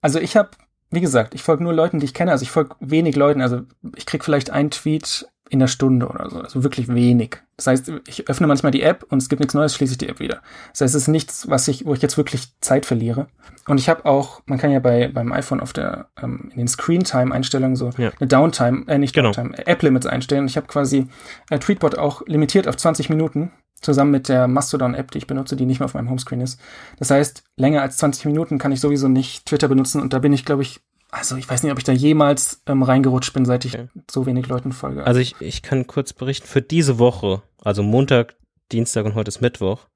Also 0.00 0.20
ich 0.20 0.36
habe, 0.36 0.52
wie 0.90 1.00
gesagt, 1.00 1.34
ich 1.34 1.42
folge 1.42 1.62
nur 1.64 1.72
Leuten, 1.74 1.98
die 2.00 2.04
ich 2.06 2.14
kenne. 2.14 2.30
Also 2.32 2.42
ich 2.42 2.50
folge 2.50 2.76
wenig 2.80 3.16
Leuten. 3.16 3.40
Also 3.42 3.62
ich 3.96 4.06
krieg 4.06 4.24
vielleicht 4.24 4.50
einen 4.50 4.70
Tweet 4.70 5.28
in 5.48 5.60
der 5.60 5.68
Stunde 5.68 6.08
oder 6.08 6.28
so. 6.28 6.40
Also 6.40 6.64
wirklich 6.64 6.88
wenig. 6.88 7.36
Das 7.56 7.68
heißt, 7.68 7.92
ich 8.08 8.28
öffne 8.28 8.46
manchmal 8.48 8.72
die 8.72 8.82
App 8.82 9.04
und 9.10 9.22
es 9.22 9.28
gibt 9.28 9.38
nichts 9.40 9.54
Neues, 9.54 9.74
schließe 9.76 9.92
ich 9.92 9.98
die 9.98 10.08
App 10.08 10.18
wieder. 10.18 10.42
Das 10.72 10.80
heißt, 10.80 10.94
es 10.96 11.02
ist 11.02 11.08
nichts, 11.08 11.48
was 11.48 11.68
ich, 11.68 11.86
wo 11.86 11.94
ich 11.94 12.02
jetzt 12.02 12.16
wirklich 12.16 12.48
Zeit 12.60 12.84
verliere. 12.84 13.28
Und 13.68 13.78
ich 13.78 13.88
habe 13.88 14.04
auch, 14.06 14.42
man 14.46 14.58
kann 14.58 14.72
ja 14.72 14.80
bei 14.80 15.06
beim 15.08 15.30
iPhone 15.32 15.60
auf 15.60 15.72
der 15.72 16.08
ähm, 16.20 16.48
in 16.52 16.58
den 16.58 16.68
Screen-Time-Einstellungen 16.68 17.76
so 17.76 17.90
Ja. 17.96 18.10
eine 18.18 18.26
Downtime, 18.28 18.84
äh, 18.88 18.98
nicht 18.98 19.14
Genau. 19.14 19.30
Downtime, 19.32 19.66
App-Limits 19.66 20.06
einstellen. 20.06 20.46
Ich 20.46 20.56
habe 20.56 20.66
quasi 20.66 21.06
äh, 21.50 21.58
Tweetbot 21.60 21.96
auch 21.96 22.22
limitiert 22.26 22.66
auf 22.66 22.76
20 22.76 23.08
Minuten 23.08 23.52
zusammen 23.86 24.10
mit 24.10 24.28
der 24.28 24.46
Mastodon-App, 24.48 25.10
die 25.10 25.18
ich 25.18 25.26
benutze, 25.26 25.56
die 25.56 25.64
nicht 25.64 25.78
mehr 25.80 25.86
auf 25.86 25.94
meinem 25.94 26.10
Homescreen 26.10 26.42
ist. 26.42 26.60
Das 26.98 27.10
heißt, 27.10 27.42
länger 27.56 27.80
als 27.80 27.96
20 27.96 28.26
Minuten 28.26 28.58
kann 28.58 28.72
ich 28.72 28.80
sowieso 28.80 29.08
nicht 29.08 29.46
Twitter 29.46 29.68
benutzen 29.68 30.02
und 30.02 30.12
da 30.12 30.18
bin 30.18 30.32
ich, 30.34 30.44
glaube 30.44 30.60
ich, 30.62 30.80
also 31.10 31.36
ich 31.36 31.48
weiß 31.48 31.62
nicht, 31.62 31.72
ob 31.72 31.78
ich 31.78 31.84
da 31.84 31.92
jemals 31.92 32.62
ähm, 32.66 32.82
reingerutscht 32.82 33.32
bin, 33.32 33.46
seit 33.46 33.64
ich 33.64 33.74
Okay. 33.74 33.88
so 34.10 34.26
wenig 34.26 34.48
Leuten 34.48 34.72
folge. 34.72 35.06
also 35.06 35.20
ich, 35.20 35.34
ich 35.40 35.62
kann 35.62 35.86
kurz 35.86 36.12
berichten, 36.12 36.46
für 36.46 36.60
diese 36.60 36.98
Woche, 36.98 37.42
also 37.62 37.82
Montag, 37.82 38.34
Dienstag 38.72 39.06
und 39.06 39.14
heute 39.14 39.28
ist 39.28 39.40
Mittwoch, 39.40 39.86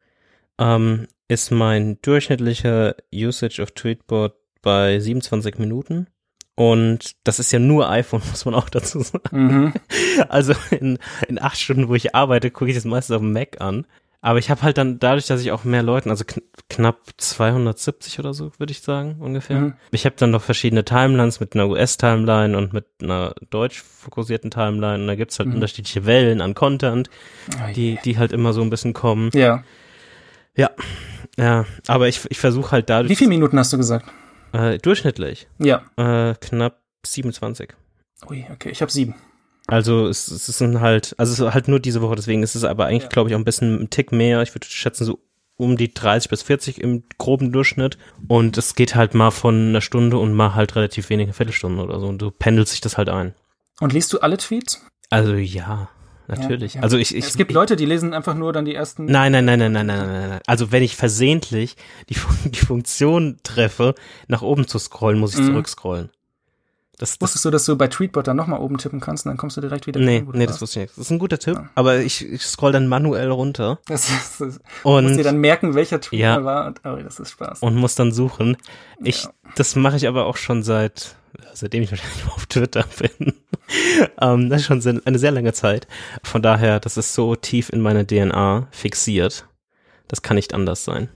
ähm, 0.58 1.06
ist 1.28 1.50
mein 1.50 1.98
durchschnittlicher 2.02 2.94
Usage 3.14 3.60
of 3.60 3.72
Tweetbot 3.72 4.34
bei 4.62 4.98
27 5.00 5.58
Minuten. 5.58 6.06
Und 6.60 7.12
das 7.24 7.38
ist 7.38 7.52
ja 7.52 7.58
nur 7.58 7.88
iPhone, 7.88 8.20
muss 8.30 8.44
man 8.44 8.54
auch 8.54 8.68
dazu 8.68 9.00
sagen. 9.00 9.22
mhm. 9.32 9.72
Also 10.28 10.52
in, 10.70 10.98
in 11.26 11.40
acht 11.40 11.58
Stunden, 11.58 11.88
wo 11.88 11.94
ich 11.94 12.14
arbeite, 12.14 12.50
gucke 12.50 12.70
ich 12.70 12.76
das 12.76 12.84
meistens 12.84 13.16
auf 13.16 13.22
dem 13.22 13.32
Mac 13.32 13.60
an. 13.62 13.86
Aber 14.20 14.38
ich 14.38 14.50
habe 14.50 14.60
halt 14.60 14.76
dann 14.76 14.98
dadurch, 14.98 15.26
dass 15.26 15.40
ich 15.40 15.50
auch 15.52 15.64
mehr 15.64 15.82
Leuten, 15.82 16.10
also 16.10 16.24
kn 16.26 16.42
knapp 16.68 16.98
270 17.16 18.18
oder 18.18 18.34
so, 18.34 18.52
würde 18.58 18.70
ich 18.72 18.82
sagen, 18.82 19.16
ungefähr. 19.20 19.58
Mhm. 19.58 19.74
Ich 19.92 20.04
habe 20.04 20.14
dann 20.18 20.30
noch 20.32 20.42
verschiedene 20.42 20.84
Timelines 20.84 21.40
mit 21.40 21.54
einer 21.54 21.66
US-Timeline 21.68 22.54
und 22.56 22.74
mit 22.74 22.84
einer 23.02 23.34
deutsch 23.48 23.82
fokussierten 23.82 24.50
Timeline. 24.50 24.96
Und 25.00 25.06
da 25.06 25.14
gibt's 25.14 25.38
halt 25.38 25.48
Mhm. 25.48 25.54
unterschiedliche 25.54 26.04
Wellen 26.04 26.42
an 26.42 26.54
Content, 26.54 27.08
Oh 27.54 27.72
die, 27.74 27.98
die 28.04 28.18
halt 28.18 28.32
immer 28.32 28.52
so 28.52 28.60
ein 28.60 28.68
bisschen 28.68 28.92
kommen. 28.92 29.30
ja. 29.32 29.64
Ja, 31.38 31.64
aber 31.86 32.08
ich, 32.08 32.20
ich 32.28 32.38
versuche 32.38 32.72
halt 32.72 32.90
dadurch 32.90 33.08
Wie 33.08 33.16
viele 33.16 33.30
Minuten 33.30 33.58
hast 33.58 33.72
du 33.72 33.78
gesagt? 33.78 34.04
Äh, 34.52 34.78
durchschnittlich 34.78 35.48
Ja. 35.58 35.82
äh, 35.96 36.34
knapp 36.40 36.80
27. 37.06 37.70
Ui, 38.28 38.46
okay, 38.52 38.70
ich 38.70 38.82
habe 38.82 38.92
sieben. 38.92 39.14
Also 39.66 40.08
es, 40.08 40.28
es 40.28 40.46
sind 40.46 40.80
halt, 40.80 41.14
also 41.18 41.32
es 41.32 41.38
ist 41.38 41.54
halt 41.54 41.68
nur 41.68 41.80
diese 41.80 42.02
Woche, 42.02 42.16
deswegen 42.16 42.42
ist 42.42 42.54
es 42.54 42.64
aber 42.64 42.86
eigentlich, 42.86 43.04
Ja. 43.04 43.08
glaube 43.10 43.28
ich, 43.30 43.34
auch 43.34 43.38
ein 43.38 43.44
bisschen 43.44 43.80
ein 43.82 43.90
Tick 43.90 44.10
mehr. 44.12 44.42
Ich 44.42 44.54
würde 44.54 44.66
schätzen, 44.66 45.04
so 45.04 45.20
um 45.56 45.76
die 45.76 45.92
30 45.94 46.28
bis 46.30 46.42
40 46.42 46.80
im 46.80 47.04
groben 47.18 47.52
Durchschnitt. 47.52 47.98
Und 48.28 48.56
es 48.58 48.74
geht 48.74 48.94
halt 48.94 49.14
mal 49.14 49.30
von 49.30 49.68
einer 49.68 49.80
Stunde 49.82 50.16
und 50.18 50.32
mal 50.34 50.54
halt 50.54 50.74
relativ 50.74 51.08
wenige 51.10 51.32
Viertelstunden 51.34 51.80
oder 51.80 52.00
so. 52.00 52.08
Und 52.08 52.18
du 52.20 52.30
pendelst 52.30 52.72
sich 52.72 52.80
das 52.80 52.96
halt 52.98 53.08
ein. 53.10 53.34
Und 53.78 53.92
liest 53.92 54.12
du 54.12 54.20
alle 54.20 54.38
Tweets? 54.38 54.84
Also 55.10 55.34
ja, 55.34 55.88
natürlich. 56.30 56.74
Ja, 56.74 56.80
ja. 56.80 56.82
Also 56.84 56.96
ich, 56.96 57.14
ich 57.14 57.24
es 57.24 57.36
gibt 57.36 57.52
Leute, 57.52 57.76
die 57.76 57.84
lesen 57.86 58.14
einfach 58.14 58.34
nur 58.34 58.52
dann 58.52 58.64
die 58.64 58.74
ersten. 58.74 59.04
Nein, 59.06 59.32
nein, 59.32 59.44
nein, 59.44 59.58
nein, 59.58 59.72
nein, 59.72 59.86
nein, 59.86 60.06
nein, 60.06 60.28
nein. 60.30 60.40
Also 60.46 60.72
wenn 60.72 60.82
ich 60.82 60.96
versehentlich 60.96 61.76
die, 62.08 62.16
die 62.50 62.58
Funktion 62.60 63.38
treffe, 63.42 63.94
nach 64.28 64.42
oben 64.42 64.66
zu 64.66 64.78
scrollen, 64.78 65.18
muss 65.18 65.34
ich 65.34 65.40
Mhm. 65.40 65.46
zurückscrollen. 65.46 66.10
Das, 66.98 67.12
das, 67.12 67.20
Wusstest 67.22 67.44
du, 67.46 67.50
dass 67.50 67.64
du 67.64 67.76
bei 67.78 67.88
Tweetbot 67.88 68.26
dann 68.26 68.36
nochmal 68.36 68.60
oben 68.60 68.76
tippen 68.76 69.00
kannst 69.00 69.24
und 69.24 69.30
dann 69.30 69.38
kommst 69.38 69.56
du 69.56 69.62
direkt 69.62 69.86
wieder 69.86 69.98
nee, 70.00 70.22
nee, 70.34 70.44
das 70.44 70.60
wusste 70.60 70.80
ich 70.80 70.84
nicht. 70.88 70.98
Das 70.98 71.06
ist 71.06 71.10
ein 71.10 71.18
guter 71.18 71.38
Tipp, 71.38 71.54
Ja. 71.56 71.70
aber 71.74 72.00
ich, 72.00 72.30
ich 72.30 72.42
scroll 72.42 72.72
dann 72.72 72.88
manuell 72.88 73.30
runter 73.30 73.78
Das 73.86 74.10
ist, 74.10 74.38
das, 74.38 74.60
du 74.82 74.90
musst 75.00 75.14
dir 75.14 75.18
und, 75.20 75.22
dann 75.24 75.38
merken, 75.38 75.74
welcher 75.74 76.02
Tweet 76.02 76.20
Ja. 76.20 76.36
da 76.36 76.44
war. 76.44 76.66
Und, 76.66 76.82
oh, 76.84 76.96
das 77.02 77.18
ist 77.18 77.30
Spaß. 77.30 77.60
und 77.60 77.74
muss 77.76 77.94
dann 77.94 78.12
suchen. 78.12 78.58
Ich, 79.02 79.24
Ja. 79.24 79.30
das 79.56 79.76
mache 79.76 79.96
ich 79.96 80.06
aber 80.08 80.26
auch 80.26 80.36
schon 80.36 80.62
seit, 80.62 81.16
seitdem 81.54 81.82
ich 81.84 81.90
wahrscheinlich 81.90 82.26
auf 82.34 82.44
Twitter 82.44 82.84
bin. 82.98 83.32
ähm, 84.20 84.50
das 84.50 84.62
ist 84.62 84.66
schon 84.66 85.02
eine 85.04 85.18
sehr 85.18 85.30
lange 85.30 85.52
Zeit. 85.52 85.86
Von 86.22 86.42
daher, 86.42 86.80
das 86.80 86.96
ist 86.96 87.14
so 87.14 87.36
tief 87.36 87.70
in 87.70 87.80
meine 87.80 88.06
DNA 88.06 88.68
fixiert. 88.70 89.46
Das 90.08 90.22
kann 90.22 90.36
nicht 90.36 90.54
anders 90.54 90.84
sein. 90.84 91.08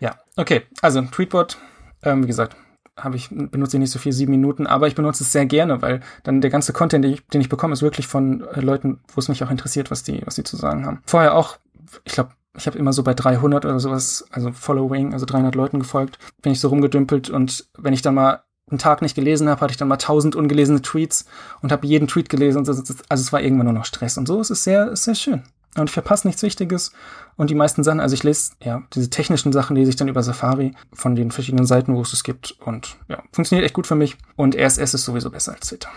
Ja, 0.00 0.16
okay. 0.36 0.62
Also 0.80 1.02
Tweetbot, 1.02 1.58
ähm, 2.02 2.22
wie 2.22 2.28
gesagt, 2.28 2.56
habe 2.96 3.16
ich 3.16 3.28
benutze 3.30 3.76
ich 3.76 3.80
nicht 3.80 3.90
so 3.90 3.98
viel, 3.98 4.12
sieben 4.12 4.32
Minuten, 4.32 4.66
aber 4.66 4.88
ich 4.88 4.94
benutze 4.94 5.22
es 5.22 5.32
sehr 5.32 5.46
gerne, 5.46 5.82
weil 5.82 6.00
dann 6.24 6.40
der 6.40 6.50
ganze 6.50 6.72
Content, 6.72 7.04
den 7.04 7.12
ich, 7.12 7.26
den 7.28 7.40
ich 7.40 7.48
bekomme, 7.48 7.72
ist 7.72 7.82
wirklich 7.82 8.06
von 8.06 8.42
äh, 8.54 8.60
Leuten, 8.60 9.00
wo 9.14 9.20
es 9.20 9.28
mich 9.28 9.42
auch 9.44 9.50
interessiert, 9.50 9.90
was 9.90 10.02
die, 10.02 10.22
was 10.24 10.34
die 10.34 10.44
zu 10.44 10.56
sagen 10.56 10.86
haben. 10.86 11.02
Vorher 11.06 11.34
auch, 11.34 11.58
ich 12.04 12.12
glaube, 12.12 12.30
ich 12.56 12.66
habe 12.66 12.78
immer 12.78 12.92
so 12.92 13.02
bei 13.02 13.14
300 13.14 13.64
oder 13.64 13.78
sowas, 13.78 14.26
also 14.30 14.52
Following, 14.52 15.12
also 15.12 15.26
300 15.26 15.54
Leuten 15.54 15.78
gefolgt, 15.78 16.18
bin 16.42 16.52
ich 16.52 16.60
so 16.60 16.68
rumgedümpelt 16.68 17.30
und 17.30 17.68
wenn 17.76 17.94
ich 17.94 18.02
dann 18.02 18.14
mal 18.14 18.42
einen 18.70 18.78
Tag 18.78 19.02
nicht 19.02 19.14
gelesen 19.14 19.48
habe, 19.48 19.60
hatte 19.60 19.72
ich 19.72 19.76
dann 19.76 19.88
mal 19.88 19.94
1000 19.94 20.36
ungelesene 20.36 20.82
Tweets 20.82 21.26
und 21.60 21.72
habe 21.72 21.86
jeden 21.86 22.08
Tweet 22.08 22.28
gelesen 22.28 22.64
so, 22.64 22.72
also 22.72 22.94
es 23.08 23.32
war 23.32 23.40
irgendwann 23.40 23.66
nur 23.66 23.74
noch 23.74 23.84
Stress 23.84 24.18
und 24.18 24.26
so. 24.26 24.40
Es 24.40 24.50
ist 24.50 24.64
sehr, 24.64 24.94
sehr 24.96 25.14
schön. 25.14 25.42
Und 25.76 25.88
ich 25.88 25.94
verpasse 25.94 26.26
nichts 26.26 26.42
Wichtiges. 26.42 26.92
Und 27.36 27.50
die 27.50 27.54
meisten 27.54 27.84
Sachen, 27.84 28.00
also 28.00 28.14
ich 28.14 28.24
lese, 28.24 28.52
ja, 28.62 28.82
diese 28.94 29.10
technischen 29.10 29.52
Sachen 29.52 29.76
lese 29.76 29.90
ich 29.90 29.96
dann 29.96 30.08
über 30.08 30.22
Safari 30.22 30.74
von 30.92 31.14
den 31.14 31.30
verschiedenen 31.30 31.66
Seiten, 31.66 31.94
wo 31.94 32.00
es 32.00 32.12
es 32.12 32.24
gibt. 32.24 32.56
Und 32.64 32.96
ja, 33.08 33.22
funktioniert 33.32 33.64
echt 33.64 33.74
gut 33.74 33.86
für 33.86 33.94
mich. 33.94 34.16
Und 34.36 34.56
RSS 34.56 34.94
ist 34.94 35.04
sowieso 35.04 35.30
besser 35.30 35.52
als 35.52 35.68
Twitter. 35.68 35.90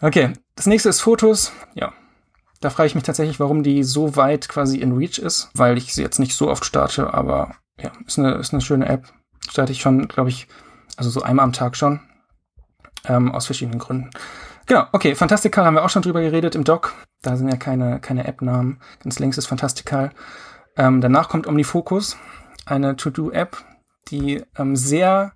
Okay, 0.00 0.32
das 0.56 0.66
nächste 0.66 0.88
ist 0.88 1.00
Fotos. 1.00 1.52
Ja, 1.74 1.92
da 2.62 2.70
frage 2.70 2.86
ich 2.86 2.94
mich 2.94 3.04
tatsächlich, 3.04 3.40
warum 3.40 3.62
die 3.62 3.82
so 3.82 4.16
weit 4.16 4.48
quasi 4.48 4.78
in 4.78 4.92
Reach 4.92 5.18
ist, 5.18 5.50
weil 5.54 5.76
ich 5.76 5.94
sie 5.94 6.02
jetzt 6.02 6.18
nicht 6.18 6.34
so 6.34 6.48
oft 6.48 6.64
starte, 6.64 7.12
aber 7.12 7.56
ja, 7.80 7.90
ist 8.06 8.18
eine, 8.18 8.34
ist 8.34 8.52
eine 8.52 8.62
schöne 8.62 8.88
App. 8.88 9.12
Starte 9.48 9.72
ich 9.72 9.80
schon, 9.80 10.06
glaube 10.08 10.30
ich, 10.30 10.46
also 11.02 11.10
so 11.20 11.22
einmal 11.22 11.44
am 11.44 11.52
Tag 11.52 11.76
schon. 11.76 12.00
Ähm, 13.04 13.32
aus 13.32 13.46
verschiedenen 13.46 13.80
Gründen. 13.80 14.10
Genau, 14.66 14.86
okay, 14.92 15.16
Fantastical 15.16 15.64
haben 15.64 15.74
wir 15.74 15.84
auch 15.84 15.90
schon 15.90 16.02
drüber 16.02 16.20
geredet 16.20 16.54
im 16.54 16.62
Doc. 16.62 16.94
Da 17.20 17.36
sind 17.36 17.48
ja 17.48 17.56
keine, 17.56 17.98
keine 17.98 18.28
App-Namen. 18.28 18.80
Ganz 19.02 19.18
links 19.18 19.36
ist 19.36 19.46
Fantastical. 19.46 20.10
Ähm, 20.76 21.00
danach 21.00 21.28
kommt 21.28 21.48
OmniFocus, 21.48 22.16
eine 22.64 22.94
To-Do-App, 22.94 23.56
die 24.08 24.44
ähm, 24.56 24.76
sehr, 24.76 25.32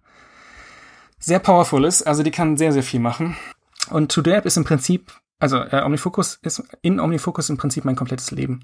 sehr 1.18 1.40
powerful 1.40 1.84
ist. 1.84 2.02
Also 2.02 2.22
die 2.22 2.30
kann 2.30 2.56
sehr, 2.56 2.72
sehr 2.72 2.84
viel 2.84 3.00
machen. 3.00 3.36
Und 3.90 4.12
To-Do-App 4.12 4.46
ist 4.46 4.56
im 4.56 4.64
Prinzip 4.64 5.12
Also 5.38 5.58
äh, 5.58 5.82
OmniFocus 5.82 6.38
ist 6.42 6.62
in 6.80 6.98
OmniFocus 6.98 7.50
im 7.50 7.58
Prinzip 7.58 7.84
mein 7.84 7.94
komplettes 7.94 8.30
Leben. 8.30 8.60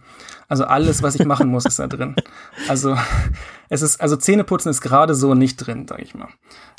Also 0.48 0.64
alles, 0.64 1.02
was 1.02 1.14
ich 1.14 1.26
machen 1.26 1.48
muss, 1.48 1.66
ist 1.66 1.78
da 1.78 1.86
drin. 1.86 2.16
Also 2.66 2.96
es 3.68 3.82
ist, 3.82 4.00
also 4.00 4.16
Zähneputzen 4.16 4.70
ist 4.70 4.80
gerade 4.80 5.14
so 5.14 5.34
nicht 5.34 5.56
drin, 5.56 5.86
sag 5.86 6.00
ich 6.00 6.14
mal. 6.14 6.28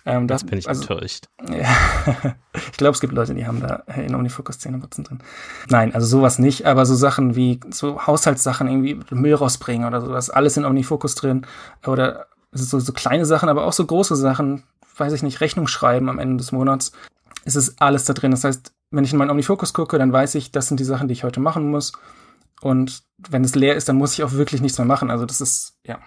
Ähm, 0.05 0.27
das, 0.27 0.41
das 0.41 0.49
bin 0.49 0.57
ich 0.57 0.67
also, 0.67 0.81
enttäuscht. 0.81 1.27
Ja, 1.47 1.67
ich 2.71 2.77
glaube, 2.77 2.95
es 2.95 3.01
gibt 3.01 3.13
Leute, 3.13 3.35
die 3.35 3.45
haben 3.45 3.61
da 3.61 3.83
in 3.95 4.15
OmniFocus 4.15 4.57
Zähneputzen 4.57 5.03
drin. 5.03 5.19
Nein, 5.69 5.93
also 5.93 6.07
sowas 6.07 6.39
nicht, 6.39 6.65
aber 6.65 6.87
so 6.87 6.95
Sachen 6.95 7.35
wie 7.35 7.59
so 7.69 8.07
Haushaltssachen, 8.07 8.67
irgendwie 8.67 8.99
Müll 9.11 9.35
rausbringen 9.35 9.87
oder 9.87 10.01
sowas, 10.01 10.31
alles 10.31 10.57
in 10.57 10.65
OmniFocus 10.65 11.13
drin. 11.13 11.45
Oder 11.85 12.25
so, 12.51 12.79
so 12.79 12.93
kleine 12.93 13.27
Sachen, 13.27 13.47
aber 13.47 13.65
auch 13.65 13.73
so 13.73 13.85
große 13.85 14.15
Sachen, 14.15 14.63
weiß 14.97 15.13
ich 15.13 15.21
nicht, 15.21 15.39
Rechnung 15.39 15.67
schreiben 15.67 16.09
am 16.09 16.17
Ende 16.17 16.37
des 16.37 16.51
Monats. 16.51 16.93
Es 17.45 17.55
ist 17.55 17.79
alles 17.79 18.05
da 18.05 18.13
drin. 18.13 18.31
Das 18.31 18.43
heißt, 18.43 18.73
wenn 18.93 19.03
ich 19.03 19.11
in 19.11 19.17
meinen 19.17 19.31
OmniFocus 19.31 19.73
gucke, 19.73 19.97
dann 19.97 20.13
weiß 20.13 20.35
ich, 20.35 20.51
das 20.51 20.67
sind 20.67 20.79
die 20.79 20.85
Sachen, 20.85 21.07
die 21.07 21.13
ich 21.13 21.23
heute 21.23 21.39
machen 21.39 21.69
muss. 21.69 21.93
Und 22.61 23.03
wenn 23.29 23.43
es 23.43 23.55
leer 23.55 23.75
ist, 23.75 23.89
dann 23.89 23.97
muss 23.97 24.13
ich 24.13 24.23
auch 24.23 24.33
wirklich 24.33 24.61
nichts 24.61 24.77
mehr 24.77 24.87
machen. 24.87 25.11
Also 25.11 25.25
das 25.25 25.41
ist, 25.41 25.75
ja. 25.85 25.99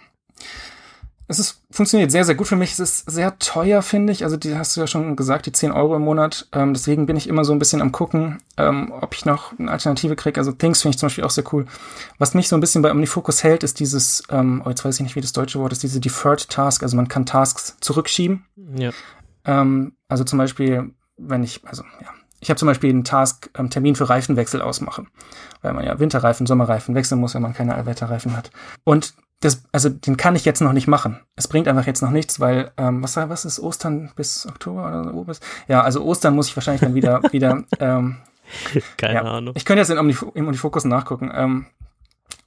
Es 1.29 1.41
ist, 1.41 1.61
funktioniert 1.73 2.13
sehr, 2.13 2.25
sehr 2.25 2.37
gut 2.37 2.47
für 2.47 2.55
mich. 2.55 2.73
Es 2.73 2.79
ist 2.79 3.11
sehr 3.11 3.37
teuer, 3.41 3.83
finde 3.83 4.13
ich. 4.13 4.23
Also, 4.23 4.37
die 4.37 4.57
hast 4.57 4.77
du 4.77 4.81
ja 4.81 4.87
schon 4.87 5.17
gesagt, 5.17 5.47
die 5.47 5.53
10 5.53 5.73
Euro 5.73 5.97
im 5.97 6.03
Monat. 6.03 6.47
Ähm, 6.53 6.73
deswegen 6.73 7.07
bin 7.07 7.17
ich 7.17 7.29
immer 7.29 7.45
so 7.45 7.53
ein 7.53 7.59
bisschen 7.59 7.83
am 7.83 7.91
gucken, 7.91 8.39
ähm, 8.57 8.93
ob 8.93 9.13
ich 9.13 9.25
noch 9.25 9.59
eine 9.59 9.73
Alternative 9.73 10.15
kriege. 10.15 10.39
Also 10.39 10.53
Things 10.53 10.83
finde 10.83 10.95
ich 10.95 10.99
zum 11.01 11.09
Beispiel 11.09 11.25
auch 11.25 11.31
sehr 11.31 11.53
cool. 11.53 11.67
Was 12.19 12.35
mich 12.35 12.49
so 12.49 12.57
ein 12.57 12.61
bisschen 12.61 12.81
bei 12.81 12.93
OmniFocus 12.93 13.43
hält, 13.43 13.65
ist 13.65 13.81
dieses, 13.81 14.23
ähm, 14.31 14.63
oh, 14.65 14.69
jetzt 14.69 14.85
weiß 14.85 14.95
ich 14.95 15.03
nicht, 15.03 15.17
wie 15.17 15.21
das 15.21 15.33
deutsche 15.33 15.59
Wort 15.59 15.73
ist, 15.73 15.83
diese 15.83 15.99
Deferred 15.99 16.49
Task. 16.49 16.85
Also 16.85 16.95
man 16.95 17.09
kann 17.09 17.27
Tasks 17.27 17.77
zurückschieben. 17.81 18.45
Ja. 18.77 18.93
Ähm, 19.45 19.97
also 20.09 20.23
zum 20.23 20.39
Beispiel, 20.39 20.93
wenn 21.17 21.43
ich, 21.43 21.67
also 21.67 21.83
ja, 22.03 22.11
ich 22.47 22.51
habe 22.51 22.61
zum 22.61 22.67
Beispiel 22.67 22.91
einen 22.91 23.03
Task, 23.03 23.51
ähm, 23.59 23.71
Termin 23.71 23.97
für 23.97 24.09
Reifenwechsel 24.09 24.63
ausmachen, 24.63 25.09
weil 25.63 25.73
man 25.73 25.85
ja 25.85 25.99
Winterreifen, 25.99 26.47
Sommerreifen 26.47 26.95
wechseln 26.95 27.21
muss, 27.21 27.35
wenn 27.35 27.43
man 27.43 27.55
keine 27.55 27.75
Allwetterreifen 27.75 28.37
hat. 28.37 28.53
Und 28.85 29.15
das, 29.41 29.65
also 29.73 29.89
den 29.89 30.17
kann 30.17 30.37
ich 30.37 30.45
jetzt 30.45 30.61
noch 30.61 30.73
nicht 30.73 30.87
machen. 30.87 31.19
Es 31.35 31.49
bringt 31.49 31.67
einfach 31.67 31.89
jetzt 31.89 32.03
noch 32.03 32.13
nichts, 32.13 32.39
weil 32.39 32.71
ähm, 32.77 33.03
was, 33.03 33.17
was 33.17 33.45
ist 33.45 33.59
Ostern 33.59 34.13
bis 34.15 34.47
Oktober 34.47 34.87
oder 34.87 35.03
so? 35.03 35.25
Bis, 35.25 35.41
ja, 35.67 35.83
also 35.83 36.05
Ostern 36.05 36.37
muss 36.37 36.47
ich 36.47 36.57
wahrscheinlich 36.57 36.83
dann 36.83 36.95
wieder 36.95 37.21
wieder. 37.33 37.65
Ähm, 37.81 38.19
Keine 38.97 39.15
ja, 39.15 39.23
Ahnung. 39.23 39.53
Ich 39.57 39.65
könnte 39.65 39.81
jetzt 39.81 39.91
in 39.91 39.99
Omnif 39.99 40.25
im 40.35 40.47
Omnifokus 40.47 40.85
nachgucken. 40.85 41.33
Ähm, 41.35 41.67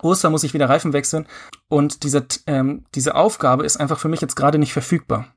Ostern 0.01 0.31
muss 0.31 0.45
ich 0.45 0.53
wieder 0.53 0.69
Reifen 0.69 0.93
wechseln 0.93 1.27
und 1.67 2.03
diese 2.03 2.25
ähm, 2.47 2.85
diese 2.95 3.15
Aufgabe 3.15 3.65
ist 3.65 3.75
einfach 3.75 3.99
für 3.99 4.07
mich 4.07 4.21
jetzt 4.21 4.37
gerade 4.37 4.59
nicht 4.59 4.71
verfügbar. 4.71 5.27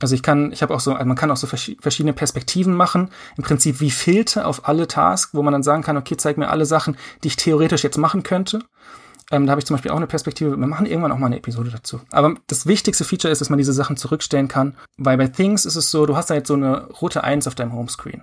Also 0.00 0.14
ich 0.14 0.22
kann, 0.22 0.50
ich 0.50 0.62
habe 0.62 0.74
auch 0.74 0.80
so, 0.80 0.92
also 0.94 1.06
man 1.06 1.16
kann 1.16 1.30
auch 1.30 1.36
so 1.36 1.46
verschiedene 1.46 2.12
Perspektiven 2.12 2.74
machen. 2.74 3.10
Im 3.36 3.44
Prinzip 3.44 3.80
wie 3.80 3.90
Filter 3.90 4.46
auf 4.46 4.66
alle 4.66 4.88
Tasks, 4.88 5.34
wo 5.34 5.42
man 5.42 5.52
dann 5.52 5.62
sagen 5.62 5.82
kann, 5.82 5.96
okay, 5.96 6.16
zeig 6.16 6.38
mir 6.38 6.48
alle 6.48 6.66
Sachen, 6.66 6.96
die 7.22 7.28
ich 7.28 7.36
theoretisch 7.36 7.84
jetzt 7.84 7.98
machen 7.98 8.22
könnte. 8.22 8.60
Ähm, 9.30 9.46
da 9.46 9.52
habe 9.52 9.60
ich 9.60 9.66
zum 9.66 9.74
Beispiel 9.74 9.92
auch 9.92 9.96
eine 9.96 10.06
Perspektive. 10.06 10.58
Wir 10.58 10.66
machen 10.66 10.86
irgendwann 10.86 11.12
auch 11.12 11.18
mal 11.18 11.26
eine 11.26 11.36
Episode 11.36 11.70
dazu. 11.70 12.00
Aber 12.10 12.34
das 12.48 12.66
wichtigste 12.66 13.04
Feature 13.04 13.30
ist, 13.30 13.40
dass 13.40 13.50
man 13.50 13.58
diese 13.58 13.72
Sachen 13.72 13.96
zurückstellen 13.96 14.48
kann, 14.48 14.74
weil 14.96 15.16
bei 15.16 15.28
Things 15.28 15.66
ist 15.66 15.76
es 15.76 15.90
so, 15.90 16.06
du 16.06 16.16
hast 16.16 16.30
da 16.30 16.34
jetzt 16.34 16.48
so 16.48 16.54
eine 16.54 16.86
rote 16.86 17.22
Eins 17.22 17.46
auf 17.46 17.54
deinem 17.54 17.72
Homescreen. 17.72 18.22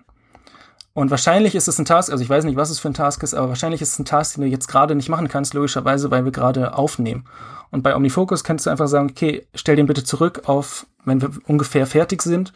Und 0.98 1.12
wahrscheinlich 1.12 1.54
ist 1.54 1.68
es 1.68 1.78
ein 1.78 1.86
Task, 1.86 2.12
also 2.12 2.24
ich 2.24 2.30
weiß 2.30 2.43
nicht, 2.43 2.56
was 2.56 2.72
es 2.72 2.80
für 2.80 2.88
ein 2.88 2.95
Task 2.95 3.22
ist, 3.22 3.36
aber 3.36 3.50
wahrscheinlich 3.50 3.84
ist 3.84 3.91
es 3.91 4.00
ein 4.00 4.06
Task, 4.06 4.34
den 4.34 4.45
du 4.45 4.50
jetzt 4.50 4.68
gerade 4.68 4.95
nicht 4.95 5.10
machen 5.10 5.28
kannst, 5.28 5.54
logischerweise, 5.54 6.10
weil 6.10 6.26
wir 6.26 6.32
gerade 6.32 6.74
aufnehmen. 6.74 7.26
Und 7.70 7.84
bei 7.84 7.95
OmniFocus 7.95 8.43
kannst 8.43 8.66
du 8.66 8.72
einfach 8.72 8.88
sagen, 8.88 9.12
okay, 9.12 9.45
stell 9.54 9.76
den 9.76 9.86
bitte 9.86 10.04
zurück 10.04 10.41
auf, 10.45 10.88
wenn 11.06 11.22
wir 11.22 11.30
ungefähr 11.45 11.86
fertig 11.86 12.24
sind. 12.24 12.52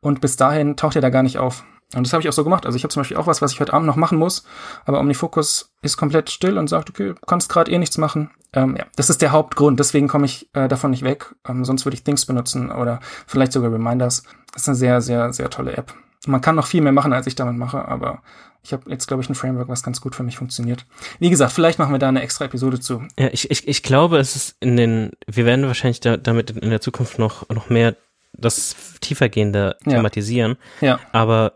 Und 0.00 0.22
bis 0.22 0.36
dahin 0.36 0.74
taucht 0.74 0.96
er 0.96 1.02
da 1.02 1.10
gar 1.10 1.22
nicht 1.22 1.36
auf. 1.36 1.64
Und 1.94 2.06
das 2.06 2.14
habe 2.14 2.22
ich 2.22 2.30
auch 2.30 2.32
so 2.32 2.44
gemacht. 2.44 2.64
Also 2.64 2.76
ich 2.76 2.82
habe 2.82 2.94
zum 2.94 3.00
Beispiel 3.00 3.18
auch 3.18 3.26
was, 3.26 3.42
was 3.42 3.52
ich 3.52 3.60
heute 3.60 3.74
Abend 3.74 3.86
noch 3.86 3.96
machen 3.96 4.16
muss, 4.16 4.44
aber 4.86 4.98
OmniFocus 4.98 5.74
ist 5.82 5.98
komplett 5.98 6.30
still 6.30 6.56
und 6.56 6.68
sagt, 6.68 6.88
okay, 6.88 7.08
du 7.08 7.26
kannst 7.26 7.50
gerade 7.50 7.70
eh 7.70 7.76
nichts 7.76 7.98
machen. 7.98 8.30
Ähm, 8.54 8.74
ja, 8.74 8.86
das 8.96 9.10
ist 9.10 9.20
der 9.20 9.32
Hauptgrund. 9.32 9.78
Deswegen 9.78 10.08
komme 10.08 10.24
ich 10.24 10.48
äh, 10.54 10.66
davon 10.66 10.92
nicht 10.92 11.04
weg. 11.04 11.34
Ähm, 11.46 11.66
sonst 11.66 11.84
würde 11.84 11.96
ich 11.96 12.04
Things 12.04 12.24
benutzen 12.24 12.72
oder 12.72 13.00
vielleicht 13.26 13.52
sogar 13.52 13.70
Reminders. 13.70 14.22
Das 14.54 14.62
ist 14.62 14.68
eine 14.68 14.76
sehr, 14.76 15.02
sehr, 15.02 15.30
sehr 15.34 15.50
tolle 15.50 15.76
App. 15.76 15.92
Man 16.26 16.40
kann 16.40 16.54
noch 16.54 16.66
viel 16.66 16.82
mehr 16.82 16.92
machen, 16.92 17.12
als 17.12 17.26
ich 17.26 17.34
damit 17.34 17.56
mache, 17.56 17.86
aber 17.86 18.22
ich 18.64 18.72
habe 18.72 18.88
jetzt, 18.90 19.08
glaube 19.08 19.22
ich, 19.22 19.28
ein 19.28 19.34
Framework, 19.34 19.68
was 19.68 19.82
ganz 19.82 20.00
gut 20.00 20.14
für 20.14 20.22
mich 20.22 20.36
funktioniert. 20.36 20.86
Wie 21.18 21.30
gesagt, 21.30 21.52
vielleicht 21.52 21.78
machen 21.78 21.92
wir 21.92 21.98
da 21.98 22.08
eine 22.08 22.22
extra 22.22 22.44
Episode 22.44 22.78
zu. 22.78 23.02
Ja, 23.18 23.28
ich, 23.32 23.50
ich, 23.50 23.66
ich 23.66 23.82
glaube, 23.82 24.18
es 24.18 24.36
ist 24.36 24.56
in 24.60 24.76
den, 24.76 25.10
wir 25.26 25.44
werden 25.44 25.66
wahrscheinlich 25.66 26.00
da, 26.00 26.16
damit 26.16 26.50
in 26.50 26.70
der 26.70 26.80
Zukunft 26.80 27.18
noch, 27.18 27.48
noch 27.48 27.70
mehr 27.70 27.96
das 28.32 28.76
tiefergehende 29.00 29.76
thematisieren. 29.84 30.56
Ja. 30.80 30.88
ja. 30.88 31.00
Aber 31.10 31.54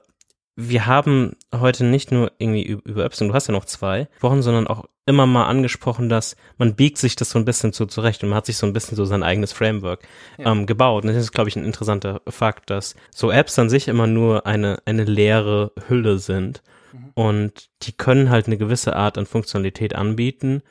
wir 0.56 0.86
haben 0.86 1.36
heute 1.54 1.84
nicht 1.84 2.10
nur 2.10 2.32
irgendwie 2.38 2.62
über 2.62 3.04
Apps, 3.04 3.20
und 3.20 3.28
du 3.28 3.34
hast 3.34 3.46
ja 3.46 3.52
noch 3.52 3.66
zwei 3.66 4.08
Wochen, 4.20 4.40
sondern 4.40 4.66
auch 4.66 4.86
immer 5.04 5.26
mal 5.26 5.46
angesprochen, 5.46 6.08
dass 6.08 6.34
man 6.56 6.74
biegt 6.74 6.98
sich 6.98 7.14
das 7.14 7.30
so 7.30 7.38
ein 7.38 7.44
bisschen 7.44 7.72
so 7.72 7.84
zurecht 7.86 8.22
und 8.22 8.30
man 8.30 8.38
hat 8.38 8.46
sich 8.46 8.56
so 8.56 8.66
ein 8.66 8.72
bisschen 8.72 8.96
so 8.96 9.04
sein 9.04 9.22
eigenes 9.22 9.52
Framework 9.52 10.02
ja. 10.38 10.50
ähm, 10.50 10.66
gebaut. 10.66 11.04
Und 11.04 11.08
das 11.08 11.16
ist, 11.16 11.32
glaube 11.32 11.48
ich, 11.48 11.56
ein 11.56 11.64
interessanter 11.64 12.22
Fakt, 12.26 12.70
dass 12.70 12.96
so 13.14 13.30
Apps 13.30 13.58
an 13.58 13.68
sich 13.68 13.86
immer 13.86 14.06
nur 14.06 14.46
eine, 14.46 14.78
eine 14.86 15.04
leere 15.04 15.72
Hülle 15.88 16.18
sind 16.18 16.62
mhm. 16.92 17.10
und 17.14 17.68
die 17.82 17.92
können 17.92 18.30
halt 18.30 18.46
eine 18.46 18.56
gewisse 18.56 18.96
Art 18.96 19.18
an 19.18 19.26
Funktionalität 19.26 19.94
anbieten. 19.94 20.62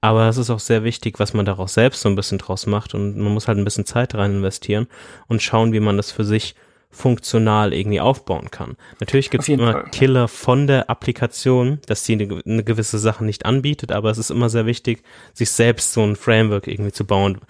Aber 0.00 0.28
es 0.28 0.38
ist 0.38 0.50
auch 0.50 0.60
sehr 0.60 0.84
wichtig, 0.84 1.18
was 1.18 1.32
man 1.32 1.46
daraus 1.46 1.74
selbst 1.74 2.02
so 2.02 2.08
ein 2.08 2.16
bisschen 2.16 2.38
draus 2.38 2.66
macht 2.66 2.94
und 2.94 3.16
man 3.16 3.32
muss 3.32 3.48
halt 3.48 3.58
ein 3.58 3.64
bisschen 3.64 3.86
Zeit 3.86 4.14
rein 4.14 4.32
investieren 4.32 4.86
und 5.28 5.40
schauen, 5.40 5.72
wie 5.72 5.80
man 5.80 5.96
das 5.96 6.10
für 6.10 6.24
sich 6.24 6.54
funktional 6.94 7.74
irgendwie 7.74 8.00
aufbauen 8.00 8.50
kann. 8.50 8.76
Natürlich 9.00 9.30
gibt 9.30 9.42
es 9.42 9.48
immer 9.48 9.72
Fall. 9.72 9.90
Killer 9.90 10.28
von 10.28 10.66
der 10.66 10.88
Applikation, 10.88 11.80
dass 11.86 12.04
sie 12.04 12.12
eine, 12.14 12.40
eine, 12.46 12.64
gewisse 12.64 12.98
Sache 12.98 13.24
nicht 13.24 13.44
anbietet, 13.44 13.90
aber 13.92 14.10
es 14.10 14.18
ist 14.18 14.30
immer 14.30 14.48
sehr 14.48 14.64
wichtig, 14.64 15.02
sich 15.32 15.50
selbst 15.50 15.92
so 15.92 16.02
ein 16.02 16.16
Framework 16.16 16.68
irgendwie 16.68 16.92
zu 16.92 17.04
bauen, 17.04 17.40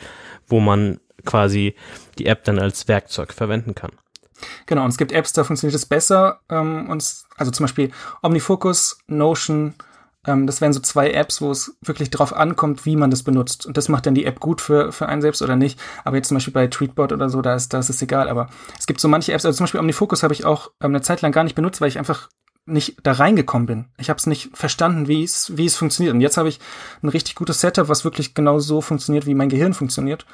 wo 0.49 0.61
man 0.61 0.99
quasi 1.25 1.75
die 2.19 2.27
App 2.27 2.45
dann 2.45 2.59
als 2.59 2.89
Werkzeug 2.89 3.33
verwenden 3.33 3.75
kann. 3.75 3.93
Genau, 4.67 4.83
und 4.85 4.91
es 4.91 4.99
gibt 4.99 5.13
Apps, 5.13 5.33
da 5.33 5.45
funktioniert 5.45 5.77
es 5.77 5.87
besser. 5.87 6.41
Ähm, 6.49 6.89
und 6.91 7.05
also 7.37 7.51
zum 7.51 7.65
Beispiel 7.65 7.91
OmniFocus, 8.23 8.99
Notion, 9.07 9.75
ähm, 10.27 10.47
das 10.47 10.61
wären 10.61 10.73
so 10.73 10.81
zwei 10.81 11.11
Apps, 11.11 11.41
wo 11.41 11.51
es 11.51 11.77
wirklich 11.83 12.11
drauf 12.11 12.35
ankommt, 12.35 12.87
wie 12.87 12.97
man 12.97 13.11
das 13.11 13.23
benutzt. 13.23 13.67
Und 13.67 13.77
das 13.77 13.89
macht 13.89 14.07
dann 14.07 14.15
die 14.15 14.25
App 14.25 14.41
gut 14.41 14.61
für, 14.61 14.93
für 14.93 15.07
einen 15.07 15.23
selbst 15.23 15.43
oder 15.43 15.57
nicht. 15.57 15.79
Aber 16.05 16.17
jetzt 16.17 16.29
zum 16.29 16.37
Beispiel 16.37 16.53
bei 16.53 16.67
Tweetbot 16.67 17.13
oder 17.13 17.29
so, 17.29 17.43
da 17.43 17.55
ist, 17.55 17.73
da 17.73 17.79
ist 17.79 17.91
es 17.91 18.03
egal. 18.03 18.29
Aber 18.29 18.49
es 18.79 18.87
gibt 18.87 19.01
so 19.01 19.09
manche 19.09 19.33
Apps, 19.33 19.45
also 19.45 19.57
zum 19.57 19.65
Beispiel 19.65 19.81
OmniFocus 19.81 20.23
habe 20.23 20.35
ich 20.35 20.45
auch 20.45 20.71
ähm, 20.81 20.91
eine 20.91 21.03
Zeit 21.03 21.23
lang 21.23 21.33
gar 21.33 21.45
nicht 21.45 21.55
benutzt, 21.55 21.81
weil 21.81 21.89
ich 21.89 21.99
einfach 21.99 22.29
nicht 22.67 22.97
da 23.03 23.13
reingekommen 23.13 23.67
bin. 23.67 23.87
Ich 23.99 24.09
habe 24.09 24.19
es 24.19 24.27
nicht 24.27 24.57
verstanden, 24.57 25.07
wie 25.07 25.23
es 25.23 25.57
wie 25.57 25.67
es 25.67 25.77
funktioniert. 25.77 26.15
Und 26.15 26.21
jetzt 26.21 26.39
habe 26.39 26.49
ich 26.49 26.61
ein 27.03 27.09
richtig 27.09 27.35
gutes 27.35 27.61
Setup, 27.61 27.89
was 27.89 28.05
wirklich 28.05 28.35
genau 28.35 28.59
so 28.59 28.81
funktioniert, 28.81 29.27
wie 29.27 29.35
mein 29.35 29.51
Gehirn 29.51 29.75
funktioniert. 29.75 30.25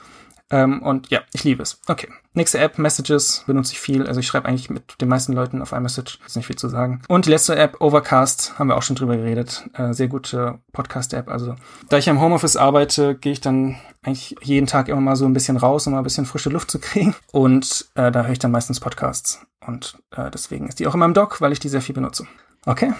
Ähm, 0.50 0.82
und 0.82 1.10
ja, 1.10 1.20
ich 1.32 1.44
liebe 1.44 1.62
es. 1.62 1.80
Okay. 1.86 2.08
Nächste 2.32 2.58
App, 2.58 2.78
Messages, 2.78 3.44
benutze 3.46 3.72
ich 3.72 3.80
viel. 3.80 4.06
Also 4.06 4.20
ich 4.20 4.26
schreibe 4.26 4.48
eigentlich 4.48 4.70
mit 4.70 5.00
den 5.00 5.08
meisten 5.08 5.32
Leuten 5.32 5.62
auf 5.62 5.72
iMessage. 5.72 6.18
Ist 6.26 6.36
nicht 6.36 6.46
viel 6.46 6.56
zu 6.56 6.68
sagen. 6.68 7.02
Und 7.08 7.26
die 7.26 7.30
letzte 7.30 7.56
App, 7.56 7.80
Overcast, 7.80 8.58
haben 8.58 8.68
wir 8.68 8.76
auch 8.76 8.82
schon 8.82 8.96
drüber 8.96 9.16
geredet. 9.16 9.68
Äh, 9.74 9.92
sehr 9.92 10.08
gute 10.08 10.58
Podcast-App. 10.72 11.28
Also 11.28 11.56
da 11.88 11.98
ich 11.98 12.08
im 12.08 12.20
Homeoffice 12.20 12.56
arbeite, 12.56 13.14
gehe 13.14 13.32
ich 13.32 13.40
dann 13.40 13.76
eigentlich 14.02 14.36
jeden 14.42 14.66
Tag 14.66 14.88
immer 14.88 15.00
mal 15.00 15.16
so 15.16 15.24
ein 15.24 15.32
bisschen 15.32 15.56
raus, 15.56 15.86
um 15.86 15.92
mal 15.92 16.00
ein 16.00 16.04
bisschen 16.04 16.26
frische 16.26 16.50
Luft 16.50 16.70
zu 16.70 16.78
kriegen. 16.80 17.14
Und 17.32 17.88
äh, 17.94 18.10
da 18.10 18.24
höre 18.24 18.32
ich 18.32 18.38
dann 18.38 18.52
meistens 18.52 18.80
Podcasts. 18.80 19.40
Und 19.66 19.98
äh, 20.16 20.30
deswegen 20.30 20.68
ist 20.68 20.80
die 20.80 20.86
auch 20.86 20.94
in 20.94 21.00
meinem 21.00 21.14
Dock, 21.14 21.40
weil 21.40 21.52
ich 21.52 21.60
die 21.60 21.68
sehr 21.68 21.82
viel 21.82 21.94
benutze. 21.94 22.26
Okay. 22.66 22.92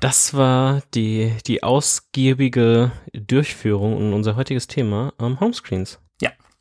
Das 0.00 0.34
war 0.34 0.82
die, 0.94 1.32
die 1.46 1.62
ausgiebige 1.62 2.92
Durchführung 3.12 3.96
und 3.96 4.12
unser 4.12 4.36
heutiges 4.36 4.66
Thema 4.66 5.12
ähm, 5.18 5.40
Homescreens. 5.40 5.98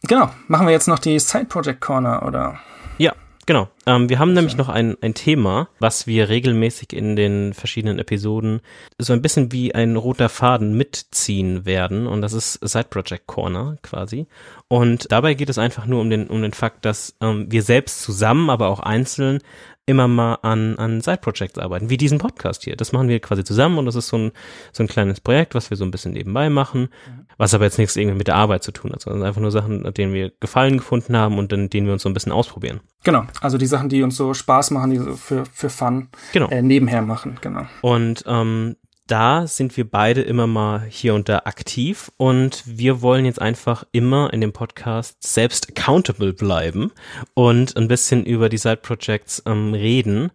Genau. 0.08 0.30
Machen 0.48 0.68
wir 0.68 0.74
jetzt 0.74 0.88
noch 0.88 1.00
die 1.00 1.20
Side 1.20 1.46
Project 1.46 1.82
Corner, 1.82 2.24
oder? 2.26 2.60
Ja, 2.98 3.14
genau. 3.46 3.70
Ähm, 3.86 4.10
wir 4.10 4.20
haben 4.20 4.34
nämlich 4.34 4.56
noch 4.56 4.70
ein, 4.70 4.96
ein 5.02 5.14
Thema, 5.14 5.68
was 5.80 6.06
wir 6.06 6.30
regelmäßig 6.30 6.94
in 6.94 7.16
den 7.16 7.54
verschiedenen 7.54 8.00
Episoden 8.00 8.62
so 9.00 9.14
ein 9.14 9.22
bisschen 9.22 9.52
wie 9.52 9.74
ein 9.74 9.96
roter 9.96 10.30
Faden 10.30 10.78
mitziehen 10.78 11.66
werden. 11.66 12.08
Und 12.08 12.22
das 12.22 12.34
ist 12.34 12.60
Side 12.62 12.88
Project 12.90 13.26
Corner 13.28 13.78
quasi. 13.82 14.28
Und 14.68 15.12
dabei 15.12 15.34
geht 15.34 15.50
es 15.50 15.58
einfach 15.58 15.86
nur 15.86 16.02
um 16.02 16.10
den, 16.10 16.28
um 16.28 16.42
den 16.42 16.54
Fakt, 16.54 16.86
dass 16.86 17.16
ähm, 17.22 17.48
wir 17.50 17.64
selbst 17.64 18.02
zusammen, 18.04 18.50
aber 18.50 18.68
auch 18.68 18.80
einzeln 18.80 19.40
immer 19.88 20.08
mal 20.08 20.36
an, 20.42 20.78
an 20.78 21.02
Side-Projects 21.02 21.60
arbeiten, 21.60 21.90
wie 21.90 21.98
diesen 21.98 22.18
Podcast 22.18 22.64
hier. 22.64 22.76
Das 22.76 22.92
machen 22.92 23.08
wir 23.08 23.20
quasi 23.20 23.44
zusammen 23.44 23.78
und 23.78 23.86
das 23.86 23.96
ist 23.96 24.08
so 24.08 24.18
ein, 24.18 24.32
so 24.72 24.84
ein 24.84 24.88
kleines 24.88 25.22
Projekt, 25.22 25.54
was 25.54 25.70
wir 25.70 25.78
so 25.78 25.86
ein 25.86 25.92
bisschen 25.92 26.14
nebenbei 26.14 26.50
machen, 26.50 26.82
mhm. 26.82 27.28
was 27.38 27.54
aber 27.54 27.66
jetzt 27.66 27.78
nichts 27.78 27.96
irgendwie 27.96 28.18
mit 28.18 28.28
der 28.28 28.36
Arbeit 28.36 28.64
zu 28.64 28.72
tun 28.72 28.92
hat, 28.92 29.02
sondern 29.02 29.24
einfach 29.24 29.42
nur 29.42 29.52
Sachen, 29.52 29.86
an 29.86 29.94
denen 29.94 30.14
wir 30.14 30.32
Gefallen 30.40 30.78
gefunden 30.78 31.16
haben 31.16 31.38
und 31.38 31.54
in 31.54 31.70
denen 31.70 31.86
wir 31.86 31.94
uns 31.94 32.02
so 32.02 32.10
ein 32.10 32.14
bisschen 32.14 32.32
ausprobieren. 32.32 32.80
Genau, 33.04 33.26
also 33.42 33.60
die 33.60 33.68
Sachen, 33.68 33.90
die 33.90 34.02
uns 34.02 34.18
so 34.18 34.34
Spaß 34.34 34.72
machen, 34.72 34.90
die 34.90 34.98
so 34.98 35.14
für, 35.16 35.46
für 35.46 35.70
Fun 35.70 36.08
genau. 36.34 36.50
äh, 36.50 36.64
nebenher 36.64 37.04
machen, 37.04 37.38
genau. 37.42 37.68
Und 37.82 38.24
ähm, 38.26 38.78
da 39.08 39.46
sind 39.46 39.78
wir 39.78 39.90
beide 39.90 40.22
immer 40.22 40.48
mal 40.48 40.82
hier 40.90 41.14
und 41.14 41.30
da 41.30 41.44
aktiv 41.46 42.12
und 42.18 42.64
wir 42.66 43.02
wollen 43.02 43.26
jetzt 43.26 43.42
einfach 43.42 43.86
immer 43.92 44.34
in 44.34 44.42
dem 44.42 44.52
Podcast 44.52 45.18
selbst 45.22 45.70
accountable 45.70 46.34
bleiben 46.34 46.92
und 47.36 47.78
ein 47.78 47.88
bisschen 47.88 48.26
über 48.26 48.50
die 48.50 48.58
Side 48.58 48.78
Projects 48.78 49.44
ähm, 49.46 49.74
reden, 49.76 50.32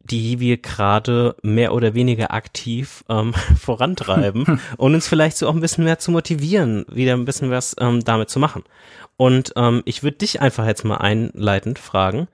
die 0.00 0.40
wir 0.40 0.56
gerade 0.56 1.36
mehr 1.42 1.72
oder 1.72 1.94
weniger 1.94 2.32
aktiv 2.32 3.04
ähm, 3.08 3.32
vorantreiben 3.60 4.60
und 4.76 4.94
uns 4.94 5.06
vielleicht 5.06 5.36
so 5.36 5.48
auch 5.48 5.54
ein 5.54 5.60
bisschen 5.60 5.84
mehr 5.84 6.00
zu 6.00 6.10
motivieren, 6.10 6.84
wieder 6.90 7.12
ein 7.12 7.24
bisschen 7.24 7.50
was 7.50 7.76
ähm, 7.78 8.02
damit 8.04 8.28
zu 8.28 8.40
machen. 8.40 8.64
Und 9.16 9.52
ähm, 9.56 9.82
ich 9.84 10.02
würde 10.02 10.18
dich 10.18 10.40
einfach 10.40 10.66
jetzt 10.66 10.84
mal 10.84 10.96
einleitend 10.96 11.78
fragen, 11.78 12.26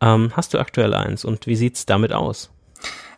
ähm, 0.00 0.30
hast 0.36 0.54
du 0.54 0.58
aktuell 0.58 0.94
eins 0.94 1.24
und 1.24 1.46
wie 1.46 1.56
sieht's 1.56 1.86
damit 1.86 2.12
aus? 2.12 2.50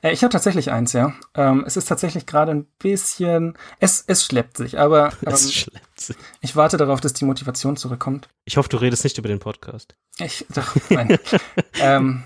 Äh, 0.02 0.12
ich 0.12 0.22
habe 0.22 0.32
tatsächlich 0.32 0.70
eins, 0.70 0.92
ja. 0.92 1.14
Ähm, 1.34 1.64
es 1.66 1.76
ist 1.76 1.86
tatsächlich 1.86 2.26
gerade 2.26 2.52
ein 2.52 2.66
bisschen, 2.78 3.56
es, 3.80 4.04
es 4.06 4.24
schleppt 4.24 4.56
sich, 4.56 4.78
aber 4.78 5.12
ähm, 5.26 5.32
es 5.32 5.52
schleppt 5.52 6.00
sich. 6.00 6.16
ich 6.40 6.56
warte 6.56 6.76
darauf, 6.76 7.00
dass 7.00 7.12
die 7.12 7.24
Motivation 7.24 7.76
zurückkommt. 7.76 8.28
Ich 8.44 8.56
hoffe, 8.56 8.68
du 8.68 8.76
redest 8.76 9.04
nicht 9.04 9.18
über 9.18 9.28
den 9.28 9.38
Podcast. 9.40 9.96
Ich, 10.18 10.46
doch, 10.54 10.74
nein. 10.90 11.18
ähm, 11.80 12.24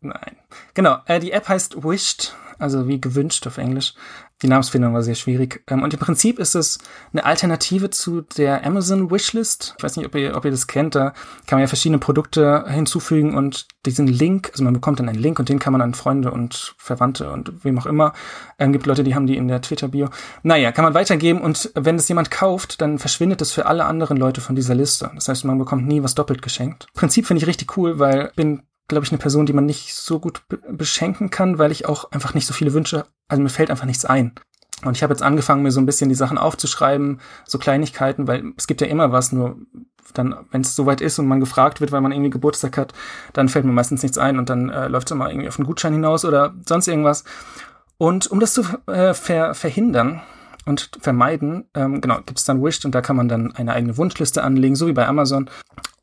nein. 0.00 0.36
Genau, 0.74 0.98
äh, 1.06 1.20
die 1.20 1.32
App 1.32 1.48
heißt 1.48 1.82
Wished, 1.82 2.34
also 2.58 2.88
wie 2.88 3.00
gewünscht 3.00 3.46
auf 3.46 3.58
Englisch. 3.58 3.94
Die 4.42 4.48
Namensfindung 4.48 4.92
war 4.92 5.02
sehr 5.02 5.14
schwierig. 5.14 5.62
Ähm, 5.66 5.82
und 5.82 5.94
im 5.94 6.00
Prinzip 6.00 6.38
ist 6.38 6.54
es 6.54 6.78
eine 7.12 7.24
Alternative 7.24 7.88
zu 7.90 8.20
der 8.20 8.66
Amazon 8.66 9.10
Wishlist. 9.10 9.74
Ich 9.78 9.84
weiß 9.84 9.96
nicht, 9.96 10.06
ob 10.06 10.14
ihr, 10.14 10.36
ob 10.36 10.44
ihr 10.44 10.50
das 10.50 10.66
kennt. 10.66 10.94
Da 10.94 11.10
kann 11.46 11.56
man 11.56 11.60
ja 11.60 11.66
verschiedene 11.68 11.98
Produkte 11.98 12.66
hinzufügen 12.68 13.34
und 13.34 13.66
diesen 13.86 14.06
Link, 14.06 14.50
also 14.52 14.64
man 14.64 14.74
bekommt 14.74 14.98
dann 15.00 15.08
einen 15.08 15.18
Link 15.18 15.38
und 15.38 15.48
den 15.48 15.58
kann 15.58 15.72
man 15.72 15.80
an 15.80 15.94
Freunde 15.94 16.32
und 16.32 16.74
Verwandte 16.76 17.30
und 17.30 17.64
wem 17.64 17.78
auch 17.78 17.86
immer. 17.86 18.12
Ähm, 18.58 18.72
gibt 18.72 18.86
Leute, 18.86 19.04
die 19.04 19.14
haben 19.14 19.26
die 19.26 19.36
in 19.36 19.48
der 19.48 19.62
Twitter-Bio. 19.62 20.08
Naja, 20.42 20.72
kann 20.72 20.84
man 20.84 20.94
weitergeben 20.94 21.40
und 21.40 21.70
wenn 21.74 21.96
es 21.96 22.08
jemand 22.08 22.30
kauft, 22.30 22.80
dann 22.82 22.98
verschwindet 22.98 23.40
es 23.40 23.52
für 23.52 23.66
alle 23.66 23.86
anderen 23.86 24.18
Leute 24.18 24.40
von 24.40 24.56
dieser 24.56 24.74
Liste. 24.74 25.10
Das 25.14 25.28
heißt, 25.28 25.44
man 25.44 25.58
bekommt 25.58 25.86
nie 25.86 26.02
was 26.02 26.14
doppelt 26.14 26.42
geschenkt. 26.42 26.88
Prinzip 26.94 27.26
finde 27.26 27.42
ich 27.42 27.48
richtig 27.48 27.76
cool, 27.76 27.98
weil 27.98 28.32
bin 28.36 28.62
glaube 28.88 29.04
ich, 29.04 29.12
eine 29.12 29.18
Person, 29.18 29.46
die 29.46 29.52
man 29.52 29.66
nicht 29.66 29.94
so 29.94 30.20
gut 30.20 30.42
beschenken 30.68 31.30
kann, 31.30 31.58
weil 31.58 31.72
ich 31.72 31.86
auch 31.86 32.10
einfach 32.12 32.34
nicht 32.34 32.46
so 32.46 32.54
viele 32.54 32.72
Wünsche, 32.72 33.06
also 33.28 33.42
mir 33.42 33.48
fällt 33.48 33.70
einfach 33.70 33.86
nichts 33.86 34.04
ein. 34.04 34.32
Und 34.84 34.96
ich 34.96 35.02
habe 35.02 35.12
jetzt 35.12 35.22
angefangen, 35.22 35.62
mir 35.62 35.70
so 35.70 35.80
ein 35.80 35.86
bisschen 35.86 36.08
die 36.08 36.14
Sachen 36.14 36.36
aufzuschreiben, 36.36 37.20
so 37.46 37.58
Kleinigkeiten, 37.58 38.28
weil 38.28 38.52
es 38.56 38.66
gibt 38.66 38.80
ja 38.80 38.86
immer 38.86 39.10
was, 39.10 39.32
nur 39.32 39.56
dann, 40.12 40.36
wenn 40.50 40.60
es 40.60 40.76
soweit 40.76 41.00
ist 41.00 41.18
und 41.18 41.26
man 41.26 41.40
gefragt 41.40 41.80
wird, 41.80 41.92
weil 41.92 42.00
man 42.00 42.12
irgendwie 42.12 42.30
Geburtstag 42.30 42.76
hat, 42.76 42.92
dann 43.32 43.48
fällt 43.48 43.64
mir 43.64 43.72
meistens 43.72 44.02
nichts 44.02 44.18
ein 44.18 44.38
und 44.38 44.50
dann 44.50 44.68
äh, 44.68 44.88
läuft 44.88 45.08
es 45.08 45.12
immer 45.12 45.30
irgendwie 45.30 45.48
auf 45.48 45.58
einen 45.58 45.66
Gutschein 45.66 45.94
hinaus 45.94 46.24
oder 46.24 46.54
sonst 46.66 46.88
irgendwas. 46.88 47.24
Und 47.98 48.26
um 48.30 48.38
das 48.38 48.52
zu 48.52 48.62
äh, 48.86 49.14
ver 49.14 49.54
verhindern, 49.54 50.22
und 50.66 50.90
vermeiden, 51.00 51.64
ähm, 51.74 52.00
genau, 52.00 52.16
gibt 52.16 52.38
es 52.38 52.44
dann 52.44 52.62
Wished 52.62 52.84
und 52.84 52.94
da 52.94 53.00
kann 53.00 53.16
man 53.16 53.28
dann 53.28 53.54
eine 53.54 53.72
eigene 53.72 53.96
Wunschliste 53.96 54.42
anlegen, 54.42 54.74
so 54.74 54.88
wie 54.88 54.92
bei 54.92 55.06
Amazon. 55.06 55.48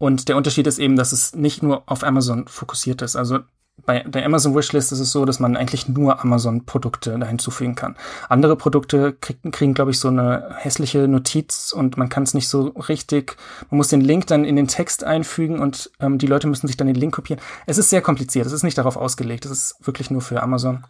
Und 0.03 0.27
der 0.27 0.35
Unterschied 0.35 0.67
ist 0.67 0.79
eben, 0.79 0.97
dass 0.97 1.13
es 1.13 1.33
nicht 1.33 1.63
nur 1.63 1.83
auf 1.85 2.03
Amazon 2.03 2.45
fokussiert 2.49 3.01
ist. 3.01 3.15
Also 3.15 3.39
bei 3.85 3.99
der 4.01 4.25
Amazon 4.25 4.53
Wishlist 4.53 4.91
ist 4.91 4.99
es 4.99 5.13
so, 5.13 5.23
dass 5.23 5.39
man 5.39 5.55
eigentlich 5.55 5.87
nur 5.87 6.19
Amazon-Produkte 6.19 7.17
da 7.17 7.25
hinzufügen 7.25 7.75
kann. 7.75 7.95
Andere 8.27 8.57
Produkte 8.57 9.13
kriegen, 9.13 9.51
kriegen 9.51 9.73
glaube 9.73 9.91
ich, 9.91 9.99
so 9.99 10.09
eine 10.09 10.55
hässliche 10.57 11.07
Notiz 11.07 11.71
und 11.71 11.95
man 11.95 12.09
kann 12.09 12.23
es 12.23 12.33
nicht 12.33 12.49
so 12.49 12.63
richtig, 12.89 13.37
man 13.69 13.77
muss 13.77 13.87
den 13.87 14.01
Link 14.01 14.27
dann 14.27 14.43
in 14.43 14.57
den 14.57 14.67
Text 14.67 15.05
einfügen 15.05 15.59
und 15.59 15.89
ähm, 16.01 16.17
die 16.17 16.27
Leute 16.27 16.47
müssen 16.47 16.67
sich 16.67 16.75
dann 16.75 16.87
den 16.87 16.97
Link 16.97 17.15
kopieren. 17.15 17.41
Es 17.65 17.77
ist 17.77 17.89
sehr 17.89 18.01
kompliziert, 18.01 18.45
es 18.45 18.51
ist 18.51 18.63
nicht 18.63 18.77
darauf 18.77 18.97
ausgelegt, 18.97 19.45
es 19.45 19.51
ist 19.51 19.75
wirklich 19.87 20.11
nur 20.11 20.19
für 20.19 20.43
Amazon. 20.43 20.83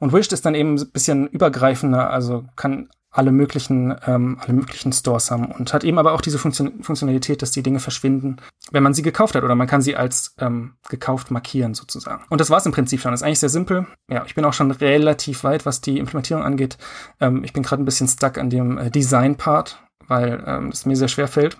Und 0.00 0.12
Wished 0.12 0.32
ist 0.32 0.44
dann 0.44 0.56
eben 0.56 0.74
ein 0.74 0.90
bisschen 0.90 1.28
übergreifender, 1.28 2.10
also 2.10 2.46
kann 2.56 2.88
alle 3.12 3.32
möglichen, 3.32 3.94
ähm, 4.06 4.38
alle 4.40 4.52
möglichen 4.52 4.92
Stores 4.92 5.30
haben 5.30 5.46
und 5.46 5.72
hat 5.72 5.82
eben 5.82 5.98
aber 5.98 6.12
auch 6.12 6.20
diese 6.20 6.38
Funktion 6.38 6.82
Funktionalität, 6.82 7.42
dass 7.42 7.50
die 7.50 7.62
Dinge 7.62 7.80
verschwinden, 7.80 8.36
wenn 8.70 8.84
man 8.84 8.94
sie 8.94 9.02
gekauft 9.02 9.34
hat 9.34 9.42
oder 9.42 9.56
man 9.56 9.66
kann 9.66 9.82
sie 9.82 9.96
als 9.96 10.34
ähm, 10.38 10.74
gekauft 10.88 11.30
markieren 11.30 11.74
sozusagen. 11.74 12.24
Und 12.28 12.40
das 12.40 12.50
war's 12.50 12.66
im 12.66 12.72
Prinzip 12.72 13.00
schon. 13.00 13.10
Das 13.10 13.20
ist 13.20 13.26
eigentlich 13.26 13.40
sehr 13.40 13.48
simpel. 13.48 13.86
Ja, 14.08 14.24
ich 14.26 14.36
bin 14.36 14.44
auch 14.44 14.52
schon 14.52 14.70
relativ 14.70 15.42
weit, 15.42 15.66
was 15.66 15.80
die 15.80 15.98
Implementierung 15.98 16.44
angeht. 16.44 16.78
Ähm, 17.20 17.42
ich 17.42 17.52
bin 17.52 17.64
gerade 17.64 17.82
ein 17.82 17.84
bisschen 17.84 18.06
stuck 18.06 18.38
an 18.38 18.48
dem 18.48 18.78
äh, 18.78 18.90
Design-Part, 18.90 19.82
weil 20.06 20.42
ähm, 20.46 20.68
es 20.68 20.86
mir 20.86 20.96
sehr 20.96 21.08
schwer 21.08 21.28
fällt, 21.28 21.58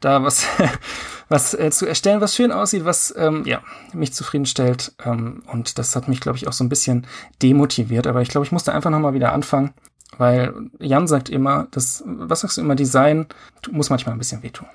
da 0.00 0.22
was 0.22 0.46
was 1.28 1.54
äh, 1.54 1.72
zu 1.72 1.86
erstellen, 1.86 2.20
was 2.20 2.36
schön 2.36 2.52
aussieht, 2.52 2.84
was 2.84 3.12
ähm, 3.16 3.42
ja 3.46 3.62
mich 3.92 4.12
zufriedenstellt. 4.12 4.92
Ähm, 5.04 5.42
und 5.50 5.78
das 5.78 5.96
hat 5.96 6.06
mich, 6.06 6.20
glaube 6.20 6.38
ich, 6.38 6.46
auch 6.46 6.52
so 6.52 6.62
ein 6.62 6.68
bisschen 6.68 7.08
demotiviert. 7.42 8.06
Aber 8.06 8.22
ich 8.22 8.28
glaube, 8.28 8.44
ich 8.44 8.52
musste 8.52 8.72
einfach 8.72 8.90
noch 8.90 9.00
mal 9.00 9.14
wieder 9.14 9.32
anfangen 9.32 9.72
weil 10.20 10.54
Jan 10.78 11.08
sagt 11.08 11.28
immer, 11.30 11.66
das, 11.70 12.04
was 12.06 12.40
sagst 12.40 12.58
du 12.58 12.60
immer, 12.60 12.76
Design 12.76 13.26
muss 13.70 13.90
manchmal 13.90 14.14
ein 14.14 14.18
bisschen 14.18 14.42
wehtun. 14.42 14.68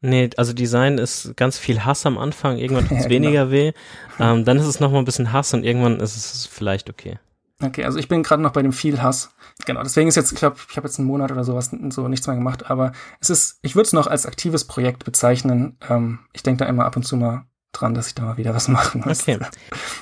Nee, 0.00 0.30
also 0.36 0.52
Design 0.52 0.98
ist 0.98 1.36
ganz 1.36 1.58
viel 1.58 1.84
Hass 1.84 2.06
am 2.06 2.18
Anfang, 2.18 2.56
irgendwann 2.56 2.88
tut 2.88 2.98
es 2.98 3.04
ja, 3.04 3.10
weniger 3.10 3.46
genau. 3.46 3.50
weh. 3.50 3.72
Ähm, 4.18 4.44
dann 4.44 4.58
ist 4.58 4.66
es 4.66 4.80
nochmal 4.80 5.02
ein 5.02 5.04
bisschen 5.04 5.32
Hass 5.32 5.52
und 5.54 5.64
irgendwann 5.64 6.00
ist 6.00 6.16
es 6.16 6.46
vielleicht 6.46 6.88
okay. 6.88 7.18
Okay, 7.60 7.84
also 7.84 7.98
ich 7.98 8.08
bin 8.08 8.22
gerade 8.22 8.42
noch 8.42 8.52
bei 8.52 8.62
dem 8.62 8.72
viel 8.72 9.02
Hass. 9.02 9.30
Genau, 9.66 9.82
deswegen 9.82 10.08
ist 10.08 10.16
jetzt, 10.16 10.32
ich 10.32 10.38
glaube, 10.38 10.56
ich 10.68 10.76
habe 10.76 10.86
jetzt 10.86 10.98
einen 10.98 11.06
Monat 11.06 11.30
oder 11.30 11.44
sowas 11.44 11.70
so 11.90 12.08
nichts 12.08 12.26
mehr 12.26 12.36
gemacht, 12.36 12.70
aber 12.70 12.92
es 13.20 13.30
ist, 13.30 13.58
ich 13.62 13.76
würde 13.76 13.86
es 13.86 13.92
noch 13.92 14.06
als 14.06 14.26
aktives 14.26 14.64
Projekt 14.64 15.04
bezeichnen. 15.04 15.76
Ähm, 15.88 16.20
ich 16.32 16.42
denke 16.42 16.64
da 16.64 16.70
immer 16.70 16.84
ab 16.84 16.96
und 16.96 17.04
zu 17.04 17.16
mal 17.16 17.44
dran, 17.72 17.94
dass 17.94 18.08
ich 18.08 18.14
da 18.14 18.22
mal 18.22 18.36
wieder 18.36 18.54
was 18.54 18.68
machen 18.68 19.02
muss. 19.04 19.22
Okay. 19.22 19.38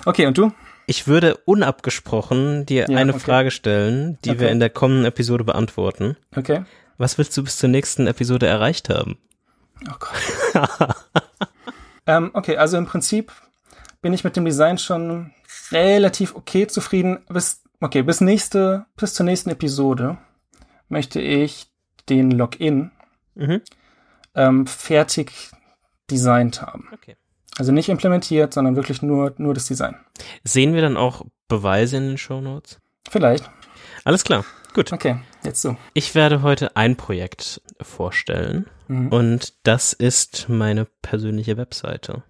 Okay, 0.05 0.27
und 0.27 0.39
du? 0.39 0.53
Ich 0.91 1.07
würde 1.07 1.37
unabgesprochen 1.45 2.67
dir 2.67 2.87
ja, 2.89 2.99
eine 2.99 3.13
okay. 3.13 3.21
Frage 3.21 3.53
stellen, 3.53 4.19
die 4.25 4.31
okay. 4.31 4.41
wir 4.41 4.51
in 4.51 4.59
der 4.59 4.71
kommenden 4.71 5.05
Episode 5.05 5.45
beantworten. 5.45 6.17
Okay. 6.35 6.65
Was 6.99 7.17
willst 7.17 7.37
du 7.37 7.45
bis 7.45 7.59
zur 7.59 7.69
nächsten 7.69 8.09
Episode 8.09 8.49
erreicht 8.49 8.89
haben? 8.89 9.17
Oh 9.89 9.95
Gott. 10.01 10.97
ähm, 12.09 12.33
okay, 12.35 12.57
also 12.57 12.77
im 12.77 12.87
Prinzip 12.87 13.31
bin 14.03 14.13
ich 14.13 14.25
mit 14.25 14.35
dem 14.35 14.45
Design 14.45 14.79
schon 14.79 15.31
relativ 15.71 16.35
okay 16.35 16.67
zufrieden. 16.67 17.21
Bis, 17.29 17.63
okay, 17.81 18.03
bis 18.03 18.21
nächste, 18.21 18.87
bis 18.97 19.15
zur 19.15 19.27
nächsten 19.27 19.51
Episode 19.51 20.19
möchte 20.89 21.21
ich 21.21 21.69
den 22.09 22.33
Login 22.33 22.91
mhm. 23.37 23.63
ähm, 24.35 24.67
fertig 24.67 25.53
designt 26.11 26.63
haben. 26.63 26.89
Okay. 26.93 27.15
Also 27.61 27.73
nicht 27.73 27.91
implementiert, 27.91 28.55
sondern 28.55 28.75
wirklich 28.75 29.03
nur, 29.03 29.35
nur 29.37 29.53
das 29.53 29.67
Design. 29.67 29.95
Sehen 30.45 30.73
wir 30.73 30.81
dann 30.81 30.97
auch 30.97 31.27
Beweise 31.47 31.99
in 31.99 32.09
den 32.09 32.17
Show 32.17 32.41
Notes? 32.41 32.79
Vielleicht. 33.11 33.51
Alles 34.03 34.25
klar. 34.25 34.47
Gut. 34.73 34.91
Okay, 34.95 35.21
jetzt 35.45 35.61
so. 35.61 35.77
Ich 35.93 36.15
werde 36.15 36.41
heute 36.41 36.75
ein 36.79 36.97
Projekt 36.97 37.61
vorstellen 37.83 38.65
mhm. 38.89 39.09
und 39.09 39.53
das 39.65 39.93
ist 39.93 40.47
meine 40.49 40.87
persönliche 41.03 41.59
Webseite. 41.59 42.23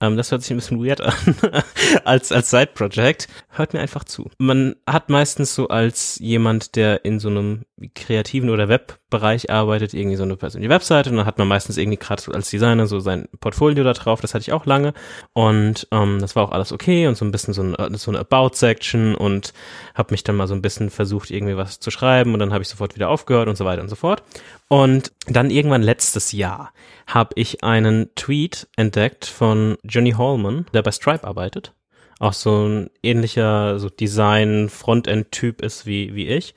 Ähm, 0.00 0.16
das 0.16 0.30
hört 0.30 0.42
sich 0.42 0.50
ein 0.50 0.56
bisschen 0.56 0.84
weird 0.84 1.00
an 1.00 1.14
als, 2.04 2.30
als 2.30 2.50
Side-Project. 2.50 3.28
Hört 3.50 3.74
mir 3.74 3.80
einfach 3.80 4.04
zu. 4.04 4.30
Man 4.38 4.76
hat 4.86 5.08
meistens 5.08 5.54
so 5.54 5.68
als 5.68 6.18
jemand, 6.20 6.76
der 6.76 7.04
in 7.04 7.18
so 7.18 7.28
einem 7.28 7.64
kreativen 7.94 8.50
oder 8.50 8.68
Webbereich 8.68 9.50
arbeitet, 9.50 9.94
irgendwie 9.94 10.16
so 10.16 10.22
eine 10.24 10.36
persönliche 10.36 10.70
Webseite 10.70 11.10
und 11.10 11.16
dann 11.16 11.26
hat 11.26 11.38
man 11.38 11.48
meistens 11.48 11.76
irgendwie 11.76 11.98
gerade 11.98 12.22
als 12.32 12.50
Designer 12.50 12.86
so 12.86 13.00
sein 13.00 13.28
Portfolio 13.40 13.84
da 13.84 13.92
drauf. 13.92 14.20
Das 14.20 14.34
hatte 14.34 14.42
ich 14.42 14.52
auch 14.52 14.66
lange 14.66 14.94
und 15.32 15.86
ähm, 15.92 16.18
das 16.20 16.34
war 16.36 16.44
auch 16.44 16.52
alles 16.52 16.72
okay 16.72 17.06
und 17.06 17.16
so 17.16 17.24
ein 17.24 17.30
bisschen 17.30 17.54
so, 17.54 17.62
ein, 17.62 17.96
so 17.96 18.10
eine 18.10 18.20
About-Section 18.20 19.14
und 19.14 19.52
habe 19.94 20.12
mich 20.12 20.24
dann 20.24 20.36
mal 20.36 20.48
so 20.48 20.54
ein 20.54 20.62
bisschen 20.62 20.90
versucht, 20.90 21.30
irgendwie 21.30 21.56
was 21.56 21.80
zu 21.80 21.90
schreiben 21.90 22.32
und 22.32 22.40
dann 22.40 22.52
habe 22.52 22.62
ich 22.62 22.68
sofort 22.68 22.94
wieder 22.94 23.08
aufgehört 23.08 23.48
und 23.48 23.56
so 23.56 23.64
weiter 23.64 23.82
und 23.82 23.88
so 23.88 23.96
fort. 23.96 24.22
Und 24.68 25.12
dann 25.26 25.50
irgendwann 25.50 25.82
letztes 25.82 26.32
Jahr 26.32 26.72
habe 27.06 27.30
ich 27.36 27.64
einen 27.64 28.14
Tweet 28.16 28.68
entdeckt 28.76 29.24
von 29.24 29.78
Johnny 29.88 30.12
Hallman, 30.12 30.66
der 30.72 30.82
bei 30.82 30.92
Stripe 30.92 31.26
arbeitet. 31.26 31.74
Auch 32.18 32.32
so 32.32 32.66
ein 32.66 32.90
ähnlicher 33.02 33.78
so 33.78 33.88
Design-Frontend-Typ 33.88 35.62
ist 35.62 35.86
wie, 35.86 36.14
wie 36.14 36.28
ich. 36.28 36.54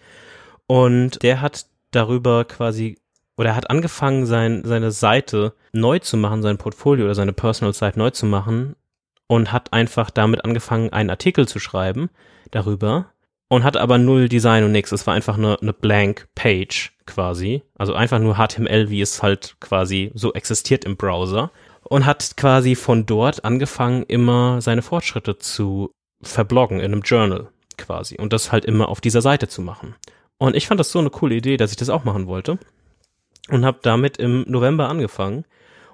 Und 0.68 1.22
der 1.24 1.42
hat 1.42 1.66
darüber 1.92 2.46
quasi 2.46 2.98
oder 3.38 3.50
er 3.50 3.56
hat 3.56 3.70
angefangen, 3.70 4.26
sein, 4.26 4.62
seine 4.66 4.92
Seite 4.92 5.54
neu 5.74 6.00
zu 6.00 6.18
machen, 6.18 6.42
sein 6.42 6.58
Portfolio 6.58 7.06
oder 7.06 7.16
seine 7.16 7.34
Personal 7.34 7.74
Site 7.74 7.98
neu 7.98 8.12
zu 8.12 8.26
machen 8.26 8.76
und 9.28 9.52
hat 9.52 9.74
einfach 9.74 10.12
damit 10.12 10.46
angefangen, 10.46 10.92
einen 10.92 11.10
Artikel 11.10 11.48
zu 11.48 11.58
schreiben 11.58 12.10
darüber 12.52 13.08
und 13.48 13.64
hat 13.64 13.78
aber 13.78 13.98
null 13.98 14.30
Design 14.30 14.64
und 14.64 14.72
nichts. 14.72 14.92
Es 14.92 15.08
war 15.08 15.14
einfach 15.14 15.38
eine, 15.38 15.58
eine 15.60 15.74
Blank 15.74 16.28
Page 16.36 16.94
quasi. 17.06 17.64
Also 17.76 17.94
einfach 17.94 18.20
nur 18.20 18.36
HTML, 18.36 18.90
wie 18.90 19.02
es 19.02 19.24
halt 19.24 19.56
quasi 19.60 20.12
so 20.14 20.34
existiert 20.34 20.86
im 20.86 20.96
Browser. 20.96 21.52
Und 21.92 22.06
hat 22.06 22.38
quasi 22.38 22.76
von 22.76 23.06
dort 23.06 23.44
angefangen, 23.44 24.04
immer 24.04 24.62
seine 24.62 24.82
Fortschritte 24.82 25.38
zu 25.39 25.92
verbloggen 26.22 26.80
in 26.80 26.93
einem 26.93 27.01
Journal 27.01 27.50
quasi. 27.78 28.16
Und 28.16 28.32
das 28.32 28.54
halt 28.54 28.63
immer 28.63 28.88
auf 28.88 29.01
dieser 29.01 29.22
Seite 29.22 29.50
zu 29.50 29.62
machen. 29.62 29.96
Und 30.38 30.55
ich 30.55 30.68
fand 30.68 30.80
das 30.80 30.89
so 30.89 31.00
eine 31.00 31.09
coole 31.09 31.36
Idee, 31.36 31.58
dass 31.58 31.72
ich 31.72 31.76
das 31.76 31.89
auch 31.89 32.05
machen 32.05 32.28
wollte. 32.28 32.59
Und 33.50 33.66
habe 33.66 33.80
damit 33.82 34.16
im 34.16 34.46
November 34.47 34.88
angefangen. 34.88 35.43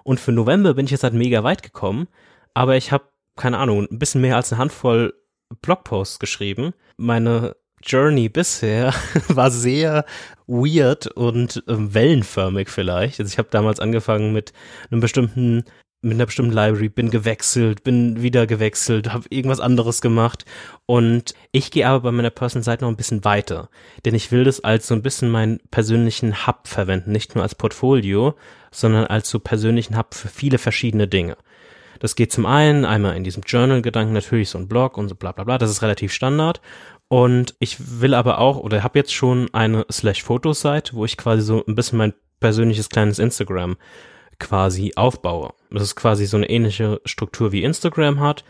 Und 0.03 0.19
für 0.19 0.31
November 0.31 0.75
bin 0.75 0.85
ich 0.85 0.91
jetzt 0.91 1.01
halt 1.01 1.15
mega 1.15 1.43
weit 1.43 1.63
gekommen. 1.63 2.07
Aber 2.53 2.77
ich 2.77 2.91
habe, 2.91 3.05
keine 3.35 3.57
Ahnung, 3.57 3.87
ein 3.89 3.97
bisschen 3.97 4.21
mehr 4.21 4.35
als 4.35 4.51
eine 4.51 4.59
Handvoll 4.59 5.15
Blogposts 5.63 6.19
geschrieben. 6.19 6.75
Meine 6.97 7.55
Journey 7.81 8.29
bisher 8.29 8.93
war 9.29 9.49
sehr 9.49 10.05
weird 10.45 11.07
und 11.07 11.63
äh, 11.65 11.73
wellenförmig 11.75 12.69
vielleicht. 12.69 13.19
Also 13.19 13.31
ich 13.31 13.39
habe 13.39 13.49
damals 13.49 13.79
angefangen 13.79 14.31
mit 14.31 14.53
einem 14.91 15.01
bestimmten 15.01 15.63
mit 16.01 16.13
einer 16.13 16.27
bestimmten 16.27 16.51
Library, 16.51 16.89
bin 16.89 17.09
gewechselt, 17.09 17.83
bin 17.83 18.21
wieder 18.21 18.45
gewechselt, 18.45 19.11
habe 19.11 19.25
irgendwas 19.29 19.59
anderes 19.59 20.01
gemacht. 20.01 20.45
Und 20.85 21.33
ich 21.51 21.71
gehe 21.71 21.87
aber 21.87 22.01
bei 22.01 22.11
meiner 22.11 22.29
Personal 22.29 22.63
Seite 22.63 22.83
noch 22.85 22.91
ein 22.91 22.97
bisschen 22.97 23.25
weiter, 23.25 23.69
denn 24.05 24.13
ich 24.13 24.31
will 24.31 24.43
das 24.43 24.63
als 24.63 24.87
so 24.87 24.93
ein 24.93 25.01
bisschen 25.01 25.29
meinen 25.29 25.59
persönlichen 25.71 26.45
Hub 26.45 26.67
verwenden, 26.67 27.11
nicht 27.11 27.35
nur 27.35 27.43
als 27.43 27.55
Portfolio, 27.55 28.35
sondern 28.71 29.05
als 29.05 29.29
so 29.29 29.39
persönlichen 29.39 29.97
Hub 29.97 30.13
für 30.13 30.27
viele 30.27 30.59
verschiedene 30.59 31.07
Dinge. 31.07 31.37
Das 31.99 32.15
geht 32.15 32.31
zum 32.31 32.45
einen 32.45 32.85
einmal 32.85 33.17
in 33.17 33.23
diesem 33.23 33.43
Journal-Gedanken 33.43 34.13
natürlich 34.13 34.49
so 34.49 34.59
ein 34.59 34.67
Blog 34.67 34.97
und 34.97 35.09
so 35.09 35.15
bla 35.15 35.31
bla 35.31 35.43
bla, 35.43 35.57
das 35.57 35.71
ist 35.71 35.81
relativ 35.81 36.13
Standard. 36.13 36.61
Und 37.09 37.55
ich 37.59 38.01
will 38.01 38.13
aber 38.13 38.39
auch 38.39 38.57
oder 38.57 38.83
habe 38.83 38.99
jetzt 38.99 39.13
schon 39.13 39.49
eine 39.53 39.85
Slash-Fotos-Seite, 39.89 40.93
wo 40.93 41.05
ich 41.05 41.17
quasi 41.17 41.41
so 41.41 41.63
ein 41.65 41.73
bisschen 41.73 41.97
mein 41.97 42.13
persönliches 42.39 42.89
kleines 42.89 43.17
Instagram 43.17 43.77
quasi 44.39 44.93
aufbaue. 44.95 45.53
Das 45.69 45.83
ist 45.83 45.95
quasi 45.95 46.25
so 46.25 46.37
eine 46.37 46.49
ähnliche 46.49 47.01
Struktur 47.05 47.51
wie 47.51 47.63
Instagram 47.63 48.19
hat, 48.19 48.43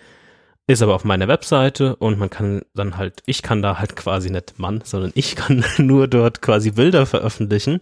ist 0.67 0.81
aber 0.81 0.95
auf 0.95 1.05
meiner 1.05 1.27
Webseite 1.27 1.95
und 1.95 2.19
man 2.19 2.29
kann 2.29 2.61
dann 2.73 2.97
halt, 2.97 3.23
ich 3.25 3.41
kann 3.41 3.61
da 3.61 3.79
halt 3.79 3.95
quasi 3.95 4.29
nicht 4.29 4.59
Mann, 4.59 4.81
sondern 4.83 5.11
ich 5.15 5.35
kann 5.35 5.63
nur 5.77 6.07
dort 6.07 6.41
quasi 6.41 6.71
Bilder 6.71 7.05
veröffentlichen. 7.05 7.81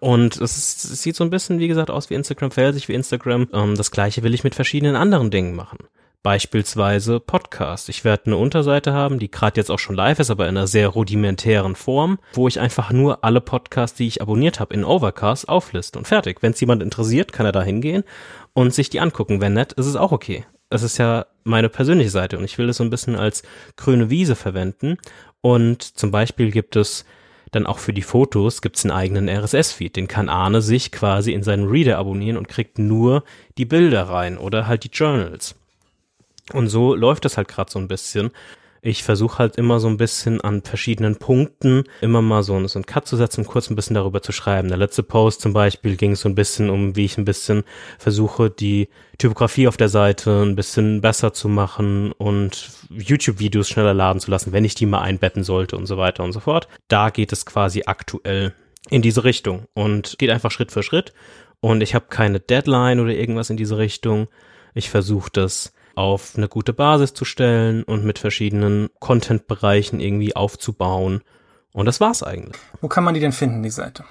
Und 0.00 0.36
es, 0.40 0.82
sieht 0.82 1.14
so 1.14 1.22
ein 1.22 1.30
bisschen, 1.30 1.60
wie 1.60 1.68
gesagt, 1.68 1.90
aus 1.90 2.10
wie 2.10 2.14
Instagram, 2.14 2.50
verhält 2.50 2.74
sich 2.74 2.88
wie 2.88 2.94
Instagram. 2.94 3.48
Ähm, 3.52 3.76
das 3.76 3.92
gleiche 3.92 4.22
will 4.24 4.34
ich 4.34 4.42
mit 4.42 4.56
verschiedenen 4.56 4.96
anderen 4.96 5.30
Dingen 5.30 5.54
machen. 5.54 5.78
Beispielsweise 6.22 7.20
Podcast. 7.20 7.88
Ich 7.88 8.04
werde 8.04 8.26
eine 8.26 8.36
Unterseite 8.36 8.92
haben, 8.92 9.18
die 9.18 9.30
gerade 9.30 9.60
jetzt 9.60 9.70
auch 9.70 9.78
schon 9.78 9.96
live 9.96 10.18
ist, 10.18 10.30
aber 10.30 10.48
in 10.48 10.56
einer 10.56 10.66
sehr 10.66 10.88
rudimentären 10.88 11.76
Form, 11.76 12.18
wo 12.32 12.48
ich 12.48 12.58
einfach 12.58 12.90
nur 12.90 13.24
alle 13.24 13.40
Podcasts, 13.40 13.96
die 13.96 14.06
ich 14.06 14.22
abonniert 14.22 14.58
habe, 14.58 14.74
in 14.74 14.84
Overcast 14.84 15.48
aufliste 15.48 15.98
und 15.98 16.08
fertig. 16.08 16.42
Wenn 16.42 16.52
es 16.52 16.60
jemand 16.60 16.82
interessiert, 16.82 17.32
kann 17.32 17.46
er 17.46 17.52
da 17.52 17.62
hingehen 17.62 18.04
und 18.54 18.74
sich 18.74 18.90
die 18.90 19.00
angucken. 19.00 19.40
Wenn 19.40 19.54
nicht, 19.54 19.72
ist 19.74 19.86
es 19.86 19.96
auch 19.96 20.12
okay. 20.12 20.44
Es 20.68 20.82
ist 20.82 20.98
ja 20.98 21.26
meine 21.44 21.68
persönliche 21.68 22.10
Seite 22.10 22.38
und 22.38 22.44
ich 22.44 22.58
will 22.58 22.68
es 22.68 22.78
so 22.78 22.84
ein 22.84 22.90
bisschen 22.90 23.14
als 23.14 23.42
grüne 23.76 24.10
Wiese 24.10 24.34
verwenden. 24.34 24.96
Und 25.40 25.82
zum 25.82 26.10
Beispiel 26.10 26.50
gibt 26.50 26.74
es 26.74 27.04
dann 27.52 27.66
auch 27.66 27.78
für 27.78 27.92
die 27.92 28.02
Fotos 28.02 28.60
gibt's 28.60 28.84
einen 28.84 28.92
eigenen 28.92 29.28
RSS-Feed. 29.28 29.96
Den 29.96 30.08
kann 30.08 30.28
Arne 30.28 30.60
sich 30.60 30.92
quasi 30.92 31.32
in 31.32 31.42
seinen 31.42 31.68
Reader 31.68 31.98
abonnieren 31.98 32.36
und 32.36 32.48
kriegt 32.48 32.78
nur 32.78 33.24
die 33.56 33.64
Bilder 33.64 34.02
rein 34.08 34.38
oder 34.38 34.66
halt 34.66 34.84
die 34.84 34.90
Journals. 34.90 35.54
Und 36.52 36.68
so 36.68 36.94
läuft 36.94 37.24
das 37.24 37.36
halt 37.36 37.48
gerade 37.48 37.70
so 37.70 37.78
ein 37.78 37.88
bisschen. 37.88 38.30
Ich 38.82 39.02
versuche 39.02 39.38
halt 39.38 39.56
immer 39.56 39.80
so 39.80 39.88
ein 39.88 39.96
bisschen 39.96 40.40
an 40.40 40.62
verschiedenen 40.62 41.16
Punkten 41.16 41.84
immer 42.02 42.22
mal 42.22 42.44
so, 42.44 42.64
so 42.68 42.78
einen 42.78 42.86
Cut 42.86 43.08
zu 43.08 43.16
setzen, 43.16 43.44
kurz 43.44 43.68
ein 43.68 43.74
bisschen 43.74 43.94
darüber 43.94 44.22
zu 44.22 44.30
schreiben. 44.30 44.68
Der 44.68 44.76
letzte 44.76 45.02
Post 45.02 45.40
zum 45.40 45.52
Beispiel 45.52 45.96
ging 45.96 46.14
so 46.14 46.28
ein 46.28 46.36
bisschen 46.36 46.70
um, 46.70 46.94
wie 46.94 47.04
ich 47.04 47.18
ein 47.18 47.24
bisschen 47.24 47.64
versuche, 47.98 48.48
die 48.48 48.88
Typografie 49.18 49.66
auf 49.66 49.76
der 49.76 49.88
Seite 49.88 50.42
ein 50.42 50.54
bisschen 50.54 51.00
besser 51.00 51.32
zu 51.32 51.48
machen 51.48 52.12
und 52.12 52.70
YouTube-Videos 52.90 53.68
schneller 53.68 53.94
laden 53.94 54.20
zu 54.20 54.30
lassen, 54.30 54.52
wenn 54.52 54.64
ich 54.64 54.76
die 54.76 54.86
mal 54.86 55.00
einbetten 55.00 55.42
sollte 55.42 55.76
und 55.76 55.86
so 55.86 55.96
weiter 55.96 56.22
und 56.22 56.32
so 56.32 56.38
fort. 56.38 56.68
Da 56.86 57.10
geht 57.10 57.32
es 57.32 57.44
quasi 57.44 57.82
aktuell 57.86 58.54
in 58.88 59.02
diese 59.02 59.24
Richtung 59.24 59.66
und 59.74 60.16
geht 60.18 60.30
einfach 60.30 60.52
Schritt 60.52 60.70
für 60.70 60.84
Schritt. 60.84 61.12
Und 61.60 61.82
ich 61.82 61.96
habe 61.96 62.06
keine 62.08 62.38
Deadline 62.38 63.00
oder 63.00 63.12
irgendwas 63.12 63.50
in 63.50 63.56
diese 63.56 63.78
Richtung. 63.78 64.28
Ich 64.74 64.90
versuche 64.90 65.30
das 65.32 65.72
auf 65.96 66.34
eine 66.36 66.48
gute 66.48 66.72
Basis 66.72 67.14
zu 67.14 67.24
stellen 67.24 67.82
und 67.82 68.04
mit 68.04 68.18
verschiedenen 68.18 68.88
Content-Bereichen 69.00 69.98
irgendwie 69.98 70.36
aufzubauen. 70.36 71.22
Und 71.72 71.86
das 71.86 72.00
war's 72.00 72.22
eigentlich. 72.22 72.60
Wo 72.80 72.88
kann 72.88 73.04
man 73.04 73.14
die 73.14 73.20
denn 73.20 73.32
finden, 73.32 73.62
die 73.62 73.70
Seite? 73.70 74.04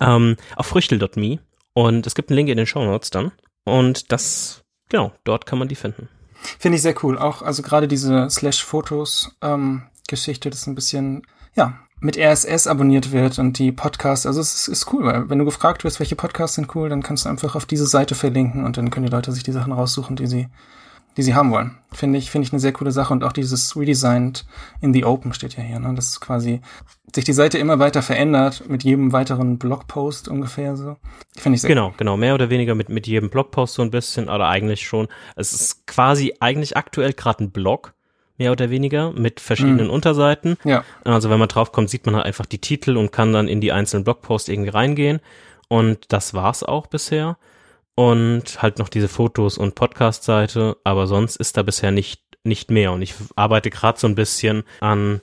Ähm, 0.00 0.36
auf 0.56 0.66
früchtel.me. 0.66 1.38
Und 1.72 2.06
es 2.06 2.14
gibt 2.14 2.30
einen 2.30 2.36
Link 2.36 2.48
in 2.48 2.56
den 2.56 2.66
Show 2.66 2.84
Notes 2.84 3.10
dann. 3.10 3.32
Und 3.64 4.12
das, 4.12 4.64
genau, 4.88 5.12
dort 5.24 5.46
kann 5.46 5.58
man 5.58 5.68
die 5.68 5.76
finden. 5.76 6.08
Finde 6.58 6.76
ich 6.76 6.82
sehr 6.82 6.94
cool. 7.04 7.18
Auch, 7.18 7.42
also 7.42 7.62
gerade 7.62 7.88
diese 7.88 8.28
Slash-Fotos-Geschichte, 8.28 10.48
ähm, 10.48 10.50
das 10.50 10.60
ist 10.60 10.66
ein 10.66 10.74
bisschen, 10.74 11.22
ja, 11.54 11.78
mit 12.00 12.16
RSS 12.16 12.66
abonniert 12.66 13.12
wird 13.12 13.38
und 13.38 13.58
die 13.58 13.72
Podcasts, 13.72 14.26
also 14.26 14.40
es 14.40 14.54
ist, 14.54 14.68
ist 14.68 14.92
cool, 14.92 15.04
weil 15.04 15.28
wenn 15.28 15.38
du 15.38 15.44
gefragt 15.44 15.82
wirst, 15.82 15.98
welche 15.98 16.14
Podcasts 16.14 16.54
sind 16.54 16.74
cool, 16.76 16.88
dann 16.88 17.02
kannst 17.02 17.24
du 17.24 17.28
einfach 17.28 17.56
auf 17.56 17.66
diese 17.66 17.86
Seite 17.86 18.14
verlinken 18.14 18.64
und 18.64 18.76
dann 18.76 18.90
können 18.90 19.06
die 19.06 19.12
Leute 19.12 19.32
sich 19.32 19.42
die 19.42 19.52
Sachen 19.52 19.72
raussuchen, 19.72 20.14
die 20.14 20.28
sie 20.28 20.48
die 21.18 21.24
sie 21.24 21.34
haben 21.34 21.50
wollen. 21.50 21.76
Finde 21.90 22.16
ich, 22.16 22.30
finde 22.30 22.46
ich 22.46 22.52
eine 22.52 22.60
sehr 22.60 22.72
coole 22.72 22.92
Sache 22.92 23.12
und 23.12 23.24
auch 23.24 23.32
dieses 23.32 23.76
Redesigned 23.76 24.46
in 24.80 24.94
the 24.94 25.04
Open 25.04 25.34
steht 25.34 25.56
ja 25.56 25.64
hier, 25.64 25.80
ne? 25.80 25.92
Das 25.94 26.10
ist 26.10 26.20
quasi 26.20 26.60
sich 27.12 27.24
die 27.24 27.32
Seite 27.32 27.58
immer 27.58 27.80
weiter 27.80 28.02
verändert 28.02 28.68
mit 28.68 28.84
jedem 28.84 29.12
weiteren 29.12 29.58
Blogpost 29.58 30.28
ungefähr 30.28 30.76
so. 30.76 30.96
Finde 31.36 31.56
ich 31.56 31.62
sehr 31.62 31.68
Genau, 31.68 31.88
cool. 31.88 31.94
genau, 31.96 32.16
mehr 32.16 32.34
oder 32.34 32.50
weniger 32.50 32.76
mit 32.76 32.88
mit 32.88 33.08
jedem 33.08 33.30
Blogpost 33.30 33.74
so 33.74 33.82
ein 33.82 33.90
bisschen 33.90 34.28
oder 34.28 34.46
eigentlich 34.46 34.86
schon. 34.86 35.08
Es 35.34 35.52
ist 35.52 35.88
quasi 35.88 36.34
eigentlich 36.38 36.76
aktuell 36.76 37.14
gerade 37.14 37.42
ein 37.42 37.50
Blog 37.50 37.94
mehr 38.36 38.52
oder 38.52 38.70
weniger 38.70 39.10
mit 39.10 39.40
verschiedenen 39.40 39.88
mm. 39.88 39.90
Unterseiten. 39.90 40.56
Ja. 40.62 40.84
Also 41.02 41.30
wenn 41.30 41.40
man 41.40 41.48
draufkommt, 41.48 41.90
sieht 41.90 42.06
man 42.06 42.14
halt 42.14 42.26
einfach 42.26 42.46
die 42.46 42.60
Titel 42.60 42.96
und 42.96 43.10
kann 43.10 43.32
dann 43.32 43.48
in 43.48 43.60
die 43.60 43.72
einzelnen 43.72 44.04
Blogposts 44.04 44.48
irgendwie 44.48 44.70
reingehen 44.70 45.18
und 45.66 46.12
das 46.12 46.32
war's 46.32 46.62
auch 46.62 46.86
bisher 46.86 47.36
und 47.98 48.62
halt 48.62 48.78
noch 48.78 48.88
diese 48.88 49.08
Fotos 49.08 49.58
und 49.58 49.74
Podcast-Seite, 49.74 50.76
aber 50.84 51.08
sonst 51.08 51.34
ist 51.34 51.56
da 51.56 51.64
bisher 51.64 51.90
nicht, 51.90 52.22
nicht 52.44 52.70
mehr. 52.70 52.92
Und 52.92 53.02
ich 53.02 53.12
arbeite 53.34 53.70
gerade 53.70 53.98
so 53.98 54.06
ein 54.06 54.14
bisschen 54.14 54.62
an, 54.78 55.20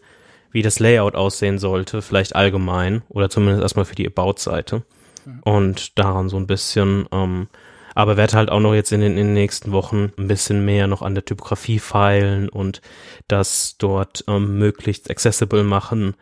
wie 0.52 0.61
das 0.61 0.80
Layout 0.80 1.15
aussehen 1.15 1.57
sollte, 1.57 2.02
vielleicht 2.02 2.35
allgemein 2.35 3.03
oder 3.07 3.30
zumindest 3.30 3.61
erstmal 3.61 3.85
für 3.85 3.95
die 3.95 4.06
About-Seite. 4.06 4.84
Mhm. 5.23 5.39
Und 5.45 5.97
daran 5.97 6.27
so 6.27 6.35
ein 6.35 6.47
bisschen, 6.47 7.07
ähm, 7.14 7.47
aber 7.93 8.18
werde 8.18 8.35
halt 8.35 8.49
auch 8.49 8.60
noch 8.60 8.73
jetzt 8.73 8.91
in 8.91 8.99
den, 8.99 9.14
in 9.14 9.27
den 9.27 9.34
nächsten 9.35 9.72
Wochen 9.72 10.11
ein 10.18 10.27
bisschen 10.27 10.65
mehr 10.65 10.88
noch 10.88 11.02
an 11.02 11.15
der 11.15 11.23
Typografie 11.23 11.80
feilen 11.80 12.49
und 12.49 12.81
das 13.30 13.77
dort 13.77 14.26
ähm, 14.27 14.57
möglichst 14.57 15.10
accessible 15.10 15.64
machen 15.64 16.15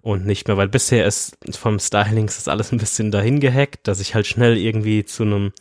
und 0.00 0.26
nicht 0.26 0.48
mehr, 0.48 0.56
weil 0.56 0.66
bisher 0.66 1.06
ist 1.06 1.36
vom 1.56 1.78
Styling 1.78 2.24
ist 2.24 2.48
alles 2.48 2.72
ein 2.72 2.78
bisschen 2.78 3.12
dahin 3.12 3.38
gehackt, 3.38 3.86
dass 3.86 4.00
ich 4.00 4.16
halt 4.16 4.26
schnell 4.26 4.56
irgendwie 4.56 5.04
zu 5.04 5.22
einem 5.22 5.52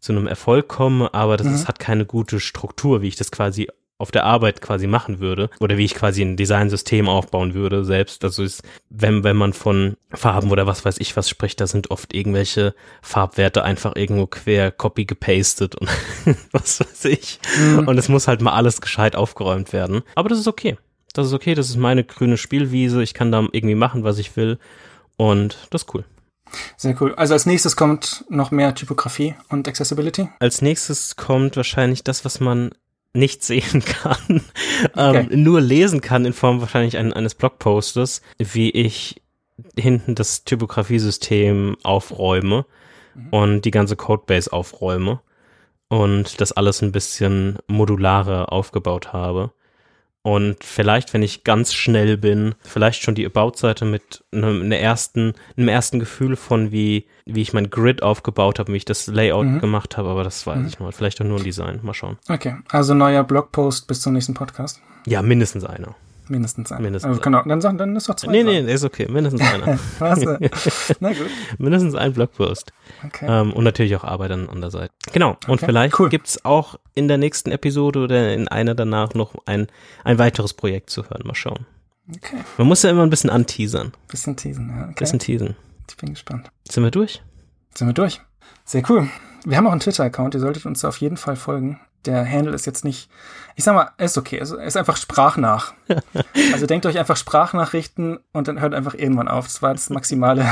zu 0.00 0.12
einem 0.12 0.26
Erfolg 0.26 0.68
komme, 0.68 1.12
aber 1.14 1.36
das 1.36 1.46
mhm. 1.46 1.54
ist, 1.54 1.68
hat 1.68 1.78
keine 1.78 2.06
gute 2.06 2.40
Struktur, 2.40 3.02
wie 3.02 3.08
ich 3.08 3.16
das 3.16 3.30
quasi 3.30 3.68
auf 3.98 4.12
der 4.12 4.24
Arbeit 4.24 4.62
quasi 4.62 4.86
machen 4.86 5.18
würde 5.18 5.50
oder 5.58 5.76
wie 5.76 5.84
ich 5.84 5.94
quasi 5.94 6.22
ein 6.22 6.36
Designsystem 6.36 7.08
aufbauen 7.08 7.54
würde 7.54 7.84
selbst. 7.84 8.22
Also 8.24 8.44
ist, 8.44 8.62
wenn, 8.90 9.24
wenn 9.24 9.36
man 9.36 9.52
von 9.52 9.96
Farben 10.10 10.52
oder 10.52 10.68
was 10.68 10.84
weiß 10.84 10.98
ich 11.00 11.16
was 11.16 11.28
spricht, 11.28 11.60
da 11.60 11.66
sind 11.66 11.90
oft 11.90 12.14
irgendwelche 12.14 12.74
Farbwerte 13.02 13.64
einfach 13.64 13.96
irgendwo 13.96 14.26
quer 14.26 14.70
copy 14.70 15.04
gepastet 15.04 15.74
und 15.74 15.88
was 16.52 16.78
weiß 16.80 17.06
ich. 17.06 17.40
Mhm. 17.58 17.88
Und 17.88 17.98
es 17.98 18.08
muss 18.08 18.28
halt 18.28 18.40
mal 18.40 18.52
alles 18.52 18.80
gescheit 18.80 19.16
aufgeräumt 19.16 19.72
werden. 19.72 20.02
Aber 20.14 20.28
das 20.28 20.38
ist 20.38 20.48
okay. 20.48 20.78
Das 21.12 21.26
ist 21.26 21.32
okay, 21.32 21.54
das 21.54 21.68
ist 21.68 21.76
meine 21.76 22.04
grüne 22.04 22.36
Spielwiese. 22.36 23.02
Ich 23.02 23.14
kann 23.14 23.32
da 23.32 23.44
irgendwie 23.50 23.74
machen, 23.74 24.04
was 24.04 24.18
ich 24.18 24.36
will. 24.36 24.58
Und 25.16 25.66
das 25.70 25.82
ist 25.82 25.94
cool. 25.94 26.04
Sehr 26.76 27.00
cool. 27.00 27.14
Also 27.16 27.34
als 27.34 27.46
nächstes 27.46 27.76
kommt 27.76 28.24
noch 28.28 28.50
mehr 28.50 28.74
Typografie 28.74 29.34
und 29.48 29.68
Accessibility? 29.68 30.28
Als 30.38 30.62
nächstes 30.62 31.16
kommt 31.16 31.56
wahrscheinlich 31.56 32.04
das, 32.04 32.24
was 32.24 32.40
man 32.40 32.70
nicht 33.14 33.42
sehen 33.44 33.84
kann, 33.84 34.16
ähm, 34.28 34.42
okay. 34.94 35.28
ähm, 35.30 35.42
nur 35.42 35.60
lesen 35.60 36.00
kann 36.00 36.24
in 36.24 36.32
Form 36.32 36.60
wahrscheinlich 36.60 36.96
ein, 36.96 37.12
eines 37.12 37.34
Blogpostes, 37.34 38.22
wie 38.38 38.70
ich 38.70 39.22
hinten 39.76 40.14
das 40.14 40.44
Typografiesystem 40.44 41.76
aufräume 41.82 42.64
mhm. 43.14 43.28
und 43.30 43.62
die 43.62 43.70
ganze 43.70 43.96
Codebase 43.96 44.52
aufräume 44.52 45.20
und 45.88 46.40
das 46.40 46.52
alles 46.52 46.82
ein 46.82 46.92
bisschen 46.92 47.58
modularer 47.66 48.52
aufgebaut 48.52 49.12
habe. 49.12 49.52
Und 50.28 50.62
vielleicht, 50.62 51.14
wenn 51.14 51.22
ich 51.22 51.42
ganz 51.42 51.72
schnell 51.72 52.18
bin, 52.18 52.54
vielleicht 52.60 53.02
schon 53.02 53.14
die 53.14 53.24
About-Seite 53.24 53.86
mit 53.86 54.24
einem, 54.30 54.60
einer 54.60 54.76
ersten, 54.76 55.32
einem 55.56 55.68
ersten 55.68 55.98
Gefühl 55.98 56.36
von, 56.36 56.70
wie, 56.70 57.06
wie 57.24 57.40
ich 57.40 57.54
mein 57.54 57.70
Grid 57.70 58.02
aufgebaut 58.02 58.58
habe, 58.58 58.74
wie 58.74 58.76
ich 58.76 58.84
das 58.84 59.06
Layout 59.06 59.46
mhm. 59.46 59.60
gemacht 59.60 59.96
habe, 59.96 60.10
aber 60.10 60.24
das 60.24 60.46
weiß 60.46 60.58
mhm. 60.58 60.66
ich 60.66 60.78
noch. 60.80 60.92
Vielleicht 60.92 61.22
auch 61.22 61.24
nur 61.24 61.38
ein 61.38 61.44
Design. 61.44 61.80
Mal 61.82 61.94
schauen. 61.94 62.18
Okay, 62.28 62.56
also 62.68 62.92
neuer 62.92 63.24
Blogpost 63.24 63.88
bis 63.88 64.02
zum 64.02 64.12
nächsten 64.12 64.34
Podcast. 64.34 64.82
Ja, 65.06 65.22
mindestens 65.22 65.64
einer. 65.64 65.94
Mindestens 66.28 66.72
einer. 66.72 66.82
Mindestens 66.82 67.08
also, 67.10 67.20
genau, 67.20 67.42
dann, 67.42 67.78
dann 67.78 67.96
ist 67.96 68.08
doch 68.08 68.16
zwei. 68.16 68.32
Nee, 68.32 68.42
nee, 68.42 68.60
ist 68.60 68.84
okay. 68.84 69.06
Mindestens 69.08 69.40
einer. 69.42 69.78
Was? 69.98 70.20
Na 71.00 71.12
gut. 71.12 71.28
Mindestens 71.58 71.94
ein 71.94 72.12
Blogpost. 72.12 72.72
Okay. 73.06 73.26
Ähm, 73.28 73.52
und 73.52 73.64
natürlich 73.64 73.96
auch 73.96 74.04
Arbeit 74.04 74.30
an, 74.32 74.48
an 74.48 74.60
der 74.60 74.70
Seite. 74.70 74.92
Genau. 75.12 75.30
Und 75.46 75.54
okay. 75.56 75.66
vielleicht 75.66 75.98
cool. 75.98 76.08
gibt's 76.08 76.44
auch 76.44 76.78
in 76.94 77.08
der 77.08 77.18
nächsten 77.18 77.50
Episode 77.50 78.00
oder 78.00 78.34
in 78.34 78.48
einer 78.48 78.74
danach 78.74 79.14
noch 79.14 79.34
ein, 79.46 79.68
ein 80.04 80.18
weiteres 80.18 80.54
Projekt 80.54 80.90
zu 80.90 81.04
hören. 81.04 81.22
Mal 81.24 81.34
schauen. 81.34 81.66
Okay. 82.14 82.38
Man 82.56 82.66
muss 82.66 82.82
ja 82.82 82.90
immer 82.90 83.02
ein 83.02 83.10
bisschen 83.10 83.30
anteasern. 83.30 83.92
Bisschen 84.08 84.36
teasen, 84.36 84.70
ja. 84.70 84.84
Okay. 84.84 84.94
Bisschen 84.98 85.18
teasen. 85.18 85.56
Ich 85.88 85.96
bin 85.96 86.10
gespannt. 86.10 86.50
Sind 86.68 86.84
wir 86.84 86.90
durch? 86.90 87.22
Sind 87.74 87.86
wir 87.86 87.94
durch. 87.94 88.20
Sehr 88.64 88.82
cool. 88.90 89.08
Wir 89.44 89.56
haben 89.56 89.66
auch 89.66 89.72
einen 89.72 89.80
Twitter-Account, 89.80 90.34
ihr 90.34 90.40
solltet 90.40 90.66
uns 90.66 90.84
auf 90.84 90.98
jeden 90.98 91.16
Fall 91.16 91.36
folgen 91.36 91.80
der 92.08 92.28
Handle 92.28 92.54
ist 92.54 92.66
jetzt 92.66 92.84
nicht, 92.84 93.10
ich 93.54 93.64
sag 93.64 93.74
mal, 93.74 93.90
ist 93.98 94.16
okay, 94.16 94.38
es 94.38 94.50
ist 94.50 94.76
einfach 94.76 94.96
Sprachnach. 94.96 95.74
also 96.52 96.66
denkt 96.66 96.86
euch 96.86 96.98
einfach 96.98 97.16
Sprachnachrichten 97.16 98.18
und 98.32 98.48
dann 98.48 98.60
hört 98.60 98.74
einfach 98.74 98.94
irgendwann 98.94 99.28
auf. 99.28 99.46
Das 99.46 99.62
war 99.62 99.72
das 99.74 99.90
maximale, 99.90 100.48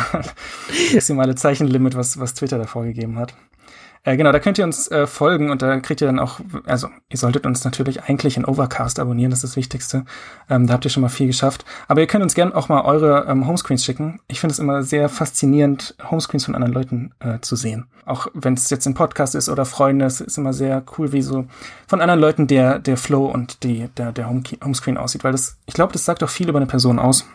maximale 0.92 1.34
Zeichenlimit, 1.34 1.96
was, 1.96 2.20
was 2.20 2.34
Twitter 2.34 2.58
da 2.58 2.66
vorgegeben 2.66 3.18
hat. 3.18 3.34
Äh, 4.06 4.16
genau, 4.16 4.30
da 4.30 4.38
könnt 4.38 4.56
ihr 4.56 4.64
uns 4.64 4.88
äh, 4.88 5.08
folgen 5.08 5.50
und 5.50 5.62
da 5.62 5.80
kriegt 5.80 6.00
ihr 6.00 6.06
dann 6.06 6.20
auch, 6.20 6.38
also 6.64 6.88
ihr 7.08 7.18
solltet 7.18 7.44
uns 7.44 7.64
natürlich 7.64 8.04
eigentlich 8.04 8.36
in 8.36 8.44
Overcast 8.44 9.00
abonnieren, 9.00 9.30
das 9.30 9.42
ist 9.42 9.50
das 9.50 9.56
Wichtigste. 9.56 10.04
Ähm, 10.48 10.68
da 10.68 10.74
habt 10.74 10.84
ihr 10.84 10.92
schon 10.92 11.00
mal 11.00 11.08
viel 11.08 11.26
geschafft. 11.26 11.64
Aber 11.88 12.00
ihr 12.00 12.06
könnt 12.06 12.22
uns 12.22 12.36
gerne 12.36 12.54
auch 12.54 12.68
mal 12.68 12.82
eure 12.82 13.26
ähm, 13.28 13.48
Homescreens 13.48 13.84
schicken. 13.84 14.20
Ich 14.28 14.38
finde 14.38 14.52
es 14.52 14.60
immer 14.60 14.84
sehr 14.84 15.08
faszinierend, 15.08 15.96
Homescreens 16.08 16.44
von 16.44 16.54
anderen 16.54 16.72
Leuten 16.72 17.14
äh, 17.18 17.40
zu 17.40 17.56
sehen. 17.56 17.88
Auch 18.04 18.28
wenn 18.32 18.54
es 18.54 18.70
jetzt 18.70 18.86
ein 18.86 18.94
Podcast 18.94 19.34
ist 19.34 19.48
oder 19.48 19.64
Freunde, 19.64 20.04
es 20.04 20.20
ist 20.20 20.38
immer 20.38 20.52
sehr 20.52 20.84
cool, 20.96 21.10
wie 21.10 21.22
so 21.22 21.46
von 21.88 22.00
anderen 22.00 22.20
Leuten 22.20 22.46
der, 22.46 22.78
der 22.78 22.96
Flow 22.96 23.26
und 23.26 23.64
die, 23.64 23.88
der, 23.96 24.12
der 24.12 24.28
Home 24.28 24.44
Homescreen 24.62 24.98
aussieht. 24.98 25.24
Weil 25.24 25.32
das, 25.32 25.58
ich 25.66 25.74
glaube, 25.74 25.92
das 25.92 26.04
sagt 26.04 26.22
auch 26.22 26.30
viel 26.30 26.48
über 26.48 26.60
eine 26.60 26.66
Person 26.66 27.00
aus, 27.00 27.26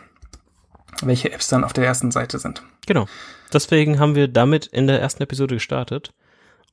welche 1.02 1.32
Apps 1.32 1.48
dann 1.48 1.64
auf 1.64 1.74
der 1.74 1.84
ersten 1.84 2.10
Seite 2.10 2.38
sind. 2.38 2.62
Genau. 2.86 3.04
Deswegen 3.52 3.98
haben 3.98 4.14
wir 4.14 4.26
damit 4.26 4.68
in 4.68 4.86
der 4.86 5.02
ersten 5.02 5.22
Episode 5.22 5.56
gestartet. 5.56 6.14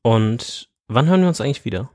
Und 0.01 0.69
wann 0.87 1.07
hören 1.07 1.21
wir 1.21 1.27
uns 1.27 1.41
eigentlich 1.41 1.65
wieder? 1.65 1.89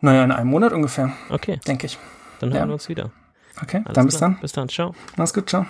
Naja, 0.00 0.24
in 0.24 0.32
einem 0.32 0.50
Monat 0.50 0.72
ungefähr. 0.72 1.12
Okay. 1.28 1.60
Denke 1.66 1.86
ich. 1.86 1.98
Dann 2.40 2.50
hören 2.52 2.62
ja. 2.62 2.68
wir 2.68 2.74
uns 2.74 2.88
wieder. 2.88 3.10
Okay, 3.62 3.82
Alles 3.84 3.94
dann 3.94 4.06
bis 4.06 4.16
klar. 4.16 4.30
dann. 4.30 4.40
Bis 4.40 4.52
dann, 4.52 4.68
ciao. 4.68 4.94
Mach's 5.16 5.32
gut, 5.32 5.48
ciao. 5.48 5.66